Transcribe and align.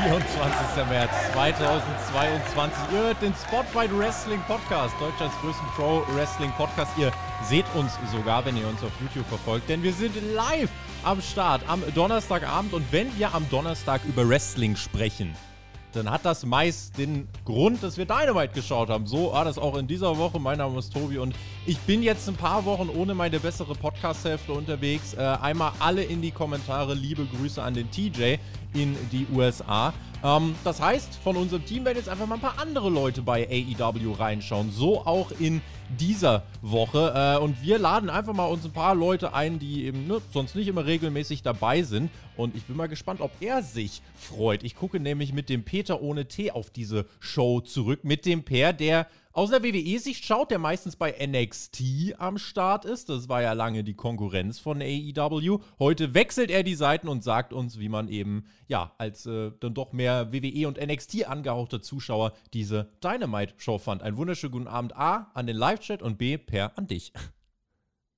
24. 0.00 0.88
März 0.88 1.10
2022. 1.32 2.82
Ihr 2.92 2.98
hört 2.98 3.22
den 3.22 3.34
Spotlight 3.34 3.96
Wrestling 3.96 4.40
Podcast, 4.46 4.94
Deutschlands 4.98 5.36
größten 5.40 5.66
Pro 5.76 6.02
Wrestling 6.14 6.50
Podcast. 6.52 6.90
Ihr 6.96 7.12
seht 7.44 7.66
uns 7.74 7.98
sogar, 8.10 8.44
wenn 8.44 8.56
ihr 8.56 8.66
uns 8.66 8.82
auf 8.82 8.90
YouTube 9.00 9.26
verfolgt, 9.26 9.68
denn 9.68 9.82
wir 9.82 9.92
sind 9.92 10.14
live 10.34 10.70
am 11.04 11.20
Start 11.20 11.62
am 11.68 11.82
Donnerstagabend. 11.94 12.72
Und 12.72 12.90
wenn 12.90 13.16
wir 13.18 13.34
am 13.34 13.48
Donnerstag 13.50 14.00
über 14.04 14.28
Wrestling 14.28 14.76
sprechen, 14.76 15.36
dann 15.92 16.10
hat 16.10 16.24
das 16.24 16.44
meist 16.44 16.96
den 16.98 17.28
Grund, 17.44 17.82
dass 17.82 17.96
wir 17.96 18.04
Dynamite 18.04 18.54
geschaut 18.54 18.88
haben. 18.88 19.06
So 19.06 19.32
war 19.32 19.44
das 19.44 19.58
auch 19.58 19.76
in 19.76 19.86
dieser 19.86 20.16
Woche. 20.16 20.38
Mein 20.40 20.58
Name 20.58 20.78
ist 20.78 20.92
Tobi 20.92 21.18
und 21.18 21.34
ich 21.66 21.78
bin 21.80 22.02
jetzt 22.02 22.28
ein 22.28 22.34
paar 22.34 22.64
Wochen 22.64 22.88
ohne 22.88 23.14
meine 23.14 23.38
bessere 23.38 23.74
Podcast-Hälfte 23.74 24.52
unterwegs. 24.52 25.14
Äh, 25.14 25.20
einmal 25.20 25.72
alle 25.78 26.02
in 26.02 26.22
die 26.22 26.30
Kommentare. 26.30 26.94
Liebe 26.94 27.26
Grüße 27.26 27.62
an 27.62 27.74
den 27.74 27.90
TJ 27.90 28.36
in 28.74 28.96
die 29.10 29.26
USA. 29.32 29.92
Ähm, 30.24 30.54
das 30.64 30.80
heißt, 30.80 31.16
von 31.22 31.36
unserem 31.36 31.64
Team 31.64 31.84
werden 31.84 31.98
jetzt 31.98 32.08
einfach 32.08 32.26
mal 32.26 32.36
ein 32.36 32.40
paar 32.40 32.58
andere 32.58 32.88
Leute 32.88 33.22
bei 33.22 33.46
AEW 33.48 34.12
reinschauen. 34.12 34.70
So 34.70 35.04
auch 35.04 35.30
in 35.38 35.60
dieser 35.98 36.44
Woche. 36.60 37.12
Äh, 37.14 37.42
und 37.42 37.62
wir 37.62 37.78
laden 37.78 38.10
einfach 38.10 38.32
mal 38.34 38.46
uns 38.46 38.64
ein 38.64 38.72
paar 38.72 38.94
Leute 38.94 39.34
ein, 39.34 39.58
die 39.58 39.84
eben 39.84 40.06
ne, 40.06 40.20
sonst 40.32 40.54
nicht 40.54 40.68
immer 40.68 40.86
regelmäßig 40.86 41.42
dabei 41.42 41.82
sind. 41.82 42.10
Und 42.36 42.56
ich 42.56 42.64
bin 42.64 42.76
mal 42.76 42.88
gespannt, 42.88 43.20
ob 43.20 43.30
er 43.40 43.62
sich 43.62 44.02
freut. 44.14 44.62
Ich 44.64 44.74
gucke 44.74 45.00
nämlich 45.00 45.32
mit 45.32 45.48
dem 45.48 45.64
Peter 45.64 46.00
ohne 46.00 46.26
T 46.26 46.50
auf 46.50 46.70
diese 46.70 47.06
Show 47.20 47.60
zurück. 47.60 48.04
Mit 48.04 48.26
dem 48.26 48.44
Pair, 48.44 48.72
der 48.72 49.06
aus 49.32 49.50
der 49.50 49.62
WWE-Sicht 49.62 50.24
schaut, 50.24 50.50
der 50.50 50.58
meistens 50.58 50.96
bei 50.96 51.14
NXT 51.26 52.14
am 52.18 52.38
Start 52.38 52.84
ist. 52.84 53.08
Das 53.08 53.28
war 53.28 53.42
ja 53.42 53.52
lange 53.52 53.84
die 53.84 53.94
Konkurrenz 53.94 54.58
von 54.58 54.82
AEW. 54.82 55.60
Heute 55.78 56.14
wechselt 56.14 56.50
er 56.50 56.62
die 56.62 56.74
Seiten 56.74 57.08
und 57.08 57.24
sagt 57.24 57.52
uns, 57.52 57.78
wie 57.78 57.88
man 57.88 58.08
eben, 58.08 58.44
ja, 58.68 58.94
als 58.98 59.26
äh, 59.26 59.52
dann 59.60 59.74
doch 59.74 59.92
mehr 59.92 60.32
WWE 60.32 60.68
und 60.68 60.80
NXT 60.80 61.26
angehauchter 61.26 61.80
Zuschauer 61.80 62.32
diese 62.52 62.90
Dynamite-Show 63.02 63.78
fand. 63.78 64.02
Einen 64.02 64.16
wunderschönen 64.16 64.52
guten 64.52 64.68
Abend 64.68 64.96
A 64.96 65.30
an 65.34 65.46
den 65.46 65.56
Live-Chat 65.56 66.02
und 66.02 66.18
B 66.18 66.36
per 66.36 66.76
an 66.76 66.86
dich. 66.86 67.12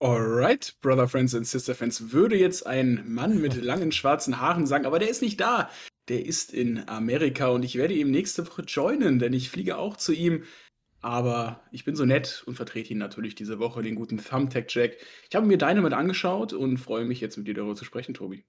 Alright, 0.01 0.75
Brother 0.83 1.09
Friends 1.09 1.35
and 1.35 1.47
Sister 1.47 1.75
Fans, 1.75 2.13
würde 2.13 2.37
jetzt 2.37 2.67
ein 2.67 3.05
Mann 3.07 3.41
mit 3.41 3.55
langen 3.63 3.93
schwarzen 3.93 4.41
Haaren 4.41 4.67
sagen, 4.67 4.85
aber 4.85 4.99
der 4.99 5.09
ist 5.09 5.23
nicht 5.23 5.41
da. 5.41 5.71
Der 6.09 6.27
ist 6.27 6.53
in 6.53 6.87
Amerika 6.89 7.49
und 7.49 7.63
ich 7.63 7.77
werde 7.77 7.95
ihm 7.95 8.11
nächste 8.11 8.47
Woche 8.47 8.63
joinen, 8.63 9.19
denn 9.19 9.33
ich 9.33 9.49
fliege 9.49 9.79
auch 9.79 9.97
zu 9.97 10.13
ihm. 10.13 10.43
Aber 11.05 11.61
ich 11.71 11.85
bin 11.85 11.97
so 11.97 12.07
nett 12.07 12.43
und 12.47 12.55
vertrete 12.55 12.95
ihn 12.95 12.99
natürlich 12.99 13.35
diese 13.35 13.59
Woche, 13.59 13.83
den 13.83 13.95
guten 13.95 14.17
Thumbtack 14.17 14.75
Jack. 14.75 14.97
Ich 15.29 15.37
habe 15.37 15.45
mir 15.45 15.59
Dynamite 15.59 15.99
angeschaut 15.99 16.55
und 16.55 16.79
freue 16.79 17.05
mich 17.05 17.21
jetzt 17.21 17.37
mit 17.37 17.47
dir 17.47 17.53
darüber 17.53 17.75
zu 17.75 17.85
sprechen, 17.85 18.15
Tobi. 18.15 18.47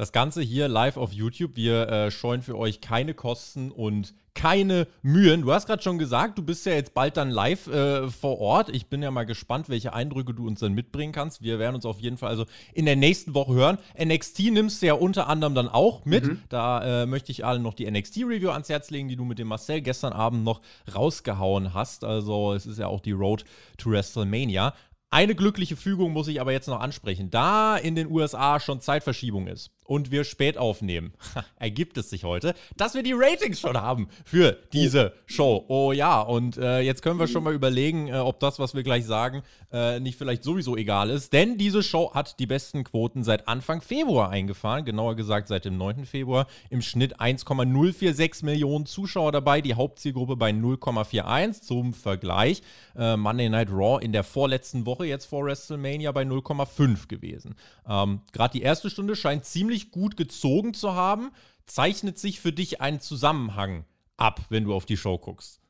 Das 0.00 0.12
Ganze 0.12 0.40
hier 0.40 0.66
live 0.66 0.96
auf 0.96 1.12
YouTube. 1.12 1.56
Wir 1.56 1.86
äh, 1.86 2.10
scheuen 2.10 2.40
für 2.40 2.56
euch 2.56 2.80
keine 2.80 3.12
Kosten 3.12 3.70
und 3.70 4.14
keine 4.32 4.86
Mühen. 5.02 5.42
Du 5.42 5.52
hast 5.52 5.66
gerade 5.66 5.82
schon 5.82 5.98
gesagt, 5.98 6.38
du 6.38 6.42
bist 6.42 6.64
ja 6.64 6.72
jetzt 6.72 6.94
bald 6.94 7.18
dann 7.18 7.28
live 7.28 7.66
äh, 7.66 8.08
vor 8.08 8.38
Ort. 8.38 8.70
Ich 8.70 8.86
bin 8.86 9.02
ja 9.02 9.10
mal 9.10 9.26
gespannt, 9.26 9.68
welche 9.68 9.92
Eindrücke 9.92 10.32
du 10.32 10.46
uns 10.46 10.60
dann 10.60 10.72
mitbringen 10.72 11.12
kannst. 11.12 11.42
Wir 11.42 11.58
werden 11.58 11.74
uns 11.74 11.84
auf 11.84 12.00
jeden 12.00 12.16
Fall 12.16 12.30
also 12.30 12.46
in 12.72 12.86
der 12.86 12.96
nächsten 12.96 13.34
Woche 13.34 13.52
hören. 13.52 13.76
NXT 14.02 14.52
nimmst 14.52 14.80
du 14.80 14.86
ja 14.86 14.94
unter 14.94 15.28
anderem 15.28 15.54
dann 15.54 15.68
auch 15.68 16.06
mit. 16.06 16.24
Mhm. 16.24 16.40
Da 16.48 17.02
äh, 17.02 17.04
möchte 17.04 17.30
ich 17.30 17.44
allen 17.44 17.60
noch 17.60 17.74
die 17.74 17.84
NXT-Review 17.90 18.48
ans 18.48 18.70
Herz 18.70 18.88
legen, 18.88 19.08
die 19.08 19.16
du 19.16 19.26
mit 19.26 19.38
dem 19.38 19.48
Marcel 19.48 19.82
gestern 19.82 20.14
Abend 20.14 20.44
noch 20.44 20.62
rausgehauen 20.94 21.74
hast. 21.74 22.04
Also 22.04 22.54
es 22.54 22.64
ist 22.64 22.78
ja 22.78 22.86
auch 22.86 23.00
die 23.00 23.12
Road 23.12 23.44
to 23.76 23.90
WrestleMania. 23.90 24.72
Eine 25.12 25.34
glückliche 25.34 25.74
Fügung 25.74 26.12
muss 26.12 26.28
ich 26.28 26.40
aber 26.40 26.52
jetzt 26.52 26.68
noch 26.68 26.80
ansprechen. 26.80 27.30
Da 27.30 27.76
in 27.76 27.96
den 27.96 28.08
USA 28.10 28.60
schon 28.60 28.80
Zeitverschiebung 28.80 29.48
ist 29.48 29.72
und 29.90 30.12
wir 30.12 30.22
spät 30.22 30.56
aufnehmen, 30.56 31.12
ergibt 31.56 31.98
es 31.98 32.10
sich 32.10 32.22
heute, 32.22 32.54
dass 32.76 32.94
wir 32.94 33.02
die 33.02 33.12
Ratings 33.12 33.58
schon 33.58 33.76
haben 33.76 34.08
für 34.24 34.56
diese 34.72 35.14
Show. 35.26 35.64
Oh 35.66 35.90
ja, 35.90 36.20
und 36.20 36.56
äh, 36.58 36.78
jetzt 36.78 37.02
können 37.02 37.18
wir 37.18 37.26
schon 37.26 37.42
mal 37.42 37.52
überlegen, 37.52 38.06
äh, 38.06 38.12
ob 38.12 38.38
das, 38.38 38.60
was 38.60 38.72
wir 38.72 38.84
gleich 38.84 39.04
sagen, 39.04 39.42
äh, 39.72 39.98
nicht 39.98 40.16
vielleicht 40.16 40.44
sowieso 40.44 40.76
egal 40.76 41.10
ist. 41.10 41.32
Denn 41.32 41.58
diese 41.58 41.82
Show 41.82 42.14
hat 42.14 42.38
die 42.38 42.46
besten 42.46 42.84
Quoten 42.84 43.24
seit 43.24 43.48
Anfang 43.48 43.80
Februar 43.80 44.30
eingefahren, 44.30 44.84
genauer 44.84 45.16
gesagt 45.16 45.48
seit 45.48 45.64
dem 45.64 45.76
9. 45.76 46.06
Februar. 46.06 46.46
Im 46.70 46.82
Schnitt 46.82 47.18
1,046 47.18 48.44
Millionen 48.44 48.86
Zuschauer 48.86 49.32
dabei, 49.32 49.60
die 49.60 49.74
Hauptzielgruppe 49.74 50.36
bei 50.36 50.50
0,41 50.50 51.62
zum 51.62 51.94
Vergleich. 51.94 52.62
Äh, 52.96 53.16
Monday 53.16 53.48
Night 53.48 53.70
Raw 53.70 54.00
in 54.00 54.12
der 54.12 54.22
vorletzten 54.22 54.86
Woche, 54.86 55.06
jetzt 55.06 55.26
vor 55.26 55.44
WrestleMania, 55.44 56.12
bei 56.12 56.22
0,5 56.22 57.08
gewesen. 57.08 57.56
Ähm, 57.88 58.20
Gerade 58.32 58.52
die 58.52 58.62
erste 58.62 58.88
Stunde 58.88 59.16
scheint 59.16 59.44
ziemlich 59.44 59.79
ziemlich 59.80 59.90
gut 59.90 60.16
gezogen 60.16 60.74
zu 60.74 60.94
haben. 60.94 61.30
Zeichnet 61.66 62.18
sich 62.18 62.40
für 62.40 62.52
dich 62.52 62.80
ein 62.80 63.00
Zusammenhang 63.00 63.84
ab, 64.16 64.40
wenn 64.48 64.64
du 64.64 64.74
auf 64.74 64.86
die 64.86 64.96
Show 64.96 65.18
guckst? 65.18 65.60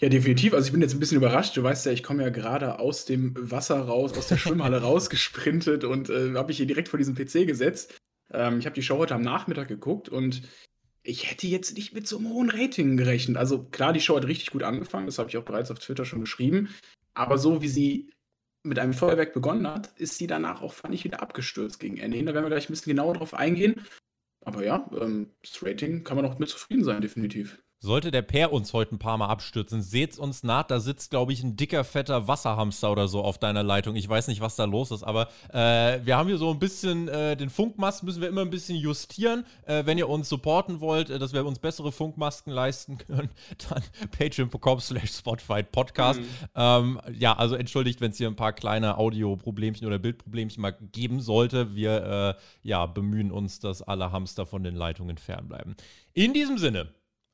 Ja, 0.00 0.08
definitiv. 0.08 0.54
Also 0.54 0.66
ich 0.66 0.72
bin 0.72 0.80
jetzt 0.80 0.94
ein 0.94 1.00
bisschen 1.00 1.18
überrascht. 1.18 1.56
Du 1.56 1.62
weißt 1.62 1.86
ja, 1.86 1.92
ich 1.92 2.02
komme 2.02 2.22
ja 2.22 2.30
gerade 2.30 2.78
aus 2.78 3.04
dem 3.04 3.34
Wasser 3.36 3.80
raus, 3.80 4.16
aus 4.16 4.28
der 4.28 4.36
Schwimmhalle 4.36 4.80
rausgesprintet 4.82 5.84
und 5.84 6.10
äh, 6.10 6.32
habe 6.34 6.48
mich 6.48 6.56
hier 6.56 6.66
direkt 6.66 6.88
vor 6.88 6.98
diesem 6.98 7.14
PC 7.14 7.46
gesetzt. 7.46 8.00
Ähm, 8.32 8.58
ich 8.58 8.66
habe 8.66 8.74
die 8.74 8.82
Show 8.82 8.98
heute 8.98 9.14
am 9.14 9.22
Nachmittag 9.22 9.68
geguckt 9.68 10.08
und 10.08 10.42
ich 11.04 11.30
hätte 11.30 11.46
jetzt 11.46 11.76
nicht 11.76 11.92
mit 11.94 12.06
so 12.06 12.18
einem 12.18 12.30
hohen 12.30 12.50
Rating 12.50 12.96
gerechnet. 12.96 13.36
Also 13.36 13.64
klar, 13.64 13.92
die 13.92 14.00
Show 14.00 14.16
hat 14.16 14.26
richtig 14.26 14.50
gut 14.50 14.62
angefangen, 14.62 15.06
das 15.06 15.18
habe 15.18 15.28
ich 15.28 15.36
auch 15.36 15.44
bereits 15.44 15.70
auf 15.70 15.78
Twitter 15.78 16.04
schon 16.04 16.20
geschrieben. 16.20 16.68
Aber 17.14 17.38
so 17.38 17.60
wie 17.60 17.68
sie 17.68 18.10
mit 18.62 18.78
einem 18.78 18.94
Feuerwerk 18.94 19.32
begonnen 19.32 19.66
hat, 19.66 19.88
ist 19.98 20.18
sie 20.18 20.26
danach 20.26 20.62
auch, 20.62 20.72
fand 20.72 20.94
ich, 20.94 21.04
wieder 21.04 21.22
abgestürzt 21.22 21.80
gegen 21.80 21.98
Ende. 21.98 22.18
Da 22.24 22.34
werden 22.34 22.44
wir 22.44 22.50
gleich 22.50 22.68
ein 22.68 22.72
bisschen 22.72 22.90
genauer 22.90 23.14
drauf 23.14 23.34
eingehen. 23.34 23.86
Aber 24.44 24.64
ja, 24.64 24.88
ähm, 25.00 25.30
das 25.42 25.62
Rating 25.62 26.04
kann 26.04 26.16
man 26.16 26.26
auch 26.26 26.38
mit 26.38 26.48
zufrieden 26.48 26.84
sein, 26.84 27.00
definitiv. 27.00 27.61
Sollte 27.84 28.12
der 28.12 28.22
Pair 28.22 28.52
uns 28.52 28.72
heute 28.74 28.94
ein 28.94 29.00
paar 29.00 29.18
Mal 29.18 29.26
abstürzen, 29.26 29.82
seht's 29.82 30.16
uns 30.16 30.44
nach. 30.44 30.62
Da 30.62 30.78
sitzt, 30.78 31.10
glaube 31.10 31.32
ich, 31.32 31.42
ein 31.42 31.56
dicker, 31.56 31.82
fetter 31.82 32.28
Wasserhamster 32.28 32.92
oder 32.92 33.08
so 33.08 33.24
auf 33.24 33.38
deiner 33.38 33.64
Leitung. 33.64 33.96
Ich 33.96 34.08
weiß 34.08 34.28
nicht, 34.28 34.40
was 34.40 34.54
da 34.54 34.66
los 34.66 34.92
ist, 34.92 35.02
aber 35.02 35.26
äh, 35.52 35.98
wir 36.04 36.16
haben 36.16 36.28
hier 36.28 36.38
so 36.38 36.52
ein 36.52 36.60
bisschen 36.60 37.08
äh, 37.08 37.36
den 37.36 37.50
Funkmast 37.50 38.04
müssen 38.04 38.22
wir 38.22 38.28
immer 38.28 38.42
ein 38.42 38.50
bisschen 38.50 38.78
justieren. 38.78 39.44
Äh, 39.66 39.84
wenn 39.84 39.98
ihr 39.98 40.08
uns 40.08 40.28
supporten 40.28 40.78
wollt, 40.78 41.10
äh, 41.10 41.18
dass 41.18 41.32
wir 41.32 41.44
uns 41.44 41.58
bessere 41.58 41.90
Funkmasken 41.90 42.52
leisten 42.52 42.98
können, 42.98 43.30
dann 43.68 43.82
patreon.com 44.16 44.78
slash 44.78 45.10
spotfight 45.10 45.72
podcast. 45.72 46.20
Mhm. 46.20 46.26
Ähm, 46.54 47.00
ja, 47.18 47.36
also 47.36 47.56
entschuldigt, 47.56 48.00
wenn 48.00 48.12
es 48.12 48.16
hier 48.16 48.28
ein 48.28 48.36
paar 48.36 48.52
kleine 48.52 48.96
Audio-Problemchen 48.96 49.88
oder 49.88 49.98
Bildproblemchen 49.98 50.62
mal 50.62 50.76
geben 50.92 51.20
sollte. 51.20 51.74
Wir 51.74 52.36
äh, 52.38 52.42
ja, 52.62 52.86
bemühen 52.86 53.32
uns, 53.32 53.58
dass 53.58 53.82
alle 53.82 54.12
Hamster 54.12 54.46
von 54.46 54.62
den 54.62 54.76
Leitungen 54.76 55.18
fernbleiben. 55.18 55.74
In 56.12 56.32
diesem 56.32 56.58
Sinne, 56.58 56.88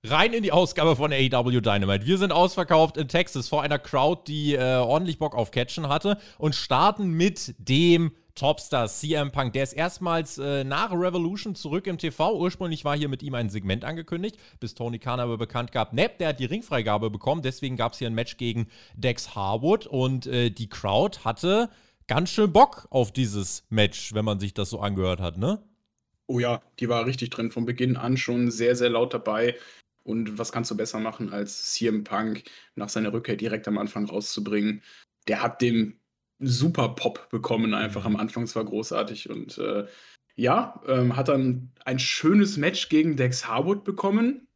Rein 0.05 0.33
in 0.33 0.45
die 0.45 0.53
Ausgabe 0.53 0.95
von 0.95 1.13
AEW 1.13 1.61
Dynamite. 1.61 2.07
Wir 2.07 2.19
sind 2.19 2.31
ausverkauft 2.31 2.97
in 2.97 3.09
Texas 3.09 3.49
vor 3.49 3.63
einer 3.63 3.81
Crowd, 3.81 4.23
die 4.29 4.55
äh, 4.55 4.77
ordentlich 4.77 5.19
Bock 5.19 5.35
auf 5.35 5.51
Catchen 5.51 5.89
hatte 5.89 6.19
und 6.39 6.55
starten 6.55 7.11
mit 7.11 7.57
dem 7.59 8.13
Topstar 8.37 8.87
CM 8.87 9.33
Punk. 9.33 9.55
Der 9.55 9.65
ist 9.65 9.73
erstmals 9.73 10.39
äh, 10.39 10.63
nach 10.63 10.93
Revolution 10.93 11.57
zurück 11.57 11.89
im 11.89 11.99
TV. 11.99 12.39
Ursprünglich 12.39 12.85
war 12.85 12.97
hier 12.97 13.09
mit 13.09 13.25
ihm 13.25 13.35
ein 13.35 13.51
Segment 13.51 13.85
angekündigt, 13.85 14.37
bis 14.61 14.77
Tony 14.77 15.01
Khan 15.01 15.19
aber 15.19 15.37
bekannt 15.37 15.73
gab, 15.73 15.93
ne, 15.93 16.09
der 16.21 16.29
hat 16.29 16.39
die 16.39 16.45
Ringfreigabe 16.45 17.11
bekommen. 17.11 17.43
Deswegen 17.43 17.77
gab 17.77 17.95
es 17.95 17.99
hier 17.99 18.07
ein 18.07 18.15
Match 18.15 18.37
gegen 18.37 18.69
Dex 18.95 19.35
Harwood 19.35 19.89
und 19.89 20.29
äh, 20.29 20.51
die 20.51 20.69
Crowd 20.69 21.25
hatte 21.25 21.71
ganz 22.07 22.31
schön 22.31 22.53
Bock 22.53 22.87
auf 22.91 23.11
dieses 23.11 23.65
Match, 23.69 24.15
wenn 24.15 24.25
man 24.25 24.39
sich 24.39 24.55
das 24.55 24.71
so 24.71 24.79
angehört 24.79 25.21
hat, 25.21 25.39
ne? 25.39 25.61
Oh 26.31 26.39
ja, 26.39 26.61
die 26.79 26.91
war 26.91 27.07
richtig 27.07 27.31
drin, 27.31 27.51
von 27.51 27.65
Beginn 27.65 27.97
an 27.97 28.19
schon 28.19 28.51
sehr, 28.51 28.77
sehr 28.77 28.91
laut 28.91 29.15
dabei. 29.15 29.55
Und 30.09 30.39
was 30.39 30.53
kannst 30.53 30.71
du 30.71 30.77
besser 30.77 31.01
machen, 31.01 31.35
als 31.35 31.75
CM 31.75 32.03
Punk 32.03 32.45
nach 32.77 32.89
seiner 32.89 33.13
Rückkehr 33.13 33.37
direkt 33.37 33.69
am 33.69 33.77
Anfang 33.77 34.07
rauszubringen? 34.07 34.83
Der 35.29 35.43
hat 35.43 35.61
den 35.61 36.01
super 36.39 36.89
Pop 36.89 37.29
bekommen, 37.29 37.75
einfach 37.75 38.07
am 38.07 38.17
Anfang. 38.17 38.45
Es 38.45 38.57
war 38.57 38.65
großartig. 38.65 39.29
Und 39.29 39.59
äh, 39.59 39.85
ja, 40.35 40.81
ähm, 40.89 41.15
hat 41.15 41.29
dann 41.29 41.73
ein 41.85 41.99
schönes 41.99 42.57
Match 42.57 42.89
gegen 42.89 43.17
Dex 43.19 43.47
Harwood 43.47 43.85
bekommen. 43.85 44.49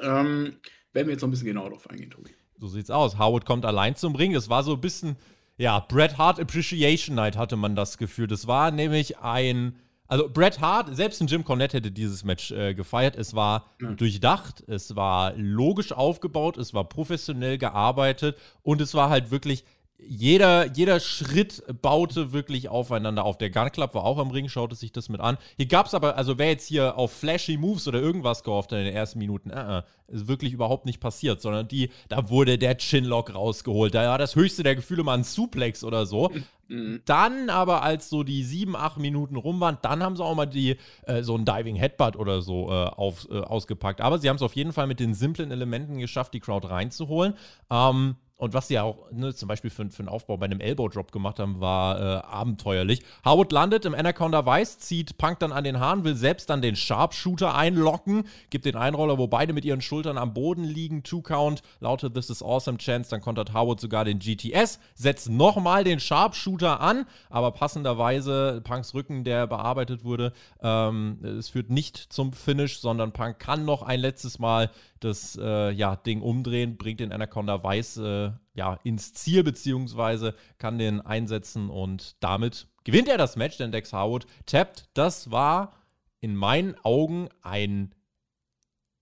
Ähm, 0.00 0.56
werden 0.92 1.06
wir 1.06 1.12
jetzt 1.12 1.20
noch 1.20 1.28
ein 1.28 1.30
bisschen 1.30 1.46
genauer 1.46 1.70
drauf 1.70 1.88
eingehen, 1.88 2.10
Tobi. 2.10 2.32
So 2.58 2.66
sieht's 2.66 2.90
aus. 2.90 3.18
Harwood 3.18 3.44
kommt 3.46 3.64
allein 3.64 3.94
zum 3.94 4.16
Ring. 4.16 4.34
Es 4.34 4.48
war 4.48 4.64
so 4.64 4.72
ein 4.72 4.80
bisschen, 4.80 5.14
ja, 5.58 5.78
Bret 5.78 6.18
Hart 6.18 6.40
Appreciation 6.40 7.14
Night 7.14 7.36
hatte 7.36 7.54
man 7.54 7.76
das 7.76 7.98
Gefühl. 7.98 8.26
Das 8.26 8.48
war 8.48 8.72
nämlich 8.72 9.20
ein 9.20 9.76
Also 10.10 10.26
Bret 10.30 10.60
Hart, 10.60 10.96
selbst 10.96 11.20
ein 11.20 11.26
Jim 11.26 11.44
Cornette 11.44 11.76
hätte 11.76 11.90
dieses 11.90 12.24
Match 12.24 12.50
äh, 12.50 12.74
gefeiert. 12.74 13.14
Es 13.14 13.34
war 13.34 13.66
ja. 13.80 13.92
durchdacht, 13.92 14.64
es 14.66 14.96
war 14.96 15.34
logisch 15.36 15.92
aufgebaut, 15.92 16.56
es 16.56 16.72
war 16.72 16.88
professionell 16.88 17.58
gearbeitet 17.58 18.38
und 18.62 18.80
es 18.80 18.94
war 18.94 19.10
halt 19.10 19.30
wirklich 19.30 19.64
jeder, 20.00 20.72
jeder 20.72 21.00
Schritt 21.00 21.62
baute 21.82 22.32
wirklich 22.32 22.68
aufeinander 22.68 23.24
auf. 23.24 23.36
Der 23.36 23.50
Gun 23.50 23.70
Club 23.72 23.94
war 23.94 24.04
auch 24.04 24.18
am 24.18 24.30
Ring, 24.30 24.48
schaute 24.48 24.76
sich 24.76 24.92
das 24.92 25.08
mit 25.08 25.20
an. 25.20 25.38
Hier 25.56 25.66
gab 25.66 25.86
es 25.86 25.94
aber, 25.94 26.16
also 26.16 26.38
wer 26.38 26.48
jetzt 26.48 26.66
hier 26.66 26.96
auf 26.96 27.12
flashy 27.12 27.56
Moves 27.56 27.88
oder 27.88 28.00
irgendwas 28.00 28.44
gehofft 28.44 28.70
hat 28.72 28.78
in 28.78 28.84
den 28.84 28.94
ersten 28.94 29.18
Minuten, 29.18 29.50
äh, 29.50 29.78
äh, 29.78 29.82
ist 30.08 30.28
wirklich 30.28 30.52
überhaupt 30.52 30.86
nicht 30.86 31.00
passiert, 31.00 31.42
sondern 31.42 31.68
die, 31.68 31.90
da 32.08 32.30
wurde 32.30 32.58
der 32.58 32.76
Chinlock 32.78 33.34
rausgeholt. 33.34 33.94
Da 33.94 34.08
war 34.08 34.18
das 34.18 34.36
höchste 34.36 34.62
der 34.62 34.76
Gefühle 34.76 35.02
mal 35.02 35.14
ein 35.14 35.24
Suplex 35.24 35.84
oder 35.84 36.06
so. 36.06 36.30
Mhm. 36.70 37.00
Dann 37.06 37.48
aber, 37.48 37.82
als 37.82 38.10
so 38.10 38.22
die 38.22 38.44
sieben, 38.44 38.76
acht 38.76 38.98
Minuten 38.98 39.36
rum 39.36 39.58
waren, 39.58 39.78
dann 39.80 40.02
haben 40.02 40.16
sie 40.16 40.22
auch 40.22 40.34
mal 40.34 40.44
die, 40.44 40.76
äh, 41.04 41.22
so 41.22 41.34
ein 41.34 41.46
Diving 41.46 41.76
Headbutt 41.76 42.14
oder 42.14 42.42
so 42.42 42.68
äh, 42.68 42.84
auf, 42.88 43.26
äh, 43.30 43.38
ausgepackt. 43.38 44.02
Aber 44.02 44.18
sie 44.18 44.28
haben 44.28 44.36
es 44.36 44.42
auf 44.42 44.54
jeden 44.54 44.74
Fall 44.74 44.86
mit 44.86 45.00
den 45.00 45.14
simplen 45.14 45.50
Elementen 45.50 45.98
geschafft, 45.98 46.34
die 46.34 46.40
Crowd 46.40 46.68
reinzuholen. 46.68 47.32
Ähm, 47.70 48.16
und 48.38 48.54
was 48.54 48.68
sie 48.68 48.74
ja 48.74 48.84
auch 48.84 49.10
ne, 49.10 49.34
zum 49.34 49.48
Beispiel 49.48 49.68
für, 49.68 49.90
für 49.90 49.98
einen 49.98 50.08
Aufbau 50.08 50.36
bei 50.36 50.46
einem 50.46 50.60
Elbow-Drop 50.60 51.10
gemacht 51.10 51.40
haben, 51.40 51.60
war 51.60 52.00
äh, 52.00 52.04
abenteuerlich. 52.24 53.02
Howard 53.24 53.50
landet 53.50 53.84
im 53.84 53.94
Anaconda 53.94 54.46
Weiß, 54.46 54.78
zieht 54.78 55.18
Punk 55.18 55.40
dann 55.40 55.50
an 55.50 55.64
den 55.64 55.80
Haaren, 55.80 56.04
will 56.04 56.14
selbst 56.14 56.48
dann 56.48 56.62
den 56.62 56.76
Sharpshooter 56.76 57.56
einlocken, 57.56 58.28
gibt 58.50 58.64
den 58.64 58.76
Einroller, 58.76 59.18
wo 59.18 59.26
beide 59.26 59.52
mit 59.52 59.64
ihren 59.64 59.80
Schultern 59.80 60.16
am 60.16 60.34
Boden 60.34 60.62
liegen. 60.62 61.02
Two-Count, 61.02 61.62
lautet 61.80 62.14
This 62.14 62.30
is 62.30 62.40
Awesome 62.40 62.78
Chance. 62.78 63.10
Dann 63.10 63.20
kontert 63.20 63.52
Howard 63.54 63.80
sogar 63.80 64.04
den 64.04 64.20
GTS, 64.20 64.78
setzt 64.94 65.28
nochmal 65.28 65.82
den 65.82 65.98
Sharpshooter 65.98 66.80
an, 66.80 67.06
aber 67.30 67.50
passenderweise 67.50 68.60
Punks 68.62 68.94
Rücken, 68.94 69.24
der 69.24 69.48
bearbeitet 69.48 70.04
wurde, 70.04 70.32
ähm, 70.62 71.18
es 71.24 71.48
führt 71.48 71.70
nicht 71.70 71.96
zum 71.96 72.32
Finish, 72.32 72.78
sondern 72.78 73.10
Punk 73.10 73.40
kann 73.40 73.64
noch 73.64 73.82
ein 73.82 73.98
letztes 73.98 74.38
Mal 74.38 74.70
das 75.00 75.38
äh, 75.40 75.70
ja, 75.70 75.96
Ding 75.96 76.22
umdrehen, 76.22 76.76
bringt 76.76 77.00
den 77.00 77.12
Anaconda 77.12 77.62
Weiß 77.62 77.96
äh, 77.98 78.27
ja, 78.54 78.78
ins 78.84 79.12
Ziel, 79.12 79.44
beziehungsweise 79.44 80.34
kann 80.58 80.78
den 80.78 81.00
einsetzen 81.00 81.70
und 81.70 82.16
damit 82.20 82.68
gewinnt 82.84 83.08
er 83.08 83.18
das 83.18 83.36
Match, 83.36 83.58
denn 83.58 83.72
Dex 83.72 83.92
Howard 83.92 84.26
tappt. 84.46 84.88
Das 84.94 85.30
war 85.30 85.72
in 86.20 86.34
meinen 86.34 86.74
Augen 86.82 87.28
ein 87.42 87.94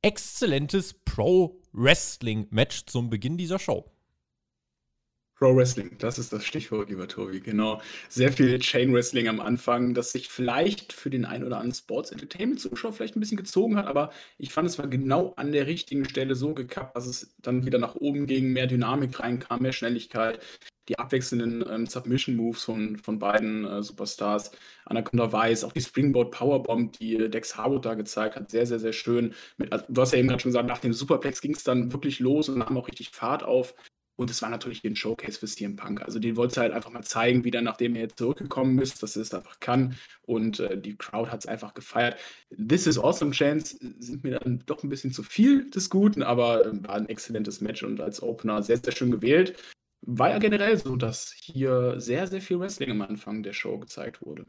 exzellentes 0.02 0.94
Pro-Wrestling-Match 1.05 2.87
zum 2.87 3.11
Beginn 3.11 3.37
dieser 3.37 3.58
Show. 3.58 3.90
Pro 5.38 5.54
Wrestling, 5.54 5.90
das 5.98 6.18
ist 6.18 6.32
das 6.32 6.46
Stichwort, 6.46 6.88
lieber 6.88 7.08
Tobi, 7.08 7.40
genau. 7.40 7.82
Sehr 8.08 8.32
viel 8.32 8.58
Chain 8.58 8.94
Wrestling 8.94 9.28
am 9.28 9.38
Anfang, 9.38 9.92
das 9.92 10.12
sich 10.12 10.30
vielleicht 10.30 10.94
für 10.94 11.10
den 11.10 11.26
ein 11.26 11.44
oder 11.44 11.56
anderen 11.56 11.74
Sports 11.74 12.10
Entertainment 12.10 12.58
Zuschauer 12.58 12.94
vielleicht 12.94 13.16
ein 13.16 13.20
bisschen 13.20 13.36
gezogen 13.36 13.76
hat, 13.76 13.86
aber 13.86 14.12
ich 14.38 14.50
fand, 14.50 14.66
es 14.66 14.78
war 14.78 14.86
genau 14.86 15.34
an 15.36 15.52
der 15.52 15.66
richtigen 15.66 16.06
Stelle 16.06 16.34
so 16.34 16.54
gekappt, 16.54 16.96
dass 16.96 17.06
es 17.06 17.34
dann 17.42 17.66
wieder 17.66 17.78
nach 17.78 17.96
oben 17.96 18.26
ging, 18.26 18.54
mehr 18.54 18.66
Dynamik 18.66 19.20
reinkam, 19.20 19.60
mehr 19.60 19.72
Schnelligkeit, 19.72 20.40
die 20.88 20.98
abwechselnden 20.98 21.62
ähm, 21.68 21.86
Submission 21.86 22.34
Moves 22.34 22.64
von, 22.64 22.96
von 22.96 23.18
beiden 23.18 23.66
äh, 23.66 23.82
Superstars. 23.82 24.52
Anaconda 24.86 25.32
Weiß, 25.32 25.64
auch 25.64 25.72
die 25.72 25.82
Springboard 25.82 26.30
Powerbomb, 26.30 26.96
die 26.98 27.28
Dex 27.28 27.58
Harwood 27.58 27.84
da 27.84 27.92
gezeigt 27.92 28.36
hat, 28.36 28.50
sehr, 28.50 28.66
sehr, 28.66 28.78
sehr 28.78 28.94
schön. 28.94 29.34
Mit, 29.58 29.70
also, 29.70 29.84
du 29.88 30.00
hast 30.00 30.12
ja 30.12 30.18
eben 30.18 30.28
gerade 30.28 30.40
schon 30.40 30.52
gesagt, 30.52 30.68
nach 30.68 30.78
dem 30.78 30.94
Superplex 30.94 31.42
ging 31.42 31.54
es 31.54 31.64
dann 31.64 31.92
wirklich 31.92 32.20
los 32.20 32.48
und 32.48 32.58
nahm 32.58 32.78
auch 32.78 32.88
richtig 32.88 33.10
Fahrt 33.10 33.42
auf. 33.42 33.74
Und 34.16 34.30
es 34.30 34.40
war 34.42 34.48
natürlich 34.48 34.82
ein 34.84 34.96
Showcase 34.96 35.38
für 35.38 35.46
CM 35.46 35.76
Punk. 35.76 36.02
Also 36.02 36.18
den 36.18 36.36
wollte 36.36 36.60
halt 36.60 36.72
einfach 36.72 36.90
mal 36.90 37.04
zeigen, 37.04 37.44
wie 37.44 37.50
er, 37.50 37.62
nachdem 37.62 37.94
er 37.94 38.02
jetzt 38.02 38.18
zurückgekommen 38.18 38.78
ist, 38.78 39.02
dass 39.02 39.14
er 39.16 39.22
es 39.22 39.34
einfach 39.34 39.60
kann. 39.60 39.96
Und 40.22 40.60
äh, 40.60 40.78
die 40.78 40.96
Crowd 40.96 41.30
hat 41.30 41.40
es 41.40 41.46
einfach 41.46 41.74
gefeiert. 41.74 42.18
This 42.50 42.86
is 42.86 42.98
Awesome 42.98 43.32
Chance 43.32 43.76
sind 43.98 44.24
mir 44.24 44.38
dann 44.38 44.62
doch 44.66 44.82
ein 44.82 44.88
bisschen 44.88 45.12
zu 45.12 45.22
viel 45.22 45.70
des 45.70 45.90
Guten, 45.90 46.22
aber 46.22 46.64
äh, 46.64 46.84
war 46.86 46.94
ein 46.96 47.08
exzellentes 47.08 47.60
Match 47.60 47.82
und 47.82 48.00
als 48.00 48.22
Opener 48.22 48.62
sehr, 48.62 48.78
sehr 48.78 48.92
schön 48.92 49.10
gewählt. 49.10 49.56
War 50.02 50.30
ja 50.30 50.38
generell 50.38 50.78
so, 50.78 50.96
dass 50.96 51.32
hier 51.32 52.00
sehr, 52.00 52.26
sehr 52.26 52.40
viel 52.40 52.60
Wrestling 52.60 52.90
am 52.90 53.02
Anfang 53.02 53.42
der 53.42 53.52
Show 53.52 53.78
gezeigt 53.78 54.22
wurde. 54.22 54.46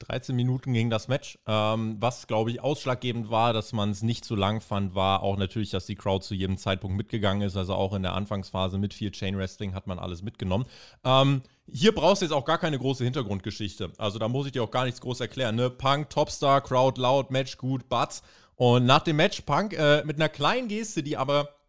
13 0.00 0.34
Minuten 0.34 0.72
ging 0.72 0.90
das 0.90 1.08
Match. 1.08 1.38
Ähm, 1.46 1.96
was, 2.00 2.26
glaube 2.26 2.50
ich, 2.50 2.60
ausschlaggebend 2.60 3.30
war, 3.30 3.52
dass 3.52 3.72
man 3.72 3.90
es 3.90 4.02
nicht 4.02 4.24
zu 4.24 4.34
lang 4.34 4.60
fand, 4.60 4.94
war 4.94 5.22
auch 5.22 5.36
natürlich, 5.36 5.70
dass 5.70 5.86
die 5.86 5.94
Crowd 5.94 6.24
zu 6.24 6.34
jedem 6.34 6.56
Zeitpunkt 6.56 6.96
mitgegangen 6.96 7.42
ist. 7.42 7.56
Also 7.56 7.74
auch 7.74 7.94
in 7.94 8.02
der 8.02 8.14
Anfangsphase 8.14 8.78
mit 8.78 8.94
viel 8.94 9.10
Chain 9.10 9.36
Wrestling 9.36 9.74
hat 9.74 9.86
man 9.86 9.98
alles 9.98 10.22
mitgenommen. 10.22 10.66
Ähm, 11.04 11.42
hier 11.72 11.94
brauchst 11.94 12.22
du 12.22 12.26
jetzt 12.26 12.32
auch 12.32 12.44
gar 12.44 12.58
keine 12.58 12.78
große 12.78 13.04
Hintergrundgeschichte. 13.04 13.92
Also 13.98 14.18
da 14.18 14.28
muss 14.28 14.46
ich 14.46 14.52
dir 14.52 14.62
auch 14.62 14.70
gar 14.70 14.84
nichts 14.84 15.00
groß 15.00 15.20
erklären. 15.20 15.54
Ne? 15.54 15.70
Punk, 15.70 16.10
Topstar, 16.10 16.60
Crowd 16.62 17.00
laut, 17.00 17.30
Match 17.30 17.58
gut, 17.58 17.88
Butts. 17.88 18.22
Und 18.56 18.84
nach 18.86 19.02
dem 19.02 19.16
Match 19.16 19.42
Punk 19.42 19.72
äh, 19.72 20.02
mit 20.04 20.16
einer 20.16 20.28
kleinen 20.28 20.68
Geste, 20.68 21.02
die 21.02 21.16
aber 21.16 21.59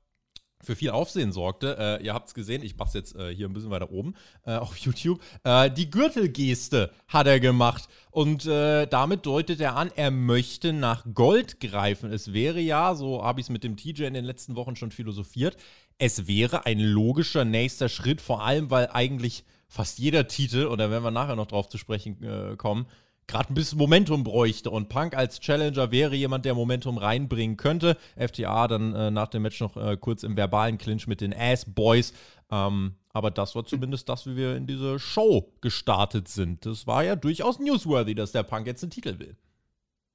für 0.63 0.75
viel 0.75 0.92
Aufsehen 0.92 1.31
sorgte. 1.31 1.78
Äh, 1.80 2.06
ihr 2.06 2.13
habt 2.13 2.28
es 2.28 2.34
gesehen, 2.34 2.63
ich 2.63 2.75
mach's 2.78 2.94
jetzt 2.94 3.16
äh, 3.16 3.34
hier 3.34 3.48
ein 3.48 3.54
bisschen 3.54 3.72
weiter 3.72 3.92
oben 3.92 4.16
äh, 4.46 4.56
auf 4.56 4.78
YouTube. 4.78 5.19
Äh, 5.44 5.72
die 5.72 5.90
Gürtelgeste 5.90 6.92
hat 7.08 7.28
er 7.28 7.40
gemacht 7.40 7.88
und 8.12 8.46
äh, 8.46 8.88
damit 8.88 9.25
deutet 9.25 9.60
er 9.62 9.75
an, 9.75 9.92
er 9.96 10.12
möchte 10.12 10.74
nach 10.74 11.06
Gold 11.13 11.60
greifen. 11.60 12.12
Es 12.12 12.34
wäre 12.34 12.60
ja, 12.60 12.96
so 12.96 13.24
habe 13.24 13.40
ich 13.40 13.46
es 13.46 13.50
mit 13.50 13.63
dem 13.63 13.78
TJ 13.78 14.04
in 14.04 14.13
den 14.13 14.25
letzten 14.25 14.56
Wochen 14.56 14.75
schon 14.75 14.92
philosophiert, 14.92 15.58
es 15.98 16.28
wäre 16.28 16.66
ein 16.66 16.80
logischer 16.80 17.46
nächster 17.46 17.88
Schritt, 17.88 18.22
vor 18.22 18.44
allem 18.44 18.72
weil 18.72 18.90
eigentlich 18.92 19.44
fast 19.68 20.00
jeder 20.00 20.28
Titel, 20.28 20.66
und 20.66 20.80
da 20.80 20.90
werden 20.90 21.04
wir 21.04 21.12
nachher 21.12 21.36
noch 21.36 21.48
drauf 21.48 21.69
zu 21.69 21.78
sprechen 21.78 22.22
äh, 22.24 22.56
kommen, 22.58 22.88
gerade 23.31 23.50
ein 23.50 23.56
bisschen 23.56 23.78
Momentum 23.78 24.24
bräuchte. 24.24 24.69
Und 24.69 24.89
Punk 24.89 25.16
als 25.16 25.39
Challenger 25.39 25.92
wäre 25.92 26.16
jemand, 26.16 26.45
der 26.45 26.54
Momentum 26.54 26.98
reinbringen 26.98 27.57
könnte. 27.57 27.98
FTA 28.18 28.68
dann 28.68 28.94
äh, 28.94 29.10
nach 29.10 29.30
dem 29.30 29.42
Match 29.42 29.60
noch 29.60 29.78
äh, 29.78 29.98
kurz 29.98 30.24
im 30.24 30.38
verbalen 30.38 30.78
Clinch 30.78 31.07
mit 31.07 31.22
den 31.22 31.33
Ass 31.33 31.66
Boys. 31.66 32.13
Ähm, 32.51 32.95
aber 33.13 33.31
das 33.31 33.56
war 33.56 33.66
zumindest 33.66 34.07
das, 34.10 34.28
wie 34.28 34.36
wir 34.36 34.56
in 34.56 34.68
diese 34.68 35.00
Show 35.00 35.54
gestartet 35.62 36.28
sind. 36.28 36.66
Das 36.66 36.86
war 36.88 37.04
ja 37.04 37.16
durchaus 37.16 37.60
newsworthy, 37.60 38.16
dass 38.16 38.31
der 38.31 38.44
Punk 38.44 38.68
jetzt 38.68 38.83
einen 38.83 38.92
Titel 38.92 39.19
will. 39.19 39.36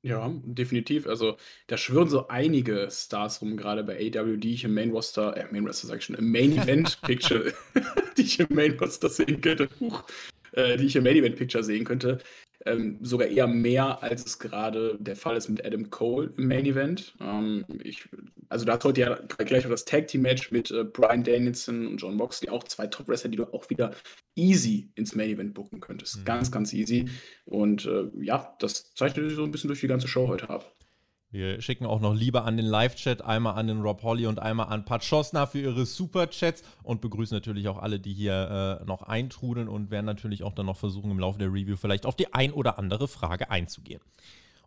Ja, 0.02 0.30
definitiv. 0.44 1.06
Also, 1.06 1.36
da 1.66 1.76
schwören 1.76 2.08
so 2.08 2.28
einige 2.28 2.88
Stars 2.92 3.42
rum, 3.42 3.56
gerade 3.56 3.82
bei 3.82 3.96
AW, 3.96 4.36
die 4.36 4.54
ich 4.54 4.62
im 4.62 4.72
Main 4.74 4.92
Roster, 4.92 5.36
äh, 5.36 5.46
Main 5.50 5.66
Roster 5.66 5.88
sag 5.88 5.98
ich 5.98 6.04
schon, 6.04 6.16
im 6.16 6.30
Main 6.30 6.56
Event 6.56 7.00
Picture, 7.06 7.52
die 8.16 8.22
ich 8.22 8.38
im 8.38 8.54
Main 8.54 8.78
Roster 8.78 9.08
sehen 9.08 9.40
könnte, 9.40 9.68
Huch, 9.80 10.04
äh, 10.52 10.76
die 10.76 10.86
ich 10.86 10.96
im 10.96 11.02
Main 11.02 11.16
Event 11.16 11.36
Picture 11.36 11.64
sehen 11.64 11.84
könnte 11.84 12.20
ähm, 12.66 12.98
sogar 13.00 13.28
eher 13.28 13.46
mehr, 13.46 14.02
als 14.02 14.26
es 14.26 14.38
gerade 14.38 14.96
der 15.00 15.16
Fall 15.16 15.36
ist 15.36 15.48
mit 15.48 15.64
Adam 15.64 15.90
Cole 15.90 16.32
im 16.36 16.48
Main 16.48 16.66
Event. 16.66 17.14
Ähm, 17.20 17.64
ich, 17.82 18.08
also 18.48 18.64
da 18.64 18.74
hat 18.74 18.84
heute 18.84 19.00
ja 19.00 19.14
gleich 19.14 19.64
noch 19.64 19.70
das 19.70 19.84
Tag 19.84 20.08
Team 20.08 20.22
Match 20.22 20.50
mit 20.50 20.70
äh, 20.70 20.84
Brian 20.84 21.24
Danielson 21.24 21.86
und 21.86 21.96
John 21.98 22.16
Moxley, 22.16 22.50
auch 22.50 22.64
zwei 22.64 22.86
Top 22.86 23.08
Wrestler, 23.08 23.30
die 23.30 23.36
du 23.36 23.44
auch 23.52 23.70
wieder 23.70 23.92
easy 24.34 24.90
ins 24.94 25.14
Main 25.14 25.30
Event 25.30 25.54
booken 25.54 25.80
könntest. 25.80 26.18
Mhm. 26.18 26.24
Ganz, 26.24 26.52
ganz 26.52 26.72
easy. 26.72 27.08
Und 27.44 27.86
äh, 27.86 28.04
ja, 28.20 28.54
das 28.58 28.94
zeichnet 28.94 29.26
sich 29.26 29.36
so 29.36 29.44
ein 29.44 29.50
bisschen 29.50 29.68
durch 29.68 29.80
die 29.80 29.88
ganze 29.88 30.08
Show 30.08 30.28
heute 30.28 30.50
ab. 30.50 30.75
Wir 31.36 31.60
schicken 31.60 31.84
auch 31.84 32.00
noch 32.00 32.14
lieber 32.14 32.46
an 32.46 32.56
den 32.56 32.64
Live-Chat, 32.64 33.20
einmal 33.20 33.56
an 33.56 33.66
den 33.66 33.82
Rob 33.82 34.02
Holly 34.02 34.26
und 34.26 34.38
einmal 34.38 34.68
an 34.68 34.86
Pat 34.86 35.04
Schossner 35.04 35.46
für 35.46 35.58
ihre 35.58 35.84
Super-Chats 35.84 36.62
und 36.82 37.02
begrüßen 37.02 37.36
natürlich 37.36 37.68
auch 37.68 37.76
alle, 37.76 38.00
die 38.00 38.14
hier 38.14 38.80
äh, 38.80 38.86
noch 38.86 39.02
eintrudeln 39.02 39.68
und 39.68 39.90
werden 39.90 40.06
natürlich 40.06 40.42
auch 40.44 40.54
dann 40.54 40.64
noch 40.64 40.78
versuchen, 40.78 41.10
im 41.10 41.18
Laufe 41.18 41.38
der 41.38 41.48
Review 41.48 41.76
vielleicht 41.76 42.06
auf 42.06 42.16
die 42.16 42.32
ein 42.32 42.52
oder 42.52 42.78
andere 42.78 43.06
Frage 43.06 43.50
einzugehen. 43.50 44.00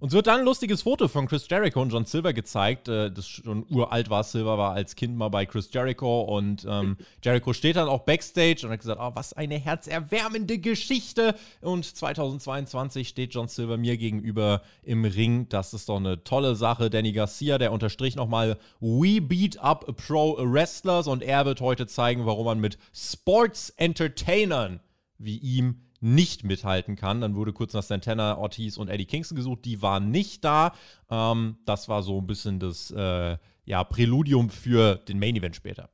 Uns 0.01 0.13
wird 0.13 0.27
dann 0.27 0.39
ein 0.39 0.45
lustiges 0.45 0.83
Foto 0.83 1.09
von 1.09 1.27
Chris 1.27 1.45
Jericho 1.49 1.81
und 1.81 1.91
John 1.91 2.05
Silver 2.05 2.31
gezeigt, 2.31 2.87
äh, 2.87 3.11
das 3.11 3.27
schon 3.27 3.65
uralt 3.69 4.09
war. 4.09 4.23
Silver 4.23 4.57
war 4.57 4.71
als 4.71 4.95
Kind 4.95 5.17
mal 5.17 5.27
bei 5.27 5.45
Chris 5.45 5.69
Jericho 5.73 6.21
und 6.21 6.65
ähm, 6.69 6.95
Jericho 7.23 7.51
steht 7.51 7.75
dann 7.75 7.89
auch 7.89 8.05
backstage 8.05 8.61
und 8.63 8.71
hat 8.71 8.79
gesagt, 8.79 9.01
oh, 9.01 9.11
was 9.13 9.33
eine 9.33 9.57
herzerwärmende 9.57 10.57
Geschichte. 10.59 11.35
Und 11.59 11.83
2022 11.83 13.09
steht 13.09 13.33
John 13.33 13.49
Silver 13.49 13.75
mir 13.75 13.97
gegenüber 13.97 14.61
im 14.83 15.03
Ring. 15.03 15.49
Das 15.49 15.73
ist 15.73 15.89
doch 15.89 15.97
eine 15.97 16.23
tolle 16.23 16.55
Sache. 16.55 16.89
Danny 16.89 17.11
Garcia, 17.11 17.57
der 17.57 17.73
unterstrich 17.73 18.15
nochmal, 18.15 18.57
we 18.79 19.19
beat 19.19 19.57
up 19.57 19.85
pro 19.97 20.37
wrestlers 20.39 21.07
und 21.07 21.23
er 21.23 21.45
wird 21.45 21.59
heute 21.59 21.87
zeigen, 21.87 22.25
warum 22.25 22.45
man 22.45 22.61
mit 22.61 22.77
Sports 22.93 23.71
Entertainern 23.71 24.79
wie 25.17 25.37
ihm 25.37 25.81
nicht 26.01 26.43
mithalten 26.43 26.95
kann. 26.95 27.21
Dann 27.21 27.35
wurde 27.35 27.53
kurz 27.53 27.73
nach 27.73 27.83
Santana, 27.83 28.37
Ortiz 28.37 28.77
und 28.77 28.89
Eddie 28.89 29.05
Kingston 29.05 29.35
gesucht. 29.35 29.65
Die 29.65 29.81
waren 29.81 30.11
nicht 30.11 30.43
da. 30.43 30.73
Ähm, 31.09 31.57
das 31.65 31.89
war 31.89 32.03
so 32.03 32.19
ein 32.19 32.27
bisschen 32.27 32.59
das 32.59 32.91
äh, 32.91 33.37
ja, 33.65 33.83
Präludium 33.83 34.49
für 34.49 34.95
den 34.95 35.19
Main 35.19 35.35
Event 35.35 35.55
später. 35.55 35.89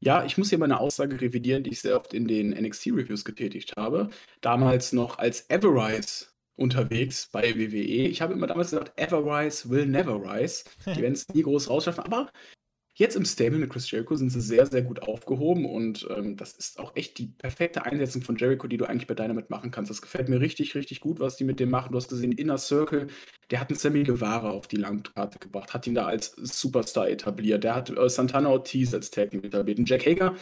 Ja, 0.00 0.24
ich 0.24 0.36
muss 0.36 0.48
hier 0.48 0.58
meine 0.58 0.80
Aussage 0.80 1.20
revidieren, 1.20 1.62
die 1.62 1.70
ich 1.70 1.80
sehr 1.80 1.96
oft 1.96 2.12
in 2.12 2.26
den 2.26 2.50
NXT-Reviews 2.50 3.24
getätigt 3.24 3.76
habe. 3.76 4.10
Damals 4.40 4.92
noch 4.92 5.18
als 5.18 5.48
Everrise 5.48 6.26
unterwegs 6.56 7.28
bei 7.30 7.54
WWE. 7.54 8.08
Ich 8.08 8.20
habe 8.20 8.32
immer 8.32 8.48
damals 8.48 8.70
gesagt, 8.70 8.98
Everrise 8.98 9.70
will 9.70 9.86
never 9.86 10.20
rise. 10.20 10.64
Die 10.86 11.02
werden 11.02 11.14
es 11.14 11.28
nie 11.28 11.42
groß 11.42 11.70
rausschaffen, 11.70 12.02
aber 12.02 12.30
Jetzt 12.94 13.16
im 13.16 13.24
Stable 13.24 13.58
mit 13.58 13.70
Chris 13.70 13.90
Jericho 13.90 14.14
sind 14.16 14.28
sie 14.28 14.42
sehr, 14.42 14.66
sehr 14.66 14.82
gut 14.82 15.02
aufgehoben 15.02 15.64
und 15.64 16.06
ähm, 16.14 16.36
das 16.36 16.52
ist 16.52 16.78
auch 16.78 16.94
echt 16.94 17.16
die 17.16 17.26
perfekte 17.26 17.86
Einsetzung 17.86 18.20
von 18.20 18.36
Jericho, 18.36 18.66
die 18.66 18.76
du 18.76 18.84
eigentlich 18.84 19.06
bei 19.06 19.14
Dynamite 19.14 19.46
machen 19.48 19.70
kannst. 19.70 19.90
Das 19.90 20.02
gefällt 20.02 20.28
mir 20.28 20.40
richtig, 20.40 20.74
richtig 20.74 21.00
gut, 21.00 21.18
was 21.18 21.36
die 21.36 21.44
mit 21.44 21.58
dem 21.58 21.70
machen. 21.70 21.92
Du 21.92 21.96
hast 21.96 22.10
gesehen, 22.10 22.32
Inner 22.32 22.58
Circle, 22.58 23.06
der 23.50 23.60
hat 23.60 23.70
einen 23.70 23.78
Sammy 23.78 24.02
Guevara 24.02 24.50
auf 24.50 24.66
die 24.66 24.76
Landkarte 24.76 25.38
gebracht, 25.38 25.72
hat 25.72 25.86
ihn 25.86 25.94
da 25.94 26.04
als 26.04 26.32
Superstar 26.36 27.08
etabliert. 27.08 27.64
Der 27.64 27.76
hat 27.76 27.88
äh, 27.88 28.08
Santana 28.10 28.50
Ortiz 28.50 28.92
als 28.92 29.10
Tag 29.10 29.32
etabliert. 29.32 29.78
Und 29.78 29.88
Jack 29.88 30.04
Hager, 30.04 30.36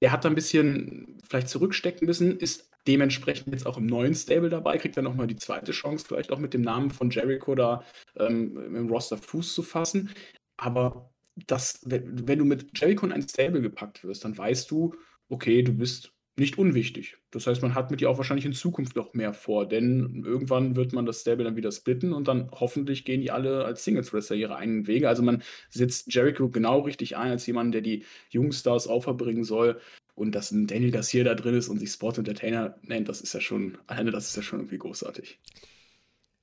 der 0.00 0.10
hat 0.10 0.24
da 0.24 0.28
ein 0.28 0.34
bisschen 0.34 1.18
vielleicht 1.28 1.48
zurückstecken 1.48 2.06
müssen, 2.06 2.36
ist 2.36 2.68
dementsprechend 2.88 3.52
jetzt 3.52 3.64
auch 3.64 3.78
im 3.78 3.86
neuen 3.86 4.16
Stable 4.16 4.48
dabei, 4.48 4.76
kriegt 4.76 4.96
dann 4.96 5.04
nochmal 5.04 5.28
die 5.28 5.36
zweite 5.36 5.70
Chance, 5.70 6.04
vielleicht 6.08 6.32
auch 6.32 6.40
mit 6.40 6.52
dem 6.52 6.62
Namen 6.62 6.90
von 6.90 7.10
Jericho 7.10 7.54
da 7.54 7.84
ähm, 8.16 8.74
im 8.74 8.88
Roster 8.88 9.18
Fuß 9.18 9.54
zu 9.54 9.62
fassen. 9.62 10.10
Aber 10.56 11.11
das, 11.34 11.80
wenn, 11.84 12.26
wenn 12.28 12.38
du 12.38 12.44
mit 12.44 12.78
Jericho 12.78 13.06
in 13.06 13.12
ein 13.12 13.26
Stable 13.26 13.62
gepackt 13.62 14.04
wirst, 14.04 14.24
dann 14.24 14.36
weißt 14.36 14.70
du, 14.70 14.94
okay, 15.28 15.62
du 15.62 15.72
bist 15.72 16.12
nicht 16.36 16.58
unwichtig. 16.58 17.18
Das 17.30 17.46
heißt, 17.46 17.60
man 17.60 17.74
hat 17.74 17.90
mit 17.90 18.00
dir 18.00 18.08
auch 18.08 18.16
wahrscheinlich 18.16 18.46
in 18.46 18.54
Zukunft 18.54 18.96
noch 18.96 19.12
mehr 19.12 19.34
vor, 19.34 19.68
denn 19.68 20.22
irgendwann 20.24 20.76
wird 20.76 20.92
man 20.94 21.04
das 21.04 21.20
Stable 21.20 21.44
dann 21.44 21.56
wieder 21.56 21.70
splitten 21.70 22.12
und 22.12 22.26
dann 22.26 22.50
hoffentlich 22.52 23.04
gehen 23.04 23.20
die 23.20 23.30
alle 23.30 23.64
als 23.64 23.84
Singles-Wrestler 23.84 24.36
ihre 24.36 24.56
eigenen 24.56 24.86
Wege. 24.86 25.08
Also 25.08 25.22
man 25.22 25.42
setzt 25.68 26.12
Jericho 26.12 26.48
genau 26.48 26.80
richtig 26.80 27.16
ein 27.16 27.32
als 27.32 27.46
jemand, 27.46 27.74
der 27.74 27.82
die 27.82 28.04
Jungstars 28.30 28.86
auferbringen 28.88 29.44
soll. 29.44 29.80
Und 30.14 30.34
dass 30.34 30.50
ein 30.50 30.66
Daniel 30.66 30.90
Garcia 30.90 31.24
da 31.24 31.34
drin 31.34 31.54
ist 31.54 31.68
und 31.68 31.78
sich 31.78 31.90
Sports 31.90 32.18
Entertainer 32.18 32.78
nennt, 32.82 33.08
das 33.08 33.22
ist 33.22 33.32
ja 33.32 33.40
schon, 33.40 33.78
alleine 33.86 34.10
das 34.10 34.28
ist 34.28 34.36
ja 34.36 34.42
schon 34.42 34.60
irgendwie 34.60 34.78
großartig. 34.78 35.40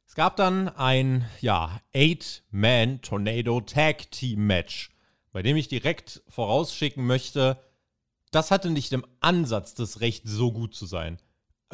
Es 0.10 0.16
gab 0.16 0.36
dann 0.38 0.70
ein, 0.70 1.28
ja, 1.40 1.82
Eight-Man-Tornado-Tag-Team-Match, 1.94 4.90
bei 5.32 5.44
dem 5.44 5.56
ich 5.56 5.68
direkt 5.68 6.24
vorausschicken 6.28 7.06
möchte, 7.06 7.60
das 8.32 8.50
hatte 8.50 8.72
nicht 8.72 8.92
im 8.92 9.06
Ansatz 9.20 9.76
das 9.76 10.02
Recht, 10.02 10.24
so 10.26 10.52
gut 10.52 10.74
zu 10.74 10.88
sein. 10.88 11.20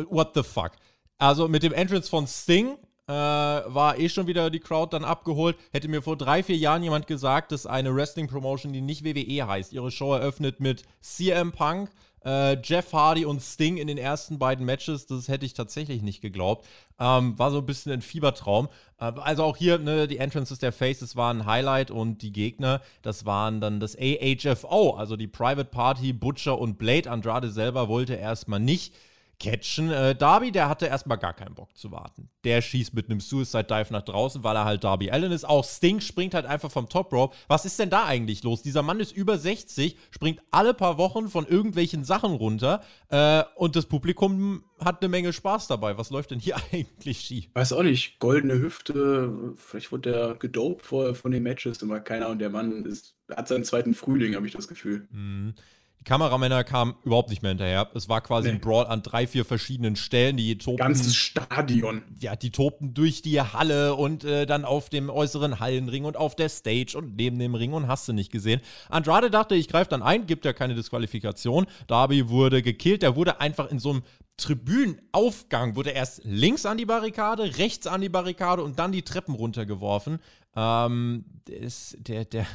What 0.10 0.32
the 0.36 0.44
fuck? 0.44 0.74
Also 1.18 1.48
mit 1.48 1.64
dem 1.64 1.72
Entrance 1.72 2.10
von 2.10 2.28
Sting 2.28 2.78
äh, 3.08 3.14
war 3.14 3.98
eh 3.98 4.10
schon 4.10 4.28
wieder 4.28 4.50
die 4.50 4.60
Crowd 4.60 4.94
dann 4.94 5.06
abgeholt. 5.06 5.56
Hätte 5.72 5.88
mir 5.88 6.02
vor 6.02 6.18
drei, 6.18 6.44
vier 6.44 6.58
Jahren 6.58 6.84
jemand 6.84 7.08
gesagt, 7.08 7.54
dass 7.54 7.66
eine 7.66 7.96
Wrestling-Promotion, 7.96 8.74
die 8.74 8.82
nicht 8.82 9.06
WWE 9.06 9.48
heißt, 9.48 9.72
ihre 9.72 9.92
Show 9.92 10.14
eröffnet 10.14 10.60
mit 10.60 10.84
CM 11.00 11.54
Punk, 11.54 11.90
äh, 12.26 12.58
Jeff 12.62 12.92
Hardy 12.92 13.26
und 13.26 13.42
Sting 13.42 13.78
in 13.78 13.88
den 13.88 13.98
ersten 13.98 14.40
beiden 14.40 14.66
Matches, 14.66 15.06
das 15.06 15.28
hätte 15.28 15.46
ich 15.46 15.54
tatsächlich 15.54 16.02
nicht 16.02 16.22
geglaubt. 16.22 16.66
Ähm, 17.00 17.38
war 17.38 17.52
so 17.52 17.60
ein 17.60 17.66
bisschen 17.66 17.92
ein 17.92 18.02
Fiebertraum. 18.02 18.68
Äh, 19.00 19.12
also 19.18 19.44
auch 19.44 19.58
hier, 19.58 19.78
ne, 19.78 20.08
die 20.08 20.18
Entrances 20.18 20.60
der 20.60 20.72
Faces 20.72 21.16
waren 21.16 21.42
ein 21.42 21.46
Highlight 21.46 21.92
und 21.92 22.22
die 22.22 22.32
Gegner, 22.32 22.82
das 23.02 23.26
waren 23.26 23.62
dann 23.62 23.80
das 23.80 23.96
AHFO, 23.96 24.96
also 24.96 25.16
die 25.16 25.28
Private 25.28 25.70
Party, 25.70 26.14
Butcher 26.14 26.58
und 26.58 26.78
Blade. 26.78 27.10
Andrade 27.10 27.52
selber 27.52 27.88
wollte 27.88 28.16
erstmal 28.16 28.60
nicht 28.60 28.94
catchen. 29.40 29.92
Äh, 29.92 30.16
Darby, 30.16 30.52
der 30.52 30.70
hatte 30.70 30.86
erstmal 30.88 31.18
gar 31.18 31.34
keinen 31.34 31.56
Bock 31.56 31.76
zu 31.76 31.92
warten. 31.92 32.30
Der 32.44 32.62
schießt 32.62 32.94
mit 32.94 33.10
einem 33.10 33.20
Suicide 33.20 33.66
Dive 33.66 33.92
nach 33.92 34.04
draußen, 34.04 34.44
weil 34.44 34.56
er 34.56 34.66
halt 34.66 34.84
Darby 34.84 35.12
Allen 35.12 35.32
ist. 35.32 35.46
Auch 35.46 35.64
Sting 35.64 36.00
springt 36.00 36.34
halt 36.34 36.46
einfach 36.46 36.72
vom 36.72 36.90
Top 36.90 37.12
Rope. 37.12 37.36
Was 37.48 37.66
ist 37.66 37.80
denn 37.80 37.90
da 37.90 38.06
eigentlich 38.06 38.44
los? 38.44 38.62
Dieser 38.62 38.82
Mann 38.82 39.00
ist 39.00 39.12
über 39.12 39.38
60, 39.38 39.98
springt 40.12 40.42
alle 40.52 40.74
paar 40.74 40.98
Wochen 40.98 41.30
von 41.30 41.46
irgendwelchen 41.48 42.04
Sachen 42.04 42.34
runter 42.34 42.82
äh, 43.10 43.44
und 43.56 43.76
das 43.76 43.86
Publikum 43.86 44.64
hat 44.80 45.02
eine 45.02 45.10
Menge 45.10 45.34
Spaß 45.34 45.68
dabei. 45.68 45.98
Was 45.98 46.10
läuft 46.10 46.32
denn 46.32 46.40
hier 46.40 46.58
eigentlich 46.72 47.22
schief? 47.22 47.50
Weiß 47.54 47.74
auch 47.74 47.84
nicht. 47.84 48.20
Goldene 48.20 48.56
Hüfte, 48.56 49.54
vielleicht 49.56 49.92
wurde 49.92 50.12
der 50.12 50.36
gedopt 50.36 50.86
vor, 50.86 51.16
von 51.16 51.32
den 51.32 51.44
Matches, 51.44 51.82
immer 51.82 52.00
keiner. 52.00 52.30
Und 52.30 52.40
der 52.40 52.50
Mann 52.50 52.86
ist, 52.86 53.16
hat 53.30 53.48
seinen 53.48 53.64
zweiten 53.64 53.94
Frühling, 53.94 54.36
habe 54.36 54.48
ich 54.48 54.54
das 54.54 54.68
Gefühl. 54.68 55.08
Mhm. 55.12 55.56
Kameramänner 56.06 56.64
kamen 56.64 56.96
überhaupt 57.04 57.30
nicht 57.30 57.42
mehr 57.42 57.50
hinterher. 57.50 57.90
Es 57.96 58.08
war 58.08 58.22
quasi 58.22 58.48
nee. 58.48 58.56
ein 58.56 58.62
Brawl 58.62 58.86
an 58.86 59.02
drei, 59.02 59.28
vier 59.28 59.44
verschiedenen 59.44 59.96
Stellen. 59.96 60.38
Die 60.38 60.58
tobten. 60.58 60.78
Ganzes 60.78 61.16
Stadion. 61.16 62.04
Ja, 62.20 62.36
die 62.36 62.52
tobten 62.52 62.94
durch 62.94 63.24
die 63.24 63.42
Halle 63.42 63.96
und 63.96 64.24
äh, 64.24 64.46
dann 64.46 64.66
auf 64.66 64.90
dem 64.90 65.10
äußeren 65.10 65.60
Hallenring 65.60 66.06
und 66.06 66.16
auf 66.16 66.36
der 66.36 66.50
Stage 66.50 66.96
und 66.96 67.16
neben 67.16 67.40
dem 67.40 67.56
Ring 67.56 67.74
und 67.74 67.88
hast 67.88 68.08
du 68.08 68.14
nicht 68.14 68.32
gesehen. 68.32 68.62
Andrade 68.88 69.32
dachte, 69.32 69.56
ich 69.56 69.68
greife 69.68 69.90
dann 69.90 70.04
ein, 70.04 70.28
gibt 70.28 70.46
ja 70.46 70.54
keine 70.54 70.76
Disqualifikation. 70.76 71.66
Darby 71.88 72.30
wurde 72.30 72.62
gekillt. 72.62 73.02
Der 73.02 73.16
wurde 73.16 73.42
einfach 73.42 73.72
in 73.72 73.80
so 73.80 73.90
einem 73.90 74.04
Tribünenaufgang, 74.38 75.76
wurde 75.76 75.92
erst 75.92 76.22
links 76.26 76.66
an 76.66 76.78
die 76.78 76.86
Barrikade, 76.86 77.58
rechts 77.58 77.88
an 77.88 78.02
die 78.02 78.10
Barrikade 78.10 78.64
und 78.64 78.78
dann 78.80 78.92
die 78.92 79.02
Treppen 79.02 79.34
runtergeworfen. 79.34 80.20
Ähm, 80.56 81.26
ist, 81.50 81.98
der, 82.08 82.26
der, 82.26 82.46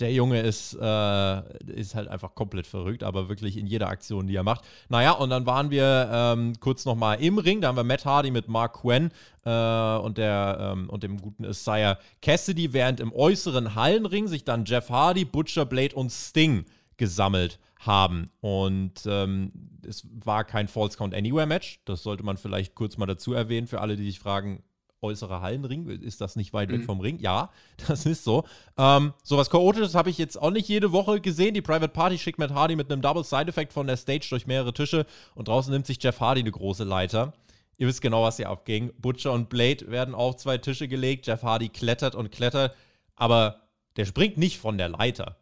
der 0.00 0.12
Junge 0.12 0.40
ist, 0.40 0.74
äh, 0.74 1.72
ist 1.72 1.94
halt 1.94 2.08
einfach 2.08 2.34
komplett 2.34 2.66
verrückt, 2.66 3.02
aber 3.02 3.28
wirklich 3.28 3.56
in 3.56 3.66
jeder 3.66 3.88
Aktion, 3.88 4.26
die 4.26 4.34
er 4.34 4.42
macht. 4.42 4.64
Naja, 4.88 5.12
und 5.12 5.30
dann 5.30 5.46
waren 5.46 5.70
wir 5.70 6.10
ähm, 6.12 6.54
kurz 6.60 6.84
nochmal 6.84 7.22
im 7.22 7.38
Ring. 7.38 7.60
Da 7.60 7.68
haben 7.68 7.76
wir 7.76 7.84
Matt 7.84 8.04
Hardy 8.04 8.30
mit 8.30 8.48
Mark 8.48 8.80
Quinn 8.80 9.10
äh, 9.44 9.96
und, 9.96 10.18
der, 10.18 10.72
ähm, 10.72 10.90
und 10.90 11.02
dem 11.02 11.20
guten 11.20 11.44
Isaiah 11.44 11.98
Cassidy, 12.22 12.72
während 12.72 13.00
im 13.00 13.12
äußeren 13.12 13.74
Hallenring 13.74 14.26
sich 14.26 14.44
dann 14.44 14.64
Jeff 14.64 14.90
Hardy, 14.90 15.24
Butcher 15.24 15.64
Blade 15.64 15.94
und 15.94 16.10
Sting 16.10 16.64
gesammelt 16.96 17.58
haben. 17.78 18.30
Und 18.40 19.02
ähm, 19.06 19.52
es 19.86 20.06
war 20.24 20.44
kein 20.44 20.68
False 20.68 20.96
Count 20.96 21.14
Anywhere 21.14 21.46
Match. 21.46 21.80
Das 21.84 22.02
sollte 22.02 22.24
man 22.24 22.36
vielleicht 22.36 22.74
kurz 22.74 22.96
mal 22.96 23.06
dazu 23.06 23.32
erwähnen 23.32 23.66
für 23.66 23.80
alle, 23.80 23.96
die 23.96 24.06
sich 24.06 24.18
fragen, 24.18 24.62
äußerer 25.04 25.40
Hallenring. 25.40 25.86
Ist 25.88 26.20
das 26.20 26.34
nicht 26.34 26.52
weit 26.52 26.68
mhm. 26.68 26.74
weg 26.74 26.84
vom 26.84 27.00
Ring? 27.00 27.18
Ja, 27.20 27.50
das 27.86 28.06
ist 28.06 28.24
so. 28.24 28.44
Ähm, 28.76 29.12
so 29.22 29.36
was 29.36 29.50
Chaotisches 29.50 29.94
habe 29.94 30.10
ich 30.10 30.18
jetzt 30.18 30.40
auch 30.40 30.50
nicht 30.50 30.68
jede 30.68 30.92
Woche 30.92 31.20
gesehen. 31.20 31.54
Die 31.54 31.62
Private 31.62 31.88
Party 31.88 32.18
schickt 32.18 32.38
Matt 32.38 32.52
Hardy 32.52 32.74
mit 32.74 32.90
einem 32.90 33.02
Double 33.02 33.24
Side 33.24 33.48
Effect 33.48 33.72
von 33.72 33.86
der 33.86 33.96
Stage 33.96 34.26
durch 34.30 34.46
mehrere 34.46 34.72
Tische 34.72 35.06
und 35.34 35.48
draußen 35.48 35.72
nimmt 35.72 35.86
sich 35.86 36.02
Jeff 36.02 36.20
Hardy 36.20 36.40
eine 36.40 36.50
große 36.50 36.84
Leiter. 36.84 37.34
Ihr 37.76 37.86
wisst 37.86 38.02
genau, 38.02 38.22
was 38.22 38.36
hier 38.36 38.48
abging. 38.48 38.92
Butcher 38.98 39.32
und 39.32 39.48
Blade 39.48 39.90
werden 39.90 40.14
auf 40.14 40.36
zwei 40.36 40.58
Tische 40.58 40.88
gelegt. 40.88 41.26
Jeff 41.26 41.42
Hardy 41.42 41.68
klettert 41.68 42.14
und 42.14 42.30
klettert, 42.30 42.74
aber 43.16 43.60
der 43.96 44.06
springt 44.06 44.38
nicht 44.38 44.58
von 44.58 44.78
der 44.78 44.88
Leiter, 44.88 45.36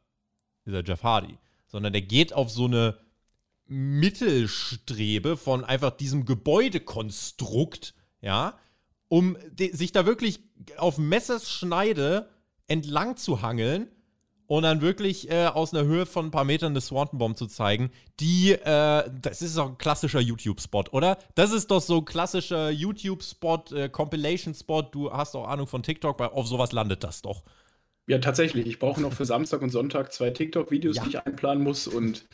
dieser 0.67 0.85
Jeff 0.85 1.03
Hardy, 1.03 1.39
sondern 1.67 1.93
der 1.93 2.03
geht 2.03 2.33
auf 2.33 2.51
so 2.51 2.67
eine 2.67 2.99
Mittelstrebe 3.67 5.37
von 5.37 5.65
einfach 5.65 5.91
diesem 5.91 6.25
Gebäudekonstrukt, 6.27 7.95
ja, 8.21 8.59
um 9.13 9.37
sich 9.59 9.93
da 9.93 10.07
wirklich 10.07 10.41
auf 10.79 10.97
Messerschneide 10.97 12.31
entlang 12.67 13.19
zu 13.19 13.43
hangeln 13.43 13.89
und 14.47 14.63
dann 14.63 14.81
wirklich 14.81 15.31
äh, 15.31 15.49
aus 15.49 15.75
einer 15.75 15.85
Höhe 15.85 16.07
von 16.07 16.29
ein 16.29 16.31
paar 16.31 16.45
Metern 16.45 16.73
eine 16.73 16.81
Swanton 16.81 17.19
Bomb 17.19 17.37
zu 17.37 17.47
zeigen, 17.47 17.91
die, 18.21 18.53
äh, 18.53 19.11
das 19.21 19.43
ist 19.43 19.59
doch 19.59 19.69
ein 19.69 19.77
klassischer 19.77 20.21
YouTube-Spot, 20.21 20.85
oder? 20.93 21.19
Das 21.35 21.53
ist 21.53 21.71
doch 21.71 21.83
so 21.83 21.99
ein 21.99 22.05
klassischer 22.07 22.71
YouTube-Spot, 22.71 23.65
äh, 23.75 23.91
Compilation-Spot. 23.91 24.81
Du 24.81 25.13
hast 25.13 25.35
auch 25.35 25.47
Ahnung 25.47 25.67
von 25.67 25.83
TikTok, 25.83 26.19
weil 26.19 26.29
auf 26.29 26.47
sowas 26.47 26.73
landet 26.73 27.05
das 27.05 27.21
doch. 27.21 27.43
Ja, 28.07 28.19
tatsächlich. 28.19 28.67
Ich 28.67 28.79
brauche 28.79 29.03
noch 29.03 29.13
für 29.13 29.27
Samstag 29.27 29.61
und 29.61 29.69
Sonntag 29.69 30.11
zwei 30.15 30.31
TikTok-Videos, 30.31 30.97
ja. 30.97 31.03
die 31.03 31.09
ich 31.11 31.21
einplanen 31.21 31.63
muss 31.63 31.87
und 31.87 32.25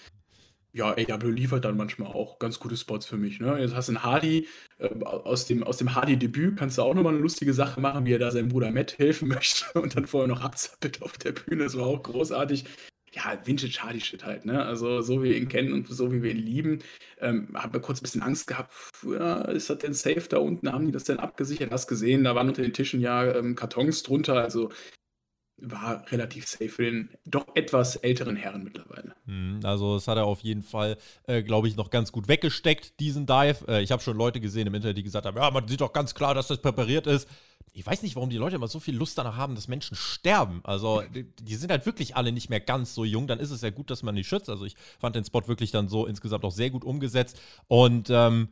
ja, 0.73 0.95
AW 0.97 1.31
liefert 1.31 1.65
dann 1.65 1.77
manchmal 1.77 2.09
auch 2.13 2.39
ganz 2.39 2.59
gute 2.61 2.77
Spots 2.77 3.07
für 3.07 3.17
mich, 3.17 3.41
ne? 3.41 3.59
Jetzt 3.61 3.75
hast 3.75 3.89
du 3.89 3.93
'n 3.93 4.03
Hardy, 4.03 4.47
äh, 4.79 4.89
aus 5.05 5.47
dem 5.47 5.63
aus 5.65 5.79
dem 5.79 5.95
Hardy-Debüt 5.95 6.57
kannst 6.59 6.79
du 6.79 6.83
auch 6.83 6.95
noch 6.95 7.03
mal 7.03 7.13
'ne 7.13 7.19
lustige 7.21 7.55
Sache 7.55 7.81
machen, 7.81 8.05
wie 8.07 8.13
er 8.13 8.19
da 8.19 8.31
seinem 8.31 8.49
Bruder 8.49 8.71
Matt 8.71 8.99
helfen 8.99 9.29
möchte 9.29 9.81
und 9.81 9.97
dann 9.97 10.07
vorher 10.07 10.29
noch 10.29 10.43
abzappelt 10.43 11.03
auf 11.03 11.13
der 11.19 11.33
Bühne. 11.33 11.65
Das 11.65 11.77
war 11.77 11.87
auch 11.87 12.03
großartig. 12.03 12.65
Ja, 13.13 13.39
Vintage 13.47 13.79
Hardy-Shit 13.83 14.25
halt, 14.25 14.45
ne? 14.45 14.63
Also, 14.65 15.01
so 15.01 15.23
wie 15.23 15.31
wir 15.31 15.37
ihn 15.39 15.49
kennen 15.49 15.73
und 15.73 15.89
so 15.89 16.13
wie 16.13 16.23
wir 16.23 16.31
ihn 16.31 16.37
lieben. 16.37 16.79
Ähm, 17.21 17.49
habe 17.55 17.79
mir 17.79 17.83
kurz 17.83 18.01
ein 18.01 18.03
bisschen 18.03 18.23
Angst 18.23 18.47
gehabt, 18.47 18.71
ja, 19.03 19.41
ist 19.47 19.71
das 19.71 19.79
denn 19.79 19.95
safe 19.95 20.27
da 20.29 20.37
unten? 20.39 20.71
Haben 20.71 20.85
die 20.87 20.93
das 20.93 21.05
denn 21.05 21.19
abgesichert? 21.19 21.71
Hast 21.73 21.89
gesehen, 21.89 22.25
da 22.25 22.35
waren 22.35 22.49
unter 22.49 22.61
den 22.63 22.75
Tischen 22.75 23.01
ja, 23.01 23.25
ähm, 23.35 23.55
Kartons 23.57 24.03
drunter. 24.03 24.35
Also, 24.43 24.71
war 25.61 26.05
relativ 26.13 26.47
safe 26.47 26.69
für 26.69 26.85
den 26.85 27.11
doch 27.25 27.47
etwas 27.55 27.97
älteren 27.97 28.37
Herren 28.37 28.63
mittlerweile. 28.63 29.15
Hm, 29.27 29.61
also 29.65 29.95
das 29.95 30.07
hat 30.07 30.17
er 30.17 30.25
auf 30.25 30.41
jeden 30.41 30.63
Fall, 30.63 30.97
äh, 31.27 31.43
glaube 31.43 31.69
ich, 31.69 31.77
noch 31.77 31.91
ganz 31.91 32.13
gut 32.13 32.29
weggesteckt, 32.29 33.01
diesen 33.01 33.27
Dive. 33.27 33.67
Äh, 33.67 33.83
ich 33.83 33.91
habe 33.91 34.03
schon 34.03 34.17
Leute 34.17 34.41
gesehen 34.41 34.67
im 34.67 34.75
Internet, 34.75 34.97
die 34.97 35.03
gesagt 35.03 35.27
haben, 35.27 35.37
ja, 35.37 35.51
man 35.51 35.67
sieht 35.67 35.81
doch 35.81 35.93
ganz 35.93 36.15
klar, 36.15 36.35
dass 36.35 36.49
das 36.49 36.63
präpariert 36.63 37.07
ist. 37.07 37.29
Ich 37.73 37.87
weiß 37.87 38.03
nicht, 38.03 38.17
warum 38.17 38.31
die 38.31 38.37
Leute 38.37 38.57
immer 38.57 38.69
so 38.69 38.81
viel 38.81 38.97
Lust 38.97 39.19
danach 39.19 39.37
haben, 39.37 39.55
dass 39.55 39.69
Menschen 39.69 39.97
sterben. 39.97 40.61
Also 40.65 41.03
die, 41.15 41.25
die 41.25 41.57
sind 41.57 41.71
halt 41.71 41.87
wirklich 41.87 42.17
alle 42.17 42.33
nicht 42.33 42.51
mehr 42.51 42.61
ganz 42.61 42.95
so 42.95 43.05
jung. 43.05 43.27
Dann 43.27 43.41
ist 43.41 43.51
es 43.51 43.63
ja 43.63 43.71
gut, 43.71 43.91
dass 43.91 44.03
man 44.03 44.15
die 44.15 44.25
schützt. 44.25 44.49
Also 44.49 44.65
ich 44.65 44.77
fand 44.99 45.17
den 45.17 45.25
Spot 45.25 45.47
wirklich 45.49 45.71
dann 45.71 45.89
so 45.89 46.07
insgesamt 46.07 46.45
auch 46.45 46.53
sehr 46.53 46.71
gut 46.71 46.85
umgesetzt. 46.85 47.41
Und 47.67 48.11
ähm, 48.11 48.49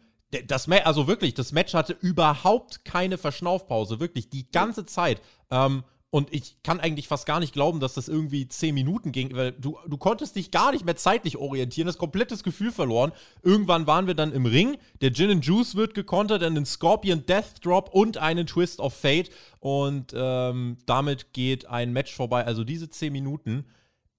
das 0.47 0.67
Match, 0.67 0.87
also 0.87 1.07
wirklich, 1.07 1.35
das 1.35 1.53
Match 1.53 1.75
hatte 1.75 1.97
überhaupt 2.01 2.85
keine 2.85 3.17
Verschnaufpause, 3.17 4.01
wirklich 4.01 4.29
die 4.29 4.51
ganze 4.51 4.85
Zeit. 4.85 5.23
Ähm, 5.51 5.85
und 6.17 6.33
ich 6.33 6.63
kann 6.63 6.81
eigentlich 6.81 7.09
fast 7.09 7.27
gar 7.27 7.41
nicht 7.41 7.53
glauben, 7.53 7.79
dass 7.79 7.95
das 7.95 8.09
irgendwie 8.09 8.49
zehn 8.49 8.75
Minuten 8.75 9.13
ging, 9.13 9.35
weil 9.37 9.53
du, 9.53 9.79
du 9.87 9.99
konntest 9.99 10.37
dich 10.37 10.51
gar 10.51 10.73
nicht 10.73 10.85
mehr 10.85 10.97
zeitlich 10.97 11.37
orientieren, 11.37 11.87
das 11.87 11.99
komplettes 11.99 12.43
Gefühl 12.43 12.73
verloren. 12.73 13.13
Irgendwann 13.43 13.87
waren 13.87 14.07
wir 14.07 14.15
dann 14.15 14.33
im 14.33 14.47
Ring, 14.47 14.79
der 15.03 15.13
Gin 15.13 15.31
and 15.31 15.45
Juice 15.45 15.75
wird 15.75 15.95
gekontert, 15.95 16.41
dann 16.41 16.55
den 16.55 16.65
Scorpion 16.65 17.27
Death 17.27 17.63
Drop 17.65 17.91
und 17.93 18.17
einen 18.17 18.47
Twist 18.47 18.81
of 18.81 18.95
Fate. 18.95 19.31
Und 19.61 20.15
ähm, 20.17 20.79
damit 20.87 21.35
geht 21.35 21.67
ein 21.67 21.93
Match 21.93 22.15
vorbei. 22.15 22.45
Also 22.45 22.65
diese 22.65 22.89
zehn 22.89 23.13
Minuten 23.13 23.67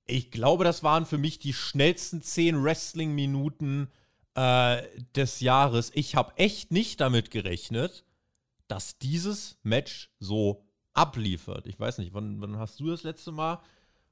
ich 0.08 0.32
glaube, 0.32 0.64
das 0.64 0.84
waren 0.84 1.06
für 1.06 1.18
mich 1.18 1.38
die 1.38 1.54
schnellsten 1.54 2.22
zehn 2.22 2.64
Wrestling-Minuten 2.64 3.90
äh, 4.36 4.82
des 5.16 5.42
Jahres. 5.42 5.92
Ich 5.94 6.16
habe 6.16 6.32
echt 6.38 6.72
nicht 6.72 7.02
damit 7.02 7.30
gerechnet, 7.30 8.06
dass 8.68 8.98
dieses 8.98 9.58
Match 9.64 10.10
so 10.20 10.67
abliefert. 10.98 11.68
Ich 11.68 11.80
weiß 11.80 12.00
nicht, 12.00 12.14
wann, 12.14 12.42
wann 12.42 12.58
hast 12.58 12.80
du 12.80 12.90
das 12.90 13.04
letzte 13.04 13.32
Mal 13.32 13.62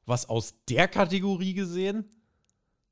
was 0.06 0.30
aus 0.30 0.56
der 0.70 0.88
Kategorie 0.88 1.54
gesehen? 1.54 2.06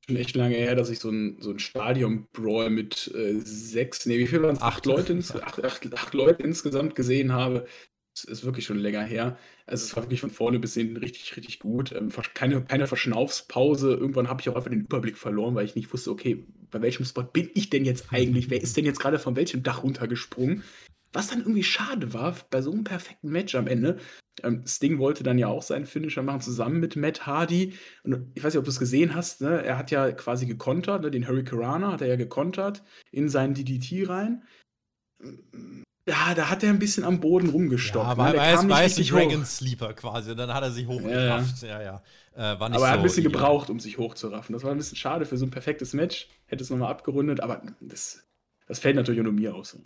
Schon 0.06 0.16
echt 0.16 0.36
lange 0.36 0.56
her, 0.56 0.74
dass 0.74 0.90
ich 0.90 0.98
so 0.98 1.10
ein, 1.10 1.40
so 1.40 1.50
ein 1.50 1.58
Stadion-Brawl 1.58 2.70
mit 2.70 3.10
äh, 3.14 3.40
sechs, 3.40 4.04
nee, 4.04 4.18
wie 4.18 4.26
viel 4.26 4.42
waren 4.42 4.56
es? 4.56 4.62
Acht, 4.62 4.84
Leute, 4.84 5.12
ins, 5.12 5.34
acht, 5.34 5.64
acht, 5.64 5.94
acht 5.94 6.12
Leute 6.12 6.42
insgesamt 6.42 6.94
gesehen 6.94 7.32
habe. 7.32 7.66
Das 8.14 8.24
ist 8.24 8.44
wirklich 8.44 8.66
schon 8.66 8.78
länger 8.78 9.02
her. 9.02 9.38
Also 9.66 9.84
es 9.84 9.96
war 9.96 10.04
wirklich 10.04 10.20
von 10.20 10.30
vorne 10.30 10.58
bis 10.58 10.74
hinten 10.74 10.98
richtig, 10.98 11.36
richtig 11.36 11.58
gut. 11.58 11.92
Ähm, 11.92 12.12
keine, 12.34 12.62
keine 12.62 12.86
Verschnaufspause. 12.86 13.94
Irgendwann 13.94 14.28
habe 14.28 14.40
ich 14.40 14.48
auch 14.48 14.56
einfach 14.56 14.70
den 14.70 14.82
Überblick 14.82 15.16
verloren, 15.16 15.54
weil 15.54 15.64
ich 15.64 15.74
nicht 15.74 15.92
wusste, 15.92 16.10
okay, 16.10 16.44
bei 16.70 16.82
welchem 16.82 17.04
Spot 17.06 17.22
bin 17.22 17.50
ich 17.54 17.70
denn 17.70 17.84
jetzt 17.84 18.12
eigentlich? 18.12 18.50
Wer 18.50 18.62
ist 18.62 18.76
denn 18.76 18.84
jetzt 18.84 19.00
gerade 19.00 19.18
von 19.18 19.36
welchem 19.36 19.62
Dach 19.62 19.82
runtergesprungen? 19.82 20.62
Was 21.14 21.28
dann 21.28 21.40
irgendwie 21.40 21.62
schade 21.62 22.12
war 22.12 22.36
bei 22.50 22.60
so 22.60 22.70
einem 22.70 22.84
perfekten 22.84 23.30
Match 23.30 23.54
am 23.54 23.66
Ende. 23.66 23.98
Ähm, 24.42 24.66
Sting 24.66 24.98
wollte 24.98 25.22
dann 25.22 25.38
ja 25.38 25.46
auch 25.46 25.62
seinen 25.62 25.86
Finisher 25.86 26.22
machen, 26.22 26.42
zusammen 26.42 26.80
mit 26.80 26.96
Matt 26.96 27.26
Hardy. 27.26 27.72
Und 28.02 28.32
ich 28.34 28.44
weiß 28.44 28.52
nicht, 28.52 28.58
ob 28.58 28.64
du 28.64 28.70
es 28.70 28.78
gesehen 28.78 29.14
hast, 29.14 29.40
ne? 29.40 29.62
er 29.64 29.78
hat 29.78 29.90
ja 29.90 30.12
quasi 30.12 30.44
gekontert, 30.44 31.02
ne? 31.02 31.10
den 31.10 31.26
Hurricanrana 31.26 31.92
hat 31.92 32.02
er 32.02 32.08
ja 32.08 32.16
gekontert 32.16 32.82
in 33.10 33.30
seinen 33.30 33.54
DDT 33.54 34.08
rein 34.08 34.42
ja, 36.06 36.34
da 36.34 36.50
hat 36.50 36.62
er 36.62 36.68
ein 36.68 36.78
bisschen 36.78 37.04
am 37.04 37.20
Boden 37.20 37.48
rumgestockt. 37.48 38.06
Ja, 38.06 38.16
war, 38.16 38.34
war, 38.34 38.68
war 38.68 38.84
es 38.84 38.96
Dragon 38.96 39.44
Sleeper 39.44 39.94
quasi. 39.94 40.32
Und 40.32 40.36
dann 40.36 40.52
hat 40.52 40.62
er 40.62 40.70
sich 40.70 40.86
hochgerafft. 40.86 41.62
Ja, 41.62 41.80
ja. 41.80 41.82
ja. 41.82 42.02
Äh, 42.36 42.56
aber 42.56 42.68
er 42.68 42.90
hat 42.90 42.98
ein 42.98 43.02
bisschen 43.02 43.24
gebraucht, 43.24 43.70
um 43.70 43.80
sich 43.80 43.96
hochzuraffen. 43.96 44.52
Das 44.52 44.64
war 44.64 44.70
ein 44.70 44.76
bisschen 44.76 44.98
schade 44.98 45.24
für 45.24 45.38
so 45.38 45.46
ein 45.46 45.50
perfektes 45.50 45.94
Match. 45.94 46.28
Hätte 46.46 46.62
es 46.62 46.68
nochmal 46.68 46.90
abgerundet, 46.90 47.40
aber 47.40 47.62
das, 47.80 48.23
das 48.66 48.78
fällt 48.78 48.96
natürlich 48.96 49.20
auch 49.20 49.24
nur 49.24 49.32
mir 49.32 49.54
aus. 49.54 49.78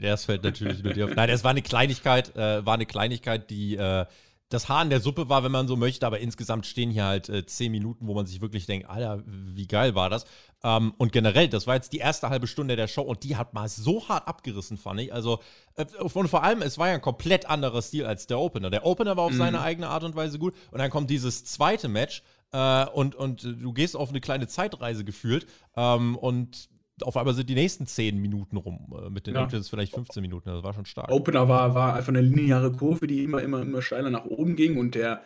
Das 0.00 0.24
fällt 0.24 0.44
natürlich 0.44 0.82
nur 0.82 0.92
dir 0.92 1.06
auf. 1.06 1.14
Nein, 1.14 1.30
es 1.30 1.42
war 1.42 1.50
eine 1.50 1.62
Kleinigkeit, 1.62 2.34
äh, 2.36 2.64
war 2.64 2.74
eine 2.74 2.86
Kleinigkeit, 2.86 3.50
die 3.50 3.76
äh, 3.76 4.06
das 4.50 4.68
Haar 4.68 4.82
in 4.82 4.90
der 4.90 5.00
Suppe 5.00 5.28
war, 5.28 5.44
wenn 5.44 5.52
man 5.52 5.68
so 5.68 5.76
möchte, 5.76 6.04
aber 6.04 6.18
insgesamt 6.18 6.66
stehen 6.66 6.90
hier 6.90 7.04
halt 7.04 7.28
äh, 7.28 7.46
zehn 7.46 7.70
Minuten, 7.70 8.08
wo 8.08 8.14
man 8.14 8.26
sich 8.26 8.40
wirklich 8.40 8.66
denkt, 8.66 8.90
Alter, 8.90 9.22
wie 9.24 9.68
geil 9.68 9.94
war 9.94 10.10
das? 10.10 10.24
Ähm, 10.64 10.92
und 10.98 11.12
generell, 11.12 11.48
das 11.48 11.68
war 11.68 11.76
jetzt 11.76 11.92
die 11.92 11.98
erste 11.98 12.30
halbe 12.30 12.48
Stunde 12.48 12.74
der 12.74 12.88
Show 12.88 13.02
und 13.02 13.22
die 13.22 13.36
hat 13.36 13.54
mal 13.54 13.68
so 13.68 14.08
hart 14.08 14.26
abgerissen, 14.26 14.76
fand 14.76 15.00
ich. 15.00 15.14
Also, 15.14 15.38
äh, 15.76 15.86
und 15.98 16.28
vor 16.28 16.42
allem, 16.42 16.62
es 16.62 16.78
war 16.78 16.88
ja 16.88 16.94
ein 16.94 17.00
komplett 17.00 17.48
anderer 17.48 17.80
Stil 17.80 18.04
als 18.04 18.26
der 18.26 18.40
Opener. 18.40 18.70
Der 18.70 18.84
Opener 18.84 19.16
war 19.16 19.24
auf 19.24 19.32
mhm. 19.32 19.38
seine 19.38 19.60
eigene 19.60 19.88
Art 19.88 20.02
und 20.02 20.16
Weise 20.16 20.40
gut 20.40 20.54
und 20.72 20.78
dann 20.78 20.90
kommt 20.90 21.10
dieses 21.10 21.44
zweite 21.44 21.86
Match 21.86 22.22
äh, 22.52 22.86
und, 22.86 23.14
und 23.14 23.44
du 23.44 23.72
gehst 23.72 23.96
auf 23.96 24.08
eine 24.08 24.20
kleine 24.20 24.48
Zeitreise 24.48 25.04
gefühlt 25.04 25.46
ähm, 25.76 26.16
und 26.16 26.69
auf 27.02 27.16
einmal 27.16 27.34
sind 27.34 27.48
die 27.48 27.54
nächsten 27.54 27.86
10 27.86 28.18
Minuten 28.18 28.56
rum. 28.56 28.86
Äh, 28.92 29.10
mit 29.10 29.26
den 29.26 29.34
ja. 29.34 29.48
Vielleicht 29.48 29.94
15 29.94 30.20
Minuten. 30.20 30.48
Das 30.48 30.62
war 30.62 30.74
schon 30.74 30.86
stark. 30.86 31.10
Opener 31.10 31.48
war, 31.48 31.74
war 31.74 31.94
einfach 31.94 32.08
eine 32.08 32.20
lineare 32.20 32.72
Kurve, 32.72 33.06
die 33.06 33.24
immer, 33.24 33.42
immer, 33.42 33.62
immer 33.62 33.82
steiler 33.82 34.10
nach 34.10 34.24
oben 34.24 34.56
ging 34.56 34.78
und 34.78 34.94
der 34.94 35.22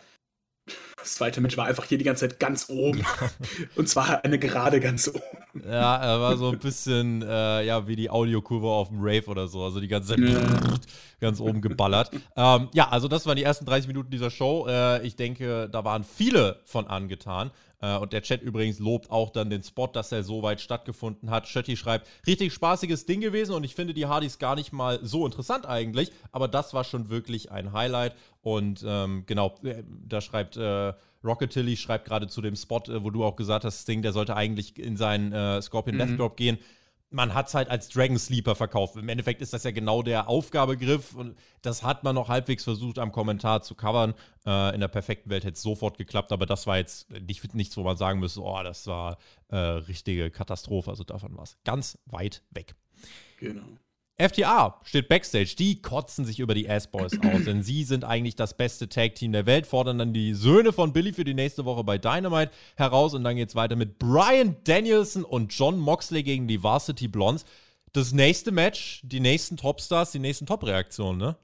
das 0.96 1.16
zweite 1.16 1.42
Match 1.42 1.58
war 1.58 1.66
einfach 1.66 1.84
hier 1.84 1.98
die 1.98 2.04
ganze 2.04 2.26
Zeit 2.26 2.40
ganz 2.40 2.70
oben. 2.70 3.04
Und 3.76 3.88
zwar 3.90 4.24
eine 4.24 4.38
gerade 4.38 4.80
ganz 4.80 5.08
oben. 5.08 5.62
Ja, 5.62 5.96
er 5.96 6.20
war 6.20 6.38
so 6.38 6.50
ein 6.50 6.58
bisschen 6.58 7.20
äh, 7.20 7.62
ja, 7.62 7.86
wie 7.86 7.94
die 7.94 8.08
Audiokurve 8.08 8.68
auf 8.68 8.88
dem 8.88 9.00
Rave 9.00 9.26
oder 9.26 9.46
so. 9.46 9.62
Also 9.62 9.80
die 9.80 9.88
ganze 9.88 10.16
Zeit 10.16 10.20
ja. 10.20 10.40
ganz 11.20 11.40
oben 11.40 11.60
geballert. 11.60 12.10
ähm, 12.36 12.68
ja, 12.72 12.88
also 12.88 13.08
das 13.08 13.26
waren 13.26 13.36
die 13.36 13.42
ersten 13.42 13.66
30 13.66 13.88
Minuten 13.88 14.10
dieser 14.10 14.30
Show. 14.30 14.66
Äh, 14.66 15.06
ich 15.06 15.14
denke, 15.16 15.68
da 15.70 15.84
waren 15.84 16.04
viele 16.04 16.60
von 16.64 16.86
angetan. 16.86 17.50
Äh, 17.80 17.96
und 17.96 18.12
der 18.12 18.22
Chat 18.22 18.42
übrigens 18.42 18.78
lobt 18.78 19.10
auch 19.10 19.30
dann 19.30 19.50
den 19.50 19.62
Spot, 19.62 19.86
dass 19.86 20.12
er 20.12 20.22
so 20.22 20.42
weit 20.42 20.60
stattgefunden 20.60 21.30
hat. 21.30 21.48
Schötti 21.48 21.76
schreibt, 21.76 22.08
richtig 22.26 22.52
spaßiges 22.52 23.06
Ding 23.06 23.20
gewesen 23.20 23.54
und 23.54 23.64
ich 23.64 23.74
finde 23.74 23.94
die 23.94 24.06
Hardys 24.06 24.38
gar 24.38 24.54
nicht 24.54 24.72
mal 24.72 24.98
so 25.02 25.26
interessant 25.26 25.66
eigentlich, 25.66 26.12
aber 26.32 26.48
das 26.48 26.74
war 26.74 26.84
schon 26.84 27.10
wirklich 27.10 27.50
ein 27.50 27.72
Highlight. 27.72 28.14
Und 28.42 28.84
ähm, 28.86 29.24
genau, 29.26 29.54
äh, 29.62 29.82
da 30.06 30.20
schreibt 30.20 30.56
äh, 30.56 30.92
Rocketilly, 31.24 31.76
schreibt 31.76 32.06
gerade 32.06 32.26
zu 32.28 32.42
dem 32.42 32.56
Spot, 32.56 32.82
äh, 32.88 33.02
wo 33.02 33.10
du 33.10 33.24
auch 33.24 33.36
gesagt 33.36 33.64
hast, 33.64 33.82
Sting, 33.82 34.02
der 34.02 34.12
sollte 34.12 34.36
eigentlich 34.36 34.78
in 34.78 34.96
seinen 34.96 35.32
äh, 35.32 35.62
Scorpion 35.62 35.96
mhm. 35.96 36.00
Death 36.00 36.18
Drop 36.18 36.36
gehen 36.36 36.58
man 37.14 37.32
hat 37.32 37.46
es 37.46 37.54
halt 37.54 37.70
als 37.70 37.88
Dragon 37.88 38.18
Sleeper 38.18 38.54
verkauft. 38.54 38.96
Im 38.96 39.08
Endeffekt 39.08 39.40
ist 39.40 39.52
das 39.52 39.62
ja 39.62 39.70
genau 39.70 40.02
der 40.02 40.28
Aufgabegriff 40.28 41.14
und 41.14 41.38
das 41.62 41.82
hat 41.82 42.02
man 42.02 42.14
noch 42.14 42.28
halbwegs 42.28 42.64
versucht 42.64 42.98
am 42.98 43.12
Kommentar 43.12 43.62
zu 43.62 43.74
covern. 43.74 44.14
Äh, 44.44 44.74
in 44.74 44.80
der 44.80 44.88
perfekten 44.88 45.30
Welt 45.30 45.44
hätte 45.44 45.54
es 45.54 45.62
sofort 45.62 45.96
geklappt, 45.96 46.32
aber 46.32 46.44
das 46.44 46.66
war 46.66 46.76
jetzt 46.76 47.08
nicht, 47.10 47.54
nichts, 47.54 47.76
wo 47.76 47.82
man 47.84 47.96
sagen 47.96 48.18
müsste, 48.18 48.42
oh, 48.42 48.62
das 48.62 48.86
war 48.88 49.18
äh, 49.48 49.56
richtige 49.56 50.30
Katastrophe. 50.30 50.90
Also 50.90 51.04
davon 51.04 51.36
war 51.36 51.44
es 51.44 51.56
ganz 51.64 51.98
weit 52.06 52.42
weg. 52.50 52.74
Genau. 53.38 53.78
FTA 54.16 54.80
steht 54.84 55.08
backstage. 55.08 55.56
Die 55.58 55.82
kotzen 55.82 56.24
sich 56.24 56.38
über 56.38 56.54
die 56.54 56.70
Ass-Boys 56.70 57.18
aus, 57.20 57.44
denn 57.44 57.62
sie 57.64 57.82
sind 57.82 58.04
eigentlich 58.04 58.36
das 58.36 58.56
beste 58.56 58.88
Tag-Team 58.88 59.32
der 59.32 59.46
Welt, 59.46 59.66
fordern 59.66 59.98
dann 59.98 60.12
die 60.12 60.34
Söhne 60.34 60.72
von 60.72 60.92
Billy 60.92 61.12
für 61.12 61.24
die 61.24 61.34
nächste 61.34 61.64
Woche 61.64 61.82
bei 61.82 61.98
Dynamite 61.98 62.52
heraus 62.76 63.14
und 63.14 63.24
dann 63.24 63.34
geht 63.34 63.48
es 63.48 63.56
weiter 63.56 63.74
mit 63.74 63.98
Brian 63.98 64.56
Danielson 64.64 65.24
und 65.24 65.52
John 65.52 65.78
Moxley 65.78 66.22
gegen 66.22 66.46
die 66.46 66.62
Varsity 66.62 67.08
Blondes. 67.08 67.44
Das 67.92 68.12
nächste 68.12 68.52
Match, 68.52 69.00
die 69.04 69.20
nächsten 69.20 69.56
Topstars, 69.56 70.12
die 70.12 70.20
nächsten 70.20 70.46
Top-Reaktionen, 70.46 71.18
ne? 71.18 71.36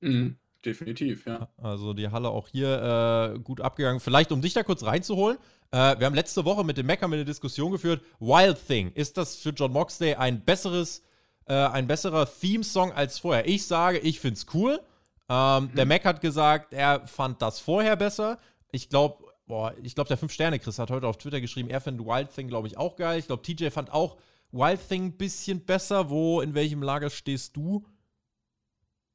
Mhm, 0.00 0.36
definitiv, 0.64 1.26
ja. 1.26 1.48
Also 1.56 1.94
die 1.94 2.08
Halle 2.08 2.28
auch 2.30 2.46
hier 2.46 3.34
äh, 3.34 3.38
gut 3.40 3.60
abgegangen. 3.60 3.98
Vielleicht, 3.98 4.30
um 4.30 4.40
dich 4.40 4.54
da 4.54 4.62
kurz 4.62 4.84
reinzuholen, 4.84 5.38
äh, 5.72 5.98
wir 5.98 6.06
haben 6.06 6.14
letzte 6.14 6.44
Woche 6.44 6.62
mit 6.62 6.78
dem 6.78 6.86
Mecker 6.86 7.06
eine 7.06 7.24
Diskussion 7.24 7.72
geführt. 7.72 8.02
Wild 8.20 8.64
Thing, 8.68 8.92
ist 8.92 9.16
das 9.16 9.36
für 9.36 9.50
John 9.50 9.72
Moxley 9.72 10.14
ein 10.14 10.44
besseres 10.44 11.02
äh, 11.48 11.54
ein 11.54 11.86
besserer 11.86 12.28
Theme-Song 12.30 12.92
als 12.92 13.18
vorher. 13.18 13.48
Ich 13.48 13.66
sage, 13.66 13.98
ich 13.98 14.20
finde 14.20 14.36
es 14.36 14.46
cool. 14.54 14.80
Ähm, 15.28 15.64
mhm. 15.64 15.74
Der 15.74 15.86
Mac 15.86 16.04
hat 16.04 16.20
gesagt, 16.20 16.72
er 16.72 17.06
fand 17.06 17.42
das 17.42 17.60
vorher 17.60 17.96
besser. 17.96 18.38
Ich 18.70 18.88
glaube, 18.88 19.24
boah, 19.46 19.74
ich 19.82 19.94
glaube, 19.94 20.08
der 20.08 20.18
5-Sterne-Chris 20.18 20.78
hat 20.78 20.90
heute 20.90 21.06
auf 21.06 21.16
Twitter 21.18 21.40
geschrieben, 21.40 21.70
er 21.70 21.80
findet 21.80 22.06
Wild 22.06 22.34
Thing, 22.34 22.48
glaube 22.48 22.68
ich, 22.68 22.76
auch 22.76 22.96
geil. 22.96 23.18
Ich 23.18 23.26
glaube, 23.26 23.42
TJ 23.42 23.70
fand 23.70 23.92
auch 23.92 24.16
Wild 24.52 24.86
Thing 24.88 25.06
ein 25.06 25.16
bisschen 25.16 25.64
besser. 25.64 26.10
Wo, 26.10 26.40
in 26.40 26.54
welchem 26.54 26.82
Lager 26.82 27.10
stehst 27.10 27.56
du? 27.56 27.84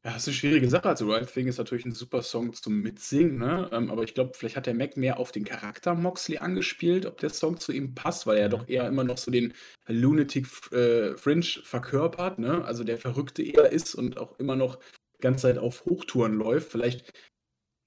Ja, 0.06 0.12
das 0.12 0.24
ist 0.24 0.28
eine 0.30 0.36
schwierige 0.36 0.70
Sache. 0.70 0.90
Also 0.90 1.08
Wild 1.08 1.32
Thing 1.32 1.48
ist 1.48 1.58
natürlich 1.58 1.86
ein 1.86 1.94
super 1.94 2.22
Song 2.24 2.52
zum 2.54 2.82
Mitsingen, 2.82 3.38
ne? 3.38 3.70
Ähm, 3.72 3.90
aber 3.90 4.04
ich 4.04 4.14
glaube, 4.14 4.34
vielleicht 4.36 4.58
hat 4.58 4.66
der 4.66 4.74
Mac 4.74 4.98
mehr 4.98 5.18
auf 5.18 5.32
den 5.32 5.46
Charakter 5.46 5.96
Moxley 5.96 6.40
angespielt, 6.40 7.06
ob 7.06 7.20
der 7.20 7.30
Song 7.30 7.58
zu 7.58 7.72
ihm 7.72 7.96
passt, 7.96 8.28
weil 8.28 8.38
er 8.38 8.50
doch 8.50 8.68
eher 8.68 8.86
immer 8.86 9.06
noch 9.06 9.18
so 9.18 9.32
den 9.32 9.54
Lunatic 9.88 10.46
äh, 10.74 11.16
Fringe 11.16 11.46
verkörpert, 11.64 12.38
ne? 12.38 12.66
Also 12.66 12.84
der 12.84 12.98
Verrückte 12.98 13.44
eher 13.44 13.72
ist 13.72 13.96
und 13.96 14.18
auch 14.18 14.38
immer 14.40 14.58
noch 14.58 14.78
ganze 15.22 15.44
Zeit 15.44 15.58
auf 15.58 15.86
Hochtouren 15.86 16.34
läuft. 16.34 16.70
Vielleicht 16.70 17.14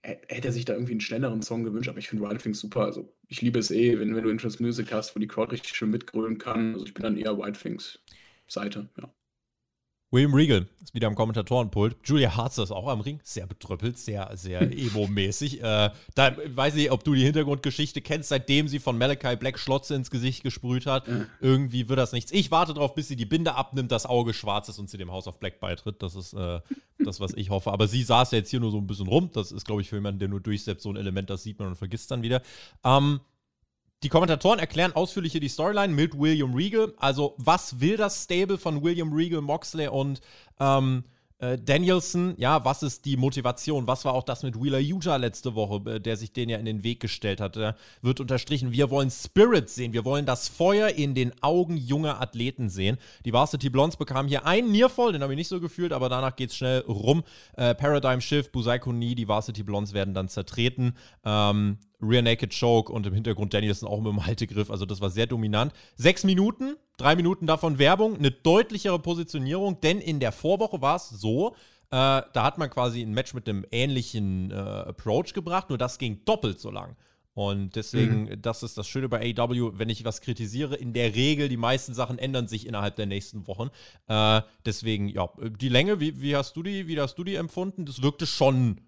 hätte 0.03 0.49
er 0.49 0.53
sich 0.53 0.65
da 0.67 0.75
irgendwie 0.75 0.93
einen 0.93 1.01
schnelleren 1.03 1.43
Song 1.43 1.65
gewünscht, 1.65 1.89
aber 1.91 1.99
ich 1.99 2.09
finde 2.09 2.29
Wild 2.29 2.43
Thing 2.43 2.55
super. 2.55 2.83
Also 2.87 3.15
ich 3.29 3.43
liebe 3.43 3.59
es 3.59 3.71
eh, 3.71 3.99
wenn, 3.99 4.17
wenn 4.17 4.25
du 4.25 4.31
Interest 4.31 4.61
Music 4.61 4.93
hast, 4.93 5.17
wo 5.17 5.21
die 5.21 5.29
Crowd 5.29 5.53
richtig 5.53 5.75
schön 5.75 5.91
mitgrölen 5.91 6.39
kann. 6.39 6.75
Also 6.75 6.87
ich 6.87 6.95
bin 6.95 7.03
dann 7.03 7.19
eher 7.19 7.39
Wild 7.39 7.61
Things 7.61 8.01
Seite, 8.49 8.89
ja. 8.99 9.16
William 10.13 10.35
Regal 10.35 10.69
ist 10.83 10.95
wieder 10.95 11.09
am 11.09 11.17
Kommentatorenpult. 11.17 11.97
Julia 12.05 12.37
Harzer 12.37 12.63
ist 12.63 12.71
auch 12.71 12.87
am 12.87 13.01
Ring. 13.01 13.19
Sehr 13.25 13.47
betröppelt, 13.47 13.99
sehr, 13.99 14.31
sehr 14.35 14.61
emo-mäßig. 14.73 15.61
äh, 15.63 15.91
da 16.15 16.37
weiß 16.47 16.77
ich, 16.77 16.93
ob 16.93 17.03
du 17.03 17.15
die 17.15 17.25
Hintergrundgeschichte 17.25 18.01
kennst, 18.01 18.29
seitdem 18.29 18.69
sie 18.69 18.79
von 18.79 18.97
Malachi 18.97 19.35
Black 19.35 19.59
Schlotze 19.59 19.97
ins 19.97 20.11
Gesicht 20.11 20.45
gesprüht 20.45 20.87
hat. 20.87 21.09
Mhm. 21.09 21.27
Irgendwie 21.41 21.89
wird 21.89 21.99
das 21.99 22.13
nichts. 22.13 22.31
Ich 22.31 22.53
warte 22.53 22.73
darauf, 22.73 22.95
bis 22.95 23.09
sie 23.09 23.17
die 23.17 23.27
Binde 23.27 23.57
abnimmt, 23.57 23.91
das 23.91 24.07
Auge 24.07 24.33
schwarz 24.33 24.69
ist 24.69 24.79
und 24.79 24.89
sie 24.89 24.97
dem 24.97 25.11
House 25.11 25.27
of 25.27 25.41
Black 25.41 25.59
beitritt. 25.59 26.01
Das 26.03 26.15
ist 26.15 26.35
äh, 26.35 26.61
das, 27.01 27.19
was 27.19 27.35
ich 27.35 27.51
hoffe. 27.51 27.73
Aber 27.73 27.89
sie 27.89 28.05
saß 28.05 28.31
ja 28.31 28.39
jetzt 28.39 28.51
hier 28.51 28.61
nur 28.61 28.71
so 28.71 28.79
ein 28.79 28.87
bisschen 28.87 29.09
rum. 29.09 29.31
Das 29.33 29.51
ist, 29.51 29.67
glaube 29.67 29.83
ich, 29.83 29.89
für 29.89 29.97
jemanden, 29.97 30.21
der 30.21 30.29
nur 30.29 30.41
durchsetzt, 30.41 30.85
so 30.85 30.91
ein 30.91 30.97
Element, 30.97 31.31
das 31.31 31.43
sieht 31.43 31.59
man 31.59 31.69
und 31.69 31.77
vergisst 31.77 32.13
dann 32.13 32.23
wieder. 32.23 32.43
Ähm, 32.85 33.21
die 34.03 34.09
Kommentatoren 34.09 34.59
erklären 34.59 34.93
ausführlich 34.93 35.33
hier 35.33 35.41
die 35.41 35.49
Storyline 35.49 35.93
mit 35.93 36.19
William 36.19 36.55
Regal. 36.55 36.93
Also, 36.99 37.35
was 37.39 37.81
will 37.81 37.97
das 37.97 38.25
Stable 38.25 38.59
von 38.59 38.83
William 38.83 39.13
Regal, 39.13 39.41
Moxley 39.41 39.89
und 39.89 40.21
ähm, 40.61 41.05
äh, 41.39 41.59
Danielson, 41.59 42.35
ja, 42.39 42.65
was 42.65 42.83
ist 42.83 43.05
die 43.05 43.19
Motivation? 43.19 43.87
Was 43.87 44.07
war 44.07 44.15
auch 44.15 44.23
das 44.23 44.43
mit 44.43 44.63
Wheeler 44.63 44.79
Utah 44.79 45.17
letzte 45.17 45.55
Woche, 45.55 45.91
äh, 45.91 46.01
der 46.01 46.17
sich 46.17 46.33
den 46.33 46.49
ja 46.49 46.57
in 46.57 46.65
den 46.65 46.83
Weg 46.83 47.01
gestellt 47.01 47.41
hat? 47.41 47.59
Äh, 47.59 47.75
wird 48.01 48.21
unterstrichen, 48.21 48.73
wir 48.73 48.89
wollen 48.89 49.11
Spirit 49.11 49.69
sehen, 49.69 49.93
wir 49.93 50.07
wollen 50.07 50.25
das 50.25 50.49
Feuer 50.49 50.89
in 50.89 51.15
den 51.15 51.33
Augen 51.43 51.77
junger 51.77 52.23
Athleten 52.23 52.71
sehen. 52.71 52.97
Die 53.27 53.35
Varsity 53.35 53.69
Blondes 53.69 53.99
bekamen 53.99 54.29
hier 54.29 54.47
einen 54.47 54.73
Nearfall, 54.73 55.13
den 55.13 55.23
habe 55.23 55.35
ich 55.35 55.37
nicht 55.37 55.49
so 55.49 55.61
gefühlt, 55.61 55.93
aber 55.93 56.09
danach 56.09 56.37
geht 56.37 56.51
es 56.51 56.57
schnell 56.57 56.81
rum. 56.81 57.23
Äh, 57.55 57.75
Paradigm 57.75 58.23
Shift, 58.23 58.53
Busaiko 58.53 58.93
Ni, 58.93 59.15
die 59.15 59.29
Varsity 59.29 59.63
Blondes 59.63 59.93
werden 59.93 60.15
dann 60.15 60.29
zertreten. 60.29 60.97
Ähm, 61.25 61.77
Rear 62.01 62.23
Naked 62.23 62.59
Choke 62.59 62.93
und 62.93 63.07
im 63.07 63.15
Hintergrund 63.15 63.55
Danielson 63.55 63.89
auch 63.89 64.01
mit 64.01 64.13
dem 64.13 64.27
Haltegriff. 64.27 64.71
Also 64.71 64.87
das 64.87 65.01
war 65.01 65.11
sehr 65.11 65.27
dominant. 65.27 65.73
Sechs 65.97 66.25
Minuten, 66.25 66.77
drei 66.97 67.17
Minuten 67.17 67.47
davon 67.47 67.79
Werbung, 67.79 68.17
eine 68.17 68.31
deutlichere 68.31 68.99
Positionierung, 68.99 69.81
denn 69.81 70.01
in 70.01 70.21
der 70.21 70.33
Vorwoche 70.33 70.81
war 70.83 70.97
es 70.97 71.09
so, 71.09 71.55
äh, 71.91 72.23
da 72.33 72.43
hat 72.43 72.59
man 72.59 72.69
quasi 72.69 73.01
ein 73.01 73.13
Match 73.13 73.33
mit 73.33 73.49
einem 73.49 73.65
ähnlichen 73.71 74.51
äh, 74.51 74.55
Approach 74.55 75.33
gebracht, 75.33 75.69
nur 75.69 75.79
das 75.79 75.99
ging 75.99 76.25
doppelt 76.25 76.61
so 76.61 76.71
lang. 76.71 76.97
Und 77.37 77.77
deswegen, 77.77 78.25
mhm. 78.25 78.41
das 78.41 78.63
ist 78.63 78.79
das 78.79 78.89
Schöne 78.89 79.11
bei 79.11 79.35
AEW, 79.37 79.73
wenn 79.75 79.91
ich 79.91 80.07
was 80.07 80.23
kritisiere, 80.23 80.75
in 80.75 80.95
der 80.95 81.15
Regel, 81.15 81.51
die 81.51 81.59
meisten 81.59 81.93
Sachen 81.93 82.19
ändern 82.19 82.49
sich 82.49 82.67
innerhalb 82.67 82.97
der 82.97 83.05
nächsten 83.05 83.47
Wochen. 83.47 83.69
Äh, 84.09 84.41
deswegen, 84.65 85.09
ja, 85.09 85.29
die 85.61 85.69
Länge, 85.69 86.01
wie, 86.01 86.21
wie, 86.23 86.35
hast 86.35 86.57
du 86.57 86.63
die, 86.63 86.89
wie 86.89 86.99
hast 86.99 87.19
du 87.19 87.25
die 87.25 87.35
empfunden? 87.35 87.85
Das 87.85 88.01
wirkte 88.01 88.27
schon 88.27 88.81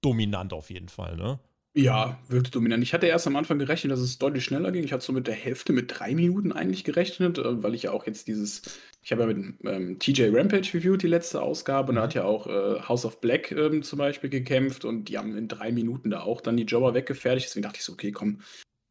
dominant 0.00 0.54
auf 0.54 0.70
jeden 0.70 0.88
Fall, 0.88 1.14
ne? 1.16 1.40
Ja, 1.72 2.18
wirkte 2.26 2.50
dominant. 2.50 2.82
Ich 2.82 2.92
hatte 2.92 3.06
erst 3.06 3.28
am 3.28 3.36
Anfang 3.36 3.60
gerechnet, 3.60 3.92
dass 3.92 4.00
es 4.00 4.18
deutlich 4.18 4.44
schneller 4.44 4.72
ging. 4.72 4.82
Ich 4.82 4.92
hatte 4.92 5.04
so 5.04 5.12
mit 5.12 5.28
der 5.28 5.34
Hälfte, 5.34 5.72
mit 5.72 6.00
drei 6.00 6.16
Minuten 6.16 6.50
eigentlich 6.50 6.82
gerechnet, 6.82 7.38
äh, 7.38 7.62
weil 7.62 7.74
ich 7.74 7.84
ja 7.84 7.92
auch 7.92 8.06
jetzt 8.06 8.26
dieses, 8.26 8.62
ich 9.02 9.12
habe 9.12 9.22
ja 9.22 9.28
mit 9.28 9.54
ähm, 9.64 9.98
TJ 10.00 10.30
Rampage 10.32 10.74
reviewed 10.74 11.02
die 11.02 11.06
letzte 11.06 11.40
Ausgabe 11.40 11.90
und 11.90 11.96
da 11.96 12.02
hat 12.02 12.16
mhm. 12.16 12.22
ja 12.22 12.24
auch 12.24 12.48
äh, 12.48 12.80
House 12.88 13.04
of 13.04 13.20
Black 13.20 13.52
ähm, 13.52 13.84
zum 13.84 14.00
Beispiel 14.00 14.30
gekämpft 14.30 14.84
und 14.84 15.04
die 15.04 15.16
haben 15.16 15.36
in 15.36 15.46
drei 15.46 15.70
Minuten 15.70 16.10
da 16.10 16.22
auch 16.22 16.40
dann 16.40 16.56
die 16.56 16.64
Jobber 16.64 16.94
weggefertigt. 16.94 17.46
Deswegen 17.46 17.62
dachte 17.62 17.78
ich 17.78 17.84
so, 17.84 17.92
okay, 17.92 18.10
komm, 18.10 18.40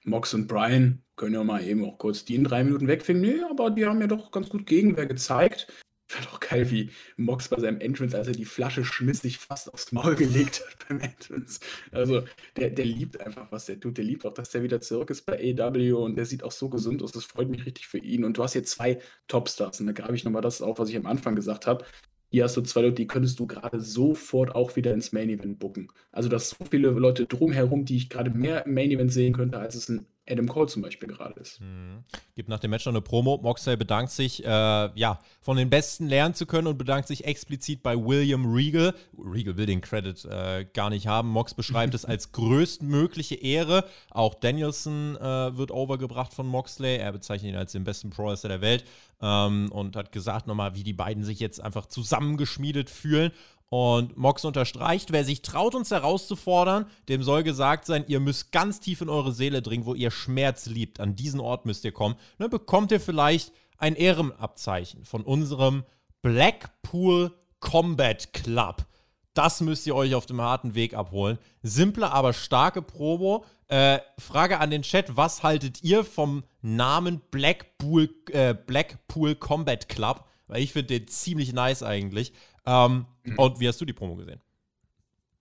Mox 0.06 0.34
und 0.34 0.48
Brian 0.48 1.04
können 1.18 1.34
ja 1.34 1.44
mal 1.44 1.62
eben 1.62 1.84
auch 1.84 1.98
kurz 1.98 2.24
die 2.24 2.36
in 2.36 2.46
drei 2.46 2.64
Minuten 2.64 2.88
wegfinden. 2.88 3.30
Nee, 3.30 3.42
aber 3.50 3.72
die 3.72 3.86
haben 3.86 4.00
ja 4.00 4.08
doch 4.08 4.32
ganz 4.32 4.48
gut 4.48 4.66
Gegenwehr 4.66 5.06
gezeigt. 5.06 5.68
Ich 6.10 6.16
fand 6.16 6.34
auch 6.34 6.40
geil, 6.40 6.72
wie 6.72 6.90
Mox 7.18 7.50
bei 7.50 7.60
seinem 7.60 7.80
Entrance, 7.82 8.18
als 8.18 8.28
er 8.28 8.34
die 8.34 8.46
Flasche 8.46 8.84
schmiss, 8.84 9.22
sich 9.22 9.38
fast 9.38 9.72
aufs 9.72 9.92
Maul 9.92 10.16
gelegt 10.16 10.64
hat 10.66 10.88
beim 10.88 11.00
Entrance. 11.02 11.60
Also, 11.92 12.24
der, 12.56 12.72
der 12.72 12.86
liebt 12.86 13.22
einfach, 13.22 13.52
was 13.52 13.68
der 13.68 13.80
tut. 13.80 14.00
Der 14.00 14.06
liebt 14.06 14.26
auch, 14.26 14.34
dass 14.34 14.50
der 14.50 14.64
wieder 14.64 14.82
zurück 14.82 15.12
ist 15.12 15.28
bei 15.28 15.38
AW 15.38 15.92
und 15.92 16.16
der 16.16 16.26
sieht 16.26 16.42
auch 16.42 16.52
so 16.52 16.68
gesund 16.68 17.04
aus. 17.04 17.12
Das 17.12 17.26
freut 17.26 17.50
mich 17.50 17.64
richtig 17.64 17.88
für 17.88 18.00
ihn. 18.00 18.24
Und 18.24 18.38
du 18.38 18.44
hast 18.44 18.54
hier 18.54 18.64
zwei 18.64 19.00
Topstars. 19.28 19.82
Und 19.82 19.86
da 19.86 19.94
grabe 19.94 20.16
ich 20.16 20.24
nochmal 20.24 20.42
das 20.42 20.64
auf, 20.64 20.80
was 20.80 20.90
ich 20.90 20.98
am 20.98 21.06
Anfang 21.06 21.36
gesagt 21.36 21.68
habe. 21.68 21.86
Hier 22.32 22.46
hast 22.46 22.58
du 22.58 22.62
zwei 22.62 22.82
Leute, 22.82 22.96
die 22.96 23.08
könntest 23.08 23.40
du 23.40 23.46
gerade 23.46 23.80
sofort 23.80 24.56
auch 24.56 24.76
wieder 24.76 24.94
ins 24.94 25.12
Main 25.12 25.30
Event 25.30 25.60
bucken. 25.60 25.92
Also, 26.12 26.28
dass 26.28 26.50
so 26.50 26.66
viele 26.72 26.90
Leute 26.90 27.28
drumherum, 27.28 27.86
die 27.86 27.98
ich 27.98 28.10
gerade 28.10 28.32
mehr 28.32 28.66
im 28.66 28.74
Main 28.74 28.90
Event 28.90 29.14
sehen 29.14 29.34
könnte, 29.34 29.60
als 29.60 29.76
es 29.76 29.90
ein 29.90 30.08
Adam 30.30 30.48
Cole 30.48 30.68
zum 30.68 30.82
Beispiel 30.82 31.10
gerade 31.10 31.40
ist. 31.40 31.60
Mhm. 31.60 32.04
Gibt 32.36 32.50
nach 32.50 32.60
dem 32.60 32.72
Match 32.72 32.86
noch 32.86 32.94
eine 32.94 33.02
Promo. 33.02 33.40
Moxley 33.42 33.76
bedankt 33.76 34.12
sich, 34.12 34.44
äh, 34.46 34.48
ja, 34.48 35.20
von 35.42 35.58
den 35.58 35.70
Besten 35.70 36.08
lernen 36.08 36.36
zu 36.36 36.46
können 36.46 36.68
und 36.68 36.78
bedankt 36.78 37.08
sich 37.08 37.26
explizit 37.26 37.82
bei 37.82 37.96
William 37.96 38.46
Regal. 38.54 38.94
Regal 39.18 39.58
will 39.58 39.66
den 39.66 39.82
Credit 39.82 40.24
äh, 40.26 40.66
gar 40.74 40.90
nicht 40.90 41.08
haben. 41.08 41.30
Mox 41.30 41.54
beschreibt 41.54 41.94
es 41.94 42.06
als 42.06 42.32
größtmögliche 42.32 43.36
Ehre. 43.36 43.86
Auch 44.12 44.36
Danielson 44.36 45.16
äh, 45.18 45.58
wird 45.58 45.72
overgebracht 45.72 46.34
von 46.34 46.48
Moxley. 46.48 46.98
Er 46.98 47.12
bezeichnet 47.12 47.52
ihn 47.52 47.58
als 47.58 47.72
den 47.72 47.84
besten 47.84 48.10
Pro-Wrestler 48.10 48.50
der 48.50 48.62
Welt 48.62 48.86
ähm, 49.22 49.72
und 49.72 49.96
hat 49.96 50.12
gesagt 50.12 50.48
nochmal, 50.48 50.76
wie 50.76 50.84
die 50.84 50.94
beiden 50.94 51.24
sich 51.24 51.40
jetzt 51.40 51.62
einfach 51.62 51.86
zusammengeschmiedet 51.86 52.90
fühlen. 52.90 53.32
Und 53.70 54.18
Mox 54.18 54.46
unterstreicht, 54.46 55.12
wer 55.12 55.24
sich 55.24 55.44
traut, 55.44 55.76
uns 55.76 55.92
herauszufordern, 55.92 56.88
dem 57.08 57.22
soll 57.22 57.44
gesagt 57.44 57.86
sein, 57.86 58.04
ihr 58.08 58.20
müsst 58.20 58.52
ganz 58.52 58.80
tief 58.80 59.02
in 59.02 59.10
eure 59.10 59.32
Seele 59.32 59.62
dringen, 59.62 59.86
wo 59.86 59.94
ihr 59.94 60.10
Schmerz 60.10 60.66
liebt. 60.66 61.00
An 61.00 61.16
diesen 61.16 61.40
Ort 61.40 61.66
müsst 61.66 61.86
ihr 61.86 61.92
kommen. 61.92 62.16
Dann 62.40 62.50
bekommt 62.50 62.92
ihr 62.92 63.00
vielleicht 63.00 63.54
ein 63.78 63.96
Ehrenabzeichen 63.96 65.06
von 65.06 65.22
unserem 65.24 65.84
Blackpool 66.24 67.32
Combat 67.60 68.34
Club. 68.34 68.86
Das 69.34 69.62
müsst 69.62 69.86
ihr 69.86 69.96
euch 69.96 70.16
auf 70.16 70.26
dem 70.26 70.42
harten 70.42 70.74
Weg 70.74 70.96
abholen. 70.96 71.38
Simple, 71.62 72.12
aber 72.12 72.34
starke 72.34 72.82
Promo. 72.82 73.46
Äh, 73.68 74.00
Frage 74.18 74.60
an 74.60 74.72
den 74.72 74.82
Chat: 74.82 75.16
Was 75.16 75.44
haltet 75.44 75.84
ihr 75.84 76.04
vom 76.04 76.44
Namen 76.62 77.22
Blackpool, 77.32 78.10
äh, 78.32 78.54
Blackpool 78.54 79.36
Combat 79.36 79.88
Club? 79.88 80.26
Weil 80.48 80.64
ich 80.64 80.74
finde 80.74 81.00
den 81.00 81.08
ziemlich 81.08 81.54
nice 81.54 81.84
eigentlich. 81.84 82.34
Ähm, 82.66 83.06
mhm. 83.24 83.40
Und 83.40 83.60
wie 83.60 83.68
hast 83.68 83.80
du 83.82 83.86
die 83.86 83.94
Promo 83.94 84.16
gesehen? 84.16 84.42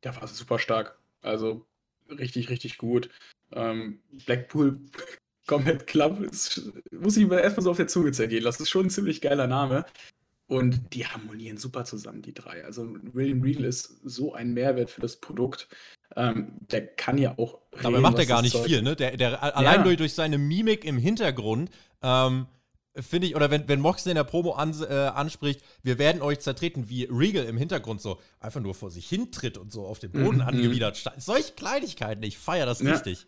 Der 0.04 0.14
war 0.16 0.26
super 0.28 0.59
stark. 0.59 0.98
Also 1.22 1.66
richtig, 2.11 2.50
richtig 2.50 2.78
gut. 2.78 3.11
Ähm, 3.52 4.00
Blackpool 4.26 4.81
Combat 5.46 5.87
Club 5.87 6.20
ist, 6.20 6.70
muss 6.92 7.16
ich 7.16 7.26
mir 7.26 7.40
erstmal 7.40 7.64
so 7.64 7.70
auf 7.70 7.76
der 7.78 7.88
Zunge 7.88 8.12
zergehen 8.12 8.42
lassen. 8.42 8.59
Das 8.59 8.66
ist 8.66 8.70
schon 8.70 8.87
ein 8.87 8.90
ziemlich 8.90 9.20
geiler 9.20 9.46
Name. 9.46 9.87
Und 10.46 10.94
die 10.94 11.07
harmonieren 11.07 11.59
super 11.59 11.85
zusammen, 11.85 12.22
die 12.22 12.33
drei. 12.33 12.64
Also 12.64 12.88
William 13.12 13.42
Regal 13.42 13.64
ist 13.64 14.00
so 14.02 14.33
ein 14.33 14.54
Mehrwert 14.54 14.90
für 14.90 15.02
das 15.02 15.16
Produkt. 15.16 15.68
Ähm, 16.16 16.52
der 16.61 16.87
kann 16.87 17.18
ja 17.18 17.37
auch. 17.37 17.59
Dabei 17.83 18.00
macht 18.00 18.18
er 18.18 18.24
gar 18.24 18.40
nicht 18.40 18.57
viel, 18.57 18.81
ne? 18.81 18.96
Der, 18.96 19.18
der 19.18 19.42
allein 19.42 19.85
durch, 19.85 19.98
durch 19.98 20.14
seine 20.14 20.38
Mimik 20.38 20.87
im 20.87 20.96
Hintergrund 20.96 21.70
ähm, 22.02 22.46
finde 23.00 23.26
ich, 23.26 23.37
oder 23.37 23.50
wenn, 23.50 23.68
wenn 23.68 23.80
Moxley 23.80 24.12
in 24.12 24.16
der 24.16 24.24
Promo 24.24 24.52
an, 24.52 24.74
äh, 24.82 24.92
anspricht, 24.92 25.62
wir 25.82 25.98
werden 25.98 26.22
euch 26.22 26.40
zertreten, 26.40 26.88
wie 26.88 27.04
Regal 27.04 27.44
im 27.44 27.56
Hintergrund 27.56 28.00
so 28.00 28.20
einfach 28.40 28.61
nur 28.61 28.74
vor 28.74 28.90
sich 28.90 29.08
hintritt 29.08 29.58
und 29.58 29.72
so 29.72 29.87
auf 29.87 29.98
den 29.98 30.12
Boden 30.12 30.37
mhm. 30.37 30.42
angewidert 30.42 30.96
steht. 30.96 31.14
Solche 31.18 31.52
Kleinigkeiten, 31.52 32.22
ich 32.22 32.38
feiere 32.38 32.66
das 32.66 32.80
ja. 32.80 32.92
richtig. 32.92 33.26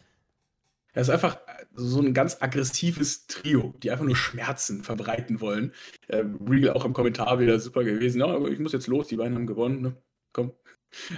Er 0.92 1.02
ist 1.02 1.10
einfach 1.10 1.38
so 1.74 2.00
ein 2.00 2.14
ganz 2.14 2.38
aggressives 2.40 3.26
Trio, 3.28 3.74
die 3.82 3.90
einfach 3.90 4.04
nur 4.04 4.16
Schmerzen 4.16 4.82
verbreiten 4.82 5.40
wollen. 5.40 5.72
Äh, 6.08 6.24
Regal 6.48 6.74
auch 6.74 6.84
im 6.84 6.92
Kommentar 6.92 7.38
wieder 7.38 7.60
super 7.60 7.84
gewesen. 7.84 8.20
Ja, 8.20 8.26
aber 8.26 8.50
ich 8.50 8.58
muss 8.58 8.72
jetzt 8.72 8.88
los, 8.88 9.06
die 9.06 9.16
beiden 9.16 9.36
haben 9.36 9.46
gewonnen. 9.46 9.82
Ne? 9.82 9.96
Komm, 10.32 10.52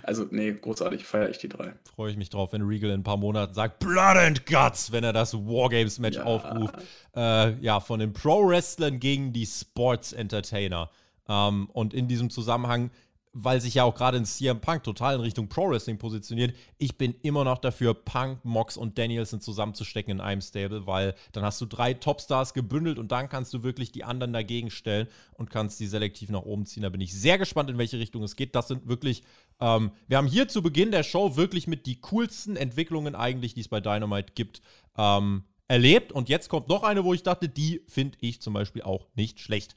also, 0.03 0.27
nee, 0.31 0.53
großartig, 0.53 1.05
feiere 1.05 1.31
ich 1.31 1.39
die 1.39 1.49
drei. 1.49 1.73
Freue 1.95 2.11
ich 2.11 2.17
mich 2.17 2.31
drauf, 2.31 2.53
wenn 2.53 2.63
Regal 2.63 2.91
in 2.91 3.01
ein 3.01 3.03
paar 3.03 3.17
Monaten 3.17 3.55
sagt, 3.55 3.79
Blood 3.79 4.17
and 4.17 4.47
Guts, 4.47 4.93
wenn 4.93 5.05
er 5.05 5.13
das 5.13 5.35
Wargames-Match 5.35 6.17
ja. 6.17 6.25
aufruft. 6.25 6.75
Äh, 7.17 7.59
ja, 7.61 7.81
von 7.81 8.01
den 8.01 8.13
Pro-Wrestlern 8.13 8.99
gegen 9.01 9.33
die 9.33 9.47
Sports-Entertainer. 9.47 10.91
Ähm, 11.29 11.69
und 11.73 11.95
in 11.95 12.09
diesem 12.09 12.31
Zusammenhang 12.31 12.91
weil 13.33 13.61
sich 13.61 13.75
ja 13.75 13.85
auch 13.85 13.95
gerade 13.95 14.19
in 14.19 14.25
CM 14.25 14.61
Punk 14.61 14.83
total 14.83 15.15
in 15.15 15.21
Richtung 15.23 15.49
Pro 15.49 15.71
Wrestling 15.71 15.97
positioniert. 15.97 16.55
Ich 16.77 16.99
bin 16.99 17.15
immer 17.23 17.45
noch 17.45 17.59
dafür, 17.59 17.95
Punk, 17.95 18.45
Mox 18.45 18.77
und 18.77 18.99
Danielson 18.99 19.41
zusammenzustecken 19.41 20.13
in 20.13 20.21
einem 20.21 20.43
Stable, 20.43 20.87
weil 20.87 21.15
dann 21.33 21.43
hast 21.43 21.61
du 21.61 21.67
drei 21.67 21.95
Topstars 21.95 22.53
gebündelt 22.53 22.99
und 22.99 23.11
dann 23.11 23.31
kannst 23.31 23.55
du 23.55 23.63
wirklich 23.63 23.91
die 23.91 24.05
anderen 24.05 24.35
dagegen 24.35 24.71
stellen 24.71 25.09
und 25.35 25.51
kannst 25.51 25.81
die 25.81 25.87
selektiv 25.87 26.29
nach 26.29 26.43
oben 26.43 26.67
ziehen. 26.67 26.83
Da 26.83 26.91
bin 26.91 27.01
ich 27.01 27.13
sehr 27.13 27.39
gespannt, 27.39 27.71
in 27.71 27.79
welche 27.79 27.99
Richtung 27.99 28.23
es 28.23 28.37
geht. 28.37 28.55
Das 28.55 28.69
sind 28.69 28.87
wirklich, 28.87 29.23
ähm, 29.61 29.93
wir 30.09 30.19
haben 30.19 30.27
hier 30.27 30.49
zu 30.49 30.63
Beginn 30.63 30.91
der 30.91 31.03
Show 31.03 31.37
wirklich 31.37 31.67
mit 31.67 31.87
die 31.87 32.01
coolsten 32.01 32.57
Entwicklungen 32.57 33.15
eigentlich, 33.15 33.55
die 33.55 33.61
es 33.63 33.69
bei 33.69 33.81
Dynamite 33.81 34.35
gibt, 34.35 34.61
ähm, 34.99 35.45
erlebt. 35.69 36.13
Und 36.13 36.29
jetzt 36.29 36.51
kommt 36.51 36.69
noch 36.69 36.83
eine, 36.83 37.03
wo 37.03 37.15
ich 37.15 37.23
dachte, 37.23 37.49
die 37.49 37.83
finde 37.89 38.19
ich 38.21 38.43
zum 38.43 38.53
Beispiel 38.53 38.83
auch 38.83 39.07
nicht 39.15 39.41
schlecht. 39.41 39.75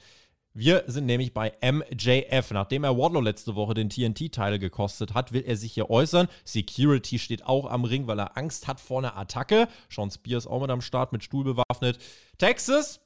Wir 0.57 0.85
sind 0.87 1.05
nämlich 1.05 1.33
bei 1.33 1.51
MJF. 1.61 2.51
Nachdem 2.51 2.85
er 2.85 2.97
Wardlow 2.97 3.19
letzte 3.19 3.55
Woche 3.55 3.73
den 3.73 3.89
TNT-Teil 3.89 4.57
gekostet 4.57 5.13
hat, 5.13 5.33
will 5.33 5.43
er 5.45 5.57
sich 5.57 5.73
hier 5.73 5.89
äußern. 5.89 6.29
Security 6.45 7.19
steht 7.19 7.45
auch 7.45 7.69
am 7.69 7.83
Ring, 7.83 8.07
weil 8.07 8.19
er 8.19 8.37
Angst 8.37 8.65
hat 8.65 8.79
vor 8.79 8.99
einer 8.99 9.17
Attacke. 9.17 9.67
Sean 9.89 10.09
Spears 10.09 10.47
auch 10.47 10.61
mit 10.61 10.71
am 10.71 10.79
Start 10.79 11.11
mit 11.11 11.25
Stuhl 11.25 11.43
bewaffnet. 11.43 11.99
Texas, 12.37 13.01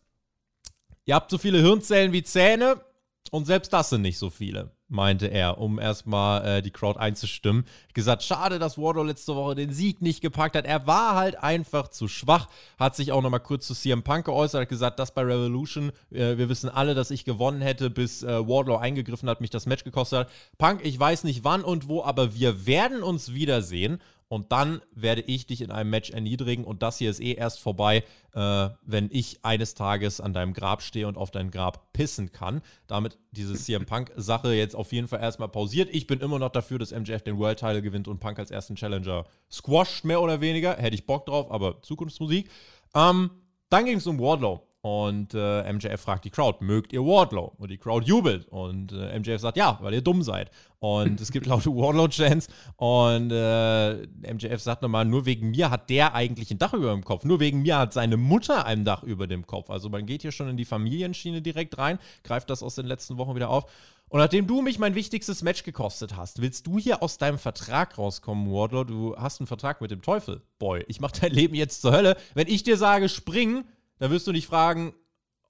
ihr 1.05 1.15
habt 1.15 1.31
so 1.31 1.39
viele 1.39 1.59
Hirnzellen 1.59 2.13
wie 2.13 2.21
Zähne 2.21 2.81
und 3.31 3.45
selbst 3.45 3.73
das 3.73 3.89
sind 3.89 4.03
nicht 4.03 4.19
so 4.19 4.29
viele 4.29 4.71
meinte 4.89 5.27
er, 5.27 5.59
um 5.59 5.79
erstmal 5.79 6.45
äh, 6.45 6.61
die 6.61 6.71
Crowd 6.71 6.99
einzustimmen. 6.99 7.65
Gesagt, 7.93 8.23
schade, 8.23 8.59
dass 8.59 8.77
Wardlow 8.77 9.03
letzte 9.03 9.35
Woche 9.35 9.55
den 9.55 9.71
Sieg 9.71 10.01
nicht 10.01 10.21
gepackt 10.21 10.55
hat. 10.55 10.65
Er 10.65 10.87
war 10.87 11.15
halt 11.15 11.41
einfach 11.41 11.87
zu 11.87 12.07
schwach. 12.07 12.47
Hat 12.77 12.95
sich 12.95 13.11
auch 13.11 13.21
nochmal 13.21 13.39
kurz 13.39 13.67
zu 13.67 13.75
CM 13.75 14.03
Punk 14.03 14.25
geäußert, 14.25 14.61
hat 14.61 14.69
gesagt, 14.69 14.99
das 14.99 15.13
bei 15.13 15.21
Revolution, 15.21 15.91
äh, 16.11 16.37
wir 16.37 16.49
wissen 16.49 16.69
alle, 16.69 16.95
dass 16.95 17.11
ich 17.11 17.23
gewonnen 17.23 17.61
hätte, 17.61 17.89
bis 17.89 18.23
äh, 18.23 18.47
Wardlow 18.47 18.77
eingegriffen 18.77 19.29
hat, 19.29 19.41
mich 19.41 19.51
das 19.51 19.65
Match 19.65 19.83
gekostet 19.83 20.19
hat. 20.19 20.31
Punk, 20.57 20.81
ich 20.83 20.99
weiß 20.99 21.23
nicht 21.23 21.43
wann 21.43 21.63
und 21.63 21.87
wo, 21.87 22.03
aber 22.03 22.35
wir 22.35 22.65
werden 22.65 23.03
uns 23.03 23.33
wiedersehen 23.33 24.01
und 24.29 24.51
dann 24.51 24.81
werde 24.93 25.21
ich 25.21 25.47
dich 25.47 25.61
in 25.61 25.71
einem 25.71 25.89
Match 25.89 26.11
erniedrigen 26.11 26.63
und 26.63 26.83
das 26.83 26.99
hier 26.99 27.09
ist 27.09 27.19
eh 27.19 27.33
erst 27.33 27.59
vorbei, 27.59 28.03
äh, 28.33 28.69
wenn 28.83 29.09
ich 29.11 29.43
eines 29.43 29.73
Tages 29.73 30.21
an 30.21 30.33
deinem 30.33 30.53
Grab 30.53 30.83
stehe 30.83 31.07
und 31.07 31.17
auf 31.17 31.31
dein 31.31 31.49
Grab 31.49 31.91
pissen 31.93 32.31
kann. 32.31 32.61
Damit 32.85 33.17
diese 33.31 33.55
CM 33.55 33.87
Punk-Sache 33.87 34.53
jetzt 34.53 34.75
auf 34.75 34.93
jeden 34.93 35.07
Fall 35.07 35.19
erstmal 35.19 35.49
pausiert. 35.49 35.89
Ich 35.91 36.05
bin 36.05 36.19
immer 36.19 36.37
noch 36.37 36.51
dafür, 36.51 36.77
dass 36.77 36.91
MJF 36.91 37.23
den 37.23 37.39
World 37.39 37.59
Title 37.59 37.81
gewinnt 37.81 38.07
und 38.07 38.19
Punk 38.19 38.37
als 38.37 38.51
ersten 38.51 38.75
Challenger 38.75 39.25
squasht, 39.51 40.05
mehr 40.05 40.21
oder 40.21 40.41
weniger. 40.41 40.77
Hätte 40.77 40.95
ich 40.95 41.07
Bock 41.07 41.25
drauf, 41.25 41.51
aber 41.51 41.81
Zukunftsmusik. 41.81 42.49
Ähm, 42.93 43.31
dann 43.69 43.85
ging 43.85 43.97
es 43.97 44.05
um 44.05 44.19
Wardlow. 44.19 44.61
Und 44.81 45.33
äh, 45.33 45.73
MJF 45.73 45.99
fragt 45.99 46.23
die 46.23 46.29
Crowd, 46.29 46.63
mögt 46.63 46.93
ihr 46.93 47.01
Wardlow? 47.01 47.53
Und 47.57 47.69
die 47.69 47.77
Crowd 47.77 48.05
jubelt. 48.05 48.47
Und 48.47 48.93
äh, 48.93 49.19
MJF 49.19 49.41
sagt, 49.41 49.57
ja, 49.57 49.77
weil 49.81 49.93
ihr 49.93 50.01
dumm 50.01 50.23
seid. 50.23 50.51
Und 50.79 51.19
es 51.19 51.31
gibt 51.31 51.47
laute 51.47 51.69
Wardlow-Chants. 51.75 52.47
Und 52.77 53.31
äh, 53.31 54.07
MJF 54.33 54.61
sagt 54.61 54.81
nochmal, 54.81 55.03
nur 55.03 55.25
wegen 55.25 55.51
mir 55.51 55.69
hat 55.69 55.89
der 55.89 56.15
eigentlich 56.15 56.49
ein 56.51 56.59
Dach 56.59 56.73
über 56.73 56.93
dem 56.93 57.03
Kopf. 57.03 57.25
Nur 57.25 57.41
wegen 57.41 57.61
mir 57.61 57.77
hat 57.77 57.91
seine 57.91 58.15
Mutter 58.15 58.65
ein 58.65 58.85
Dach 58.85 59.03
über 59.03 59.27
dem 59.27 59.45
Kopf. 59.45 59.69
Also 59.69 59.89
man 59.89 60.05
geht 60.05 60.21
hier 60.21 60.31
schon 60.31 60.47
in 60.47 60.55
die 60.55 60.65
Familienschiene 60.65 61.41
direkt 61.41 61.77
rein, 61.77 61.99
greift 62.23 62.49
das 62.49 62.63
aus 62.63 62.75
den 62.75 62.85
letzten 62.85 63.17
Wochen 63.17 63.35
wieder 63.35 63.49
auf. 63.49 63.65
Und 64.07 64.19
nachdem 64.19 64.47
du 64.47 64.61
mich 64.61 64.79
mein 64.79 64.95
wichtigstes 64.95 65.43
Match 65.43 65.63
gekostet 65.63 66.15
hast, 66.15 66.41
willst 66.41 66.65
du 66.65 66.79
hier 66.79 67.03
aus 67.03 67.17
deinem 67.17 67.37
Vertrag 67.37 67.97
rauskommen, 67.97 68.51
Wardlow? 68.51 68.83
Du 68.83 69.15
hast 69.17 69.39
einen 69.39 69.47
Vertrag 69.47 69.81
mit 69.81 69.91
dem 69.91 70.01
Teufel. 70.01 70.41
Boy, 70.57 70.83
ich 70.87 70.99
mach 70.99 71.11
dein 71.11 71.31
Leben 71.31 71.53
jetzt 71.53 71.81
zur 71.81 71.91
Hölle. 71.91 72.17
Wenn 72.33 72.47
ich 72.47 72.63
dir 72.63 72.75
sage, 72.77 73.07
spring, 73.07 73.65
da 73.99 74.09
wirst 74.09 74.27
du 74.27 74.31
nicht 74.31 74.47
fragen, 74.47 74.93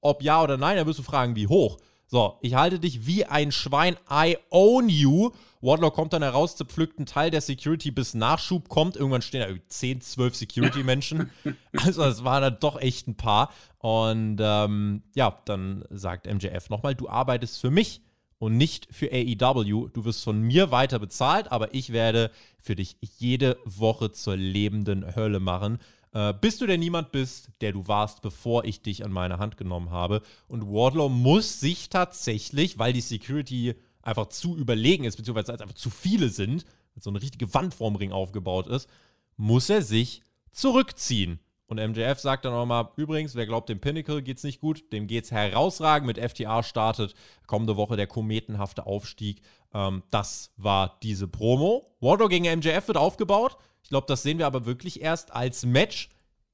ob 0.01 0.21
ja 0.21 0.43
oder 0.43 0.57
nein, 0.57 0.77
da 0.77 0.85
wirst 0.85 0.99
du 0.99 1.03
fragen, 1.03 1.35
wie 1.35 1.47
hoch. 1.47 1.77
So, 2.11 2.39
ich 2.41 2.55
halte 2.55 2.79
dich 2.79 3.05
wie 3.05 3.25
ein 3.25 3.51
Schwein. 3.51 3.95
I 4.11 4.37
own 4.49 4.89
you. 4.89 5.29
Wardlaw 5.61 5.91
kommt 5.91 6.13
dann 6.13 6.23
heraus, 6.23 6.55
zerpflückt 6.55 6.97
einen 6.97 7.05
Teil 7.05 7.29
der 7.29 7.41
Security, 7.41 7.91
bis 7.91 8.15
Nachschub 8.15 8.67
kommt. 8.67 8.95
Irgendwann 8.95 9.21
stehen 9.21 9.41
da 9.41 9.63
10, 9.67 10.01
12 10.01 10.35
Security-Menschen. 10.35 11.29
also, 11.73 12.03
es 12.03 12.23
waren 12.23 12.41
dann 12.41 12.57
doch 12.59 12.81
echt 12.81 13.07
ein 13.07 13.15
paar. 13.15 13.53
Und 13.77 14.37
ähm, 14.41 15.03
ja, 15.13 15.37
dann 15.45 15.85
sagt 15.91 16.25
MJF 16.25 16.71
nochmal: 16.71 16.95
Du 16.95 17.07
arbeitest 17.07 17.61
für 17.61 17.69
mich 17.69 18.01
und 18.39 18.57
nicht 18.57 18.87
für 18.89 19.11
AEW. 19.11 19.89
Du 19.89 20.05
wirst 20.05 20.23
von 20.23 20.41
mir 20.41 20.71
weiter 20.71 20.97
bezahlt, 20.97 21.51
aber 21.51 21.75
ich 21.75 21.91
werde 21.93 22.31
für 22.57 22.75
dich 22.75 22.97
jede 23.01 23.57
Woche 23.65 24.11
zur 24.11 24.35
lebenden 24.35 25.15
Hölle 25.15 25.39
machen. 25.39 25.77
Äh, 26.11 26.33
bis 26.33 26.57
du 26.57 26.65
denn 26.65 26.79
niemand 26.79 27.11
bist, 27.11 27.49
der 27.61 27.71
du 27.71 27.87
warst, 27.87 28.21
bevor 28.21 28.65
ich 28.65 28.81
dich 28.81 29.05
an 29.05 29.11
meine 29.11 29.37
Hand 29.37 29.57
genommen 29.57 29.91
habe. 29.91 30.21
Und 30.47 30.65
Wardlow 30.65 31.09
muss 31.09 31.59
sich 31.59 31.89
tatsächlich, 31.89 32.79
weil 32.79 32.93
die 32.93 33.01
Security 33.01 33.75
einfach 34.01 34.27
zu 34.27 34.57
überlegen 34.57 35.03
ist, 35.03 35.17
beziehungsweise 35.17 35.53
einfach 35.53 35.73
zu 35.73 35.89
viele 35.89 36.29
sind, 36.29 36.65
so 36.99 37.09
eine 37.09 37.21
richtige 37.21 37.53
Wand 37.53 37.73
vorm 37.73 37.95
Ring 37.95 38.11
aufgebaut 38.11 38.67
ist, 38.67 38.89
muss 39.37 39.69
er 39.69 39.81
sich 39.81 40.21
zurückziehen. 40.51 41.39
Und 41.67 41.77
MJF 41.77 42.19
sagt 42.19 42.45
dann 42.45 42.53
nochmal, 42.53 42.89
übrigens, 42.95 43.35
wer 43.35 43.45
glaubt, 43.45 43.69
dem 43.69 43.79
Pinnacle 43.79 44.23
geht's 44.23 44.43
nicht 44.43 44.59
gut, 44.59 44.91
dem 44.91 45.05
geht's 45.05 45.29
herausragend. 45.29 46.07
Mit 46.07 46.17
FTA 46.17 46.63
startet 46.63 47.13
kommende 47.45 47.77
Woche 47.77 47.95
der 47.95 48.07
kometenhafte 48.07 48.87
Aufstieg. 48.87 49.43
Ähm, 49.71 50.01
das 50.09 50.51
war 50.57 50.97
diese 51.03 51.27
Promo. 51.27 51.95
Wardlow 51.99 52.27
gegen 52.27 52.45
MJF 52.45 52.87
wird 52.87 52.97
aufgebaut. 52.97 53.55
Ich 53.89 53.91
glaube, 53.91 54.05
das 54.05 54.21
sehen 54.21 54.37
wir 54.37 54.45
aber 54.45 54.67
wirklich 54.67 55.01
erst 55.01 55.33
als 55.33 55.65
Match 55.65 56.09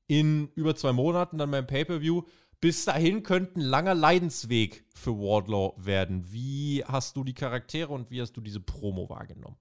in 0.08 0.48
über 0.56 0.74
zwei 0.74 0.94
Monaten 0.94 1.38
dann 1.38 1.52
beim 1.52 1.68
Pay-Per-View. 1.68 2.22
Bis 2.62 2.86
dahin 2.86 3.24
könnte 3.24 3.60
ein 3.60 3.62
langer 3.62 3.94
Leidensweg 3.94 4.86
für 4.96 5.20
Wardlow 5.20 5.76
werden. 5.76 6.32
Wie 6.32 6.86
hast 6.86 7.18
du 7.18 7.26
die 7.26 7.34
Charaktere 7.34 7.92
und 7.92 8.10
wie 8.10 8.22
hast 8.22 8.38
du 8.38 8.40
diese 8.40 8.62
Promo 8.62 9.10
wahrgenommen? 9.10 9.58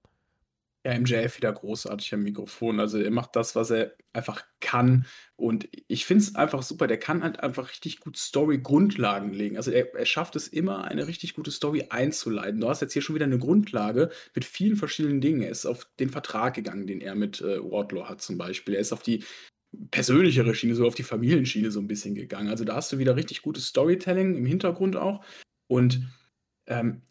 Ja, 0.85 0.93
MJF 0.99 1.37
wieder 1.37 1.51
großartig 1.51 2.13
am 2.13 2.21
Mikrofon. 2.21 2.79
Also 2.79 2.99
er 2.99 3.09
macht 3.09 3.35
das, 3.35 3.55
was 3.55 3.71
er 3.71 3.95
einfach 4.13 4.43
kann. 4.59 5.07
Und 5.35 5.67
ich 5.87 6.05
finde 6.05 6.23
es 6.23 6.35
einfach 6.35 6.61
super. 6.61 6.85
Der 6.85 6.99
kann 6.99 7.23
halt 7.23 7.39
einfach 7.39 7.71
richtig 7.71 8.01
gut 8.01 8.17
Story-Grundlagen 8.17 9.33
legen. 9.33 9.57
Also 9.57 9.71
er, 9.71 9.95
er 9.95 10.05
schafft 10.05 10.35
es 10.35 10.47
immer, 10.47 10.83
eine 10.83 11.07
richtig 11.07 11.33
gute 11.33 11.49
Story 11.49 11.87
einzuleiten. 11.89 12.61
Du 12.61 12.69
hast 12.69 12.83
jetzt 12.83 12.93
hier 12.93 13.01
schon 13.01 13.15
wieder 13.15 13.25
eine 13.25 13.39
Grundlage 13.39 14.11
mit 14.35 14.45
vielen 14.45 14.75
verschiedenen 14.75 15.21
Dingen. 15.21 15.41
Er 15.41 15.49
ist 15.49 15.65
auf 15.65 15.87
den 15.99 16.11
Vertrag 16.11 16.53
gegangen, 16.53 16.85
den 16.85 17.01
er 17.01 17.15
mit 17.15 17.41
äh, 17.41 17.59
Wardlaw 17.63 18.07
hat 18.07 18.21
zum 18.21 18.37
Beispiel. 18.37 18.75
Er 18.75 18.81
ist 18.81 18.93
auf 18.93 19.01
die 19.01 19.23
persönlichere 19.89 20.53
Schiene, 20.53 20.75
so 20.75 20.85
auf 20.85 20.93
die 20.93 21.01
Familienschiene 21.01 21.71
so 21.71 21.79
ein 21.79 21.87
bisschen 21.87 22.13
gegangen. 22.13 22.49
Also 22.49 22.63
da 22.63 22.75
hast 22.75 22.91
du 22.91 22.99
wieder 22.99 23.15
richtig 23.15 23.41
gutes 23.41 23.65
Storytelling 23.65 24.35
im 24.35 24.45
Hintergrund 24.45 24.97
auch. 24.97 25.25
Und 25.65 26.03
ähm, 26.67 27.01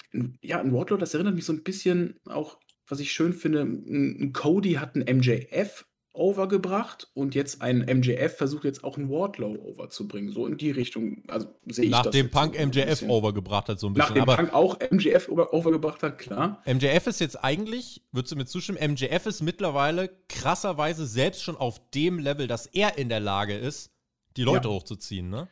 ja, 0.42 0.60
ein 0.60 0.72
Wardlaw, 0.72 0.96
das 0.96 1.14
erinnert 1.14 1.34
mich 1.34 1.44
so 1.44 1.52
ein 1.52 1.64
bisschen 1.64 2.20
auch 2.26 2.60
was 2.86 3.00
ich 3.00 3.12
schön 3.12 3.32
finde, 3.32 3.62
ein 3.62 4.32
Cody 4.32 4.74
hat 4.74 4.94
ein 4.94 5.18
MJF 5.18 5.86
overgebracht 6.14 7.08
und 7.12 7.34
jetzt 7.34 7.60
ein 7.60 7.78
MJF 7.80 8.36
versucht 8.36 8.64
jetzt 8.64 8.84
auch 8.84 8.96
ein 8.96 9.10
Wardlow 9.10 9.56
overzubringen. 9.56 10.30
So 10.30 10.46
in 10.46 10.56
die 10.56 10.70
Richtung, 10.70 11.24
also 11.26 11.48
sehe 11.66 11.86
ich 11.86 11.90
das. 11.90 12.04
Nachdem 12.04 12.30
Punk 12.30 12.54
so 12.56 12.66
MJF 12.66 13.02
overgebracht 13.02 13.68
hat, 13.68 13.80
so 13.80 13.88
ein 13.88 13.94
bisschen. 13.94 14.14
Nachdem 14.14 14.22
aber 14.22 14.36
Punk 14.36 14.54
auch 14.54 14.78
MJF 14.90 15.28
overgebracht 15.28 16.04
hat, 16.04 16.18
klar. 16.18 16.62
MJF 16.66 17.08
ist 17.08 17.20
jetzt 17.20 17.42
eigentlich, 17.42 18.02
würdest 18.12 18.32
du 18.32 18.36
mir 18.36 18.46
zustimmen, 18.46 18.78
MJF 18.92 19.26
ist 19.26 19.42
mittlerweile 19.42 20.08
krasserweise 20.28 21.04
selbst 21.04 21.42
schon 21.42 21.56
auf 21.56 21.80
dem 21.90 22.20
Level, 22.20 22.46
dass 22.46 22.66
er 22.66 22.96
in 22.96 23.08
der 23.08 23.20
Lage 23.20 23.56
ist, 23.56 23.90
die 24.36 24.44
Leute 24.44 24.68
ja. 24.68 24.74
hochzuziehen, 24.74 25.28
ne? 25.28 25.48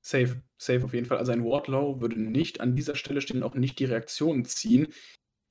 Safe, 0.00 0.40
safe 0.56 0.84
auf 0.84 0.94
jeden 0.94 1.06
Fall. 1.06 1.18
Also 1.18 1.32
ein 1.32 1.44
Wardlow 1.44 2.00
würde 2.00 2.18
nicht 2.18 2.60
an 2.60 2.74
dieser 2.74 2.94
Stelle 2.94 3.20
stehen, 3.20 3.42
auch 3.42 3.54
nicht 3.54 3.78
die 3.80 3.86
Reaktionen 3.86 4.44
ziehen, 4.44 4.88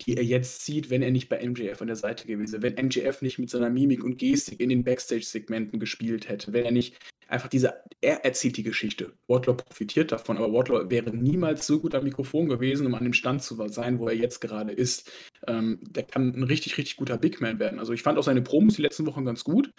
die 0.01 0.17
er 0.17 0.23
jetzt 0.23 0.65
sieht, 0.65 0.89
wenn 0.89 1.01
er 1.01 1.11
nicht 1.11 1.29
bei 1.29 1.45
MJF 1.45 1.81
an 1.81 1.87
der 1.87 1.95
Seite 1.95 2.27
gewesen 2.27 2.61
wäre, 2.61 2.75
wenn 2.75 2.85
MJF 2.85 3.21
nicht 3.21 3.39
mit 3.39 3.49
seiner 3.49 3.69
Mimik 3.69 4.03
und 4.03 4.17
Gestik 4.17 4.59
in 4.59 4.69
den 4.69 4.83
Backstage-Segmenten 4.83 5.79
gespielt 5.79 6.27
hätte, 6.27 6.53
wenn 6.53 6.65
er 6.65 6.71
nicht 6.71 6.97
einfach 7.27 7.47
diese, 7.47 7.73
er 8.01 8.23
erzählt 8.23 8.57
die 8.57 8.63
Geschichte. 8.63 9.13
Wardlaw 9.27 9.55
profitiert 9.55 10.11
davon, 10.11 10.37
aber 10.37 10.53
Wardlaw 10.53 10.89
wäre 10.89 11.15
niemals 11.15 11.65
so 11.65 11.79
gut 11.79 11.95
am 11.95 12.03
Mikrofon 12.03 12.47
gewesen, 12.47 12.85
um 12.85 12.93
an 12.93 13.03
dem 13.03 13.13
Stand 13.13 13.41
zu 13.41 13.55
sein, 13.67 13.99
wo 13.99 14.07
er 14.07 14.15
jetzt 14.15 14.41
gerade 14.41 14.71
ist. 14.71 15.11
Ähm, 15.47 15.79
der 15.81 16.03
kann 16.03 16.33
ein 16.35 16.43
richtig, 16.43 16.77
richtig 16.77 16.97
guter 16.97 17.17
Big 17.17 17.41
Man 17.41 17.59
werden. 17.59 17.79
Also 17.79 17.93
ich 17.93 18.03
fand 18.03 18.17
auch 18.17 18.23
seine 18.23 18.41
Promos 18.41 18.75
die 18.75 18.81
letzten 18.81 19.05
Wochen 19.05 19.25
ganz 19.25 19.43
gut, 19.43 19.71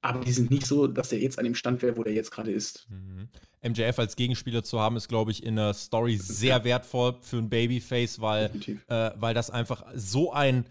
aber 0.00 0.24
die 0.24 0.32
sind 0.32 0.50
nicht 0.50 0.66
so, 0.66 0.86
dass 0.86 1.12
er 1.12 1.18
jetzt 1.18 1.38
an 1.38 1.44
dem 1.44 1.54
Stand 1.54 1.82
wäre, 1.82 1.96
wo 1.96 2.02
er 2.02 2.12
jetzt 2.12 2.30
gerade 2.30 2.50
ist. 2.50 2.86
Mhm. 2.90 3.28
MJF 3.60 3.98
als 3.98 4.14
Gegenspieler 4.14 4.62
zu 4.62 4.78
haben, 4.78 4.96
ist, 4.96 5.08
glaube 5.08 5.32
ich, 5.32 5.42
in 5.42 5.56
der 5.56 5.74
Story 5.74 6.16
sehr 6.16 6.62
wertvoll 6.64 7.16
für 7.20 7.38
ein 7.38 7.48
Babyface, 7.48 8.20
weil, 8.20 8.50
äh, 8.86 9.10
weil 9.16 9.34
das 9.34 9.50
einfach 9.50 9.84
so 9.94 10.32
ein 10.32 10.64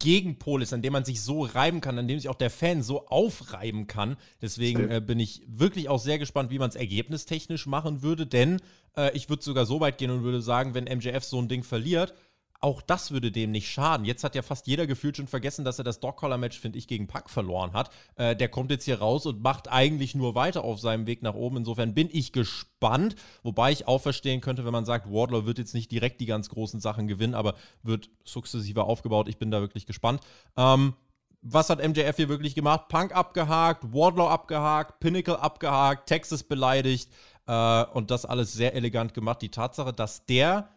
Gegenpol 0.00 0.62
ist, 0.62 0.72
an 0.72 0.82
dem 0.82 0.92
man 0.92 1.04
sich 1.04 1.22
so 1.22 1.44
reiben 1.44 1.80
kann, 1.80 1.96
an 1.98 2.08
dem 2.08 2.18
sich 2.18 2.28
auch 2.28 2.34
der 2.34 2.50
Fan 2.50 2.82
so 2.82 3.06
aufreiben 3.06 3.86
kann. 3.86 4.16
Deswegen 4.42 4.90
äh, 4.90 5.00
bin 5.00 5.20
ich 5.20 5.42
wirklich 5.46 5.88
auch 5.88 6.00
sehr 6.00 6.18
gespannt, 6.18 6.50
wie 6.50 6.58
man 6.58 6.68
es 6.68 6.74
ergebnistechnisch 6.74 7.66
machen 7.66 8.02
würde, 8.02 8.26
denn 8.26 8.60
äh, 8.96 9.16
ich 9.16 9.28
würde 9.28 9.44
sogar 9.44 9.66
so 9.66 9.78
weit 9.78 9.98
gehen 9.98 10.10
und 10.10 10.24
würde 10.24 10.42
sagen, 10.42 10.74
wenn 10.74 10.84
MJF 10.84 11.22
so 11.22 11.40
ein 11.40 11.46
Ding 11.46 11.62
verliert, 11.62 12.14
auch 12.60 12.82
das 12.82 13.10
würde 13.12 13.30
dem 13.30 13.52
nicht 13.52 13.70
schaden. 13.70 14.04
Jetzt 14.04 14.24
hat 14.24 14.34
ja 14.34 14.42
fast 14.42 14.66
jeder 14.66 14.86
gefühlt 14.86 15.16
schon 15.16 15.28
vergessen, 15.28 15.64
dass 15.64 15.78
er 15.78 15.84
das 15.84 16.00
Dog-Collar-Match, 16.00 16.58
finde 16.58 16.78
ich, 16.78 16.88
gegen 16.88 17.06
Pack 17.06 17.30
verloren 17.30 17.72
hat. 17.72 17.90
Äh, 18.16 18.34
der 18.34 18.48
kommt 18.48 18.70
jetzt 18.70 18.84
hier 18.84 18.98
raus 18.98 19.26
und 19.26 19.42
macht 19.42 19.68
eigentlich 19.70 20.14
nur 20.14 20.34
weiter 20.34 20.64
auf 20.64 20.80
seinem 20.80 21.06
Weg 21.06 21.22
nach 21.22 21.34
oben. 21.34 21.58
Insofern 21.58 21.94
bin 21.94 22.08
ich 22.10 22.32
gespannt, 22.32 23.14
wobei 23.42 23.70
ich 23.70 23.86
auch 23.86 24.00
verstehen 24.00 24.40
könnte, 24.40 24.64
wenn 24.64 24.72
man 24.72 24.84
sagt, 24.84 25.10
Wardlow 25.10 25.46
wird 25.46 25.58
jetzt 25.58 25.74
nicht 25.74 25.92
direkt 25.92 26.20
die 26.20 26.26
ganz 26.26 26.48
großen 26.48 26.80
Sachen 26.80 27.06
gewinnen, 27.06 27.34
aber 27.34 27.54
wird 27.82 28.10
sukzessiver 28.24 28.84
aufgebaut. 28.84 29.28
Ich 29.28 29.38
bin 29.38 29.50
da 29.50 29.60
wirklich 29.60 29.86
gespannt. 29.86 30.20
Ähm, 30.56 30.94
was 31.42 31.70
hat 31.70 31.86
MJF 31.86 32.16
hier 32.16 32.28
wirklich 32.28 32.56
gemacht? 32.56 32.88
Punk 32.88 33.14
abgehakt, 33.14 33.92
Wardlow 33.92 34.28
abgehakt, 34.28 34.98
Pinnacle 34.98 35.36
abgehakt, 35.36 36.08
Texas 36.08 36.42
beleidigt 36.42 37.08
äh, 37.46 37.84
und 37.84 38.10
das 38.10 38.26
alles 38.26 38.52
sehr 38.52 38.74
elegant 38.74 39.14
gemacht. 39.14 39.42
Die 39.42 39.50
Tatsache, 39.50 39.92
dass 39.92 40.26
der 40.26 40.70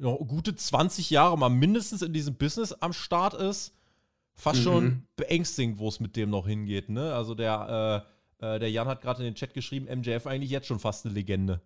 gute 0.00 0.54
20 0.54 1.10
Jahre 1.10 1.38
mal 1.38 1.48
mindestens 1.48 2.02
in 2.02 2.12
diesem 2.12 2.34
Business 2.34 2.72
am 2.72 2.92
Start 2.92 3.34
ist, 3.34 3.74
fast 4.34 4.60
mhm. 4.60 4.64
schon 4.64 5.02
beängstigend, 5.16 5.78
wo 5.78 5.88
es 5.88 6.00
mit 6.00 6.16
dem 6.16 6.30
noch 6.30 6.46
hingeht. 6.46 6.88
Ne? 6.88 7.14
Also 7.14 7.34
der, 7.34 8.04
äh, 8.40 8.56
äh, 8.56 8.58
der 8.58 8.70
Jan 8.70 8.88
hat 8.88 9.00
gerade 9.00 9.20
in 9.20 9.24
den 9.24 9.34
Chat 9.34 9.54
geschrieben, 9.54 9.86
MJF 9.86 10.26
eigentlich 10.26 10.50
jetzt 10.50 10.66
schon 10.66 10.78
fast 10.78 11.06
eine 11.06 11.14
Legende. 11.14 11.60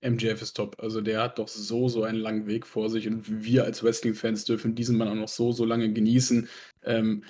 MJF 0.00 0.42
ist 0.42 0.54
top. 0.54 0.76
Also 0.78 1.00
der 1.00 1.22
hat 1.22 1.38
doch 1.38 1.48
so, 1.48 1.88
so 1.88 2.04
einen 2.04 2.18
langen 2.18 2.46
Weg 2.46 2.66
vor 2.66 2.88
sich 2.88 3.08
und 3.08 3.44
wir 3.44 3.64
als 3.64 3.82
Wrestling-Fans 3.82 4.44
dürfen 4.44 4.74
diesen 4.74 4.96
Mann 4.96 5.08
auch 5.08 5.14
noch 5.14 5.28
so, 5.28 5.52
so 5.52 5.64
lange 5.64 5.92
genießen. 5.92 6.48
Ähm, 6.84 7.24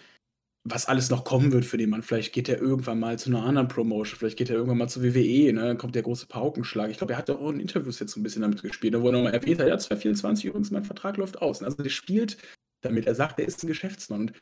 was 0.70 0.86
alles 0.86 1.10
noch 1.10 1.24
kommen 1.24 1.52
wird 1.52 1.64
für 1.64 1.78
den 1.78 1.90
Mann. 1.90 2.02
Vielleicht 2.02 2.32
geht 2.32 2.48
er 2.48 2.60
irgendwann 2.60 2.98
mal 2.98 3.18
zu 3.18 3.30
einer 3.30 3.44
anderen 3.44 3.68
Promotion, 3.68 4.18
vielleicht 4.18 4.38
geht 4.38 4.50
er 4.50 4.56
irgendwann 4.56 4.78
mal 4.78 4.88
zur 4.88 5.02
WWE, 5.02 5.52
ne? 5.52 5.60
Dann 5.60 5.78
kommt 5.78 5.94
der 5.94 6.02
große 6.02 6.26
Paukenschlag. 6.26 6.90
Ich 6.90 6.98
glaube, 6.98 7.12
er 7.12 7.18
hat 7.18 7.30
auch 7.30 7.50
in 7.50 7.60
Interviews 7.60 7.98
jetzt 7.98 8.12
so 8.12 8.20
ein 8.20 8.22
bisschen 8.22 8.42
damit 8.42 8.62
gespielt, 8.62 9.00
wo 9.00 9.06
er 9.06 9.12
nochmal 9.12 9.34
erwähnt 9.34 9.60
hat, 9.60 9.68
ja, 9.68 9.78
2024 9.78 10.46
übrigens, 10.46 10.70
mein 10.70 10.84
Vertrag 10.84 11.16
läuft 11.16 11.40
aus. 11.40 11.62
Also 11.62 11.82
der 11.82 11.90
spielt 11.90 12.38
damit, 12.80 13.06
er 13.06 13.14
sagt, 13.14 13.38
er 13.38 13.46
ist 13.46 13.62
ein 13.62 13.68
Geschäftsmann. 13.68 14.20
Und 14.20 14.32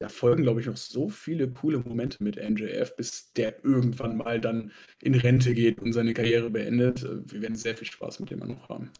da 0.00 0.08
folgen, 0.08 0.42
glaube 0.42 0.60
ich, 0.60 0.66
noch 0.66 0.76
so 0.76 1.08
viele 1.08 1.48
coole 1.48 1.78
Momente 1.78 2.22
mit 2.22 2.36
MJF, 2.36 2.96
bis 2.96 3.32
der 3.32 3.64
irgendwann 3.64 4.16
mal 4.16 4.40
dann 4.40 4.72
in 5.00 5.14
Rente 5.14 5.54
geht 5.54 5.80
und 5.80 5.92
seine 5.92 6.14
Karriere 6.14 6.50
beendet. 6.50 7.06
Wir 7.32 7.42
werden 7.42 7.56
sehr 7.56 7.76
viel 7.76 7.86
Spaß 7.86 8.20
mit 8.20 8.30
dem 8.30 8.40
Mann 8.40 8.48
noch 8.48 8.68
haben. 8.68 8.90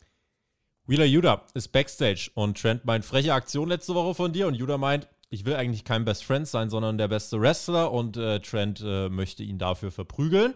Wheeler 0.86 1.06
Judah 1.06 1.46
ist 1.54 1.68
Backstage 1.72 2.30
und 2.34 2.60
Trent 2.60 2.84
meint, 2.84 3.04
freche 3.04 3.32
Aktion 3.32 3.68
letzte 3.68 3.94
Woche 3.94 4.14
von 4.14 4.32
dir 4.32 4.46
und 4.46 4.54
Judah 4.54 4.76
meint, 4.76 5.08
ich 5.34 5.44
will 5.44 5.56
eigentlich 5.56 5.84
kein 5.84 6.04
Best 6.04 6.24
Friend 6.24 6.46
sein, 6.46 6.70
sondern 6.70 6.96
der 6.96 7.08
beste 7.08 7.40
Wrestler 7.40 7.92
und 7.92 8.16
äh, 8.16 8.40
Trent 8.40 8.80
äh, 8.84 9.08
möchte 9.08 9.42
ihn 9.42 9.58
dafür 9.58 9.90
verprügeln. 9.90 10.54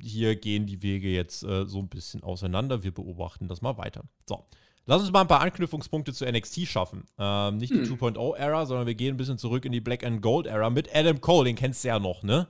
Hier 0.00 0.36
gehen 0.36 0.66
die 0.66 0.82
Wege 0.82 1.08
jetzt 1.08 1.42
äh, 1.42 1.66
so 1.66 1.78
ein 1.78 1.88
bisschen 1.88 2.22
auseinander. 2.22 2.82
Wir 2.82 2.92
beobachten 2.92 3.46
das 3.46 3.60
mal 3.62 3.76
weiter. 3.76 4.04
So. 4.26 4.44
Lass 4.86 5.02
uns 5.02 5.12
mal 5.12 5.20
ein 5.20 5.28
paar 5.28 5.42
Anknüpfungspunkte 5.42 6.14
zu 6.14 6.24
NXT 6.24 6.66
schaffen. 6.66 7.04
Ähm, 7.18 7.58
nicht 7.58 7.72
hm. 7.72 7.84
die 7.84 7.90
2.0-Ära, 7.90 8.66
sondern 8.66 8.86
wir 8.86 8.94
gehen 8.94 9.14
ein 9.14 9.18
bisschen 9.18 9.38
zurück 9.38 9.64
in 9.66 9.72
die 9.72 9.80
Black 9.80 10.04
and 10.04 10.22
Gold-Ära 10.22 10.70
mit 10.70 10.94
Adam 10.94 11.20
Cole. 11.20 11.44
Den 11.44 11.56
kennst 11.56 11.84
du 11.84 11.88
ja 11.88 11.98
noch, 11.98 12.22
ne? 12.22 12.48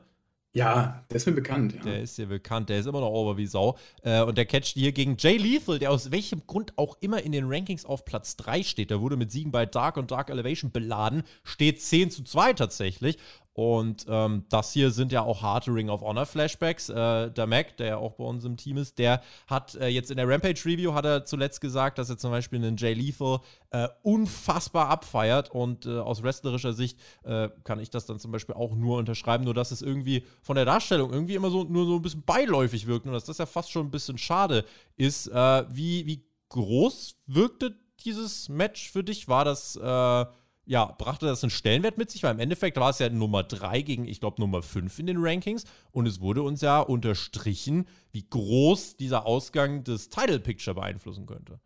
Ja, 0.53 1.05
der 1.09 1.17
ist 1.17 1.27
mir 1.27 1.33
bekannt. 1.33 1.75
Ja. 1.75 1.83
Der 1.83 2.03
ist 2.03 2.19
dir 2.19 2.27
bekannt, 2.27 2.71
der 2.71 2.81
ist 2.81 2.87
immer 2.87 3.01
noch 3.01 3.11
over 3.11 3.37
wie 3.37 3.47
Sau. 3.47 3.79
Äh, 4.03 4.23
und 4.23 4.37
der 4.37 4.47
catcht 4.47 4.75
hier 4.75 4.91
gegen 4.91 5.17
Jay 5.17 5.37
Lethal, 5.37 5.79
der 5.79 5.93
aus 5.93 6.11
welchem 6.11 6.45
Grund 6.47 6.77
auch 6.77 6.97
immer 7.01 7.23
in 7.23 7.31
den 7.31 7.45
Rankings 7.47 7.85
auf 7.85 8.05
Platz 8.05 8.37
3 8.37 8.65
steht. 8.65 8.91
Der 8.91 9.01
wurde 9.01 9.17
mit 9.17 9.31
Siegen 9.31 9.53
bei 9.53 9.65
Dark 9.65 9.97
und 9.97 10.11
Dark 10.11 10.29
Elevation 10.29 10.73
beladen, 10.73 11.23
steht 11.45 11.81
10 11.81 12.11
zu 12.11 12.25
2 12.25 12.55
tatsächlich. 12.55 13.17
Und 13.61 14.07
ähm, 14.09 14.47
das 14.49 14.73
hier 14.73 14.91
sind 14.91 15.13
ja 15.13 15.21
auch 15.21 15.43
harte 15.43 15.71
Ring 15.71 15.91
of 15.91 16.01
Honor 16.01 16.25
Flashbacks. 16.25 16.89
Äh, 16.89 17.31
der 17.31 17.47
Mac, 17.47 17.77
der 17.77 17.87
ja 17.89 17.97
auch 17.99 18.15
bei 18.15 18.25
uns 18.25 18.43
im 18.47 18.57
Team 18.57 18.79
ist, 18.79 18.99
der 18.99 19.21
hat 19.49 19.75
äh, 19.75 19.89
jetzt 19.89 20.11
in 20.11 20.17
der 20.17 20.27
Rampage 20.27 20.63
Review 20.65 20.95
hat 20.95 21.05
er 21.05 21.27
zuletzt 21.27 21.61
gesagt, 21.61 21.99
dass 21.99 22.09
er 22.09 22.17
zum 22.17 22.31
Beispiel 22.31 22.59
einen 22.59 22.79
Jay 22.79 22.95
Lethal 22.95 23.41
äh, 23.69 23.87
unfassbar 24.01 24.89
abfeiert. 24.89 25.51
Und 25.51 25.85
äh, 25.85 25.99
aus 25.99 26.23
wrestlerischer 26.23 26.73
Sicht 26.73 26.99
äh, 27.23 27.51
kann 27.63 27.81
ich 27.81 27.91
das 27.91 28.07
dann 28.07 28.19
zum 28.19 28.33
Beispiel 28.33 28.55
auch 28.55 28.75
nur 28.75 28.97
unterschreiben, 28.97 29.45
nur 29.45 29.53
dass 29.53 29.73
es 29.73 29.83
irgendwie 29.83 30.25
von 30.41 30.57
der 30.57 30.65
Darstellung 30.65 31.13
irgendwie 31.13 31.35
immer 31.35 31.51
so 31.51 31.65
nur 31.65 31.85
so 31.85 31.97
ein 31.97 32.03
bisschen 32.03 32.23
beiläufig 32.23 32.87
wirkt 32.87 33.05
und 33.05 33.13
dass 33.13 33.25
das 33.25 33.37
ja 33.37 33.45
fast 33.45 33.71
schon 33.71 33.89
ein 33.89 33.91
bisschen 33.91 34.17
schade 34.17 34.65
ist. 34.97 35.27
Äh, 35.27 35.65
wie, 35.69 36.07
wie 36.07 36.25
groß 36.49 37.15
wirkte 37.27 37.77
dieses 38.07 38.49
Match 38.49 38.91
für 38.91 39.05
dich? 39.05 39.29
War 39.29 39.45
das, 39.45 39.77
ja, 40.71 40.85
brachte 40.99 41.27
das 41.27 41.43
einen 41.43 41.51
Stellenwert 41.51 41.99
mit 41.99 42.11
sich? 42.11 42.23
Weil 42.23 42.35
im 42.35 42.39
Endeffekt 42.39 42.77
war 42.77 42.91
es 42.91 43.01
ja 43.01 43.09
Nummer 43.09 43.43
3 43.43 43.83
gegen, 43.83 44.07
ich 44.07 44.21
glaube, 44.21 44.41
Nummer 44.41 44.63
5 44.63 44.99
in 45.01 45.07
den 45.07 45.17
Rankings. 45.19 45.65
Und 45.91 46.07
es 46.07 46.21
wurde 46.21 46.43
uns 46.43 46.61
ja 46.61 46.81
unterstrichen, 46.81 47.89
wie 48.13 48.25
groß 48.29 48.97
dieser 48.97 49.27
Ausgang 49.27 49.83
des 49.83 50.11
Title 50.11 50.39
Picture 50.39 50.75
beeinflussen 50.77 51.27
könnte. 51.27 51.59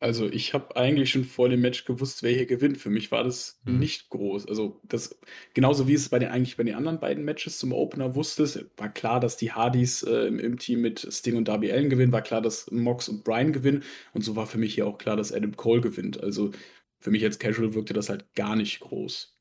Also, 0.00 0.28
ich 0.30 0.54
habe 0.54 0.76
eigentlich 0.76 1.10
schon 1.10 1.24
vor 1.24 1.48
dem 1.48 1.60
Match 1.60 1.84
gewusst, 1.84 2.22
wer 2.22 2.30
hier 2.32 2.46
gewinnt. 2.46 2.78
Für 2.78 2.88
mich 2.88 3.10
war 3.10 3.24
das 3.24 3.60
Mhm. 3.66 3.78
nicht 3.78 4.10
groß. 4.10 4.46
Also, 4.46 4.80
das 4.84 5.18
genauso 5.54 5.88
wie 5.88 5.94
es 5.94 6.08
bei 6.08 6.20
den 6.20 6.28
eigentlich 6.28 6.56
bei 6.56 6.62
den 6.62 6.76
anderen 6.76 7.00
beiden 7.00 7.24
Matches 7.24 7.58
zum 7.58 7.72
Opener 7.72 8.14
wusstest, 8.14 8.64
war 8.76 8.90
klar, 8.90 9.18
dass 9.18 9.36
die 9.36 9.50
Hardys, 9.50 10.04
äh, 10.04 10.26
im 10.28 10.38
im 10.38 10.56
Team 10.56 10.82
mit 10.82 11.04
Sting 11.12 11.34
und 11.36 11.48
Darby 11.48 11.72
Allin 11.72 11.90
gewinnen, 11.90 12.12
war 12.12 12.22
klar, 12.22 12.40
dass 12.40 12.70
Mox 12.70 13.08
und 13.08 13.24
Bryan 13.24 13.52
gewinnen 13.52 13.82
und 14.14 14.22
so 14.22 14.36
war 14.36 14.46
für 14.46 14.58
mich 14.58 14.74
hier 14.74 14.86
auch 14.86 14.98
klar, 14.98 15.16
dass 15.16 15.32
Adam 15.32 15.56
Cole 15.56 15.80
gewinnt. 15.80 16.22
Also, 16.22 16.52
für 16.98 17.10
mich 17.10 17.24
als 17.24 17.38
Casual 17.38 17.74
wirkte 17.74 17.94
das 17.94 18.08
halt 18.08 18.34
gar 18.34 18.56
nicht 18.56 18.80
groß. 18.80 19.38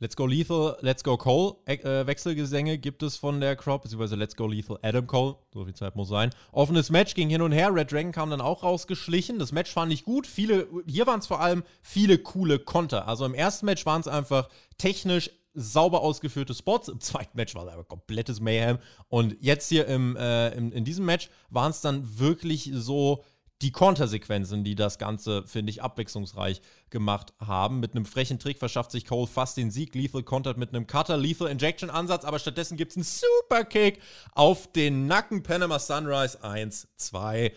Let's 0.00 0.16
Go 0.16 0.26
Lethal, 0.26 0.76
Let's 0.80 1.04
Go 1.04 1.16
Cole 1.16 1.54
äh, 1.66 2.06
Wechselgesänge 2.06 2.78
gibt 2.78 3.02
es 3.02 3.16
von 3.16 3.40
der 3.40 3.54
Crowd, 3.54 3.84
beziehungsweise 3.84 4.16
Let's 4.16 4.34
Go 4.36 4.46
Lethal 4.46 4.78
Adam 4.82 5.06
Cole, 5.06 5.36
so 5.52 5.64
viel 5.64 5.74
Zeit 5.74 5.94
muss 5.94 6.08
sein. 6.08 6.30
Offenes 6.52 6.90
Match 6.90 7.14
ging 7.14 7.30
hin 7.30 7.40
und 7.40 7.52
her, 7.52 7.72
Red 7.72 7.92
Dragon 7.92 8.12
kam 8.12 8.28
dann 8.28 8.40
auch 8.40 8.64
rausgeschlichen. 8.64 9.38
Das 9.38 9.52
Match 9.52 9.72
fand 9.72 9.92
ich 9.92 10.04
gut. 10.04 10.26
Viele, 10.26 10.68
hier 10.86 11.06
waren 11.06 11.20
es 11.20 11.28
vor 11.28 11.40
allem 11.40 11.62
viele 11.80 12.18
coole 12.18 12.58
Konter. 12.58 13.06
Also 13.06 13.24
im 13.24 13.34
ersten 13.34 13.66
Match 13.66 13.86
waren 13.86 14.00
es 14.00 14.08
einfach 14.08 14.48
technisch 14.78 15.30
sauber 15.54 16.02
ausgeführte 16.02 16.54
Spots. 16.54 16.88
Im 16.88 17.00
zweiten 17.00 17.36
Match 17.36 17.54
war 17.54 17.64
es 17.66 17.72
aber 17.72 17.84
komplettes 17.84 18.40
Mayhem. 18.40 18.78
Und 19.08 19.36
jetzt 19.40 19.68
hier 19.68 19.86
im, 19.86 20.16
äh, 20.16 20.50
im 20.50 20.72
in 20.72 20.84
diesem 20.84 21.06
Match 21.06 21.30
waren 21.50 21.70
es 21.70 21.80
dann 21.80 22.18
wirklich 22.18 22.70
so 22.74 23.24
die 23.64 23.72
Kontersequenzen, 23.72 24.62
die 24.62 24.74
das 24.74 24.98
Ganze, 24.98 25.42
finde 25.46 25.70
ich, 25.70 25.82
abwechslungsreich 25.82 26.60
gemacht 26.90 27.32
haben. 27.40 27.80
Mit 27.80 27.96
einem 27.96 28.04
frechen 28.04 28.38
Trick 28.38 28.58
verschafft 28.58 28.90
sich 28.90 29.06
Cole 29.06 29.26
fast 29.26 29.56
den 29.56 29.70
Sieg. 29.70 29.94
Lethal 29.94 30.22
kontert 30.22 30.58
mit 30.58 30.68
einem 30.68 30.86
Cutter, 30.86 31.16
Lethal 31.16 31.48
Injection 31.48 31.88
Ansatz, 31.88 32.26
aber 32.26 32.38
stattdessen 32.38 32.76
gibt 32.76 32.92
es 32.92 32.98
einen 32.98 33.04
Superkick 33.04 34.00
auf 34.34 34.70
den 34.70 35.06
Nacken. 35.06 35.42
Panama 35.42 35.78
Sunrise 35.78 36.44
1, 36.44 36.88
2. 36.96 37.54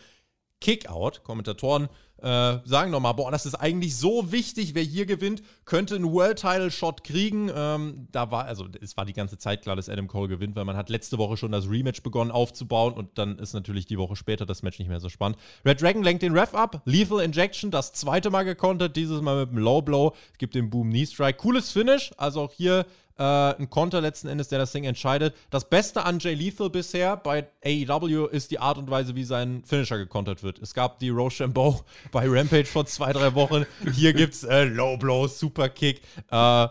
Kickout. 0.61 1.23
Kommentatoren 1.23 1.89
äh, 2.21 2.57
sagen 2.65 2.91
nochmal, 2.91 3.13
boah, 3.13 3.31
das 3.31 3.45
ist 3.45 3.55
eigentlich 3.55 3.95
so 3.95 4.31
wichtig, 4.31 4.73
wer 4.75 4.83
hier 4.83 5.05
gewinnt, 5.05 5.43
könnte 5.65 5.95
einen 5.95 6.11
World-Title-Shot 6.11 7.03
kriegen. 7.03 7.51
Ähm, 7.53 8.07
da 8.11 8.31
war, 8.31 8.45
also 8.45 8.67
es 8.81 8.97
war 8.97 9.05
die 9.05 9.13
ganze 9.13 9.37
Zeit 9.37 9.61
klar, 9.61 9.75
dass 9.75 9.89
Adam 9.89 10.07
Cole 10.07 10.27
gewinnt, 10.27 10.55
weil 10.55 10.65
man 10.65 10.77
hat 10.77 10.89
letzte 10.89 11.17
Woche 11.17 11.37
schon 11.37 11.51
das 11.51 11.69
Rematch 11.69 12.01
begonnen 12.01 12.31
aufzubauen 12.31 12.93
und 12.93 13.17
dann 13.17 13.37
ist 13.39 13.53
natürlich 13.53 13.85
die 13.85 13.97
Woche 13.97 14.15
später 14.15 14.45
das 14.45 14.63
Match 14.63 14.79
nicht 14.79 14.87
mehr 14.87 14.99
so 14.99 15.09
spannend. 15.09 15.37
Red 15.65 15.81
Dragon 15.81 16.03
lenkt 16.03 16.23
den 16.23 16.37
Ref 16.37 16.53
ab, 16.53 16.81
Lethal 16.85 17.21
Injection, 17.21 17.71
das 17.71 17.93
zweite 17.93 18.29
Mal 18.29 18.43
gekontert, 18.43 18.95
dieses 18.95 19.21
Mal 19.21 19.41
mit 19.41 19.49
einem 19.49 19.59
Low 19.59 19.81
Blow, 19.81 20.15
gibt 20.37 20.55
den 20.55 20.69
Boom 20.69 20.89
Knee 20.89 21.05
Strike. 21.05 21.37
Cooles 21.37 21.71
Finish, 21.71 22.11
also 22.17 22.41
auch 22.41 22.53
hier 22.53 22.85
äh, 23.17 23.23
ein 23.23 23.69
Konter 23.69 24.01
letzten 24.01 24.27
Endes, 24.27 24.47
der 24.47 24.59
das 24.59 24.71
Ding 24.71 24.83
entscheidet. 24.83 25.35
Das 25.49 25.69
Beste 25.69 26.05
an 26.05 26.19
Jay 26.19 26.33
Lethal 26.33 26.69
bisher 26.69 27.17
bei 27.17 27.47
AEW 27.65 28.27
ist 28.27 28.51
die 28.51 28.59
Art 28.59 28.77
und 28.77 28.89
Weise, 28.89 29.15
wie 29.15 29.23
sein 29.23 29.63
Finisher 29.65 29.97
gekontert 29.97 30.43
wird. 30.43 30.59
Es 30.59 30.73
gab 30.73 30.99
die 30.99 31.09
Rochambeau 31.09 31.81
bei 32.11 32.27
Rampage 32.27 32.65
vor 32.65 32.85
zwei, 32.85 33.13
drei 33.13 33.33
Wochen. 33.35 33.65
Hier 33.93 34.13
gibt's 34.13 34.43
äh, 34.43 34.63
Low 34.63 34.97
Blow, 34.97 35.27
Super 35.27 35.69
Kick. 35.69 36.01
Äh, 36.31 36.67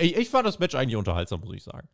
ich, 0.00 0.16
ich 0.16 0.30
fand 0.30 0.46
das 0.46 0.58
Match 0.58 0.74
eigentlich 0.74 0.96
unterhaltsam, 0.96 1.40
muss 1.40 1.54
ich 1.56 1.62
sagen. 1.62 1.88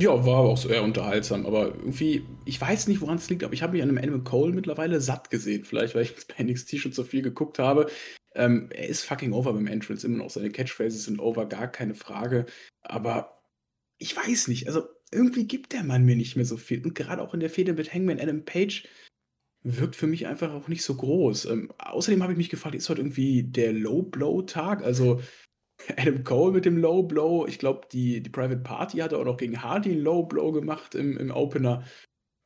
Ja, 0.00 0.24
war 0.24 0.38
auch 0.38 0.56
so 0.56 0.68
eher 0.68 0.84
unterhaltsam, 0.84 1.44
aber 1.44 1.74
irgendwie, 1.74 2.24
ich 2.44 2.60
weiß 2.60 2.86
nicht, 2.86 3.00
woran 3.00 3.16
es 3.16 3.28
liegt, 3.28 3.42
aber 3.42 3.52
ich 3.52 3.62
habe 3.62 3.72
mich 3.72 3.82
an 3.82 3.88
einem 3.88 3.98
Animal 3.98 4.22
Cole 4.22 4.52
mittlerweile 4.52 5.00
satt 5.00 5.28
gesehen. 5.28 5.64
Vielleicht, 5.64 5.94
weil 5.94 6.02
ich 6.02 6.10
jetzt 6.10 6.28
bei 6.28 6.44
NXT 6.44 6.78
schon 6.78 6.92
so 6.92 7.02
viel 7.02 7.22
geguckt 7.22 7.58
habe. 7.58 7.90
Ähm, 8.36 8.68
er 8.70 8.88
ist 8.88 9.02
fucking 9.04 9.32
over 9.32 9.52
beim 9.52 9.66
Entrance, 9.66 10.06
immer 10.06 10.18
noch. 10.18 10.30
Seine 10.30 10.50
Catchphrases 10.50 11.04
sind 11.04 11.18
over, 11.18 11.46
gar 11.46 11.66
keine 11.66 11.96
Frage. 11.96 12.46
Aber 12.82 13.42
ich 13.98 14.16
weiß 14.16 14.46
nicht, 14.46 14.68
also 14.68 14.84
irgendwie 15.10 15.48
gibt 15.48 15.72
der 15.72 15.82
Mann 15.82 16.04
mir 16.04 16.14
nicht 16.14 16.36
mehr 16.36 16.44
so 16.44 16.56
viel. 16.56 16.84
Und 16.84 16.94
gerade 16.94 17.20
auch 17.20 17.34
in 17.34 17.40
der 17.40 17.50
Fehde 17.50 17.72
mit 17.72 17.92
Hangman 17.92 18.20
Adam 18.20 18.44
Page 18.44 18.86
wirkt 19.64 19.96
für 19.96 20.06
mich 20.06 20.28
einfach 20.28 20.52
auch 20.52 20.68
nicht 20.68 20.84
so 20.84 20.94
groß. 20.94 21.46
Ähm, 21.46 21.72
außerdem 21.78 22.22
habe 22.22 22.32
ich 22.32 22.38
mich 22.38 22.50
gefragt, 22.50 22.76
ist 22.76 22.88
heute 22.88 23.00
irgendwie 23.00 23.42
der 23.42 23.72
Low-Blow-Tag? 23.72 24.84
Also 24.84 25.20
Adam 25.96 26.24
Cole 26.24 26.52
mit 26.52 26.64
dem 26.64 26.76
Low-Blow. 26.78 27.46
Ich 27.46 27.58
glaube, 27.58 27.82
die, 27.92 28.22
die 28.22 28.30
Private 28.30 28.60
Party 28.60 28.98
hatte 28.98 29.18
auch 29.18 29.24
noch 29.24 29.36
gegen 29.36 29.62
Hardy 29.62 29.92
einen 29.92 30.02
Low-Blow 30.02 30.52
gemacht 30.52 30.94
im, 30.94 31.16
im 31.16 31.30
Opener. 31.30 31.84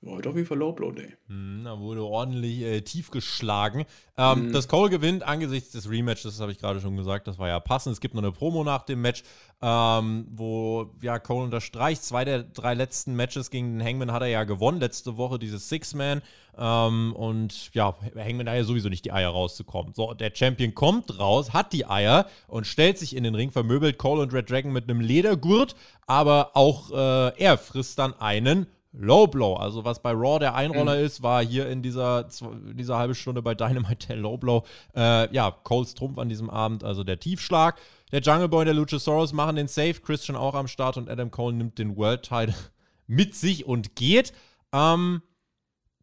Heute 0.05 0.31
auf 0.31 0.35
jeden 0.35 0.49
Fall 0.49 0.59
Low 0.59 0.73
Blow 0.73 0.91
Day. 0.91 1.15
Hm, 1.29 1.63
da 1.65 1.79
wurde 1.79 2.03
ordentlich 2.03 2.63
äh, 2.63 2.81
tief 2.81 3.13
geschlagen. 3.13 3.85
Ähm, 4.17 4.49
mhm. 4.49 4.53
Dass 4.53 4.67
Cole 4.67 4.91
gewinnt 4.91 5.23
angesichts 5.23 5.71
des 5.71 5.89
Rematches, 5.89 6.25
das 6.25 6.41
habe 6.41 6.51
ich 6.51 6.59
gerade 6.59 6.81
schon 6.81 6.97
gesagt, 6.97 7.29
das 7.29 7.39
war 7.39 7.47
ja 7.47 7.61
passend. 7.61 7.93
Es 7.93 8.01
gibt 8.01 8.15
noch 8.15 8.23
eine 8.23 8.33
Promo 8.33 8.65
nach 8.65 8.83
dem 8.83 9.01
Match, 9.01 9.23
ähm, 9.63 10.27
wo 10.29 10.91
ja 11.03 11.21
Cole 11.21 11.45
unterstreicht. 11.45 12.03
Zwei 12.03 12.25
der 12.25 12.43
drei 12.43 12.75
letzten 12.75 13.15
Matches 13.15 13.51
gegen 13.51 13.79
den 13.79 13.87
Hangman 13.87 14.11
hat 14.11 14.23
er 14.23 14.29
ja 14.29 14.43
gewonnen. 14.43 14.81
Letzte 14.81 15.17
Woche 15.17 15.39
dieses 15.39 15.69
Six-Man. 15.69 16.21
Ähm, 16.59 17.15
und 17.15 17.73
ja, 17.73 17.95
Hangman 18.17 18.49
hat 18.49 18.57
ja 18.57 18.65
sowieso 18.65 18.89
nicht 18.89 19.05
die 19.05 19.13
Eier 19.13 19.31
rauszukommen. 19.31 19.95
So, 19.95 20.15
der 20.15 20.33
Champion 20.35 20.75
kommt 20.75 21.21
raus, 21.21 21.53
hat 21.53 21.73
die 21.73 21.87
Eier 21.87 22.27
und 22.49 22.67
stellt 22.67 22.99
sich 22.99 23.15
in 23.15 23.23
den 23.23 23.37
Ring, 23.37 23.53
vermöbelt 23.53 23.99
Cole 23.99 24.23
und 24.23 24.33
Red 24.33 24.51
Dragon 24.51 24.73
mit 24.73 24.91
einem 24.91 25.01
Ledergurt. 25.01 25.77
Aber 26.09 26.57
auch 26.57 26.91
äh, 26.91 27.39
er 27.39 27.57
frisst 27.57 28.01
dann 28.01 28.15
einen 28.15 28.67
Low 28.93 29.27
Blow. 29.27 29.55
Also 29.55 29.85
was 29.85 30.03
bei 30.03 30.13
Raw 30.13 30.39
der 30.39 30.55
Einroller 30.55 30.97
mhm. 30.97 31.05
ist, 31.05 31.23
war 31.23 31.45
hier 31.45 31.69
in 31.69 31.83
dieser, 31.83 32.29
dieser 32.75 32.99
halben 32.99 33.15
Stunde 33.15 33.43
bei 33.43 33.55
Dynamite 33.55 34.09
der 34.09 34.17
Low 34.17 34.37
Blow. 34.37 34.65
Äh, 34.95 35.33
ja, 35.35 35.51
Coles 35.51 35.95
Trumpf 35.95 36.19
an 36.19 36.29
diesem 36.29 36.51
Abend, 36.51 36.85
also 36.85 37.03
der 37.03 37.19
Tiefschlag. 37.19 37.81
Der 38.13 38.21
Jungle 38.21 38.49
Boy 38.49 38.61
und 38.61 38.67
der 38.67 38.75
Luchasaurus 38.75 39.33
machen 39.33 39.57
den 39.57 39.69
Safe. 39.69 39.95
Christian 39.95 40.37
auch 40.37 40.55
am 40.55 40.69
Start 40.69 40.99
und 40.99 41.09
Adam 41.09 41.31
Cole 41.31 41.57
nimmt 41.57 41.79
den 41.79 41.97
World 41.97 42.23
Title 42.23 42.55
mit 43.07 43.35
sich 43.35 43.65
und 43.65 43.97
geht. 43.97 44.35
Ähm, 44.73 45.23